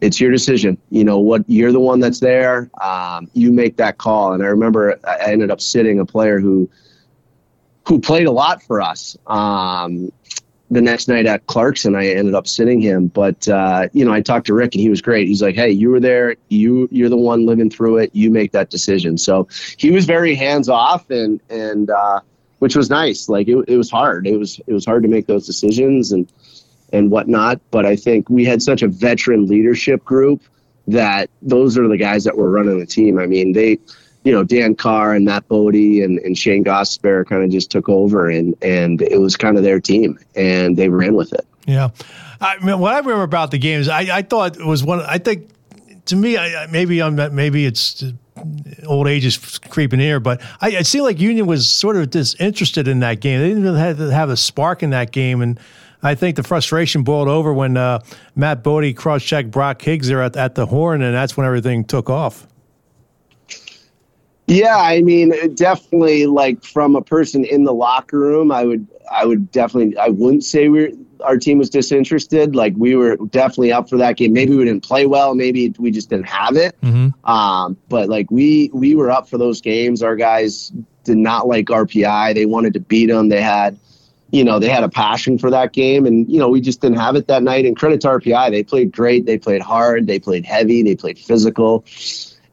it's 0.00 0.20
your 0.20 0.30
decision. 0.30 0.78
You 0.90 1.04
know 1.04 1.18
what? 1.18 1.44
You're 1.48 1.72
the 1.72 1.80
one 1.80 2.00
that's 2.00 2.20
there. 2.20 2.70
Um, 2.80 3.30
you 3.32 3.52
make 3.52 3.76
that 3.76 3.98
call. 3.98 4.32
And 4.32 4.42
I 4.42 4.46
remember 4.46 4.98
I 5.04 5.32
ended 5.32 5.50
up 5.50 5.60
sitting 5.60 5.98
a 6.00 6.06
player 6.06 6.38
who 6.38 6.68
who 7.86 8.00
played 8.00 8.26
a 8.26 8.32
lot 8.32 8.62
for 8.62 8.80
us. 8.80 9.16
Um, 9.26 10.10
the 10.70 10.80
next 10.80 11.06
night 11.06 11.26
at 11.26 11.46
Clarkson, 11.46 11.94
I 11.94 12.08
ended 12.08 12.34
up 12.34 12.48
sitting 12.48 12.80
him. 12.80 13.06
But 13.06 13.46
uh, 13.48 13.88
you 13.92 14.04
know, 14.04 14.12
I 14.12 14.20
talked 14.20 14.46
to 14.48 14.54
Rick, 14.54 14.74
and 14.74 14.80
he 14.80 14.90
was 14.90 15.00
great. 15.00 15.28
He's 15.28 15.42
like, 15.42 15.54
"Hey, 15.54 15.70
you 15.70 15.90
were 15.90 16.00
there. 16.00 16.36
You 16.48 16.88
you're 16.90 17.08
the 17.08 17.16
one 17.16 17.46
living 17.46 17.70
through 17.70 17.98
it. 17.98 18.10
You 18.12 18.30
make 18.30 18.52
that 18.52 18.70
decision." 18.70 19.16
So 19.16 19.48
he 19.76 19.90
was 19.90 20.04
very 20.04 20.34
hands 20.34 20.68
off, 20.68 21.08
and 21.10 21.40
and 21.48 21.88
uh, 21.90 22.20
which 22.58 22.76
was 22.76 22.90
nice. 22.90 23.28
Like 23.28 23.48
it, 23.48 23.56
it 23.68 23.76
was 23.76 23.90
hard. 23.90 24.26
It 24.26 24.36
was 24.36 24.60
it 24.66 24.72
was 24.72 24.84
hard 24.84 25.04
to 25.04 25.08
make 25.08 25.26
those 25.26 25.46
decisions 25.46 26.12
and 26.12 26.30
and 26.92 27.10
whatnot. 27.10 27.60
But 27.70 27.86
I 27.86 27.96
think 27.96 28.28
we 28.30 28.44
had 28.44 28.62
such 28.62 28.82
a 28.82 28.88
veteran 28.88 29.46
leadership 29.46 30.04
group 30.04 30.42
that 30.88 31.30
those 31.42 31.76
are 31.76 31.88
the 31.88 31.96
guys 31.96 32.24
that 32.24 32.36
were 32.36 32.50
running 32.50 32.78
the 32.78 32.86
team. 32.86 33.18
I 33.18 33.26
mean, 33.26 33.52
they 33.52 33.78
you 34.26 34.32
know, 34.32 34.42
Dan 34.42 34.74
Carr 34.74 35.14
and 35.14 35.24
Mat 35.24 35.46
Bodie 35.46 36.02
and, 36.02 36.18
and 36.18 36.36
Shayne 36.36 36.64
Gostisbehere 36.64 37.24
kind 37.24 37.44
of 37.44 37.50
just 37.50 37.70
took 37.70 37.88
over 37.88 38.28
and, 38.28 38.56
and 38.60 39.00
it 39.00 39.20
was 39.20 39.36
kind 39.36 39.56
of 39.56 39.62
their 39.62 39.78
team 39.78 40.18
and 40.34 40.76
they 40.76 40.88
ran 40.88 41.14
with 41.14 41.32
it. 41.32 41.46
Yeah. 41.64 41.90
I 42.40 42.58
mean, 42.58 42.80
what 42.80 42.92
I 42.92 42.98
remember 42.98 43.22
about 43.22 43.52
the 43.52 43.58
games, 43.58 43.88
I, 43.88 44.00
I 44.00 44.22
thought 44.22 44.56
it 44.56 44.66
was 44.66 44.82
one, 44.82 45.00
I 45.00 45.18
think 45.18 45.50
to 46.06 46.16
me, 46.16 46.36
I, 46.36 46.66
maybe 46.66 47.00
I'm 47.00 47.14
maybe 47.36 47.66
it's 47.66 48.02
old 48.84 49.06
age 49.06 49.24
is 49.24 49.58
creeping 49.70 50.00
here, 50.00 50.18
but 50.18 50.42
I, 50.60 50.70
it 50.70 50.88
seemed 50.88 51.04
like 51.04 51.20
Union 51.20 51.46
was 51.46 51.70
sort 51.70 51.96
of 51.96 52.10
disinterested 52.10 52.88
in 52.88 52.98
that 53.00 53.20
game. 53.20 53.40
They 53.40 53.48
didn't 53.50 53.62
really 53.62 53.78
have, 53.78 53.98
have 53.98 54.30
a 54.30 54.36
spark 54.36 54.82
in 54.82 54.90
that 54.90 55.12
game. 55.12 55.40
And 55.40 55.60
I 56.06 56.14
think 56.14 56.36
the 56.36 56.42
frustration 56.42 57.02
boiled 57.02 57.28
over 57.28 57.52
when 57.52 57.76
uh, 57.76 58.00
Mat 58.34 58.62
Bodie 58.62 58.94
cross 58.94 59.22
checked 59.22 59.50
Brock 59.50 59.82
Higgs 59.82 60.08
there 60.08 60.22
at, 60.22 60.36
at 60.36 60.54
the 60.54 60.66
horn, 60.66 61.02
and 61.02 61.14
that's 61.14 61.36
when 61.36 61.46
everything 61.46 61.84
took 61.84 62.08
off. 62.08 62.46
Yeah, 64.46 64.76
I 64.76 65.02
mean, 65.02 65.54
definitely. 65.54 66.26
Like 66.26 66.62
from 66.62 66.94
a 66.94 67.02
person 67.02 67.44
in 67.44 67.64
the 67.64 67.74
locker 67.74 68.18
room, 68.18 68.52
I 68.52 68.64
would, 68.64 68.86
I 69.10 69.26
would 69.26 69.50
definitely, 69.50 69.98
I 69.98 70.08
wouldn't 70.08 70.44
say 70.44 70.68
we 70.68 70.96
our 71.24 71.36
team 71.36 71.58
was 71.58 71.70
disinterested. 71.70 72.54
Like 72.54 72.74
we 72.76 72.94
were 72.94 73.16
definitely 73.16 73.72
up 73.72 73.88
for 73.88 73.96
that 73.96 74.16
game. 74.16 74.32
Maybe 74.32 74.54
we 74.54 74.64
didn't 74.64 74.84
play 74.84 75.06
well. 75.06 75.34
Maybe 75.34 75.74
we 75.78 75.90
just 75.90 76.10
didn't 76.10 76.28
have 76.28 76.56
it. 76.56 76.80
Mm-hmm. 76.82 77.28
Um, 77.28 77.76
but 77.88 78.08
like 78.08 78.30
we, 78.30 78.70
we 78.72 78.94
were 78.94 79.10
up 79.10 79.28
for 79.28 79.38
those 79.38 79.60
games. 79.60 80.02
Our 80.02 80.16
guys 80.16 80.72
did 81.04 81.16
not 81.16 81.46
like 81.48 81.66
RPI. 81.66 82.34
They 82.34 82.46
wanted 82.46 82.74
to 82.74 82.80
beat 82.80 83.06
them. 83.06 83.28
They 83.28 83.40
had, 83.40 83.78
you 84.30 84.44
know, 84.44 84.58
they 84.58 84.68
had 84.68 84.82
a 84.82 84.88
passion 84.88 85.38
for 85.38 85.50
that 85.50 85.72
game, 85.72 86.06
and 86.06 86.30
you 86.30 86.38
know, 86.38 86.48
we 86.48 86.60
just 86.60 86.80
didn't 86.80 86.98
have 86.98 87.16
it 87.16 87.28
that 87.28 87.42
night. 87.42 87.64
And 87.64 87.76
credit 87.76 88.00
to 88.02 88.08
RPI, 88.08 88.50
they 88.50 88.62
played 88.62 88.92
great. 88.92 89.26
They 89.26 89.38
played 89.38 89.62
hard. 89.62 90.06
They 90.06 90.18
played 90.18 90.44
heavy. 90.44 90.82
They 90.82 90.96
played 90.96 91.18
physical. 91.18 91.84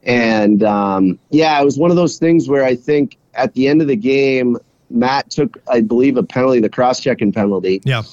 And 0.04 0.64
um, 0.64 1.20
yeah, 1.30 1.60
it 1.60 1.66
was 1.66 1.78
one 1.78 1.90
of 1.90 1.98
those 1.98 2.18
things 2.18 2.48
where 2.48 2.64
I 2.64 2.76
think 2.76 3.18
at 3.34 3.54
the 3.54 3.68
end 3.68 3.82
of 3.82 3.88
the 3.88 3.96
game, 3.96 4.58
Mat 4.90 5.32
took, 5.32 5.58
I 5.68 5.82
believe, 5.82 6.18
a 6.18 6.24
penalty, 6.24 6.60
the 6.60 6.70
cross 6.70 7.00
checking 7.00 7.32
penalty. 7.32 7.82
Yeah. 7.84 8.04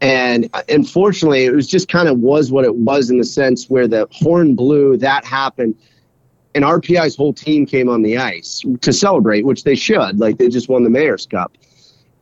And 0.00 0.50
uh, 0.52 0.62
unfortunately, 0.68 1.44
it 1.44 1.54
was 1.54 1.68
just 1.68 1.88
kind 1.88 2.08
of 2.08 2.18
was 2.18 2.50
what 2.50 2.64
it 2.64 2.74
was 2.74 3.10
in 3.10 3.18
the 3.18 3.24
sense 3.24 3.70
where 3.70 3.86
the 3.86 4.08
horn 4.10 4.56
blew, 4.56 4.96
that 4.96 5.24
happened, 5.24 5.76
and 6.54 6.64
RPI's 6.64 7.14
whole 7.14 7.32
team 7.32 7.66
came 7.66 7.88
on 7.88 8.02
the 8.02 8.18
ice 8.18 8.62
to 8.80 8.92
celebrate, 8.92 9.44
which 9.44 9.62
they 9.64 9.76
should. 9.76 10.18
Like 10.18 10.38
they 10.38 10.48
just 10.48 10.68
won 10.68 10.82
the 10.82 10.90
Mayor's 10.90 11.26
Cup. 11.26 11.56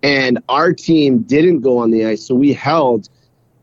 And 0.02 0.42
our 0.48 0.72
team 0.72 1.22
didn't 1.22 1.60
go 1.60 1.78
on 1.78 1.90
the 1.90 2.06
ice, 2.06 2.26
so 2.26 2.34
we 2.34 2.52
held. 2.52 3.08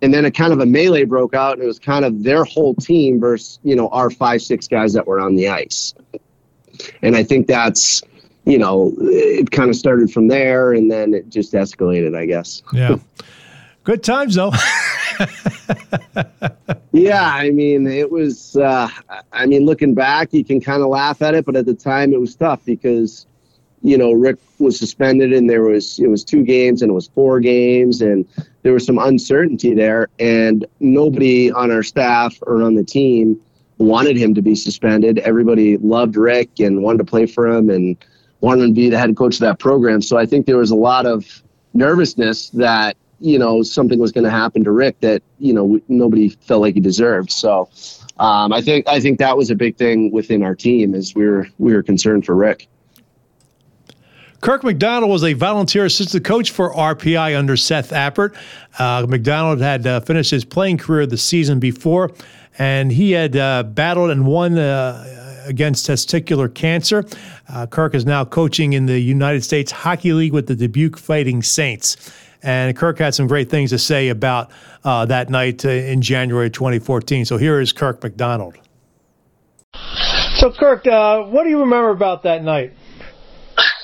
And 0.02 0.14
then 0.14 0.26
a 0.26 0.32
kind 0.32 0.54
of 0.54 0.60
a 0.60 0.66
melee 0.66 1.06
broke 1.06 1.34
out, 1.34 1.54
and 1.54 1.64
it 1.64 1.66
was 1.66 1.80
kind 1.80 2.06
of 2.06 2.24
their 2.24 2.44
whole 2.44 2.76
team 2.76 3.20
versus 3.20 3.60
you 3.64 3.76
know 3.76 3.90
our 3.90 4.12
five 4.12 4.42
six 4.42 4.68
guys 4.68 4.94
that 4.94 5.08
were 5.08 5.20
on 5.20 5.36
the 5.36 5.50
ice. 5.50 5.96
And 7.02 7.16
I 7.16 7.24
think 7.24 7.48
that's 7.48 8.04
you 8.46 8.60
know 8.60 8.94
it 9.00 9.50
kind 9.50 9.72
of 9.72 9.76
started 9.76 10.12
from 10.12 10.28
there, 10.28 10.74
and 10.74 10.92
then 10.92 11.16
it 11.16 11.30
just 11.30 11.54
escalated, 11.54 12.16
I 12.16 12.28
guess. 12.28 12.62
Yeah. 12.72 12.98
Good 13.88 14.04
times 14.04 14.36
though. 14.36 14.52
yeah, 16.92 17.32
I 17.34 17.52
mean, 17.52 17.88
it 17.88 18.12
was. 18.12 18.58
Uh, 18.58 18.90
I 19.32 19.46
mean, 19.46 19.66
looking 19.66 19.94
back, 19.94 20.34
you 20.34 20.44
can 20.44 20.60
kind 20.60 20.82
of 20.82 20.90
laugh 20.90 21.22
at 21.22 21.36
it, 21.36 21.46
but 21.46 21.56
at 21.56 21.66
the 21.66 21.74
time, 21.74 22.12
it 22.12 22.20
was 22.20 22.36
tough 22.36 22.66
because, 22.66 23.28
you 23.82 23.98
know, 23.98 24.12
Rick 24.12 24.38
was 24.60 24.78
suspended, 24.78 25.34
and 25.34 25.50
there 25.50 25.64
was 25.64 26.00
it 26.00 26.08
was 26.08 26.24
two 26.24 26.44
games, 26.44 26.82
and 26.82 26.90
it 26.92 26.94
was 26.94 27.08
four 27.10 27.40
games, 27.40 28.02
and 28.02 28.26
there 28.64 28.74
was 28.74 28.86
some 28.86 28.98
uncertainty 28.98 29.74
there, 29.74 30.10
and 30.20 30.66
nobody 30.80 31.52
on 31.52 31.72
our 31.72 31.84
staff 31.84 32.38
or 32.42 32.64
on 32.64 32.76
the 32.76 32.84
team 32.84 33.40
wanted 33.78 34.18
him 34.18 34.34
to 34.34 34.42
be 34.42 34.56
suspended. 34.56 35.20
Everybody 35.20 35.78
loved 35.78 36.16
Rick 36.16 36.60
and 36.60 36.82
wanted 36.82 37.00
to 37.00 37.06
play 37.06 37.26
for 37.26 37.48
him, 37.48 37.70
and 37.70 37.98
wanted 38.42 38.64
him 38.64 38.70
to 38.70 38.82
be 38.82 38.90
the 38.90 38.98
head 38.98 39.16
coach 39.16 39.36
of 39.36 39.42
that 39.42 39.60
program. 39.60 40.02
So 40.02 40.18
I 40.18 40.26
think 40.26 40.46
there 40.46 40.58
was 40.58 40.72
a 40.72 40.76
lot 40.76 41.06
of 41.06 41.44
nervousness 41.74 42.50
that 42.52 42.98
you 43.20 43.38
know 43.38 43.64
something 43.64 44.00
was 44.00 44.12
going 44.12 44.24
to 44.24 44.30
happen 44.30 44.64
to 44.64 44.72
Rick 44.72 45.00
that 45.02 45.22
you 45.40 45.54
know 45.54 45.80
nobody 45.88 46.30
felt 46.30 46.62
like 46.62 46.74
he 46.74 46.80
deserved. 46.80 47.32
So 47.32 47.70
um, 48.20 48.52
I 48.52 48.62
think 48.62 48.88
I 48.88 49.00
think 49.00 49.20
that 49.20 49.38
was 49.38 49.52
a 49.52 49.56
big 49.56 49.78
thing 49.78 50.12
within 50.12 50.44
our 50.44 50.56
team 50.56 50.96
is 50.96 51.14
we 51.14 51.26
were 51.28 51.48
we 51.60 51.74
were 51.74 51.84
concerned 51.84 52.26
for 52.26 52.36
Rick. 52.36 52.68
Kirk 54.42 54.64
MacDonald 54.64 55.12
was 55.12 55.24
a 55.24 55.34
volunteer 55.34 55.86
assistant 55.86 56.24
coach 56.24 56.52
for 56.52 56.74
RPI 56.74 57.38
under 57.38 57.58
Seth 57.58 57.90
Appert. 57.90 58.36
Uh, 58.78 59.06
MacDonald 59.08 59.60
had 59.60 59.88
uh, 59.88 60.00
finished 60.02 60.32
his 60.32 60.46
playing 60.46 60.78
career 60.78 61.08
the 61.08 61.18
season 61.18 61.60
before, 61.60 62.12
and 62.60 62.92
he 62.92 63.12
had 63.12 63.36
uh, 63.36 63.64
battled 63.64 64.12
and 64.12 64.28
won 64.28 64.58
uh, 64.58 65.44
against 65.46 65.88
testicular 65.88 66.54
cancer. 66.54 67.04
Uh, 67.50 67.66
Kirk 67.66 67.96
is 67.96 68.06
now 68.06 68.26
coaching 68.26 68.74
in 68.74 68.86
the 68.86 69.00
United 69.00 69.44
States 69.44 69.72
Hockey 69.72 70.14
League 70.14 70.34
with 70.34 70.48
the 70.48 70.56
Dubuque 70.56 70.98
Fighting 70.98 71.42
Saints. 71.42 72.14
And 72.44 72.78
Kirk 72.78 73.00
had 73.00 73.16
some 73.16 73.26
great 73.26 73.50
things 73.50 73.72
to 73.72 73.80
say 73.80 74.10
about 74.10 74.52
uh, 74.84 75.06
that 75.06 75.32
night 75.32 75.66
in 75.66 76.02
January 76.02 76.52
2014. 76.52 77.26
So 77.26 77.38
here 77.38 77.60
is 77.60 77.74
Kirk 77.74 78.04
MacDonald. 78.04 78.56
So, 80.36 80.52
Kirk, 80.52 80.86
what 80.86 81.44
do 81.44 81.50
you 81.50 81.60
remember 81.60 81.90
about 81.90 82.22
that 82.24 82.44
night? 82.44 82.77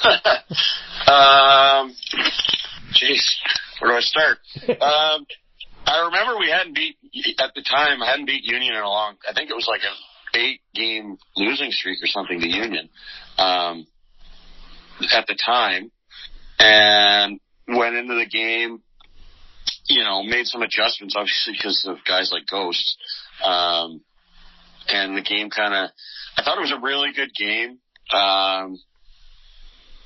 um, 1.08 1.95
jeez, 2.91 3.24
where 3.80 3.91
do 3.91 3.97
I 3.97 4.01
start? 4.01 4.38
um, 4.68 5.26
I 5.86 6.06
remember 6.06 6.39
we 6.39 6.49
hadn't 6.49 6.76
beat 6.76 6.97
at 7.39 7.54
the 7.56 7.62
time. 7.62 8.01
I 8.01 8.10
hadn't 8.10 8.26
beat 8.26 8.43
Union 8.43 8.74
in 8.74 8.82
a 8.82 8.88
long. 8.88 9.16
I 9.28 9.34
think 9.34 9.49
it 9.49 9.56
was 9.56 9.68
like 9.68 9.82
a 9.82 10.38
eight 10.38 10.62
game 10.74 11.18
losing 11.36 11.72
streak 11.72 11.99
or 12.04 12.08
something 12.08 12.39
to 12.39 12.47
Union 12.47 12.89
um, 13.38 13.86
at 15.14 15.26
the 15.28 15.36
time, 15.36 15.91
and 16.60 17.39
went 17.68 17.95
into 17.95 18.16
the 18.16 18.26
game. 18.26 18.82
You 19.88 20.04
know, 20.04 20.24
made 20.24 20.45
some 20.47 20.62
adjustments 20.62 21.16
obviously 21.18 21.54
because 21.54 21.86
of 21.88 21.97
guys 22.08 22.30
like 22.32 22.45
Ghost, 22.49 22.97
um, 23.43 24.01
and 24.89 25.18
the 25.18 25.22
game 25.22 25.49
kind 25.49 25.74
of. 25.74 25.89
I 26.38 26.43
thought 26.43 26.58
it 26.58 26.62
was 26.62 26.74
a 26.76 26.82
really 26.82 27.12
good 27.16 27.34
game. 27.34 27.80
Um, 28.14 28.80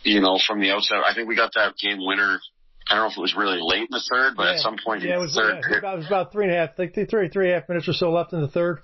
you 0.08 0.22
know, 0.22 0.40
from 0.46 0.62
the 0.62 0.72
outset. 0.72 1.00
I 1.06 1.14
think 1.14 1.28
we 1.28 1.36
got 1.36 1.52
that 1.56 1.76
game 1.78 2.00
winner. 2.00 2.40
I 2.90 2.96
don't 2.96 3.04
know 3.04 3.12
if 3.12 3.18
it 3.18 3.22
was 3.22 3.36
really 3.36 3.60
late 3.60 3.82
in 3.82 3.92
the 3.92 4.04
third, 4.10 4.36
but 4.38 4.44
yeah. 4.44 4.54
at 4.54 4.60
some 4.60 4.78
point 4.84 5.04
yeah, 5.04 5.16
in 5.16 5.16
it 5.16 5.20
was, 5.20 5.34
the 5.34 5.42
third 5.42 5.84
yeah, 5.84 5.94
it 5.94 5.98
was 5.98 6.08
about 6.08 6.32
three 6.32 6.46
and 6.46 6.54
a 6.54 6.58
half, 6.58 6.80
like 6.80 6.94
three, 6.94 7.06
three 7.28 7.52
and 7.52 7.52
a 7.52 7.60
half 7.60 7.68
minutes 7.68 7.88
or 7.88 7.94
so 7.94 8.12
left 8.12 8.32
in 8.32 8.42
the 8.42 8.48
third. 8.48 8.80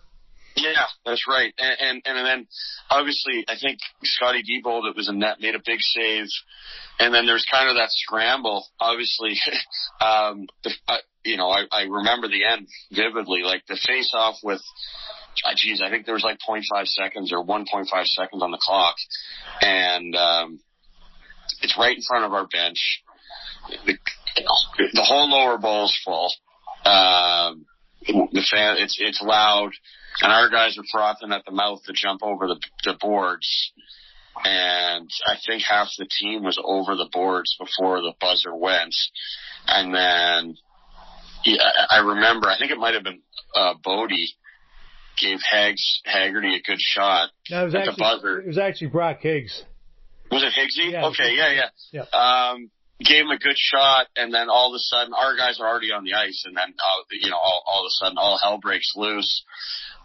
Yeah, 0.56 0.86
that's 1.06 1.26
right. 1.28 1.54
And 1.58 2.02
and, 2.06 2.18
and 2.18 2.28
then 2.28 2.48
obviously 2.90 3.46
I 3.48 3.56
think 3.60 3.80
Scotty 4.04 4.44
Diebold 4.44 4.84
that 4.84 4.96
was 4.96 5.10
in 5.10 5.20
net 5.20 5.40
made 5.40 5.56
a 5.56 5.64
big 5.66 5.80
save, 5.80 6.28
and 7.00 7.14
then 7.14 7.26
there's 7.26 7.46
kind 7.50 7.70
of 7.70 7.76
that 7.76 7.90
scramble. 7.90 8.68
Obviously, 8.80 9.40
um, 10.02 10.46
the, 10.64 10.72
uh, 10.88 10.98
you 11.24 11.38
know 11.38 11.50
I, 11.50 11.64
I 11.72 11.84
remember 11.84 12.28
the 12.28 12.44
end 12.44 12.68
vividly, 12.92 13.42
like 13.44 13.64
the 13.68 13.80
face 13.88 14.14
off 14.14 14.36
with. 14.44 14.62
Geez, 15.58 15.82
I 15.84 15.90
think 15.90 16.06
there 16.06 16.14
was 16.14 16.24
like 16.24 16.38
0.5 16.48 16.86
seconds 16.86 17.34
or 17.34 17.44
1.5 17.44 17.88
seconds 18.06 18.44
on 18.44 18.52
the 18.52 18.60
clock, 18.62 18.96
and 19.62 20.16
um, 20.16 20.60
it's 21.64 21.78
right 21.78 21.96
in 21.96 22.04
front 22.04 22.26
of 22.26 22.34
our 22.34 22.48
bench. 22.48 23.02
The, 23.86 23.98
the 24.94 25.04
whole 25.04 25.30
lower 25.30 25.58
bowl 25.58 25.86
is 25.86 26.00
full. 26.04 26.32
Um, 26.86 27.66
the 28.06 28.46
fan, 28.52 28.78
it's 28.80 28.98
it's 29.00 29.22
loud, 29.22 29.72
and 30.22 30.32
our 30.32 30.50
guys 30.50 30.78
are 30.78 30.84
frothing 30.92 31.32
at 31.32 31.46
the 31.46 31.52
mouth 31.52 31.82
to 31.86 31.94
jump 31.94 32.22
over 32.22 32.48
the 32.48 32.60
the 32.84 32.96
boards. 33.00 33.72
And 34.44 35.10
I 35.28 35.36
think 35.46 35.64
half 35.64 35.90
the 35.98 36.08
team 36.08 36.44
was 36.44 36.60
over 36.64 36.96
the 36.96 37.10
boards 37.12 37.56
before 37.58 38.02
the 38.02 38.14
buzzer 38.20 38.54
went. 38.54 38.96
And 39.68 39.94
then 39.94 40.58
yeah, 41.46 41.70
I 41.90 42.00
remember, 42.00 42.48
I 42.48 42.58
think 42.58 42.72
it 42.72 42.78
might 42.78 42.96
have 42.96 43.04
been 43.04 43.22
uh, 43.56 43.76
Bodie 43.84 44.30
gave 45.18 45.40
Hags 45.50 46.02
Haggerty 46.06 46.56
a 46.56 46.62
good 46.62 46.80
shot 46.80 47.30
no, 47.50 47.62
it 47.62 47.66
was 47.66 47.76
at 47.76 47.82
actually, 47.82 47.96
the 47.96 48.00
buzzer. 48.00 48.40
It 48.40 48.48
was 48.48 48.58
actually 48.58 48.88
Brock 48.88 49.20
Higgs. 49.22 49.64
Was 50.34 50.44
it 50.44 50.54
Higgsy? 50.58 50.92
Yeah, 50.92 51.06
okay, 51.08 51.36
yeah, 51.36 51.54
yeah. 51.54 51.70
Yeah. 51.92 52.10
Um, 52.10 52.72
gave 53.00 53.22
him 53.22 53.30
a 53.30 53.38
good 53.38 53.58
shot, 53.58 54.08
and 54.16 54.34
then 54.34 54.50
all 54.50 54.74
of 54.74 54.76
a 54.76 54.80
sudden, 54.80 55.14
our 55.14 55.36
guys 55.38 55.60
are 55.60 55.68
already 55.68 55.92
on 55.92 56.04
the 56.04 56.14
ice, 56.14 56.44
and 56.46 56.58
then 56.58 56.74
uh, 56.74 57.04
you 57.12 57.30
know, 57.30 57.38
all, 57.38 57.64
all 57.68 57.86
of 57.86 57.90
a 57.90 57.96
sudden, 58.02 58.18
all 58.18 58.40
hell 58.42 58.58
breaks 58.58 58.94
loose, 58.96 59.44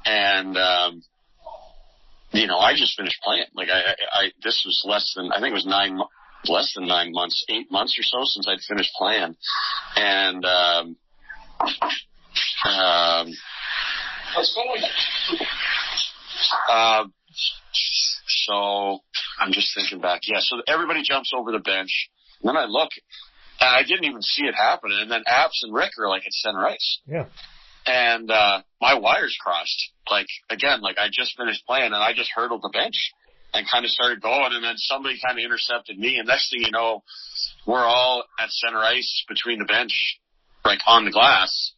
and 0.04 0.56
um, 0.56 1.02
you 2.32 2.46
know, 2.46 2.58
I 2.58 2.74
just 2.74 2.96
finished 2.96 3.20
playing. 3.22 3.46
Like 3.54 3.68
I, 3.68 3.80
I, 3.80 3.94
I 4.12 4.30
this 4.42 4.62
was 4.66 4.82
less 4.84 5.12
than 5.16 5.32
I 5.32 5.40
think 5.40 5.52
it 5.52 5.54
was 5.54 5.66
nine, 5.66 5.96
mo- 5.96 6.08
less 6.46 6.72
than 6.74 6.86
nine 6.86 7.12
months, 7.12 7.44
eight 7.48 7.70
months 7.70 7.98
or 7.98 8.02
so 8.02 8.18
since 8.24 8.46
I'd 8.48 8.60
finished 8.60 8.92
playing, 8.98 9.34
and 9.96 10.44
um, 10.44 10.96
um, 12.68 13.32
um, 16.70 17.12
so 18.48 19.00
I'm 19.38 19.52
just 19.52 19.74
thinking 19.74 20.00
back. 20.00 20.22
Yeah, 20.26 20.40
so 20.40 20.56
everybody 20.66 21.02
jumps 21.02 21.32
over 21.36 21.52
the 21.52 21.58
bench. 21.58 22.08
And 22.40 22.48
then 22.48 22.56
I 22.56 22.64
look, 22.64 22.90
and 23.60 23.68
I 23.68 23.82
didn't 23.82 24.04
even 24.04 24.22
see 24.22 24.44
it 24.44 24.54
happen. 24.54 24.90
And 24.92 25.10
then 25.10 25.22
Apps 25.28 25.62
and 25.62 25.74
Rick 25.74 25.92
are 25.98 26.08
like 26.08 26.22
at 26.26 26.32
center 26.32 26.66
ice. 26.66 26.98
Yeah. 27.06 27.26
And 27.86 28.30
uh, 28.30 28.62
my 28.80 28.94
wires 28.94 29.36
crossed. 29.40 29.92
Like, 30.10 30.26
again, 30.50 30.80
like 30.80 30.96
I 30.98 31.08
just 31.12 31.36
finished 31.36 31.66
playing 31.66 31.86
and 31.86 31.96
I 31.96 32.12
just 32.14 32.30
hurdled 32.34 32.62
the 32.62 32.70
bench 32.72 33.12
and 33.52 33.66
kind 33.70 33.84
of 33.84 33.90
started 33.90 34.20
going. 34.22 34.52
And 34.52 34.64
then 34.64 34.74
somebody 34.76 35.18
kind 35.24 35.38
of 35.38 35.44
intercepted 35.44 35.98
me. 35.98 36.18
And 36.18 36.26
next 36.26 36.50
thing 36.50 36.62
you 36.62 36.70
know, 36.70 37.02
we're 37.66 37.84
all 37.84 38.24
at 38.38 38.50
center 38.50 38.78
ice 38.78 39.24
between 39.28 39.58
the 39.58 39.64
bench, 39.64 40.18
like 40.64 40.80
on 40.86 41.04
the 41.04 41.10
glass. 41.10 41.72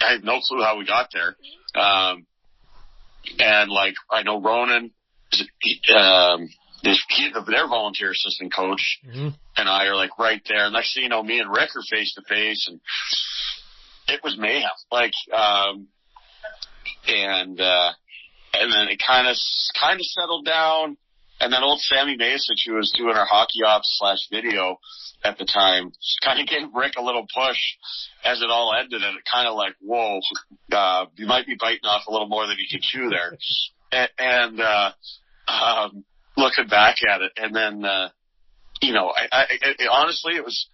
I 0.00 0.12
have 0.12 0.24
no 0.24 0.40
clue 0.40 0.62
how 0.62 0.78
we 0.78 0.86
got 0.86 1.08
there. 1.12 1.36
Um, 1.80 2.26
and 3.38 3.70
like, 3.70 3.94
I 4.10 4.22
know 4.22 4.40
Ronan, 4.40 4.90
um, 5.94 6.48
this, 6.82 7.02
he, 7.10 7.30
their 7.32 7.68
volunteer 7.68 8.10
assistant 8.10 8.52
coach 8.54 9.00
Mm-hmm. 9.06 9.28
and 9.56 9.68
I 9.68 9.86
are 9.86 9.96
like 9.96 10.18
right 10.18 10.42
there. 10.48 10.70
Next 10.70 10.94
thing 10.94 11.04
you 11.04 11.08
know, 11.08 11.22
me 11.22 11.40
and 11.40 11.50
Rick 11.50 11.70
are 11.74 11.82
face 11.90 12.14
to 12.14 12.22
face 12.28 12.68
and 12.68 12.80
it 14.08 14.20
was 14.22 14.36
mayhem. 14.38 14.70
Like, 14.92 15.12
um, 15.32 15.88
and, 17.06 17.60
uh, 17.60 17.92
and 18.52 18.72
then 18.72 18.88
it 18.88 19.00
kind 19.06 19.28
of, 19.28 19.36
kind 19.80 19.98
of 19.98 20.04
settled 20.06 20.44
down. 20.44 20.96
And 21.40 21.52
then 21.52 21.62
old 21.62 21.80
Sammy 21.80 22.16
Masich, 22.16 22.64
who 22.66 22.74
was 22.74 22.94
doing 22.96 23.16
our 23.16 23.26
hockey 23.26 23.64
ops 23.66 23.96
slash 23.98 24.28
video 24.30 24.78
at 25.24 25.36
the 25.36 25.44
time, 25.44 25.90
kind 26.22 26.40
of 26.40 26.46
gave 26.46 26.68
Rick 26.74 26.94
a 26.96 27.02
little 27.02 27.26
push 27.34 27.58
as 28.24 28.40
it 28.40 28.50
all 28.50 28.72
ended. 28.78 29.02
And 29.02 29.18
it 29.18 29.24
kind 29.30 29.48
of 29.48 29.56
like, 29.56 29.74
whoa, 29.80 30.20
uh, 30.70 31.06
you 31.16 31.26
might 31.26 31.46
be 31.46 31.56
biting 31.58 31.84
off 31.84 32.06
a 32.06 32.12
little 32.12 32.28
more 32.28 32.46
than 32.46 32.56
you 32.58 32.66
can 32.70 32.80
chew 32.82 33.10
there. 33.10 33.36
and, 33.92 34.10
and, 34.18 34.60
uh, 34.60 34.92
um, 35.48 36.04
looking 36.36 36.68
back 36.68 36.96
at 37.08 37.22
it. 37.22 37.32
And 37.36 37.54
then, 37.54 37.84
uh, 37.84 38.08
you 38.80 38.92
know, 38.92 39.12
I, 39.14 39.28
I, 39.30 39.44
it, 39.50 39.88
honestly, 39.90 40.34
it 40.34 40.44
was, 40.44 40.68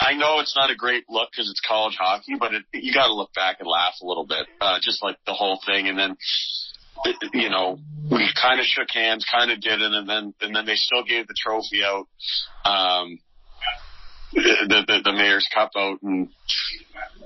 I 0.00 0.14
know 0.14 0.40
it's 0.40 0.56
not 0.56 0.70
a 0.70 0.76
great 0.76 1.04
look 1.08 1.30
because 1.30 1.50
it's 1.50 1.60
college 1.66 1.96
hockey, 1.98 2.34
but 2.38 2.54
it, 2.54 2.62
you 2.72 2.94
got 2.94 3.08
to 3.08 3.14
look 3.14 3.34
back 3.34 3.56
and 3.60 3.68
laugh 3.68 3.94
a 4.02 4.06
little 4.06 4.26
bit, 4.26 4.46
uh, 4.60 4.78
just 4.80 5.02
like 5.02 5.16
the 5.26 5.34
whole 5.34 5.60
thing. 5.66 5.88
And 5.88 5.98
then, 5.98 6.16
you 7.32 7.50
know, 7.50 7.78
we 8.10 8.30
kind 8.40 8.60
of 8.60 8.66
shook 8.66 8.90
hands, 8.90 9.26
kind 9.30 9.50
of 9.50 9.60
did 9.60 9.80
it, 9.80 9.92
and 9.92 10.08
then 10.08 10.34
and 10.40 10.54
then 10.54 10.64
they 10.64 10.76
still 10.76 11.04
gave 11.04 11.26
the 11.26 11.34
trophy 11.36 11.82
out. 11.84 12.06
Um, 12.64 13.18
the, 14.32 14.84
the 14.86 15.00
the 15.04 15.12
mayor's 15.12 15.48
cup 15.52 15.70
out, 15.76 15.98
and 16.02 16.28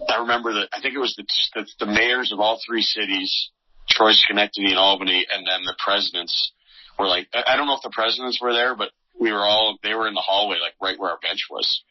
I 0.09 0.20
remember 0.20 0.52
that 0.55 0.68
I 0.72 0.80
think 0.80 0.94
it 0.94 0.98
was 0.98 1.14
the, 1.16 1.24
the 1.55 1.86
the 1.86 1.92
mayors 1.92 2.32
of 2.32 2.40
all 2.40 2.60
three 2.66 2.82
cities, 2.82 3.50
Troy, 3.88 4.10
Schenectady, 4.12 4.70
and 4.70 4.78
Albany, 4.78 5.26
and 5.30 5.46
then 5.46 5.62
the 5.64 5.76
presidents 5.82 6.52
were 6.98 7.06
like 7.08 7.28
I 7.34 7.56
don't 7.56 7.66
know 7.66 7.76
if 7.76 7.82
the 7.82 7.90
presidents 7.92 8.40
were 8.40 8.52
there, 8.52 8.74
but 8.76 8.90
we 9.20 9.32
were 9.32 9.44
all 9.44 9.78
they 9.82 9.94
were 9.94 10.08
in 10.08 10.14
the 10.14 10.24
hallway, 10.24 10.58
like 10.60 10.74
right 10.80 10.98
where 10.98 11.10
our 11.10 11.18
bench 11.18 11.46
was, 11.50 11.82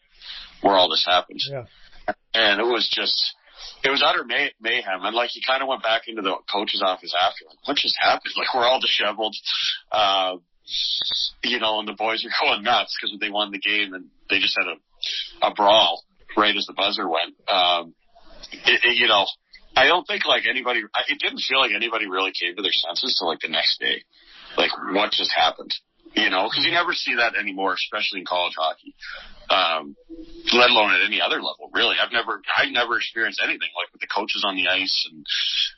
where 0.61 0.75
all 0.75 0.89
this 0.89 1.05
happened, 1.05 1.41
Yeah. 1.49 1.65
and 2.33 2.59
it 2.61 2.65
was 2.65 2.87
just. 2.91 3.33
It 3.83 3.89
was 3.89 4.03
utter 4.05 4.23
may- 4.23 4.53
mayhem, 4.61 5.01
and 5.03 5.15
like 5.15 5.31
he 5.31 5.41
kind 5.45 5.63
of 5.63 5.67
went 5.67 5.81
back 5.81 6.03
into 6.07 6.21
the 6.21 6.35
coach's 6.51 6.81
office 6.85 7.13
after, 7.19 7.45
like, 7.49 7.57
what 7.67 7.77
just 7.77 7.97
happened? 7.99 8.33
Like 8.37 8.53
we're 8.53 8.65
all 8.67 8.79
disheveled, 8.79 9.35
uh, 9.91 10.35
you 11.43 11.59
know, 11.59 11.79
and 11.79 11.87
the 11.87 11.93
boys 11.93 12.23
are 12.25 12.29
going 12.45 12.63
nuts 12.63 12.95
because 13.01 13.17
they 13.19 13.29
won 13.31 13.51
the 13.51 13.59
game, 13.59 13.93
and 13.93 14.05
they 14.29 14.39
just 14.39 14.55
had 14.59 14.67
a 14.67 15.47
a 15.49 15.53
brawl 15.55 16.03
right 16.35 16.55
as 16.55 16.65
the 16.65 16.73
buzzer 16.73 17.07
went. 17.07 17.33
Um, 17.47 17.93
it, 18.51 18.81
it, 18.83 18.97
you 18.97 19.07
know, 19.07 19.25
I 19.75 19.87
don't 19.87 20.05
think 20.05 20.25
like 20.25 20.43
anybody. 20.47 20.81
It 21.07 21.19
didn't 21.19 21.39
feel 21.41 21.59
like 21.59 21.71
anybody 21.73 22.07
really 22.07 22.31
came 22.39 22.55
to 22.55 22.61
their 22.61 22.71
senses 22.71 23.15
till 23.17 23.27
like 23.27 23.39
the 23.39 23.49
next 23.49 23.79
day. 23.79 24.03
Like 24.57 24.71
what 24.93 25.11
just 25.11 25.31
happened? 25.33 25.73
You 26.15 26.29
know, 26.31 26.49
because 26.49 26.65
you 26.65 26.71
never 26.71 26.93
see 26.93 27.15
that 27.15 27.35
anymore, 27.35 27.73
especially 27.73 28.21
in 28.21 28.25
college 28.25 28.55
hockey. 28.57 28.95
Um, 29.49 29.95
let 30.53 30.71
alone 30.71 30.91
at 30.91 31.05
any 31.05 31.21
other 31.21 31.35
level, 31.35 31.69
really. 31.73 31.95
I've 32.01 32.11
never, 32.11 32.41
I've 32.57 32.71
never 32.71 32.97
experienced 32.97 33.39
anything 33.43 33.69
like 33.75 33.91
with 33.93 34.01
the 34.01 34.07
coaches 34.07 34.43
on 34.45 34.55
the 34.55 34.67
ice 34.67 35.07
and 35.11 35.25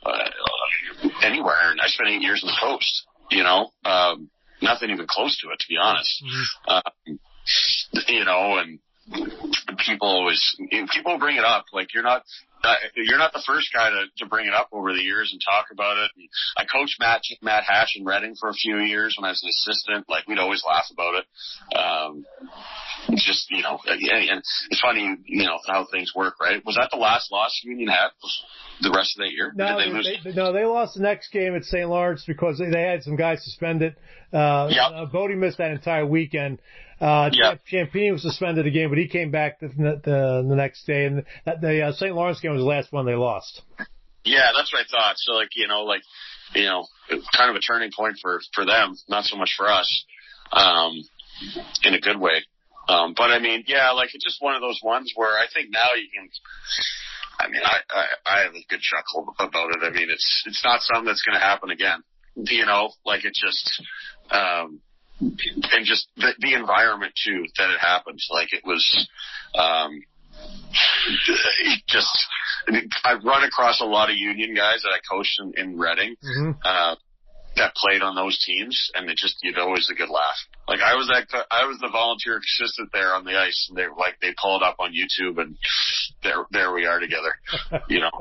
uh, 0.06 1.12
anywhere. 1.22 1.72
And 1.72 1.82
I 1.82 1.88
spent 1.88 2.10
eight 2.10 2.22
years 2.22 2.42
on 2.44 2.48
the 2.48 2.58
coast. 2.60 3.06
You 3.32 3.44
know, 3.44 3.70
um, 3.86 4.30
nothing 4.62 4.90
even 4.90 5.06
close 5.08 5.38
to 5.42 5.52
it, 5.52 5.60
to 5.60 5.66
be 5.68 5.78
honest. 5.78 6.24
Um, 6.68 7.20
you 8.08 8.26
know, 8.26 8.58
and 8.58 8.80
people 9.86 10.08
always 10.08 10.56
people 10.94 11.18
bring 11.20 11.38
it 11.38 11.44
up. 11.44 11.66
Like 11.74 11.94
you're 11.94 12.04
not 12.04 12.24
uh, 12.64 12.76
you're 12.96 13.18
not 13.18 13.34
the 13.34 13.44
first 13.46 13.72
guy 13.74 13.90
to, 13.90 14.06
to 14.18 14.26
bring 14.26 14.48
it 14.48 14.54
up 14.54 14.70
over 14.72 14.94
the 14.94 15.02
years 15.02 15.30
and 15.32 15.42
talk 15.42 15.68
about 15.72 15.98
it. 15.98 16.12
And 16.18 16.28
I 16.58 16.66
coached 16.66 17.00
Matt 17.00 17.22
Matt 17.42 17.64
Hash 17.64 17.96
in 17.96 18.06
Reading 18.06 18.36
for 18.40 18.50
a 18.50 18.54
few 18.54 18.78
years 18.78 19.16
when 19.18 19.26
I 19.26 19.30
was 19.30 19.42
an 19.44 19.50
assistant. 19.50 20.06
Like 20.10 20.28
we'd 20.28 20.40
always 20.40 20.64
laugh 20.68 20.86
about 20.92 21.16
it. 21.16 21.26
Um, 21.78 22.26
just 23.16 23.50
you 23.50 23.62
know, 23.62 23.80
and 23.88 24.02
and 24.02 24.40
it's 24.70 24.80
funny, 24.82 25.16
you 25.26 25.46
know, 25.46 25.58
how 25.68 25.88
things 25.92 26.14
work, 26.16 26.36
right? 26.42 26.64
Was 26.66 26.76
that 26.76 26.90
the 26.92 26.98
last 26.98 27.32
loss 27.32 27.62
Union 27.64 27.88
had 27.90 28.10
the 28.82 28.92
rest 28.96 29.18
of 29.18 29.26
that 29.26 29.32
year? 29.32 29.52
No, 29.56 29.78
they 29.78 29.88
lose? 29.92 30.10
they, 30.24 30.32
no, 30.34 30.54
they 30.54 30.66
lost 30.66 30.96
the 30.96 31.02
next 31.02 31.30
game 31.32 31.56
at 31.56 31.64
St. 31.64 31.90
Lawrence 31.90 32.24
because 32.28 32.60
they, 32.60 32.70
they 32.70 32.82
had 32.84 33.04
some 33.04 33.16
guys 33.16 33.44
suspended. 33.44 33.96
Uh, 34.32 34.68
Yep. 34.70 34.92
uh, 34.94 35.06
Bodie 35.06 35.36
missed 35.36 35.58
that 35.58 35.72
entire 35.72 36.06
weekend. 36.06 36.60
Uh, 37.00 37.30
Yep. 37.32 37.62
Ciampini 37.72 38.12
was 38.12 38.22
suspended 38.22 38.68
again, 38.68 38.90
but 38.90 38.98
he 38.98 39.08
came 39.08 39.32
back 39.32 39.60
the, 39.60 39.68
the, 39.68 40.46
the 40.48 40.56
next 40.56 40.86
day, 40.86 41.06
and 41.06 41.24
that, 41.46 41.62
the 41.62 41.82
uh, 41.82 41.92
St. 41.94 42.14
Lawrence 42.14 42.40
game 42.40 42.52
was 42.52 42.62
the 42.62 42.68
last 42.68 42.92
one 42.92 43.06
they 43.06 43.16
lost. 43.16 43.62
Yeah, 44.26 44.50
that's 44.56 44.74
what 44.74 44.82
I 44.82 44.88
thought. 44.90 45.16
So 45.18 45.34
like, 45.34 45.50
you 45.56 45.68
know, 45.68 45.84
like, 45.84 46.02
you 46.54 46.66
know, 46.66 46.86
kind 47.36 47.50
of 47.50 47.56
a 47.56 47.60
turning 47.60 47.92
point 47.96 48.18
for, 48.22 48.42
for 48.54 48.66
them, 48.66 48.96
not 49.08 49.24
so 49.24 49.38
much 49.38 49.54
for 49.56 49.68
us, 49.70 50.06
um, 50.52 51.02
in 51.84 51.94
a 51.94 52.00
good 52.02 52.20
way. 52.20 52.44
Um, 52.90 53.14
but 53.16 53.30
I 53.32 53.40
mean, 53.40 53.64
yeah, 53.68 53.92
like 53.92 54.10
it's 54.14 54.26
just 54.26 54.42
one 54.42 54.56
of 54.56 54.62
those 54.62 54.80
ones 54.84 55.14
where 55.16 55.38
I 55.38 55.46
think 55.54 55.70
now 55.72 55.94
you 55.96 56.08
can, 56.14 56.28
I 57.40 57.48
mean, 57.48 57.62
I, 57.64 57.78
I, 57.90 58.06
I 58.26 58.44
have 58.44 58.56
a 58.56 58.66
good 58.68 58.82
chuckle 58.82 59.36
about 59.40 59.70
it. 59.70 59.84
I 59.84 59.92
mean, 59.92 60.10
it's, 60.10 60.44
it's 60.48 60.64
not 60.66 60.82
something 60.82 61.06
that's 61.06 61.22
going 61.22 61.40
to 61.40 61.46
happen 61.46 61.70
again. 61.70 62.04
You 62.36 62.66
know, 62.66 62.92
like 63.06 63.26
it 63.26 63.34
just, 63.34 63.84
um, 64.32 64.82
and 65.20 65.86
just 65.86 66.08
the, 66.18 66.32
the 66.40 66.54
environment 66.54 67.14
too 67.24 67.46
that 67.58 67.70
it 67.70 67.80
happened. 67.80 68.20
Like 68.32 68.54
it 68.54 68.64
was, 68.66 69.08
um, 69.56 70.02
it 70.72 71.82
just 71.88 72.28
I've 73.04 73.24
run 73.24 73.44
across 73.44 73.82
a 73.82 73.86
lot 73.86 74.10
of 74.10 74.16
union 74.16 74.56
guys 74.56 74.84
that 74.84 74.90
I 74.90 75.00
coached 75.10 75.40
in, 75.40 75.54
in 75.58 75.78
Reading 75.78 76.16
uh, 76.64 76.96
that 77.56 77.76
played 77.76 78.02
on 78.02 78.16
those 78.16 78.38
teams, 78.46 78.92
and 78.96 79.10
it 79.10 79.18
just 79.18 79.38
you 79.44 79.52
know 79.52 79.64
always 79.64 79.90
a 79.92 79.96
good 79.96 80.10
laugh. 80.10 80.38
Like 80.68 80.80
I 80.82 80.96
was 80.96 81.08
that 81.08 81.46
I 81.52 81.66
was 81.66 81.80
the 81.80 81.90
volunteer 81.90 82.40
assistant 82.40 82.90
there 82.94 83.14
on 83.14 83.26
the 83.26 83.38
ice, 83.38 83.68
and 83.70 83.78
they 83.78 83.88
were 83.88 83.98
like 83.98 84.20
they 84.22 84.34
pull 84.42 84.58
it 84.58 84.64
up 84.64 84.78
on 84.80 84.94
YouTube, 84.94 85.40
and 85.42 85.58
there 86.24 86.46
there 86.52 86.74
we 86.74 86.86
are 86.86 87.00
together. 87.00 87.34
You 87.88 88.02
know, 88.02 88.12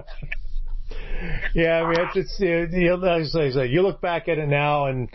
Yeah, 1.55 1.83
I 1.83 1.89
mean, 1.89 2.09
it's, 2.15 2.37
it's 2.41 2.75
you, 2.75 3.07
I 3.07 3.25
say, 3.25 3.67
you 3.67 3.83
look 3.83 4.01
back 4.01 4.29
at 4.29 4.39
it 4.39 4.49
now, 4.49 4.87
and 4.87 5.09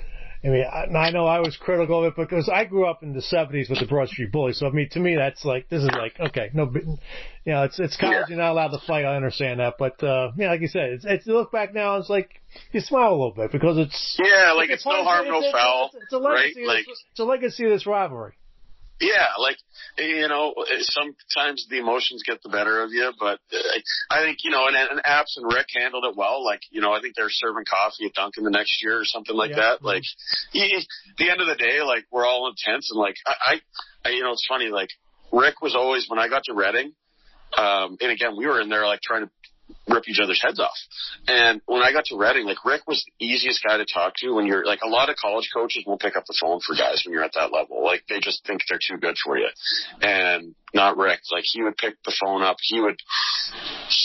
I 0.44 0.48
mean, 0.50 0.66
I, 0.66 0.86
I 0.98 1.12
know 1.12 1.26
I 1.26 1.40
was 1.40 1.56
critical 1.56 2.00
of 2.00 2.06
it 2.06 2.16
because 2.18 2.50
I 2.50 2.66
grew 2.66 2.86
up 2.86 3.02
in 3.02 3.14
the 3.14 3.22
'70s 3.22 3.70
with 3.70 3.80
the 3.80 3.86
Broad 3.86 4.10
Street 4.10 4.32
Bullies. 4.32 4.60
So 4.60 4.68
I 4.68 4.72
mean, 4.72 4.90
to 4.90 5.00
me, 5.00 5.16
that's 5.16 5.46
like 5.46 5.70
this 5.70 5.82
is 5.82 5.90
like 5.90 6.20
okay, 6.20 6.50
no, 6.54 6.70
you 6.74 7.54
know, 7.54 7.64
it's 7.64 7.80
it's 7.80 7.96
college. 7.96 8.28
You're 8.28 8.38
not 8.38 8.52
allowed 8.52 8.70
to 8.70 8.80
fight. 8.86 9.06
I 9.06 9.16
understand 9.16 9.60
that, 9.62 9.76
but 9.80 10.04
uh, 10.04 10.32
yeah, 10.36 10.50
like 10.50 10.62
you 10.62 10.68
said, 10.68 10.90
it's, 10.92 11.06
it's 11.06 11.26
you 11.26 11.34
look 11.34 11.52
back 11.52 11.74
now, 11.74 11.98
it's 11.98 12.10
like 12.10 12.42
you 12.72 12.82
smile 12.82 13.12
a 13.12 13.16
little 13.16 13.32
bit 13.32 13.52
because 13.52 13.78
it's 13.78 14.20
yeah, 14.24 14.52
like 14.52 14.70
a 14.70 14.74
it's 14.74 14.86
no 14.86 15.04
harm, 15.04 15.28
no 15.28 15.42
foul, 15.52 15.92
it's 15.94 16.04
It's 16.04 16.14
a 16.14 16.18
legacy. 16.18 16.62
right? 16.62 16.68
Like 16.68 16.86
it's 16.88 17.20
a 17.20 17.24
legacy 17.24 17.64
of 17.66 17.72
this 17.72 17.88
rivalry. 17.88 18.34
Yeah, 19.02 19.28
like 19.40 19.58
you 19.98 20.28
know, 20.28 20.54
sometimes 20.82 21.68
the 21.70 21.78
emotions 21.80 22.24
get 22.26 22.42
the 22.42 22.50
better 22.50 22.82
of 22.84 22.92
you, 22.92 23.12
but 23.20 23.40
I 24.10 24.22
think 24.22 24.40
you 24.44 24.52
know, 24.52 24.68
and, 24.68 24.76
and 24.76 25.04
Apps 25.04 25.36
and 25.36 25.46
Rick 25.52 25.68
handled 25.76 26.06
it 26.06 26.16
well. 26.16 26.44
Like 26.44 26.62
you 26.72 26.80
know, 26.82 26.94
I 26.94 27.02
think 27.02 27.16
they're 27.16 27.30
serving 27.30 27.66
coffee 27.66 28.06
at 28.06 28.14
Dunkin' 28.14 28.44
the 28.44 28.50
next 28.50 28.82
year 28.84 29.00
or 29.00 29.06
something 29.06 29.36
like 29.36 29.52
Yeah. 29.52 29.58
that. 29.58 29.84
Like, 29.84 30.04
he, 30.52 30.86
the 31.18 31.30
end 31.30 31.42
of 31.42 31.48
the 31.48 31.56
day, 31.56 31.82
like 31.82 32.06
we're 32.12 32.26
all 32.26 32.48
intense 32.50 32.90
and 32.92 33.00
like 33.00 33.16
I, 33.28 33.34
I, 33.46 33.62
I, 34.06 34.10
you 34.12 34.24
know, 34.24 34.32
it's 34.32 34.46
funny. 34.48 34.70
Like 34.70 34.90
Rick 35.32 35.62
was 35.62 35.76
always 35.76 36.06
when 36.08 36.20
I 36.20 36.30
got 36.30 36.44
to 36.46 36.54
Reading, 36.54 36.94
um, 37.58 37.98
and 38.00 38.12
again, 38.12 38.36
we 38.38 38.46
were 38.46 38.62
in 38.62 38.70
there 38.70 38.86
like 38.86 39.02
trying 39.02 39.26
to 39.26 39.32
rip 39.88 40.08
each 40.08 40.20
other's 40.22 40.42
heads 40.42 40.60
off. 40.60 40.78
And 41.28 41.62
when 41.66 41.82
I 41.82 41.92
got 41.92 42.06
to 42.06 42.18
Reading, 42.18 42.46
like 42.46 42.64
Rick 42.66 42.88
was 42.88 43.04
the 43.04 43.26
easiest 43.26 43.64
guy 43.64 43.78
to 43.78 43.86
talk 43.86 44.14
to 44.18 44.36
when 44.36 44.46
you're 44.46 44.66
like 44.66 44.80
a 44.84 44.90
lot 44.90 45.10
of 45.10 45.16
college 45.16 45.50
coaches 45.54 45.84
won't 45.86 46.02
pick 46.02 46.16
up 46.16 46.26
the 46.26 46.38
phone 46.40 46.60
for 46.66 46.76
guys 46.76 47.04
when 47.06 47.14
you're 47.14 47.24
at 47.24 47.34
that 47.34 47.52
level. 47.52 47.84
Like 47.84 48.04
they 48.08 48.20
just 48.20 48.46
think 48.46 48.62
they're 48.70 48.80
too 48.80 48.98
good 48.98 49.16
for 49.24 49.38
you. 49.38 49.48
And 50.02 50.56
not 50.74 50.98
Rick. 50.98 51.22
Like 51.32 51.44
he 51.46 51.64
would 51.64 51.78
pick 51.78 51.96
the 52.06 52.16
phone 52.20 52.42
up. 52.42 52.58
He 52.62 52.80
would 52.80 53.00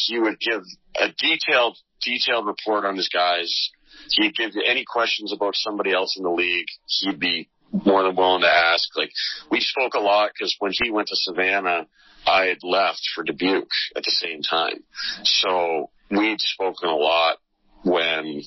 he 0.07 0.19
would 0.19 0.41
give 0.41 0.63
a 1.01 1.09
detailed 1.09 1.79
detailed 2.01 2.47
report 2.47 2.85
on 2.85 2.97
his 2.97 3.09
guys. 3.09 3.71
He'd 4.11 4.35
give 4.35 4.55
you 4.55 4.63
any 4.67 4.85
questions 4.85 5.33
about 5.33 5.55
somebody 5.55 5.93
else 5.93 6.17
in 6.17 6.23
the 6.23 6.31
league. 6.31 6.69
He'd 6.87 7.21
be 7.21 7.49
more 7.73 8.03
than 8.03 8.17
willing 8.17 8.43
to 8.43 8.49
ask. 8.49 8.89
Like 8.97 9.11
we 9.51 9.61
spoke 9.61 9.95
a 9.95 10.01
lot 10.01 10.31
because 10.33 10.55
when 10.59 10.73
he 10.83 10.91
went 10.91 11.09
to 11.09 11.17
Savannah, 11.17 11.87
I 12.27 12.47
had 12.47 12.59
left 12.63 13.03
for 13.15 13.25
Dubuque 13.25 13.69
at 13.97 14.05
the 14.05 14.11
same 14.11 14.43
time. 14.43 14.83
So 15.25 15.91
we'd 16.11 16.41
spoken 16.41 16.89
a 16.89 16.97
lot 16.97 17.39
when 17.85 18.43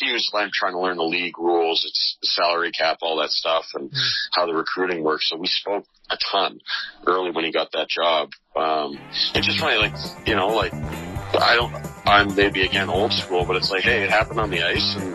he 0.00 0.12
was 0.12 0.30
like 0.32 0.50
trying 0.52 0.72
to 0.72 0.80
learn 0.80 0.96
the 0.96 1.04
league 1.04 1.38
rules, 1.38 1.84
its 1.86 2.18
salary 2.22 2.72
cap, 2.72 2.98
all 3.02 3.18
that 3.18 3.30
stuff, 3.30 3.64
and 3.74 3.92
how 4.32 4.46
the 4.46 4.54
recruiting 4.54 5.04
works. 5.04 5.28
So 5.30 5.36
we 5.36 5.46
spoke 5.46 5.84
a 6.10 6.16
ton 6.30 6.60
early 7.06 7.30
when 7.30 7.44
he 7.44 7.52
got 7.52 7.72
that 7.72 7.88
job. 7.88 8.30
Um, 8.56 8.98
it's 9.34 9.46
just 9.46 9.60
funny, 9.60 9.78
like 9.78 9.94
you 10.26 10.34
know, 10.34 10.48
like 10.48 10.72
I 10.74 11.56
don't, 11.56 11.72
I'm 12.06 12.34
maybe 12.34 12.62
again 12.62 12.88
old 12.88 13.12
school, 13.12 13.44
but 13.44 13.56
it's 13.56 13.70
like, 13.70 13.82
hey, 13.82 14.02
it 14.02 14.10
happened 14.10 14.40
on 14.40 14.50
the 14.50 14.62
ice, 14.62 14.96
and 14.96 15.10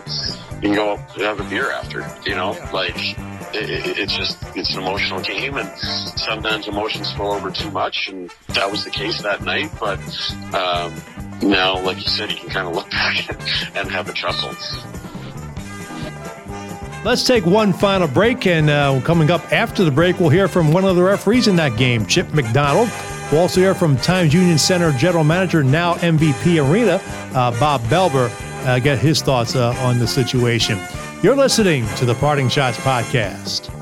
you 0.62 0.68
can 0.68 0.74
go 0.74 0.94
up 0.94 1.14
and 1.14 1.22
have 1.22 1.40
a 1.40 1.44
beer 1.44 1.70
after. 1.70 2.06
You 2.24 2.36
know, 2.36 2.56
like 2.72 2.96
it, 3.54 3.70
it, 3.70 3.98
it's 3.98 4.16
just 4.16 4.38
it's 4.56 4.74
an 4.74 4.82
emotional 4.82 5.20
game, 5.20 5.56
and 5.56 5.68
sometimes 5.78 6.68
emotions 6.68 7.12
flow 7.12 7.32
over 7.36 7.50
too 7.50 7.70
much, 7.70 8.08
and 8.08 8.30
that 8.48 8.70
was 8.70 8.84
the 8.84 8.90
case 8.90 9.22
that 9.22 9.42
night. 9.42 9.70
But 9.78 9.98
um, 10.54 10.94
now, 11.42 11.78
like 11.80 11.96
you 11.96 12.08
said, 12.08 12.30
you 12.30 12.38
can 12.38 12.50
kind 12.50 12.68
of 12.68 12.74
look 12.74 12.90
back 12.90 13.30
and 13.76 13.90
have 13.90 14.08
a 14.08 14.12
chuckle. 14.12 14.54
Let's 17.06 17.22
take 17.22 17.46
one 17.46 17.72
final 17.72 18.08
break, 18.08 18.48
and 18.48 18.68
uh, 18.68 19.00
coming 19.04 19.30
up 19.30 19.52
after 19.52 19.84
the 19.84 19.92
break, 19.92 20.18
we'll 20.18 20.28
hear 20.28 20.48
from 20.48 20.72
one 20.72 20.84
of 20.84 20.96
the 20.96 21.04
referees 21.04 21.46
in 21.46 21.54
that 21.54 21.76
game, 21.76 22.04
Chip 22.04 22.34
McDonald. 22.34 22.90
We'll 23.30 23.42
also 23.42 23.60
hear 23.60 23.76
from 23.76 23.96
Times 23.98 24.34
Union 24.34 24.58
Center 24.58 24.90
General 24.90 25.22
Manager, 25.22 25.62
now 25.62 25.94
MVP 25.94 26.68
Arena, 26.68 27.00
uh, 27.32 27.52
Bob 27.60 27.80
Belber, 27.82 28.28
uh, 28.66 28.80
get 28.80 28.98
his 28.98 29.22
thoughts 29.22 29.54
uh, 29.54 29.72
on 29.82 30.00
the 30.00 30.06
situation. 30.08 30.80
You're 31.22 31.36
listening 31.36 31.86
to 31.94 32.06
the 32.06 32.14
Parting 32.16 32.48
Schotts 32.48 32.74
podcast. 32.78 33.75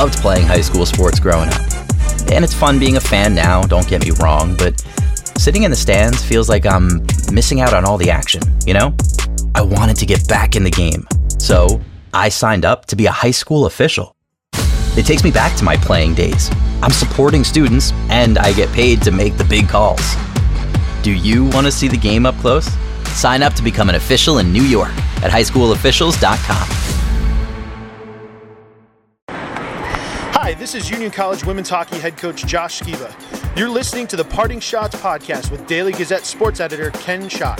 Loved 0.00 0.18
playing 0.20 0.46
high 0.46 0.62
school 0.62 0.86
sports 0.86 1.20
growing 1.20 1.50
up. 1.50 1.60
And 2.32 2.42
it's 2.42 2.54
fun 2.54 2.78
being 2.78 2.96
a 2.96 3.00
fan 3.00 3.34
now, 3.34 3.60
don't 3.64 3.86
get 3.86 4.02
me 4.02 4.12
wrong, 4.12 4.56
but 4.56 4.80
sitting 5.36 5.64
in 5.64 5.70
the 5.70 5.76
stands 5.76 6.24
feels 6.24 6.48
like 6.48 6.64
I'm 6.64 7.04
missing 7.30 7.60
out 7.60 7.74
on 7.74 7.84
all 7.84 7.98
the 7.98 8.10
action, 8.10 8.40
you 8.66 8.72
know? 8.72 8.96
I 9.54 9.60
wanted 9.60 9.96
to 9.96 10.06
get 10.06 10.26
back 10.26 10.56
in 10.56 10.64
the 10.64 10.70
game. 10.70 11.06
So 11.38 11.82
I 12.14 12.30
signed 12.30 12.64
up 12.64 12.86
to 12.86 12.96
be 12.96 13.04
a 13.06 13.12
high 13.12 13.30
school 13.30 13.66
official. 13.66 14.16
It 14.96 15.04
takes 15.04 15.22
me 15.22 15.30
back 15.30 15.54
to 15.58 15.64
my 15.64 15.76
playing 15.76 16.14
days. 16.14 16.50
I'm 16.82 16.92
supporting 16.92 17.44
students, 17.44 17.92
and 18.08 18.38
I 18.38 18.54
get 18.54 18.72
paid 18.72 19.02
to 19.02 19.10
make 19.10 19.36
the 19.36 19.44
big 19.44 19.68
calls. 19.68 20.16
Do 21.02 21.12
you 21.12 21.44
want 21.44 21.66
to 21.66 21.72
see 21.72 21.88
the 21.88 21.98
game 21.98 22.24
up 22.24 22.36
close? 22.36 22.70
Sign 23.12 23.42
up 23.42 23.52
to 23.52 23.62
become 23.62 23.90
an 23.90 23.96
official 23.96 24.38
in 24.38 24.50
New 24.50 24.64
York 24.64 24.92
at 25.22 25.30
highschoolofficials.com. 25.30 26.79
this 30.60 30.74
is 30.74 30.90
Union 30.90 31.10
College 31.10 31.42
women's 31.42 31.70
hockey 31.70 31.98
head 31.98 32.18
coach 32.18 32.44
Josh 32.44 32.82
Sciba. 32.82 33.56
You're 33.56 33.70
listening 33.70 34.06
to 34.08 34.16
the 34.16 34.24
Parting 34.24 34.60
Schotts 34.60 34.90
podcast 34.90 35.50
with 35.50 35.66
Daily 35.66 35.90
Gazette 35.90 36.26
sports 36.26 36.60
editor 36.60 36.90
Ken 36.90 37.30
Schott. 37.30 37.58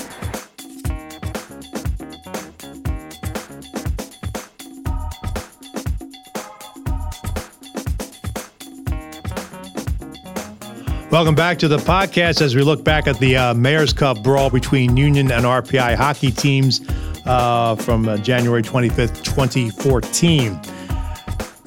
Welcome 11.11 11.35
back 11.35 11.59
to 11.61 11.69
the 11.69 11.79
podcast 11.79 12.43
as 12.43 12.55
we 12.55 12.61
look 12.61 12.85
back 12.85 13.07
at 13.07 13.19
the 13.19 13.35
uh, 13.35 13.55
Mayor's 13.55 13.95
Cup 13.95 14.23
brawl 14.23 14.51
between 14.51 14.99
Union 14.99 15.33
and 15.33 15.47
RPI 15.47 15.97
hockey 15.97 16.31
teams 16.31 16.83
uh, 17.25 17.77
from 17.77 18.11
uh, 18.11 18.19
January 18.19 18.63
25th, 18.63 19.25
2014. 19.25 20.61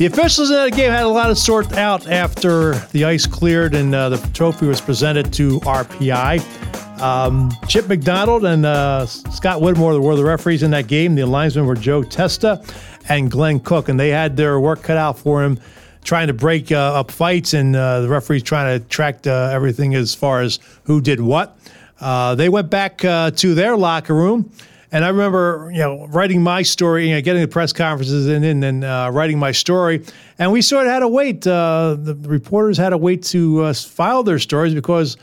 The 0.03 0.11
officials 0.11 0.49
in 0.49 0.57
that 0.57 0.73
game 0.73 0.91
had 0.91 1.03
a 1.03 1.07
lot 1.07 1.27
to 1.27 1.35
sort 1.38 1.77
out 1.77 2.09
after 2.09 2.73
the 2.91 3.05
ice 3.05 3.25
cleared 3.25 3.73
and 3.73 3.95
uh, 3.95 4.09
the 4.09 4.17
trophy 4.34 4.65
was 4.65 4.81
presented 4.81 5.31
to 5.31 5.61
RPI. 5.61 6.99
Um, 7.01 7.49
Chip 7.69 7.88
McDonald 7.88 8.43
and 8.43 8.65
uh, 8.65 9.05
Scott 9.05 9.61
Whitmore 9.61 10.01
were 10.01 10.17
the 10.17 10.25
referees 10.25 10.61
in 10.61 10.71
that 10.71 10.88
game. 10.88 11.15
The 11.15 11.25
linesmen 11.25 11.65
were 11.65 11.75
Joe 11.75 12.03
Testa 12.03 12.61
and 13.07 13.31
Glenn 13.31 13.61
Cook, 13.61 13.88
and 13.88 13.97
they 13.97 14.09
had 14.09 14.35
their 14.35 14.59
work 14.59 14.84
cut 14.84 14.97
out 14.97 15.17
for 15.17 15.41
him 15.41 15.57
trying 16.03 16.27
to 16.27 16.34
break 16.34 16.69
uh, 16.69 16.99
up 16.99 17.09
fights 17.09 17.53
and 17.53 17.73
uh, 17.73 18.01
the 18.01 18.09
referees 18.09 18.43
trying 18.43 18.77
to 18.77 18.85
track 18.89 19.25
uh, 19.25 19.51
everything 19.53 19.95
as 19.95 20.13
far 20.13 20.41
as 20.41 20.59
who 20.84 20.99
did 20.99 21.21
what. 21.21 21.57
Uh, 22.01 22.35
they 22.35 22.49
went 22.49 22.69
back 22.69 23.05
uh, 23.05 23.31
to 23.31 23.55
their 23.55 23.77
locker 23.77 24.13
room. 24.13 24.51
And 24.93 25.03
I 25.03 25.09
remember, 25.09 25.69
you 25.73 25.79
know, 25.79 26.07
writing 26.07 26.41
my 26.41 26.61
story, 26.61 27.09
you 27.09 27.15
know, 27.15 27.21
getting 27.21 27.41
the 27.41 27.47
press 27.49 27.73
conferences 27.73 28.27
and 28.27 28.63
then 28.63 28.83
uh, 28.83 29.09
writing 29.09 29.37
my 29.37 29.51
story. 29.51 30.05
And 30.39 30.51
we 30.51 30.61
sort 30.61 30.85
of 30.85 30.93
had 30.93 30.99
to 30.99 31.09
wait. 31.09 31.41
the 31.41 32.17
reporters 32.21 32.77
had 32.77 32.91
to 32.91 32.97
wait 32.97 33.23
to 33.23 33.73
file 33.73 34.23
their 34.23 34.39
stories 34.39 34.73
because 34.73 35.17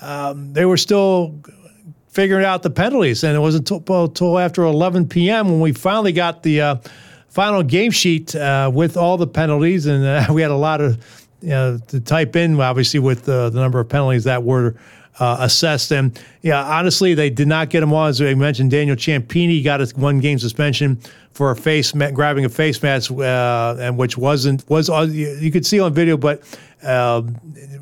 um, 0.00 0.52
they 0.52 0.66
were 0.66 0.76
still 0.76 1.40
figuring 2.08 2.44
out 2.44 2.62
the 2.62 2.70
penalties. 2.70 3.24
And 3.24 3.34
it 3.34 3.40
wasn't 3.40 3.68
until 3.70 4.38
after 4.38 4.62
11 4.62 5.08
p.m. 5.08 5.48
when 5.48 5.60
we 5.60 5.72
finally 5.72 6.12
got 6.12 6.44
the 6.44 6.78
final 7.34 7.64
game 7.64 7.90
sheet 7.90 8.34
uh, 8.36 8.70
with 8.72 8.96
all 8.96 9.16
the 9.16 9.26
penalties, 9.26 9.86
and 9.86 10.04
uh, 10.04 10.26
we 10.32 10.40
had 10.40 10.52
a 10.52 10.56
lot 10.56 10.80
of 10.80 11.26
you 11.42 11.48
know, 11.48 11.78
to 11.88 12.00
type 12.00 12.36
in, 12.36 12.58
obviously, 12.60 13.00
with 13.00 13.28
uh, 13.28 13.50
the 13.50 13.60
number 13.60 13.80
of 13.80 13.88
penalties 13.88 14.24
that 14.24 14.44
were 14.44 14.76
uh, 15.18 15.36
assessed. 15.40 15.92
And 15.92 16.18
yeah, 16.42 16.62
honestly, 16.64 17.14
they 17.14 17.30
did 17.30 17.48
not 17.48 17.70
get 17.70 17.80
them 17.80 17.92
all. 17.92 18.06
As 18.06 18.20
I 18.20 18.34
mentioned, 18.34 18.70
Daniel 18.70 18.96
Ciampini 18.96 19.62
got 19.62 19.80
a 19.80 19.86
one 19.96 20.18
game 20.20 20.38
suspension 20.38 21.00
for 21.32 21.50
a 21.50 21.56
face 21.56 21.92
grabbing 21.92 22.44
a 22.44 22.48
face 22.48 22.82
mask, 22.82 23.10
uh, 23.10 23.76
and 23.78 23.98
which 23.98 24.16
wasn't 24.16 24.68
was 24.68 24.88
uh, 24.88 25.02
you 25.10 25.50
could 25.50 25.66
see 25.66 25.80
on 25.80 25.92
video, 25.92 26.16
but 26.16 26.42
um, 26.82 27.36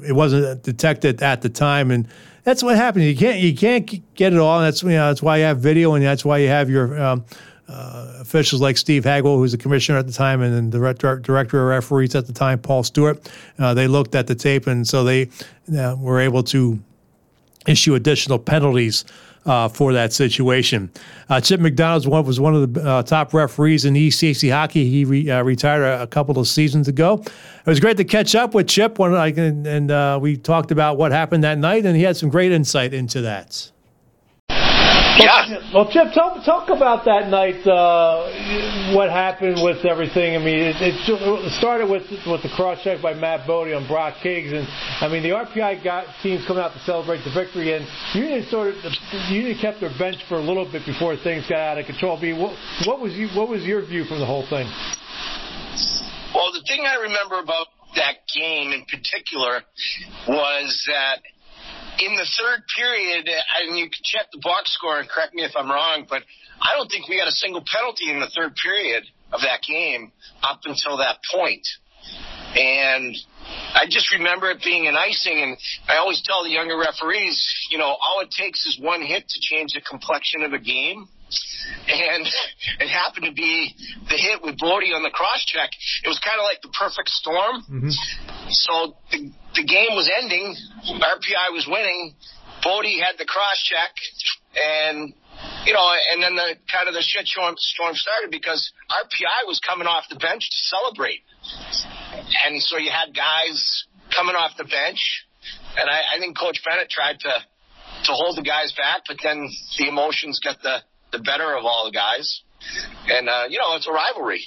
it 0.06 0.12
wasn't 0.12 0.62
detected 0.62 1.22
at 1.22 1.42
the 1.42 1.48
time. 1.48 1.90
And 1.90 2.08
that's 2.44 2.62
what 2.62 2.76
happens. 2.76 3.04
You 3.06 3.16
can't 3.16 3.38
you 3.38 3.54
can't 3.54 4.14
get 4.14 4.32
it 4.32 4.38
all. 4.38 4.58
And 4.58 4.66
that's 4.66 4.82
you 4.82 4.90
know 4.90 5.08
that's 5.08 5.22
why 5.22 5.38
you 5.38 5.44
have 5.44 5.58
video, 5.58 5.94
and 5.94 6.04
that's 6.04 6.24
why 6.24 6.38
you 6.38 6.48
have 6.48 6.70
your 6.70 7.00
um, 7.00 7.24
uh, 7.68 8.18
officials 8.20 8.60
like 8.60 8.76
Steve 8.76 9.04
Hagwell, 9.04 9.36
who 9.36 9.40
was 9.40 9.52
the 9.52 9.58
commissioner 9.58 9.98
at 9.98 10.06
the 10.06 10.12
time, 10.12 10.42
and 10.42 10.54
then 10.54 10.70
the 10.70 11.20
director 11.22 11.60
of 11.62 11.68
referees 11.68 12.14
at 12.14 12.26
the 12.26 12.32
time, 12.32 12.58
Paul 12.58 12.82
Stewart. 12.82 13.30
Uh, 13.58 13.72
they 13.74 13.86
looked 13.86 14.14
at 14.14 14.26
the 14.26 14.34
tape, 14.34 14.66
and 14.66 14.86
so 14.86 15.04
they 15.04 15.28
uh, 15.76 15.96
were 15.98 16.20
able 16.20 16.42
to 16.44 16.78
issue 17.66 17.94
additional 17.94 18.38
penalties 18.38 19.04
uh, 19.44 19.68
for 19.68 19.92
that 19.92 20.12
situation. 20.12 20.90
Uh, 21.28 21.40
Chip 21.40 21.60
McDonald 21.60 22.06
was 22.06 22.38
one 22.38 22.54
of 22.54 22.74
the 22.74 22.88
uh, 22.88 23.02
top 23.02 23.34
referees 23.34 23.84
in 23.84 23.94
ECAC 23.94 24.50
hockey. 24.52 24.88
He 24.88 25.04
re, 25.04 25.28
uh, 25.28 25.42
retired 25.42 25.82
a, 25.82 26.02
a, 26.02 26.06
couple 26.06 26.38
of 26.38 26.46
seasons 26.46 26.86
ago. 26.86 27.22
It 27.24 27.66
was 27.66 27.80
great 27.80 27.96
to 27.96 28.04
catch 28.04 28.34
up 28.34 28.54
with 28.54 28.68
Chip, 28.68 28.98
when 28.98 29.14
I, 29.14 29.28
and, 29.28 29.66
and 29.66 29.90
uh, 29.90 30.18
we 30.22 30.36
talked 30.36 30.70
about 30.70 30.96
what 30.96 31.10
happened 31.10 31.42
that 31.44 31.58
night, 31.58 31.84
and 31.84 31.96
he 31.96 32.02
had 32.02 32.16
some 32.16 32.28
great 32.28 32.52
insight 32.52 32.94
into 32.94 33.20
that. 33.22 33.71
Yeah. 35.18 35.72
Well, 35.74 35.90
Chip, 35.92 36.14
talk 36.14 36.44
talk 36.44 36.70
about 36.70 37.04
that 37.04 37.28
night. 37.28 37.60
Uh, 37.66 38.94
what 38.96 39.10
happened 39.10 39.60
with 39.62 39.84
everything? 39.84 40.36
I 40.36 40.38
mean, 40.38 40.58
it, 40.58 40.76
it 40.80 41.52
started 41.58 41.88
with 41.90 42.08
with 42.26 42.42
the 42.42 42.48
cross 42.56 42.82
check 42.82 43.02
by 43.02 43.12
Matt 43.12 43.46
Bodie 43.46 43.74
on 43.74 43.86
Brock 43.86 44.14
Higgs, 44.22 44.52
and 44.52 44.66
I 45.00 45.08
mean 45.08 45.22
the 45.22 45.30
RPI 45.30 45.84
got 45.84 46.06
teams 46.22 46.46
coming 46.46 46.62
out 46.62 46.72
to 46.72 46.80
celebrate 46.80 47.24
the 47.24 47.32
victory, 47.32 47.76
and 47.76 47.86
Union 48.14 48.46
sort 48.48 48.74
of 48.74 48.92
Union 49.28 49.56
kept 49.60 49.80
their 49.80 49.92
bench 49.98 50.16
for 50.28 50.36
a 50.36 50.44
little 50.44 50.64
bit 50.70 50.86
before 50.86 51.16
things 51.16 51.44
got 51.48 51.58
out 51.58 51.78
of 51.78 51.86
control. 51.86 52.16
I 52.16 52.20
mean, 52.20 52.40
what, 52.40 52.56
what 52.86 53.00
was 53.00 53.12
you 53.12 53.28
what 53.36 53.48
was 53.48 53.62
your 53.64 53.84
view 53.84 54.04
from 54.04 54.18
the 54.18 54.26
whole 54.26 54.46
thing? 54.48 54.66
Well, 56.34 56.52
the 56.52 56.64
thing 56.66 56.86
I 56.88 56.96
remember 56.96 57.38
about 57.38 57.66
that 57.96 58.24
game 58.32 58.72
in 58.72 58.84
particular 58.88 59.60
was 60.26 60.88
that 60.88 61.20
in 61.98 62.14
the 62.14 62.26
third 62.38 62.62
period, 62.76 63.28
and 63.28 63.78
you 63.78 63.84
can 63.84 64.02
check 64.02 64.26
the 64.32 64.40
box 64.42 64.72
score 64.72 64.98
and 64.98 65.08
correct 65.08 65.34
me 65.34 65.44
if 65.44 65.52
I'm 65.56 65.70
wrong, 65.70 66.06
but 66.08 66.22
I 66.60 66.76
don't 66.76 66.90
think 66.90 67.08
we 67.08 67.18
got 67.18 67.28
a 67.28 67.32
single 67.32 67.62
penalty 67.66 68.10
in 68.10 68.20
the 68.20 68.30
third 68.34 68.54
period 68.56 69.04
of 69.32 69.40
that 69.42 69.60
game 69.62 70.12
up 70.42 70.60
until 70.64 70.98
that 70.98 71.18
point. 71.34 71.66
And 72.54 73.16
I 73.74 73.86
just 73.88 74.12
remember 74.12 74.50
it 74.50 74.62
being 74.62 74.86
an 74.86 74.96
icing, 74.96 75.40
and 75.40 75.56
I 75.88 75.96
always 75.96 76.22
tell 76.22 76.44
the 76.44 76.50
younger 76.50 76.76
referees, 76.76 77.40
you 77.70 77.78
know, 77.78 77.86
all 77.86 78.20
it 78.20 78.30
takes 78.30 78.66
is 78.66 78.78
one 78.78 79.02
hit 79.02 79.28
to 79.28 79.40
change 79.40 79.72
the 79.72 79.80
complexion 79.80 80.42
of 80.42 80.52
a 80.52 80.58
game 80.58 81.08
and 81.88 82.26
it 82.80 82.88
happened 82.88 83.26
to 83.26 83.32
be 83.32 83.74
the 84.08 84.16
hit 84.16 84.42
with 84.42 84.58
Bodie 84.58 84.92
on 84.92 85.02
the 85.02 85.10
cross 85.10 85.44
check. 85.44 85.70
It 86.04 86.08
was 86.08 86.18
kind 86.18 86.38
of 86.38 86.44
like 86.44 86.62
the 86.62 86.72
perfect 86.72 87.08
storm. 87.10 87.62
Mm-hmm. 87.68 87.90
So 88.50 88.96
the, 89.10 89.30
the 89.54 89.64
game 89.64 89.94
was 89.94 90.10
ending. 90.10 90.54
RPI 90.86 91.52
was 91.52 91.66
winning. 91.68 92.14
Bodie 92.62 93.00
had 93.00 93.18
the 93.18 93.24
cross 93.24 93.58
check, 93.58 93.90
and 94.54 95.12
you 95.66 95.72
know, 95.72 95.86
and 96.12 96.22
then 96.22 96.36
the 96.36 96.54
kind 96.70 96.86
of 96.86 96.94
the 96.94 97.02
shit 97.02 97.26
storm, 97.26 97.54
storm 97.58 97.94
started 97.94 98.30
because 98.30 98.72
RPI 98.90 99.48
was 99.48 99.58
coming 99.58 99.88
off 99.88 100.04
the 100.08 100.16
bench 100.16 100.48
to 100.48 100.58
celebrate, 100.70 101.26
and 102.46 102.62
so 102.62 102.78
you 102.78 102.90
had 102.90 103.14
guys 103.14 103.84
coming 104.14 104.36
off 104.36 104.52
the 104.56 104.64
bench, 104.64 105.26
and 105.76 105.90
I, 105.90 106.14
I 106.14 106.20
think 106.20 106.38
Coach 106.38 106.62
Bennett 106.64 106.88
tried 106.88 107.18
to 107.20 107.34
to 108.04 108.12
hold 108.12 108.36
the 108.36 108.42
guys 108.42 108.72
back, 108.72 109.02
but 109.06 109.16
then 109.22 109.48
the 109.78 109.88
emotions 109.88 110.40
got 110.42 110.62
the 110.62 110.82
the 111.12 111.18
better 111.20 111.54
of 111.56 111.64
all 111.64 111.84
the 111.84 111.92
guys. 111.92 112.42
And, 113.08 113.28
uh, 113.28 113.44
you 113.48 113.58
know, 113.58 113.76
it's 113.76 113.88
a 113.88 113.92
rivalry. 113.92 114.42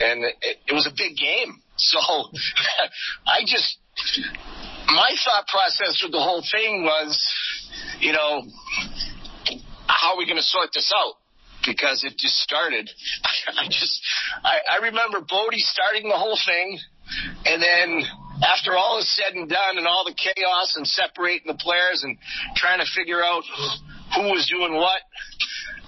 And 0.00 0.24
it, 0.24 0.58
it 0.68 0.72
was 0.72 0.86
a 0.86 0.94
big 0.96 1.16
game. 1.16 1.58
So 1.74 1.98
I 1.98 3.40
just, 3.44 3.78
my 4.86 5.10
thought 5.24 5.48
process 5.48 6.00
with 6.02 6.12
the 6.12 6.20
whole 6.20 6.44
thing 6.52 6.84
was, 6.84 7.18
you 7.98 8.12
know, 8.12 8.42
how 9.88 10.12
are 10.12 10.18
we 10.18 10.26
going 10.26 10.36
to 10.36 10.44
sort 10.44 10.68
this 10.74 10.92
out? 10.94 11.14
Because 11.66 12.04
it 12.04 12.16
just 12.18 12.36
started. 12.36 12.88
I 13.58 13.66
just, 13.66 14.00
I, 14.44 14.58
I 14.70 14.76
remember 14.84 15.22
Bodie 15.26 15.58
starting 15.58 16.08
the 16.08 16.16
whole 16.16 16.38
thing, 16.46 16.78
and 17.46 17.60
then 17.60 18.04
after 18.44 18.76
all 18.76 18.98
is 18.98 19.10
said 19.16 19.34
and 19.34 19.48
done, 19.48 19.78
and 19.78 19.86
all 19.86 20.04
the 20.04 20.14
chaos 20.14 20.74
and 20.76 20.86
separating 20.86 21.46
the 21.46 21.58
players 21.58 22.04
and 22.04 22.18
trying 22.54 22.78
to 22.78 22.86
figure 22.94 23.24
out 23.24 23.42
who 24.14 24.22
was 24.30 24.46
doing 24.48 24.74
what, 24.74 25.00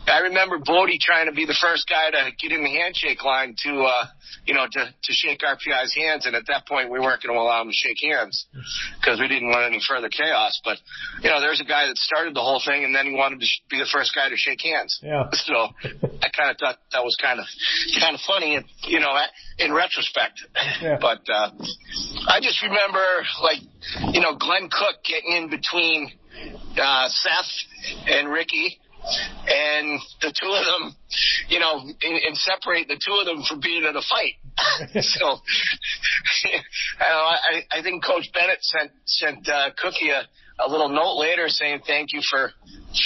I 0.06 0.20
remember 0.28 0.58
Bodie 0.58 0.98
trying 1.00 1.26
to 1.26 1.32
be 1.32 1.46
the 1.46 1.56
first 1.56 1.88
guy 1.88 2.10
to 2.10 2.30
get 2.36 2.52
in 2.52 2.62
the 2.62 2.70
handshake 2.70 3.24
line 3.24 3.56
to, 3.64 3.82
uh, 3.84 4.06
you 4.44 4.54
know, 4.54 4.66
to, 4.70 4.82
to 4.92 5.12
shake 5.12 5.40
RPI's 5.40 5.94
hands. 5.94 6.26
And 6.26 6.36
at 6.36 6.46
that 6.48 6.66
point, 6.68 6.90
we 6.90 7.00
weren't 7.00 7.22
going 7.22 7.34
to 7.34 7.40
allow 7.40 7.62
him 7.62 7.68
to 7.68 7.74
shake 7.74 7.96
hands 8.02 8.46
because 9.00 9.18
we 9.18 9.28
didn't 9.28 9.48
want 9.48 9.64
any 9.64 9.80
further 9.80 10.08
chaos. 10.08 10.60
But, 10.62 10.78
you 11.22 11.30
know, 11.30 11.40
there's 11.40 11.60
a 11.60 11.64
guy 11.64 11.86
that 11.86 11.96
started 11.96 12.34
the 12.34 12.40
whole 12.40 12.60
thing 12.64 12.84
and 12.84 12.94
then 12.94 13.06
he 13.06 13.14
wanted 13.14 13.40
to 13.40 13.46
be 13.70 13.78
the 13.78 13.88
first 13.90 14.14
guy 14.14 14.28
to 14.28 14.36
shake 14.36 14.60
hands. 14.60 15.00
Yeah. 15.02 15.30
So 15.44 15.68
I 15.84 16.30
kind 16.30 16.50
of 16.50 16.56
thought 16.56 16.78
that 16.92 17.04
was 17.04 17.16
kind 17.20 17.38
of, 17.38 17.44
kind 18.00 18.14
of 18.14 18.20
funny, 18.26 18.56
and, 18.56 18.64
you 18.86 18.98
know, 18.98 19.12
in 19.58 19.74
retrospect. 19.74 20.40
Yeah. 20.80 20.96
But, 20.98 21.20
uh, 21.28 21.50
I 22.28 22.40
just 22.40 22.62
remember 22.62 23.04
like, 23.42 23.58
you 24.14 24.20
know, 24.20 24.34
Glenn 24.34 24.70
Cook 24.70 25.04
getting 25.04 25.32
in 25.36 25.50
between, 25.50 26.12
uh, 26.80 27.08
Seth 27.08 28.06
and 28.06 28.28
Ricky 28.30 28.80
and 29.46 30.00
the 30.22 30.32
two 30.32 30.50
of 30.50 30.64
them, 30.64 30.96
you 31.48 31.60
know, 31.60 31.80
and, 31.80 31.94
and 32.02 32.36
separate 32.36 32.88
the 32.88 33.00
two 33.04 33.14
of 33.20 33.26
them 33.26 33.42
from 33.48 33.60
being 33.60 33.84
in 33.84 33.96
a 33.96 34.02
fight. 34.02 34.34
so, 35.02 35.26
I, 37.00 37.62
I 37.70 37.82
think 37.82 38.04
Coach 38.04 38.30
Bennett 38.32 38.62
sent 38.62 38.90
sent 39.04 39.48
uh, 39.48 39.70
Cookie 39.76 40.10
a, 40.10 40.26
a 40.64 40.70
little 40.70 40.88
note 40.88 41.16
later 41.16 41.48
saying 41.48 41.80
thank 41.86 42.12
you 42.12 42.20
for 42.30 42.52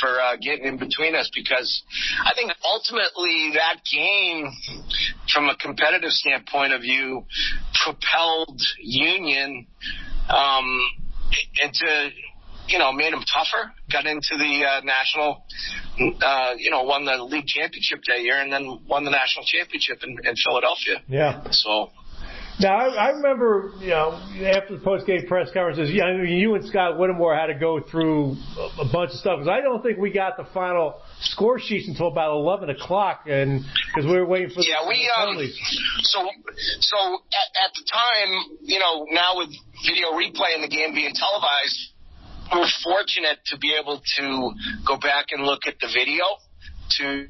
for 0.01 0.20
uh, 0.20 0.37
getting 0.37 0.66
in 0.66 0.79
between 0.79 1.15
us 1.15 1.31
because 1.35 1.83
I 2.23 2.33
think 2.35 2.53
ultimately 2.65 3.53
that 3.55 3.81
game, 3.91 4.51
from 5.33 5.49
a 5.49 5.57
competitive 5.57 6.11
standpoint 6.11 6.75
of 6.75 6.83
view, 6.83 7.25
propelled 7.83 8.61
Union 8.81 9.66
um, 10.29 10.81
into, 11.62 12.11
you 12.69 12.78
know, 12.78 12.93
made 12.93 13.12
them 13.12 13.24
tougher. 13.32 13.73
Got 13.90 14.07
into 14.07 14.36
the 14.36 14.65
uh, 14.65 14.81
national, 14.85 15.45
uh, 16.23 16.55
you 16.57 16.70
know, 16.70 16.82
won 16.82 17.05
the 17.05 17.16
league 17.24 17.47
championship 17.47 18.01
that 18.09 18.20
year, 18.20 18.40
and 18.40 18.53
then 18.53 18.81
won 18.86 19.05
the 19.05 19.11
national 19.11 19.45
championship 19.47 20.03
in, 20.05 20.11
in 20.24 20.35
Philadelphia. 20.36 21.03
Yeah. 21.09 21.51
So 21.51 21.90
Now 22.61 22.77
I, 22.77 22.89
I 22.89 23.09
remember, 23.11 23.73
you 23.78 23.90
know, 23.90 24.20
after 24.53 24.77
the 24.77 24.82
post-game 24.82 25.27
press 25.28 25.49
conferences, 25.53 25.90
yeah, 25.95 26.05
I 26.05 26.16
mean, 26.16 26.39
you 26.39 26.55
and 26.57 26.66
Scott 26.66 26.99
Whittemore 26.99 27.36
had 27.36 27.47
to 27.47 27.55
go 27.55 27.81
through 27.81 28.36
a, 28.59 28.82
a 28.82 28.93
bunch 28.93 29.11
of 29.11 29.19
stuff 29.19 29.39
because 29.39 29.49
I 29.49 29.61
don't 29.61 29.81
think 29.82 29.99
we 29.99 30.11
got 30.11 30.36
the 30.36 30.47
final 30.53 31.01
score 31.20 31.61
sheets 31.61 31.86
until 31.86 32.09
about 32.09 32.32
eleven 32.32 32.69
o'clock, 32.70 33.27
and 33.28 33.62
because 33.95 34.11
we 34.11 34.19
were 34.19 34.27
waiting 34.27 34.51
for 34.51 34.62
the, 34.62 34.66
yeah, 34.69 34.89
we 34.89 35.07
the 35.07 35.23
um, 35.23 35.39
so 36.03 36.28
so 36.81 36.99
at, 37.31 37.49
at 37.65 37.70
the 37.74 37.85
time, 37.86 38.59
you 38.62 38.81
know, 38.81 39.07
now 39.11 39.39
with 39.39 39.51
video 39.86 40.11
replay 40.19 40.55
and 40.55 40.65
the 40.65 40.69
game 40.69 40.95
being 40.95 41.15
televised, 41.15 41.78
were 42.55 42.66
fortunate 42.83 43.39
to 43.47 43.59
be 43.59 43.75
able 43.81 44.01
to 44.19 44.51
go 44.87 44.97
back 44.97 45.27
and 45.31 45.45
look 45.45 45.62
at 45.66 45.75
the 45.81 45.89
video 45.89 46.25
to 46.99 47.27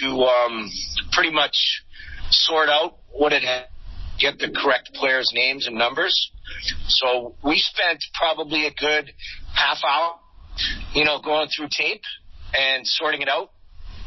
to 0.00 0.06
um, 0.06 0.70
pretty 1.12 1.30
much 1.30 1.82
sort 2.30 2.68
out 2.68 2.96
what 3.10 3.32
it 3.32 3.42
had, 3.42 3.66
get 4.18 4.38
the 4.38 4.48
correct 4.48 4.90
players' 4.94 5.30
names 5.34 5.66
and 5.66 5.76
numbers. 5.76 6.30
So 6.88 7.34
we 7.44 7.58
spent 7.58 8.02
probably 8.14 8.66
a 8.66 8.72
good 8.72 9.12
half 9.54 9.78
hour, 9.84 10.14
you 10.94 11.04
know, 11.04 11.20
going 11.20 11.48
through 11.54 11.68
tape 11.70 12.02
and 12.54 12.86
sorting 12.86 13.22
it 13.22 13.28
out 13.28 13.50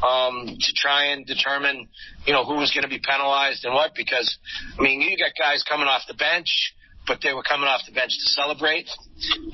um, 0.02 0.46
to 0.58 0.72
try 0.74 1.06
and 1.12 1.26
determine, 1.26 1.88
you 2.26 2.32
know, 2.32 2.44
who 2.44 2.54
was 2.54 2.72
going 2.72 2.82
to 2.82 2.88
be 2.88 2.98
penalized 2.98 3.64
and 3.64 3.74
what. 3.74 3.94
Because 3.94 4.38
I 4.78 4.82
mean, 4.82 5.00
you 5.00 5.16
got 5.16 5.30
guys 5.38 5.62
coming 5.68 5.86
off 5.86 6.02
the 6.08 6.14
bench, 6.14 6.74
but 7.06 7.20
they 7.22 7.32
were 7.32 7.42
coming 7.42 7.68
off 7.68 7.82
the 7.86 7.92
bench 7.92 8.12
to 8.12 8.28
celebrate, 8.30 8.88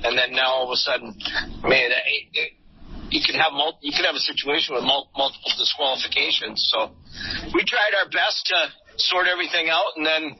and 0.03 0.17
then 0.17 0.33
now 0.33 0.61
all 0.61 0.65
of 0.65 0.73
a 0.73 0.77
sudden, 0.77 1.15
man, 1.63 1.91
it, 1.91 2.25
it, 2.33 2.51
you 3.09 3.21
can 3.25 3.35
have 3.35 3.53
mul- 3.53 3.77
you 3.81 3.91
can 3.91 4.05
have 4.05 4.15
a 4.15 4.25
situation 4.25 4.75
with 4.75 4.83
mul- 4.83 5.09
multiple 5.15 5.51
disqualifications. 5.57 6.65
So 6.73 6.91
we 7.53 7.63
tried 7.63 7.93
our 8.01 8.09
best 8.09 8.47
to 8.47 8.73
sort 8.97 9.27
everything 9.27 9.69
out 9.69 9.93
and 9.95 10.05
then 10.05 10.35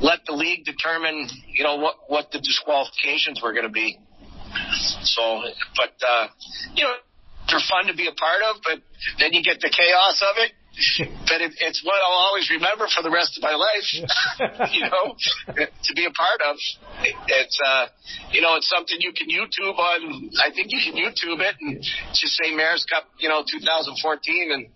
let 0.00 0.20
the 0.26 0.32
league 0.32 0.64
determine, 0.64 1.28
you 1.52 1.64
know, 1.64 1.76
what 1.76 1.96
what 2.08 2.32
the 2.32 2.38
disqualifications 2.40 3.40
were 3.42 3.52
going 3.52 3.66
to 3.66 3.72
be. 3.72 3.98
So, 5.02 5.42
but 5.76 5.92
uh, 6.00 6.28
you 6.74 6.84
know, 6.84 6.94
they're 7.48 7.64
fun 7.68 7.86
to 7.86 7.94
be 7.94 8.08
a 8.08 8.16
part 8.16 8.42
of, 8.42 8.62
but 8.64 8.80
then 9.18 9.32
you 9.32 9.42
get 9.42 9.60
the 9.60 9.68
chaos 9.68 10.22
of 10.22 10.36
it. 10.38 10.52
But 11.26 11.40
it, 11.40 11.52
it's 11.60 11.82
what 11.84 11.96
I'll 12.06 12.18
always 12.30 12.50
remember 12.50 12.86
for 12.94 13.02
the 13.02 13.10
rest 13.10 13.38
of 13.38 13.42
my 13.42 13.54
life. 13.54 13.88
you 14.72 14.82
know, 14.82 15.14
to 15.56 15.94
be 15.94 16.04
a 16.04 16.10
part 16.10 16.40
of. 16.48 16.56
It's 17.26 17.58
uh, 17.64 17.86
you 18.32 18.40
know, 18.40 18.56
it's 18.56 18.68
something 18.68 18.96
you 19.00 19.12
can 19.12 19.28
YouTube 19.28 19.76
on. 19.78 20.30
I 20.40 20.50
think 20.54 20.68
you 20.70 20.80
can 20.82 20.94
YouTube 20.94 21.40
it 21.40 21.56
and 21.60 21.82
just 22.12 22.36
say 22.42 22.54
Mayor's 22.54 22.84
Cup, 22.90 23.04
you 23.18 23.28
know, 23.28 23.42
2014, 23.42 24.52
and 24.52 24.66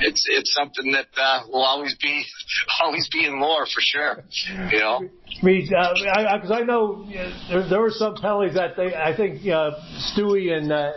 it's 0.00 0.26
it's 0.28 0.52
something 0.54 0.92
that 0.92 1.06
uh, 1.16 1.42
will 1.48 1.64
always 1.64 1.96
be 2.02 2.24
always 2.82 3.08
be 3.12 3.24
in 3.24 3.40
lore 3.40 3.66
for 3.66 3.80
sure. 3.80 4.24
You 4.70 4.78
know. 4.78 5.00
I 5.40 5.44
mean, 5.44 5.62
because 5.68 6.02
uh, 6.04 6.10
I, 6.10 6.38
'cause 6.40 6.50
I 6.50 6.60
know 6.62 7.04
uh, 7.06 7.48
there, 7.48 7.68
there 7.68 7.80
were 7.80 7.90
some 7.90 8.16
penalties 8.16 8.54
that 8.54 8.76
they, 8.76 8.94
I 8.94 9.14
think 9.16 9.46
uh, 9.46 9.70
Stewie 10.12 10.50
and 10.52 10.72
uh, 10.72 10.92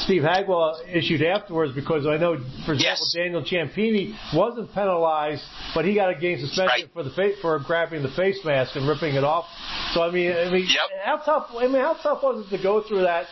Steve 0.00 0.22
Hagwell 0.22 0.80
issued 0.92 1.22
afterwards 1.22 1.74
because 1.74 2.06
I 2.06 2.16
know, 2.16 2.36
for 2.64 2.74
example, 2.74 3.06
Daniel 3.14 3.42
Ciampini 3.42 4.14
wasn't 4.34 4.72
penalized, 4.72 5.42
but 5.74 5.84
he 5.84 5.94
got 5.94 6.10
a 6.10 6.14
game 6.18 6.38
suspension 6.40 6.88
for 6.92 7.02
the 7.02 7.10
fa- 7.10 7.34
for 7.40 7.58
grabbing 7.58 8.02
the 8.02 8.10
face 8.10 8.38
mask 8.44 8.76
and 8.76 8.88
ripping 8.88 9.14
it 9.14 9.24
off. 9.24 9.46
So 9.92 10.02
I 10.02 10.10
mean, 10.10 10.32
I 10.32 10.50
mean, 10.50 10.66
how 11.04 11.16
tough? 11.18 11.48
I 11.56 11.66
mean, 11.66 11.80
how 11.80 11.94
tough 11.94 12.22
was 12.22 12.46
it 12.46 12.56
to 12.56 12.62
go 12.62 12.82
through 12.82 13.02
that? 13.02 13.26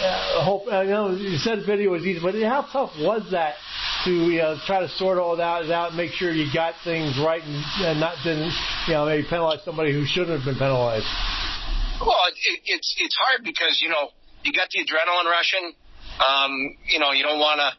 Uh, 0.00 0.44
whole, 0.44 0.68
I 0.70 0.84
know 0.84 1.10
you 1.10 1.38
said 1.38 1.64
video 1.66 1.90
was 1.90 2.04
easy, 2.04 2.20
but 2.22 2.34
how 2.42 2.62
tough 2.72 2.92
was 2.98 3.28
that 3.32 3.54
to 4.04 4.10
you 4.10 4.38
know 4.38 4.56
try 4.66 4.80
to 4.80 4.88
sort 4.88 5.18
all 5.18 5.36
that 5.36 5.70
out 5.70 5.88
and 5.88 5.96
make 5.96 6.12
sure 6.12 6.32
you 6.32 6.50
got 6.52 6.74
things 6.84 7.18
right 7.18 7.42
and, 7.42 7.64
and 7.84 8.00
not 8.00 8.16
didn't 8.24 8.52
you 8.86 8.94
know 8.94 9.06
maybe 9.06 9.26
penalize 9.28 9.60
somebody 9.64 9.92
who 9.92 10.06
shouldn't 10.06 10.36
have 10.36 10.44
been 10.44 10.56
penalized? 10.56 11.06
Well, 12.00 12.16
it, 12.28 12.60
it's 12.64 12.94
it's 12.98 13.16
hard 13.20 13.44
because 13.44 13.80
you 13.82 13.90
know 13.90 14.08
you 14.42 14.52
got 14.52 14.70
the 14.70 14.80
adrenaline 14.80 15.30
rushing. 15.30 15.72
Um, 16.20 16.76
you 16.86 16.98
know, 16.98 17.12
you 17.12 17.22
don't 17.22 17.40
want 17.40 17.60
to 17.60 17.70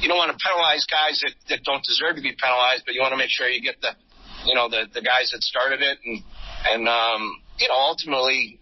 you 0.00 0.08
don't 0.08 0.18
want 0.18 0.30
to 0.30 0.38
penalize 0.38 0.84
guys 0.84 1.20
that, 1.24 1.32
that 1.48 1.64
don't 1.64 1.82
deserve 1.82 2.16
to 2.16 2.22
be 2.22 2.36
penalized, 2.36 2.84
but 2.84 2.94
you 2.94 3.00
want 3.00 3.12
to 3.12 3.16
make 3.16 3.30
sure 3.30 3.48
you 3.48 3.62
get 3.62 3.80
the 3.80 3.96
you 4.44 4.54
know 4.54 4.68
the 4.68 4.86
the 4.92 5.00
guys 5.00 5.32
that 5.32 5.42
started 5.42 5.80
it 5.80 5.98
and 6.04 6.22
and 6.70 6.88
um, 6.88 7.40
you 7.58 7.68
know 7.68 7.74
ultimately 7.74 8.60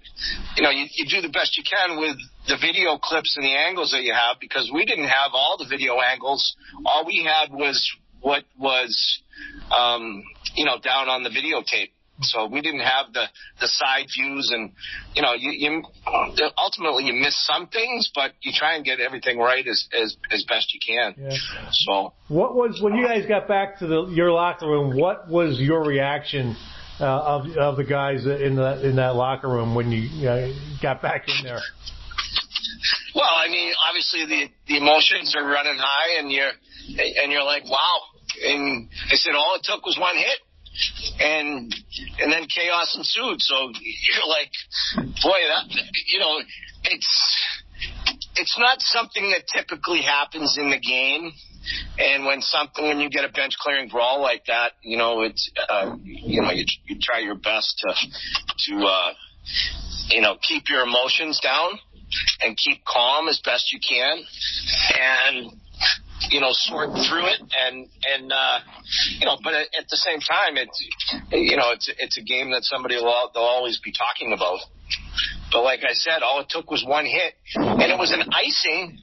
you 0.56 0.62
know 0.62 0.70
you, 0.70 0.86
you 0.94 1.06
do 1.06 1.20
the 1.20 1.32
best 1.32 1.58
you 1.58 1.64
can 1.64 1.98
with 1.98 2.16
the 2.46 2.56
video 2.60 2.98
clips 2.98 3.36
and 3.36 3.44
the 3.44 3.54
angles 3.54 3.90
that 3.90 4.02
you 4.02 4.12
have 4.12 4.36
because 4.40 4.70
we 4.72 4.84
didn't 4.84 5.08
have 5.08 5.32
all 5.32 5.56
the 5.58 5.66
video 5.68 6.00
angles. 6.00 6.56
All 6.86 7.04
we 7.06 7.26
had 7.26 7.52
was 7.52 7.90
what 8.20 8.44
was 8.58 9.20
um, 9.74 10.22
you 10.54 10.64
know 10.64 10.78
down 10.78 11.08
on 11.08 11.22
the 11.22 11.30
videotape. 11.30 11.90
So 12.20 12.46
we 12.46 12.60
didn't 12.60 12.80
have 12.80 13.12
the 13.12 13.24
the 13.60 13.66
side 13.66 14.06
views, 14.14 14.50
and 14.54 14.72
you 15.14 15.22
know, 15.22 15.32
you, 15.34 15.50
you 15.50 15.82
ultimately 16.56 17.04
you 17.04 17.12
miss 17.12 17.34
some 17.44 17.66
things, 17.66 18.10
but 18.14 18.32
you 18.40 18.52
try 18.54 18.76
and 18.76 18.84
get 18.84 19.00
everything 19.00 19.38
right 19.38 19.66
as 19.66 19.88
as 19.92 20.16
as 20.30 20.44
best 20.44 20.72
you 20.72 20.80
can. 20.86 21.14
Yeah. 21.18 21.36
So 21.72 22.12
What 22.28 22.54
was 22.54 22.80
when 22.80 22.94
you 22.94 23.06
guys 23.06 23.26
got 23.26 23.48
back 23.48 23.78
to 23.80 23.86
the 23.86 24.06
your 24.06 24.30
locker 24.30 24.66
room? 24.66 24.96
What 24.96 25.28
was 25.28 25.58
your 25.58 25.82
reaction 25.84 26.56
uh, 27.00 27.04
of 27.04 27.56
of 27.56 27.76
the 27.76 27.84
guys 27.84 28.26
in 28.26 28.56
that 28.56 28.82
in 28.84 28.96
that 28.96 29.16
locker 29.16 29.48
room 29.48 29.74
when 29.74 29.90
you 29.90 30.28
uh, 30.28 30.52
got 30.80 31.02
back 31.02 31.26
in 31.28 31.44
there? 31.44 31.60
Well, 33.14 33.30
I 33.36 33.48
mean, 33.48 33.72
obviously 33.88 34.26
the 34.26 34.48
the 34.68 34.76
emotions 34.76 35.34
are 35.36 35.44
running 35.44 35.78
high, 35.78 36.20
and 36.20 36.30
you're 36.30 36.52
and 37.22 37.32
you're 37.32 37.44
like, 37.44 37.64
wow. 37.68 38.00
And 38.44 38.88
I 39.12 39.14
said 39.14 39.34
all 39.34 39.54
it 39.56 39.62
took 39.62 39.86
was 39.86 39.96
one 39.98 40.16
hit, 40.16 40.38
and 41.20 41.74
and 42.20 42.32
then 42.32 42.46
chaos 42.46 42.96
ensued. 42.96 43.40
So 43.40 43.54
you're 43.70 44.28
like, 44.28 44.50
boy, 45.22 45.38
that 45.48 45.64
you 46.12 46.18
know, 46.18 46.40
it's 46.84 47.42
it's 48.36 48.58
not 48.58 48.80
something 48.80 49.30
that 49.30 49.46
typically 49.46 50.02
happens 50.02 50.58
in 50.58 50.70
the 50.70 50.78
game. 50.80 51.32
And 51.98 52.26
when 52.26 52.42
something, 52.42 52.84
when 52.84 53.00
you 53.00 53.08
get 53.08 53.24
a 53.24 53.30
bench 53.30 53.54
clearing 53.58 53.88
brawl 53.88 54.20
like 54.20 54.44
that, 54.48 54.72
you 54.82 54.98
know, 54.98 55.22
it's, 55.22 55.50
uh, 55.70 55.96
you 56.02 56.42
know, 56.42 56.50
you, 56.50 56.66
you 56.84 56.98
try 57.00 57.20
your 57.20 57.36
best 57.36 57.78
to, 57.78 57.94
to, 58.66 58.84
uh, 58.84 59.12
you 60.08 60.20
know, 60.20 60.36
keep 60.42 60.64
your 60.68 60.82
emotions 60.82 61.40
down 61.42 61.78
and 62.42 62.54
keep 62.58 62.84
calm 62.84 63.28
as 63.28 63.40
best 63.42 63.72
you 63.72 63.80
can 63.80 64.24
and, 65.00 65.52
you 66.30 66.40
know, 66.40 66.50
sort 66.52 66.90
through 67.08 67.26
it 67.26 67.40
and, 67.40 67.88
and, 68.14 68.32
uh, 68.32 68.58
you 69.18 69.26
know, 69.26 69.36
but 69.42 69.54
at, 69.54 69.66
at 69.78 69.88
the 69.90 69.96
same 69.96 70.20
time, 70.20 70.56
it's, 70.56 70.84
you 71.30 71.56
know, 71.56 71.70
it's, 71.70 71.90
it's 71.98 72.18
a 72.18 72.22
game 72.22 72.50
that 72.52 72.64
somebody 72.64 72.96
will, 72.96 73.30
they'll 73.34 73.42
always 73.42 73.78
be 73.80 73.92
talking 73.92 74.32
about. 74.32 74.58
But 75.52 75.62
like 75.62 75.80
I 75.80 75.92
said, 75.92 76.22
all 76.22 76.40
it 76.40 76.48
took 76.48 76.70
was 76.70 76.84
one 76.86 77.06
hit 77.06 77.34
and 77.54 77.80
it 77.80 77.98
was 77.98 78.12
an 78.12 78.22
icing 78.32 78.98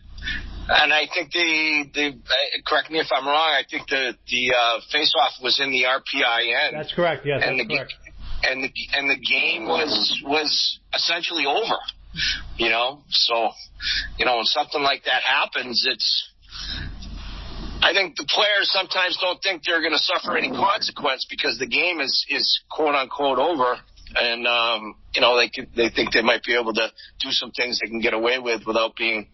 and 0.71 0.93
I 0.93 1.07
think 1.13 1.31
the 1.31 1.89
the 1.93 2.07
uh, 2.07 2.61
correct 2.65 2.91
me 2.91 2.99
if 2.99 3.07
I'm 3.15 3.25
wrong. 3.25 3.35
I 3.35 3.63
think 3.69 3.87
the 3.87 4.13
the 4.27 4.53
uh, 4.53 4.79
face 4.91 5.13
off 5.21 5.33
was 5.41 5.59
in 5.59 5.71
the 5.71 5.83
RPIN. 5.83 6.71
That's 6.73 6.93
correct. 6.93 7.25
Yes, 7.25 7.41
and 7.43 7.59
that's 7.59 7.67
the, 7.67 7.75
correct. 7.75 7.93
And 8.43 8.63
the 8.63 8.71
and 8.93 9.09
the 9.09 9.17
game 9.17 9.65
was 9.65 10.21
was 10.25 10.79
essentially 10.93 11.45
over. 11.45 11.77
You 12.57 12.69
know, 12.69 13.03
so 13.09 13.49
you 14.17 14.25
know 14.25 14.37
when 14.37 14.45
something 14.45 14.81
like 14.81 15.03
that 15.05 15.21
happens, 15.23 15.85
it's. 15.87 16.27
I 17.81 17.93
think 17.93 18.15
the 18.15 18.25
players 18.29 18.71
sometimes 18.71 19.17
don't 19.19 19.41
think 19.41 19.63
they're 19.65 19.81
going 19.81 19.93
to 19.93 19.99
suffer 19.99 20.37
any 20.37 20.49
consequence 20.49 21.25
because 21.29 21.57
the 21.57 21.67
game 21.67 21.99
is 21.99 22.25
is 22.29 22.61
quote 22.69 22.93
unquote 22.93 23.39
over, 23.39 23.75
and 24.15 24.45
um, 24.45 24.95
you 25.13 25.21
know 25.21 25.35
they 25.35 25.49
could, 25.49 25.69
they 25.75 25.89
think 25.89 26.13
they 26.13 26.21
might 26.21 26.43
be 26.43 26.55
able 26.55 26.73
to 26.73 26.91
do 27.19 27.31
some 27.31 27.51
things 27.51 27.79
they 27.79 27.89
can 27.89 27.99
get 27.99 28.13
away 28.13 28.37
with 28.37 28.65
without 28.67 28.95
being, 28.95 29.27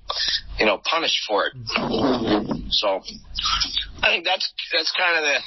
you 0.60 0.65
know, 0.65 0.80
punished 0.84 1.19
for 1.28 1.48
it. 1.48 1.53
So 2.69 3.02
I 4.02 4.07
think 4.11 4.26
that's 4.26 4.53
that's 4.72 4.94
kind 4.98 5.18
of 5.18 5.24
the. 5.24 5.40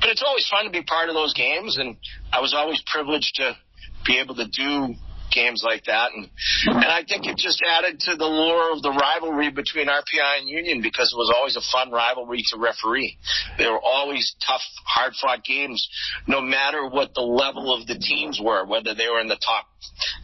But 0.00 0.10
it's 0.10 0.22
always 0.26 0.46
fun 0.48 0.64
to 0.64 0.70
be 0.70 0.82
part 0.82 1.08
of 1.08 1.14
those 1.14 1.32
games, 1.32 1.78
and 1.78 1.96
I 2.32 2.40
was 2.40 2.54
always 2.54 2.82
privileged 2.92 3.36
to 3.36 3.56
be 4.04 4.18
able 4.18 4.34
to 4.34 4.46
do 4.46 4.94
games 5.32 5.62
like 5.64 5.84
that, 5.84 6.10
and 6.14 6.28
and 6.66 6.84
I 6.84 7.04
think 7.04 7.26
it 7.26 7.36
just 7.36 7.62
added 7.66 8.00
to 8.00 8.16
the 8.16 8.24
lure 8.24 8.72
of 8.72 8.82
the 8.82 8.90
rivalry 8.90 9.50
between 9.50 9.88
RPI 9.88 10.38
and 10.38 10.48
Union 10.48 10.82
because 10.82 11.12
it 11.12 11.16
was 11.16 11.32
always 11.34 11.56
a 11.56 11.64
fun 11.72 11.90
rivalry 11.90 12.42
to 12.50 12.58
referee. 12.58 13.18
They 13.58 13.66
were 13.66 13.80
always 13.80 14.34
tough, 14.46 14.62
hard 14.86 15.14
fought 15.20 15.44
games, 15.44 15.86
no 16.26 16.40
matter 16.40 16.86
what 16.88 17.14
the 17.14 17.22
level 17.22 17.74
of 17.74 17.86
the 17.86 17.98
teams 17.98 18.40
were, 18.42 18.64
whether 18.66 18.94
they 18.94 19.08
were 19.08 19.20
in 19.20 19.28
the 19.28 19.40
top, 19.44 19.66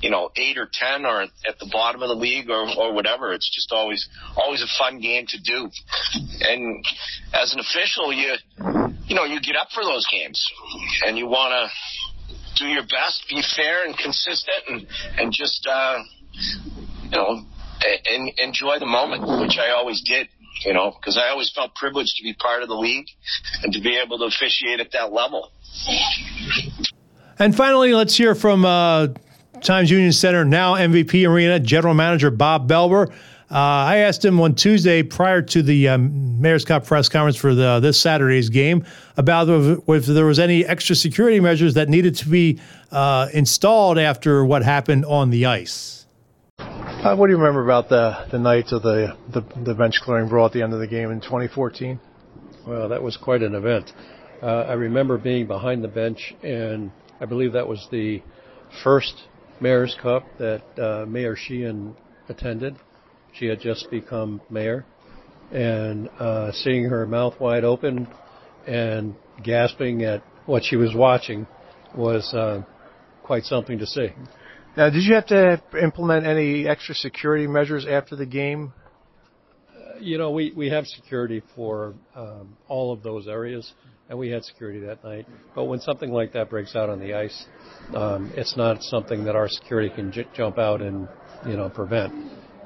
you 0.01 0.11
know, 0.11 0.31
eight 0.37 0.59
or 0.59 0.69
ten, 0.73 1.05
or 1.05 1.23
at 1.23 1.59
the 1.59 1.69
bottom 1.73 2.03
of 2.03 2.09
the 2.09 2.15
league, 2.15 2.51
or 2.51 2.69
or 2.79 2.93
whatever. 2.95 3.33
It's 3.33 3.51
just 3.55 3.73
always 3.73 4.09
always 4.37 4.63
a 4.63 4.71
fun 4.79 5.01
game 5.01 5.27
to 5.29 5.39
do, 5.41 5.71
and 6.41 6.85
as 7.35 7.53
an 7.55 7.61
official, 7.61 8.13
you 8.13 8.35
you 9.07 9.15
know 9.15 9.25
you 9.25 9.41
get 9.41 9.57
up 9.57 9.69
for 9.75 9.83
those 9.83 10.07
games, 10.11 10.47
and 11.07 11.17
you 11.17 11.27
want 11.27 11.53
to 11.53 11.71
do 12.59 12.67
your 12.67 12.83
best, 12.83 13.25
be 13.29 13.43
fair 13.57 13.87
and 13.87 13.97
consistent, 13.97 14.63
and 14.69 14.87
and 15.19 15.33
just 15.33 15.67
uh, 15.71 15.99
you 17.05 17.11
know 17.11 17.45
and 18.11 18.31
enjoy 18.39 18.79
the 18.79 18.87
moment, 18.87 19.23
which 19.41 19.59
I 19.59 19.71
always 19.71 20.03
did. 20.03 20.29
You 20.65 20.73
know, 20.73 20.91
because 20.91 21.17
I 21.17 21.29
always 21.29 21.53
felt 21.55 21.75
privileged 21.77 22.17
to 22.17 22.25
be 22.25 22.35
part 22.35 22.63
of 22.65 22.69
the 22.69 22.75
league 22.75 23.07
and 23.63 23.73
to 23.73 23.81
be 23.81 23.97
able 23.97 24.19
to 24.19 24.25
officiate 24.25 24.81
at 24.81 24.91
that 24.93 25.13
level. 25.13 25.53
And 27.39 27.55
finally, 27.57 27.95
let's 27.95 28.17
hear 28.17 28.35
from 28.35 28.65
uh, 28.65 29.09
Times 29.61 29.89
Union 29.89 30.13
Center, 30.13 30.45
now 30.45 30.75
MVP 30.75 31.29
Arena, 31.29 31.61
General 31.61 31.95
Manager 31.95 32.33
Bob 32.33 32.69
Belber. 32.69 33.13
Uh, 33.51 33.55
I 33.55 33.97
asked 33.99 34.23
him 34.23 34.39
on 34.41 34.55
Tuesday 34.55 35.03
prior 35.03 35.41
to 35.41 35.63
the 35.63 35.89
um, 35.89 36.39
Mayor's 36.39 36.67
Cup 36.67 36.85
press 36.85 37.09
conference 37.09 37.37
for 37.37 37.55
the, 37.55 37.81
this 37.81 37.99
Saturday's 37.99 38.51
game 38.51 38.85
about 39.17 39.49
if 39.49 40.05
there 40.05 40.27
was 40.27 40.39
any 40.39 40.67
extra 40.67 40.95
security 40.95 41.41
measures 41.41 41.73
that 41.75 41.89
needed 41.89 42.15
to 42.17 42.29
be 42.29 42.61
uh, 42.93 43.29
installed 43.33 43.99
after 43.99 44.45
what 44.45 44.63
happened 44.63 45.07
on 45.07 45.31
the 45.31 45.47
ice. 45.47 46.05
Uh, 46.59 47.17
what 47.17 47.29
do 47.29 47.33
you 47.33 47.39
remember 47.39 47.65
about 47.65 47.89
the, 47.89 48.27
the 48.31 48.39
night 48.39 48.71
of 48.71 48.83
the, 48.83 49.17
the, 49.31 49.41
the 49.65 49.75
bench 49.75 50.01
clearing 50.03 50.29
brawl 50.29 50.47
at 50.47 50.53
the 50.53 50.61
end 50.61 50.75
of 50.75 50.81
the 50.81 50.87
game 50.87 51.11
in 51.11 51.21
2014? 51.21 51.99
Well, 52.67 52.91
that 52.91 53.03
was 53.03 53.17
quite 53.17 53.43
an 53.43 53.55
event. 53.55 53.95
Uh, 54.43 54.47
I 54.47 54.75
remember 54.75 55.17
being 55.17 55.47
behind 55.47 55.83
the 55.83 55.89
bench, 55.89 56.35
and 56.43 56.91
I 57.19 57.25
believe 57.25 57.55
that 57.55 57.67
was 57.67 57.89
the 57.91 58.23
first 58.85 59.15
Mayor's 59.59 59.97
Cup 60.03 60.25
that 60.37 60.63
uh, 60.79 61.07
Mayor 61.07 61.35
Sheehan 61.35 61.97
attended. 62.29 62.77
She 63.39 63.47
had 63.47 63.61
just 63.61 63.89
become 63.91 64.41
mayor, 64.51 64.85
and 65.53 66.09
uh, 66.19 66.51
seeing 66.51 66.85
her 66.85 67.07
mouth 67.07 67.39
wide 67.39 67.63
open 67.63 68.09
and 68.67 69.15
gasping 69.45 70.03
at 70.03 70.25
what 70.47 70.65
she 70.65 70.75
was 70.75 70.93
watching 70.95 71.47
was 71.95 72.35
uh, 72.35 72.63
quite 73.23 73.45
something 73.45 73.79
to 73.79 73.87
see. 73.87 74.09
Now, 74.77 74.91
did 74.91 75.05
you 75.05 75.15
have 75.15 75.27
to 75.27 75.63
implement 75.81 76.27
any 76.27 76.67
extra 76.67 76.95
security 76.97 77.47
measures 77.47 77.87
after 77.89 78.17
the 78.17 78.27
game? 78.27 78.73
Uh, 79.71 79.99
you 80.01 80.19
know, 80.19 80.33
we, 80.33 80.53
we 80.57 80.69
have 80.71 80.87
security 80.87 81.43
for 81.55 81.95
um, 82.17 82.57
all 82.67 82.93
of 82.93 83.05
those 83.05 83.29
areas, 83.29 83.73
and 84.09 84.19
we 84.19 84.31
had 84.31 84.45
security 84.45 84.81
that 84.81 85.05
night. 85.05 85.27
But 85.55 85.65
when 85.65 85.79
something 85.79 86.11
like 86.11 86.33
that 86.33 86.51
breaks 86.51 86.75
out 86.75 86.91
on 86.91 86.99
the 86.99 87.15
ice, 87.15 87.47
um, 87.95 88.33
it's 88.35 88.57
not 88.57 88.83
something 88.83 89.25
that 89.25 89.37
our 89.37 89.49
security 89.49 89.95
can 89.95 90.11
j- 90.11 90.27
jump 90.35 90.59
out 90.59 90.83
and 90.83 91.09
you 91.47 91.57
know 91.57 91.69
prevent 91.69 92.13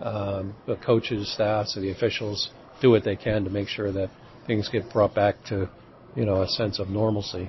um, 0.03 0.55
the 0.67 0.77
coaches, 0.77 1.33
staffs, 1.33 1.77
and 1.77 1.85
the 1.85 1.91
officials 1.91 2.51
do 2.81 2.91
what 2.91 3.05
they 3.05 3.17
can 3.17 3.45
to 3.45 3.51
make 3.51 3.69
sure 3.69 3.93
that 3.93 4.11
things 4.47 4.69
get 4.69 4.91
brought 4.93 5.15
back 5.15 5.37
to, 5.47 5.71
you 6.17 6.25
know, 6.25 6.43
a 6.43 6.49
sense 6.49 6.81
of 6.81 6.89
normalcy. 6.89 7.49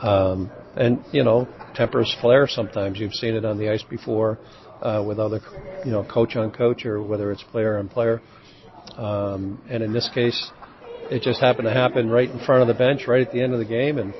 Um, 0.00 0.50
and 0.76 1.04
you 1.12 1.24
know, 1.24 1.48
tempers 1.74 2.14
flare 2.20 2.46
sometimes. 2.46 3.00
You've 3.00 3.14
seen 3.14 3.34
it 3.34 3.44
on 3.44 3.58
the 3.58 3.68
ice 3.68 3.82
before 3.82 4.38
uh, 4.80 5.02
with 5.04 5.18
other, 5.18 5.40
you 5.84 5.90
know, 5.90 6.04
coach 6.04 6.36
on 6.36 6.52
coach 6.52 6.86
or 6.86 7.02
whether 7.02 7.32
it's 7.32 7.42
player 7.42 7.78
on 7.78 7.88
player. 7.88 8.22
Um, 8.96 9.60
and 9.68 9.82
in 9.82 9.92
this 9.92 10.08
case, 10.14 10.50
it 11.10 11.22
just 11.22 11.40
happened 11.40 11.66
to 11.66 11.74
happen 11.74 12.08
right 12.08 12.30
in 12.30 12.38
front 12.44 12.62
of 12.62 12.68
the 12.68 12.74
bench, 12.74 13.08
right 13.08 13.26
at 13.26 13.32
the 13.32 13.42
end 13.42 13.54
of 13.54 13.58
the 13.58 13.64
game, 13.64 13.98
and 13.98 14.14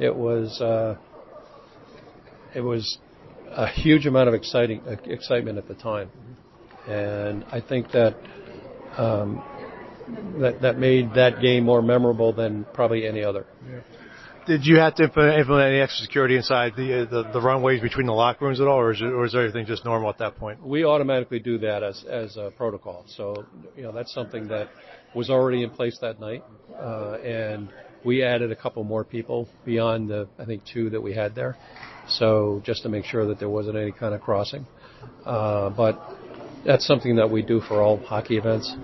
it 0.00 0.14
was 0.14 0.60
uh, 0.60 0.96
it 2.56 2.60
was 2.60 2.98
a 3.50 3.68
huge 3.68 4.06
amount 4.06 4.28
of 4.28 4.34
exciting 4.34 4.80
uh, 4.80 4.96
excitement 5.04 5.58
at 5.58 5.68
the 5.68 5.74
time 5.74 6.10
and 6.88 7.44
I 7.52 7.60
think 7.60 7.90
that 7.92 8.16
um, 8.96 9.42
that 10.40 10.60
that 10.62 10.78
made 10.78 11.14
that 11.14 11.40
game 11.40 11.64
more 11.64 11.82
memorable 11.82 12.32
than 12.32 12.64
probably 12.74 13.06
any 13.06 13.22
other. 13.22 13.46
Yeah. 13.70 13.80
Did 14.48 14.64
you 14.64 14.76
have 14.78 14.94
to 14.94 15.04
implement 15.04 15.68
any 15.68 15.78
extra 15.78 16.02
security 16.06 16.34
inside 16.34 16.72
the, 16.74 17.06
the, 17.10 17.30
the 17.34 17.40
runways 17.40 17.82
between 17.82 18.06
the 18.06 18.14
locker 18.14 18.46
rooms 18.46 18.62
at 18.62 18.66
all, 18.66 18.78
or 18.78 18.92
is, 18.92 19.00
it, 19.02 19.04
or 19.04 19.26
is 19.26 19.34
everything 19.34 19.66
just 19.66 19.84
normal 19.84 20.08
at 20.08 20.16
that 20.18 20.36
point? 20.36 20.64
We 20.64 20.86
automatically 20.86 21.38
do 21.38 21.58
that 21.58 21.82
as 21.82 22.02
as 22.08 22.38
a 22.38 22.50
protocol. 22.56 23.04
So 23.08 23.44
you 23.76 23.82
know 23.82 23.92
that's 23.92 24.12
something 24.14 24.48
that 24.48 24.70
was 25.14 25.28
already 25.28 25.62
in 25.62 25.70
place 25.70 25.98
that 26.00 26.18
night, 26.18 26.42
uh, 26.80 27.18
and 27.22 27.68
we 28.06 28.22
added 28.22 28.50
a 28.50 28.56
couple 28.56 28.82
more 28.84 29.04
people 29.04 29.50
beyond 29.66 30.08
the 30.08 30.26
I 30.38 30.46
think 30.46 30.62
two 30.64 30.88
that 30.90 31.02
we 31.02 31.12
had 31.12 31.34
there. 31.34 31.58
So 32.08 32.62
just 32.64 32.82
to 32.84 32.88
make 32.88 33.04
sure 33.04 33.26
that 33.26 33.38
there 33.38 33.50
wasn't 33.50 33.76
any 33.76 33.92
kind 33.92 34.14
of 34.14 34.22
crossing. 34.22 34.66
Uh, 35.26 35.68
but 35.68 36.00
that's 36.64 36.86
something 36.86 37.16
that 37.16 37.30
we 37.30 37.42
do 37.42 37.60
for 37.60 37.82
all 37.82 37.98
hockey 37.98 38.36
events. 38.36 38.74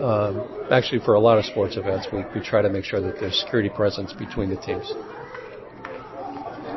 Um, 0.00 0.66
actually, 0.70 1.00
for 1.04 1.14
a 1.14 1.20
lot 1.20 1.38
of 1.38 1.44
sports 1.44 1.76
events, 1.76 2.06
we, 2.12 2.24
we 2.34 2.40
try 2.44 2.62
to 2.62 2.70
make 2.70 2.84
sure 2.84 3.00
that 3.00 3.20
there's 3.20 3.38
security 3.40 3.68
presence 3.68 4.12
between 4.12 4.48
the 4.48 4.56
teams. 4.56 4.92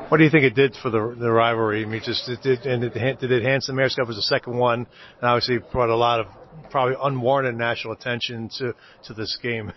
What 0.10 0.18
do 0.18 0.24
you 0.24 0.30
think 0.30 0.44
it 0.44 0.54
did 0.54 0.76
for 0.76 0.92
the 0.92 1.16
the 1.18 1.32
rivalry? 1.32 1.84
I 1.84 1.88
mean, 1.88 2.02
just 2.04 2.30
it 2.30 2.42
did, 2.44 2.66
and 2.66 2.84
it, 2.84 2.94
did 2.94 3.32
it 3.32 3.42
enhance 3.42 3.68
the 3.68 3.74
Mayor's 3.74 3.96
Cup 3.96 4.08
was 4.08 4.18
the 4.18 4.22
second 4.22 4.58
one, 4.58 4.80
and 4.80 5.24
obviously 5.24 5.58
brought 5.72 5.90
a 5.90 5.96
lot 5.96 6.20
of 6.20 6.28
probably 6.70 6.96
unwarranted 7.02 7.56
national 7.56 7.94
attention 7.94 8.50
to 8.60 8.76
to 9.06 9.14
this 9.14 9.38
game. 9.42 9.74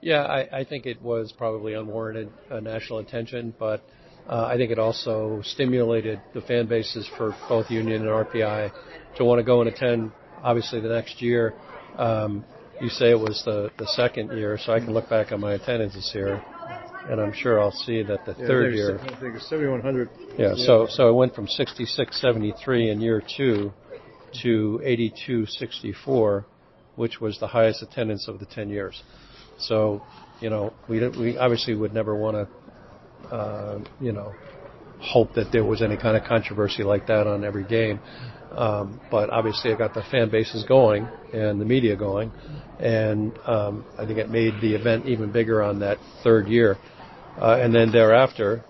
Yeah, 0.00 0.22
I, 0.22 0.60
I 0.60 0.64
think 0.64 0.86
it 0.86 1.02
was 1.02 1.32
probably 1.32 1.74
unwarranted 1.74 2.30
uh, 2.48 2.60
national 2.60 3.00
attention, 3.00 3.54
but 3.58 3.82
uh, 4.28 4.46
I 4.46 4.56
think 4.56 4.70
it 4.70 4.78
also 4.78 5.40
stimulated 5.44 6.20
the 6.34 6.40
fan 6.40 6.66
bases 6.66 7.08
for 7.16 7.34
both 7.48 7.70
Union 7.70 8.02
and 8.02 8.10
RPI 8.10 8.72
to 9.16 9.24
want 9.24 9.38
to 9.38 9.44
go 9.44 9.60
and 9.60 9.68
attend. 9.68 10.12
Obviously, 10.42 10.80
the 10.80 10.88
next 10.88 11.22
year, 11.22 11.54
um, 11.96 12.44
you 12.80 12.88
say 12.88 13.10
it 13.10 13.18
was 13.18 13.42
the 13.44 13.70
the 13.78 13.86
second 13.86 14.36
year, 14.36 14.58
so 14.58 14.72
I 14.72 14.80
can 14.80 14.92
look 14.92 15.08
back 15.08 15.32
on 15.32 15.40
my 15.40 15.54
attendances 15.54 16.10
here, 16.12 16.42
and 17.08 17.20
I'm 17.20 17.32
sure 17.32 17.60
I'll 17.60 17.70
see 17.70 18.02
that 18.02 18.24
the 18.26 18.34
yeah, 18.38 18.46
third 18.46 18.74
year. 18.74 18.98
I 19.00 19.20
think 19.20 19.36
it's 19.36 19.48
7,100. 19.48 20.10
Yeah, 20.38 20.54
yeah, 20.54 20.54
so 20.56 20.86
so 20.88 21.08
it 21.08 21.14
went 21.14 21.34
from 21.34 21.46
66.73 21.46 22.92
in 22.92 23.00
year 23.00 23.22
two 23.36 23.72
to 24.42 24.80
82.64, 24.84 26.44
which 26.96 27.20
was 27.20 27.38
the 27.38 27.46
highest 27.46 27.82
attendance 27.82 28.28
of 28.28 28.38
the 28.38 28.46
10 28.46 28.68
years. 28.68 29.02
So, 29.58 30.02
you 30.40 30.50
know, 30.50 30.74
we 30.88 31.06
we 31.08 31.38
obviously 31.38 31.74
would 31.74 31.94
never 31.94 32.14
want 32.14 32.36
to, 32.36 32.48
uh, 33.30 33.78
you 34.00 34.12
know, 34.12 34.34
hope 35.00 35.34
that 35.34 35.52
there 35.52 35.64
was 35.64 35.82
any 35.82 35.96
kind 35.96 36.16
of 36.16 36.24
controversy 36.24 36.82
like 36.82 37.06
that 37.06 37.26
on 37.26 37.44
every 37.44 37.64
game. 37.64 38.00
Um, 38.52 39.00
but 39.10 39.30
obviously, 39.30 39.70
it 39.70 39.78
got 39.78 39.92
the 39.92 40.02
fan 40.10 40.30
bases 40.30 40.64
going 40.64 41.06
and 41.32 41.60
the 41.60 41.64
media 41.64 41.96
going, 41.96 42.32
and 42.78 43.36
um, 43.44 43.84
I 43.98 44.06
think 44.06 44.18
it 44.18 44.30
made 44.30 44.54
the 44.60 44.74
event 44.74 45.06
even 45.06 45.30
bigger 45.30 45.62
on 45.62 45.80
that 45.80 45.98
third 46.22 46.48
year. 46.48 46.78
Uh, 47.38 47.58
and 47.60 47.74
then 47.74 47.92
thereafter, 47.92 48.64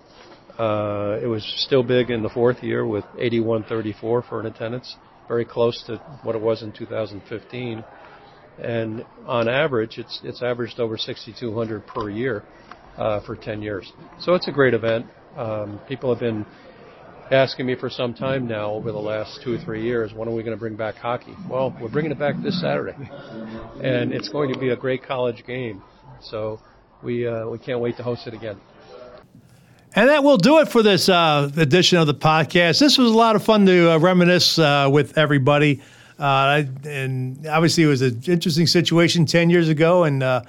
uh, 0.59 1.19
it 1.21 1.27
was 1.27 1.45
still 1.65 1.83
big 1.83 2.09
in 2.09 2.21
the 2.21 2.29
fourth 2.29 2.61
year 2.63 2.85
with 2.85 3.05
81.34 3.17 3.99
for 4.01 4.39
an 4.41 4.47
attendance, 4.47 4.97
very 5.27 5.45
close 5.45 5.81
to 5.87 5.97
what 6.23 6.35
it 6.35 6.41
was 6.41 6.63
in 6.63 6.73
2015. 6.73 7.85
And 8.57 9.05
on 9.25 9.47
average, 9.47 9.99
it's 9.99 10.19
it's 10.23 10.41
averaged 10.41 10.79
over 10.79 10.97
6,200 10.97 11.85
per 11.85 12.09
year 12.09 12.43
uh, 12.97 13.19
for 13.21 13.35
10 13.35 13.61
years. 13.61 13.91
So 14.19 14.33
it's 14.33 14.47
a 14.47 14.51
great 14.51 14.73
event. 14.73 15.05
Um, 15.35 15.79
people 15.87 16.09
have 16.09 16.19
been 16.19 16.45
asking 17.31 17.65
me 17.65 17.75
for 17.75 17.89
some 17.89 18.13
time 18.13 18.47
now 18.47 18.71
over 18.71 18.91
the 18.91 18.97
last 18.97 19.41
two 19.43 19.53
or 19.53 19.57
three 19.57 19.83
years, 19.83 20.13
when 20.13 20.27
are 20.27 20.33
we 20.33 20.43
going 20.43 20.55
to 20.55 20.59
bring 20.59 20.75
back 20.75 20.95
hockey? 20.95 21.35
Well, 21.49 21.75
we're 21.79 21.89
bringing 21.89 22.11
it 22.11 22.19
back 22.19 22.35
this 22.41 22.59
Saturday, 22.61 22.95
and 23.83 24.13
it's 24.13 24.29
going 24.29 24.53
to 24.53 24.59
be 24.59 24.69
a 24.69 24.75
great 24.75 25.03
college 25.03 25.45
game. 25.45 25.83
So 26.21 26.59
we 27.03 27.27
uh, 27.27 27.47
we 27.47 27.59
can't 27.59 27.79
wait 27.79 27.97
to 27.97 28.03
host 28.03 28.27
it 28.27 28.33
again. 28.33 28.57
And 29.95 30.09
that 30.09 30.23
will 30.23 30.37
do 30.37 30.59
it 30.59 30.67
for 30.67 30.83
this 30.83 31.09
uh, 31.09 31.49
edition 31.57 31.97
of 31.97 32.07
the 32.07 32.13
podcast. 32.13 32.79
This 32.79 32.97
was 32.97 33.11
a 33.11 33.15
lot 33.15 33.35
of 33.35 33.43
fun 33.43 33.65
to 33.65 33.93
uh, 33.93 33.97
reminisce 33.97 34.59
uh, 34.59 34.89
with 34.91 35.17
everybody. 35.17 35.81
Uh, 36.19 36.63
and 36.83 37.47
obviously, 37.47 37.83
it 37.83 37.87
was 37.87 38.01
an 38.01 38.21
interesting 38.27 38.67
situation 38.67 39.25
10 39.25 39.49
years 39.49 39.69
ago. 39.69 40.03
And 40.03 40.21
uh, 40.21 40.43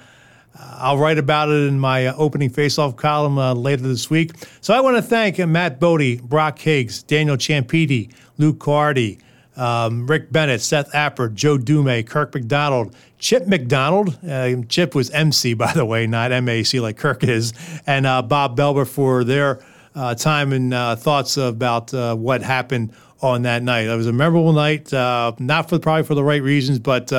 I'll 0.57 0.97
write 0.97 1.17
about 1.17 1.49
it 1.49 1.67
in 1.67 1.79
my 1.79 2.07
uh, 2.07 2.15
opening 2.17 2.49
faceoff 2.49 2.95
column 2.95 3.37
uh, 3.37 3.53
later 3.53 3.83
this 3.83 4.09
week. 4.09 4.31
So 4.61 4.73
I 4.73 4.81
want 4.81 4.97
to 4.97 5.01
thank 5.01 5.39
uh, 5.39 5.47
Mat 5.47 5.79
Bodie, 5.79 6.17
Brock 6.17 6.59
Higgs, 6.59 7.03
Daniel 7.03 7.37
Ciampini, 7.37 8.11
Luke 8.37 8.59
Curadi, 8.59 9.19
um, 9.57 10.07
Rick 10.07 10.31
Bennett, 10.31 10.61
Seth 10.61 10.91
Appert, 10.91 11.33
Joe 11.33 11.57
Dumais, 11.57 12.05
Kirk 12.05 12.33
MacDonald, 12.33 12.95
Chip 13.19 13.47
McDonald. 13.47 14.17
Uh, 14.25 14.55
Chip 14.67 14.95
was 14.95 15.09
MC, 15.11 15.53
by 15.53 15.73
the 15.73 15.85
way, 15.85 16.07
not 16.07 16.31
MAC 16.43 16.73
like 16.75 16.97
Kirk 16.97 17.23
is, 17.23 17.53
and 17.85 18.05
uh, 18.05 18.21
Bob 18.21 18.57
Belber 18.57 18.87
for 18.87 19.23
their 19.23 19.59
uh, 19.95 20.15
time 20.15 20.53
and 20.53 20.71
thoughts 20.99 21.35
about 21.35 21.91
what 22.17 22.41
happened 22.41 22.93
on 23.21 23.41
that 23.41 23.63
night. 23.63 23.87
It 23.87 23.95
was 23.95 24.07
a 24.07 24.13
memorable 24.13 24.53
night, 24.53 24.93
not 24.93 25.67
for 25.67 25.77
probably 25.79 26.03
for 26.03 26.15
the 26.15 26.23
right 26.23 26.41
reasons, 26.41 26.79
but 26.79 27.11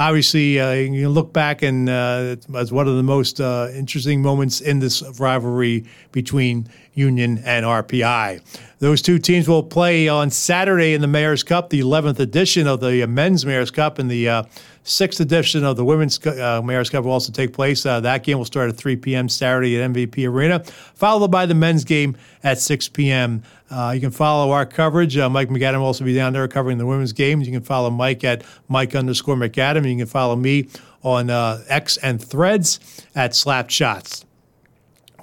obviously, 0.00 0.58
uh, 0.58 0.72
you 0.72 1.08
look 1.08 1.32
back 1.32 1.62
and 1.62 1.88
uh, 1.88 2.36
as 2.56 2.72
one 2.72 2.88
of 2.88 2.96
the 2.96 3.02
most 3.02 3.40
uh, 3.40 3.68
interesting 3.74 4.22
moments 4.22 4.60
in 4.60 4.80
this 4.80 5.02
rivalry 5.20 5.84
between 6.10 6.66
Union 7.00 7.38
and 7.44 7.64
RPI. 7.64 8.40
Those 8.78 9.02
two 9.02 9.18
teams 9.18 9.48
will 9.48 9.62
play 9.62 10.08
on 10.08 10.30
Saturday 10.30 10.94
in 10.94 11.00
the 11.00 11.06
Mayor's 11.06 11.42
Cup, 11.42 11.70
the 11.70 11.80
11th 11.80 12.18
edition 12.18 12.66
of 12.66 12.80
the 12.80 13.06
Men's 13.06 13.44
Mayor's 13.44 13.70
Cup, 13.70 13.98
and 13.98 14.10
the 14.10 14.28
uh, 14.28 14.42
sixth 14.84 15.20
edition 15.20 15.64
of 15.64 15.76
the 15.76 15.84
Women's 15.84 16.24
uh, 16.26 16.62
Mayor's 16.62 16.88
Cup 16.88 17.04
will 17.04 17.12
also 17.12 17.32
take 17.32 17.52
place. 17.52 17.84
Uh, 17.84 18.00
that 18.00 18.22
game 18.22 18.38
will 18.38 18.44
start 18.44 18.70
at 18.70 18.76
3 18.76 18.96
p.m. 18.96 19.28
Saturday 19.28 19.80
at 19.80 19.90
MVP 19.90 20.26
Arena, 20.28 20.64
followed 20.94 21.30
by 21.30 21.46
the 21.46 21.54
men's 21.54 21.84
game 21.84 22.16
at 22.42 22.58
6 22.58 22.88
p.m. 22.90 23.42
Uh, 23.70 23.92
you 23.94 24.00
can 24.00 24.10
follow 24.10 24.52
our 24.52 24.66
coverage. 24.66 25.16
Uh, 25.16 25.28
Mike 25.28 25.48
McAdam 25.48 25.78
will 25.78 25.86
also 25.86 26.04
be 26.04 26.14
down 26.14 26.32
there 26.32 26.48
covering 26.48 26.78
the 26.78 26.86
women's 26.86 27.12
games. 27.12 27.46
You 27.46 27.52
can 27.52 27.62
follow 27.62 27.90
Mike 27.90 28.24
at 28.24 28.44
Mike 28.68 28.94
underscore 28.94 29.36
McAdam. 29.36 29.88
You 29.90 29.96
can 29.96 30.06
follow 30.06 30.36
me 30.36 30.68
on 31.02 31.30
uh, 31.30 31.62
X 31.68 31.96
and 31.98 32.22
Threads 32.22 32.80
at 33.14 33.34
Slap 33.34 33.70
Shots. 33.70 34.24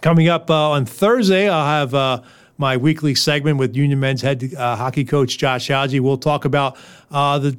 Coming 0.01 0.27
up 0.27 0.49
on 0.49 0.85
Thursday, 0.85 1.49
I'll 1.49 1.65
have 1.65 2.23
my 2.57 2.77
weekly 2.77 3.15
segment 3.15 3.57
with 3.57 3.75
Union 3.75 3.99
men's 3.99 4.21
head 4.21 4.53
uh, 4.55 4.75
hockey 4.75 5.05
coach 5.05 5.37
Josh 5.37 5.67
Hauge. 5.69 5.99
We'll 5.99 6.17
talk 6.17 6.45
about 6.45 6.77
uh, 7.11 7.39
the 7.39 7.57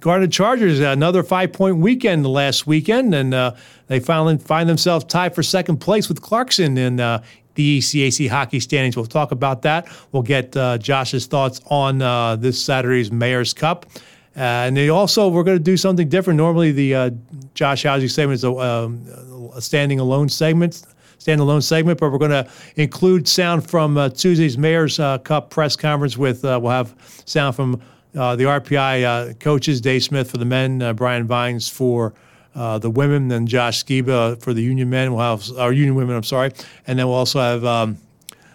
Garnet 0.00 0.32
Chargers, 0.32 0.80
another 0.80 1.22
five 1.22 1.52
point 1.52 1.76
weekend 1.76 2.26
last 2.26 2.66
weekend, 2.66 3.14
and 3.14 3.34
uh, 3.34 3.54
they 3.86 4.00
finally 4.00 4.38
find 4.38 4.68
themselves 4.68 5.04
tied 5.04 5.34
for 5.34 5.42
second 5.42 5.78
place 5.78 6.08
with 6.08 6.22
Clarkson 6.22 6.78
in 6.78 7.00
uh, 7.00 7.22
the 7.54 7.78
ECAC 7.78 8.28
hockey 8.28 8.60
standings. 8.60 8.96
We'll 8.96 9.06
talk 9.06 9.32
about 9.32 9.62
that. 9.62 9.88
We'll 10.12 10.22
get 10.22 10.56
uh, 10.56 10.78
Josh's 10.78 11.26
thoughts 11.26 11.60
on 11.66 12.00
uh, 12.00 12.36
this 12.36 12.62
Saturday's 12.62 13.12
Mayor's 13.12 13.52
Cup. 13.52 13.86
and 14.34 14.76
they 14.76 14.88
also, 14.88 15.28
we're 15.28 15.44
going 15.44 15.58
to 15.58 15.62
do 15.62 15.76
something 15.76 16.08
different. 16.08 16.38
Normally, 16.38 16.72
the 16.72 17.18
Josh 17.54 17.84
Hauge 17.84 18.08
segment 18.10 18.36
is 18.36 18.44
a, 18.44 18.52
um, 18.52 19.06
a 19.54 19.60
standing 19.60 20.00
alone 20.00 20.28
segment 20.28 20.84
standalone 21.18 21.62
segment, 21.62 21.98
but 21.98 22.10
we're 22.10 22.18
going 22.18 22.30
to 22.30 22.48
include 22.76 23.28
sound 23.28 23.68
from 23.68 23.96
uh, 23.96 24.08
Tuesday's 24.08 24.56
Mayor's 24.56 24.98
uh, 24.98 25.18
Cup 25.18 25.50
press 25.50 25.76
conference 25.76 26.16
with, 26.16 26.44
uh, 26.44 26.58
we'll 26.62 26.72
have 26.72 26.94
sound 27.24 27.56
from 27.56 27.80
uh, 28.16 28.36
the 28.36 28.44
RPI 28.44 29.04
uh, 29.04 29.34
coaches, 29.34 29.80
Dave 29.80 30.02
Smith 30.02 30.30
for 30.30 30.38
the 30.38 30.44
men, 30.44 30.80
uh, 30.82 30.92
Brian 30.92 31.26
Vines 31.26 31.68
for 31.68 32.14
the 32.54 32.90
women, 32.90 33.28
then 33.28 33.46
Josh 33.46 33.84
Sciba 33.84 34.40
for 34.42 34.52
the 34.52 34.62
union 34.62 34.90
men. 34.90 35.12
We'll 35.12 35.22
have, 35.22 35.58
our 35.58 35.72
union 35.72 35.94
women, 35.94 36.16
I'm 36.16 36.24
sorry. 36.24 36.50
And 36.88 36.98
then 36.98 37.06
we'll 37.06 37.14
also 37.14 37.38
have 37.38 37.64
um, 37.64 37.98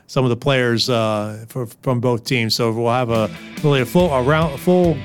some 0.08 0.26
of 0.26 0.30
the 0.30 0.36
players 0.36 0.88
for, 0.88 1.68
from 1.82 2.02
both 2.02 2.26
teams. 2.26 2.54
So 2.54 2.72
we'll 2.74 2.92
have 2.92 3.12
a 3.12 3.34
really 3.64 3.80
a 3.80 3.86
full, 3.86 4.12
a 4.12 4.22
round, 4.22 4.60
full 4.60 4.96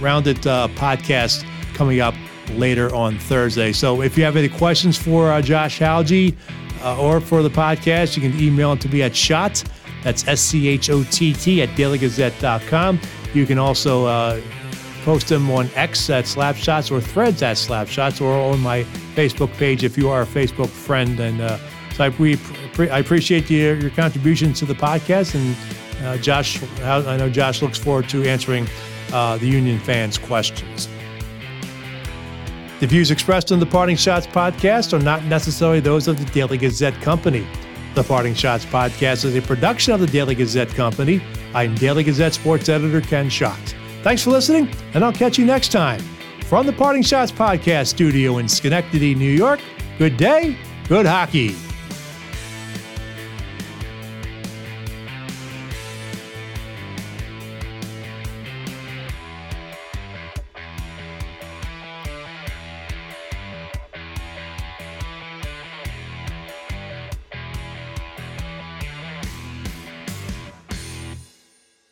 rounded 0.00 0.36
podcast 0.42 1.46
coming 1.74 2.00
up 2.00 2.14
later 2.50 2.94
on 2.94 3.18
Thursday. 3.18 3.72
So 3.72 4.02
if 4.02 4.18
you 4.18 4.24
have 4.24 4.36
any 4.36 4.48
questions 4.48 4.96
for 4.98 5.32
uh, 5.32 5.40
Josh 5.40 5.78
Hauge, 5.78 6.36
uh, 6.82 7.00
or 7.00 7.20
for 7.20 7.42
the 7.42 7.50
podcast, 7.50 8.16
you 8.16 8.22
can 8.28 8.38
email 8.40 8.72
it 8.72 8.80
to 8.82 8.88
me 8.88 9.02
at 9.02 9.14
schott. 9.14 9.64
That's 10.02 10.26
S 10.28 10.40
C 10.40 10.68
H 10.68 10.90
O 10.90 11.02
T 11.04 11.32
T 11.32 11.62
at 11.62 11.68
dailygazette.com. 11.70 13.00
You 13.34 13.46
can 13.46 13.58
also 13.58 14.06
uh, 14.06 14.40
post 15.04 15.28
them 15.28 15.50
on 15.50 15.68
X 15.74 16.08
at 16.10 16.24
Slapschotts 16.24 16.90
or 16.90 17.00
Threads 17.00 17.42
at 17.42 17.56
Slapschotts 17.56 18.20
or 18.20 18.32
on 18.52 18.60
my 18.60 18.84
Facebook 19.14 19.52
page 19.54 19.84
if 19.84 19.98
you 19.98 20.08
are 20.08 20.22
a 20.22 20.26
Facebook 20.26 20.68
friend. 20.68 21.18
And 21.18 21.40
uh, 21.40 21.58
so 21.94 22.04
I, 22.04 22.08
we, 22.10 22.38
I 22.78 22.98
appreciate 22.98 23.50
your, 23.50 23.76
your 23.76 23.90
contribution 23.90 24.52
to 24.54 24.64
the 24.64 24.74
podcast. 24.74 25.34
And 25.34 26.06
uh, 26.06 26.18
Josh, 26.18 26.62
I 26.82 27.16
know 27.16 27.28
Josh 27.28 27.62
looks 27.62 27.78
forward 27.78 28.08
to 28.10 28.24
answering 28.24 28.66
uh, 29.12 29.36
the 29.38 29.46
Union 29.46 29.78
fans' 29.78 30.18
questions. 30.18 30.88
The 32.80 32.86
views 32.86 33.10
expressed 33.10 33.50
on 33.50 33.58
the 33.58 33.66
Parting 33.66 33.96
Schotts 33.96 34.28
podcast 34.28 34.92
are 34.92 35.02
not 35.02 35.24
necessarily 35.24 35.80
those 35.80 36.06
of 36.06 36.16
the 36.16 36.24
Daily 36.32 36.56
Gazette 36.56 36.94
Company. 37.02 37.44
The 37.96 38.04
Parting 38.04 38.34
Schotts 38.34 38.64
podcast 38.66 39.24
is 39.24 39.34
a 39.34 39.42
production 39.42 39.92
of 39.92 39.98
the 39.98 40.06
Daily 40.06 40.36
Gazette 40.36 40.68
Company. 40.68 41.20
I'm 41.54 41.74
Daily 41.74 42.04
Gazette 42.04 42.34
sports 42.34 42.68
editor 42.68 43.00
Ken 43.00 43.28
Schott. 43.28 43.74
Thanks 44.04 44.22
for 44.22 44.30
listening, 44.30 44.70
and 44.94 45.04
I'll 45.04 45.12
catch 45.12 45.38
you 45.38 45.44
next 45.44 45.72
time. 45.72 46.00
From 46.44 46.66
the 46.66 46.72
Parting 46.72 47.02
Schotts 47.02 47.32
podcast 47.32 47.88
studio 47.88 48.38
in 48.38 48.48
Schenectady, 48.48 49.12
New 49.12 49.32
York, 49.32 49.58
good 49.98 50.16
day, 50.16 50.56
good 50.88 51.04
hockey. 51.04 51.56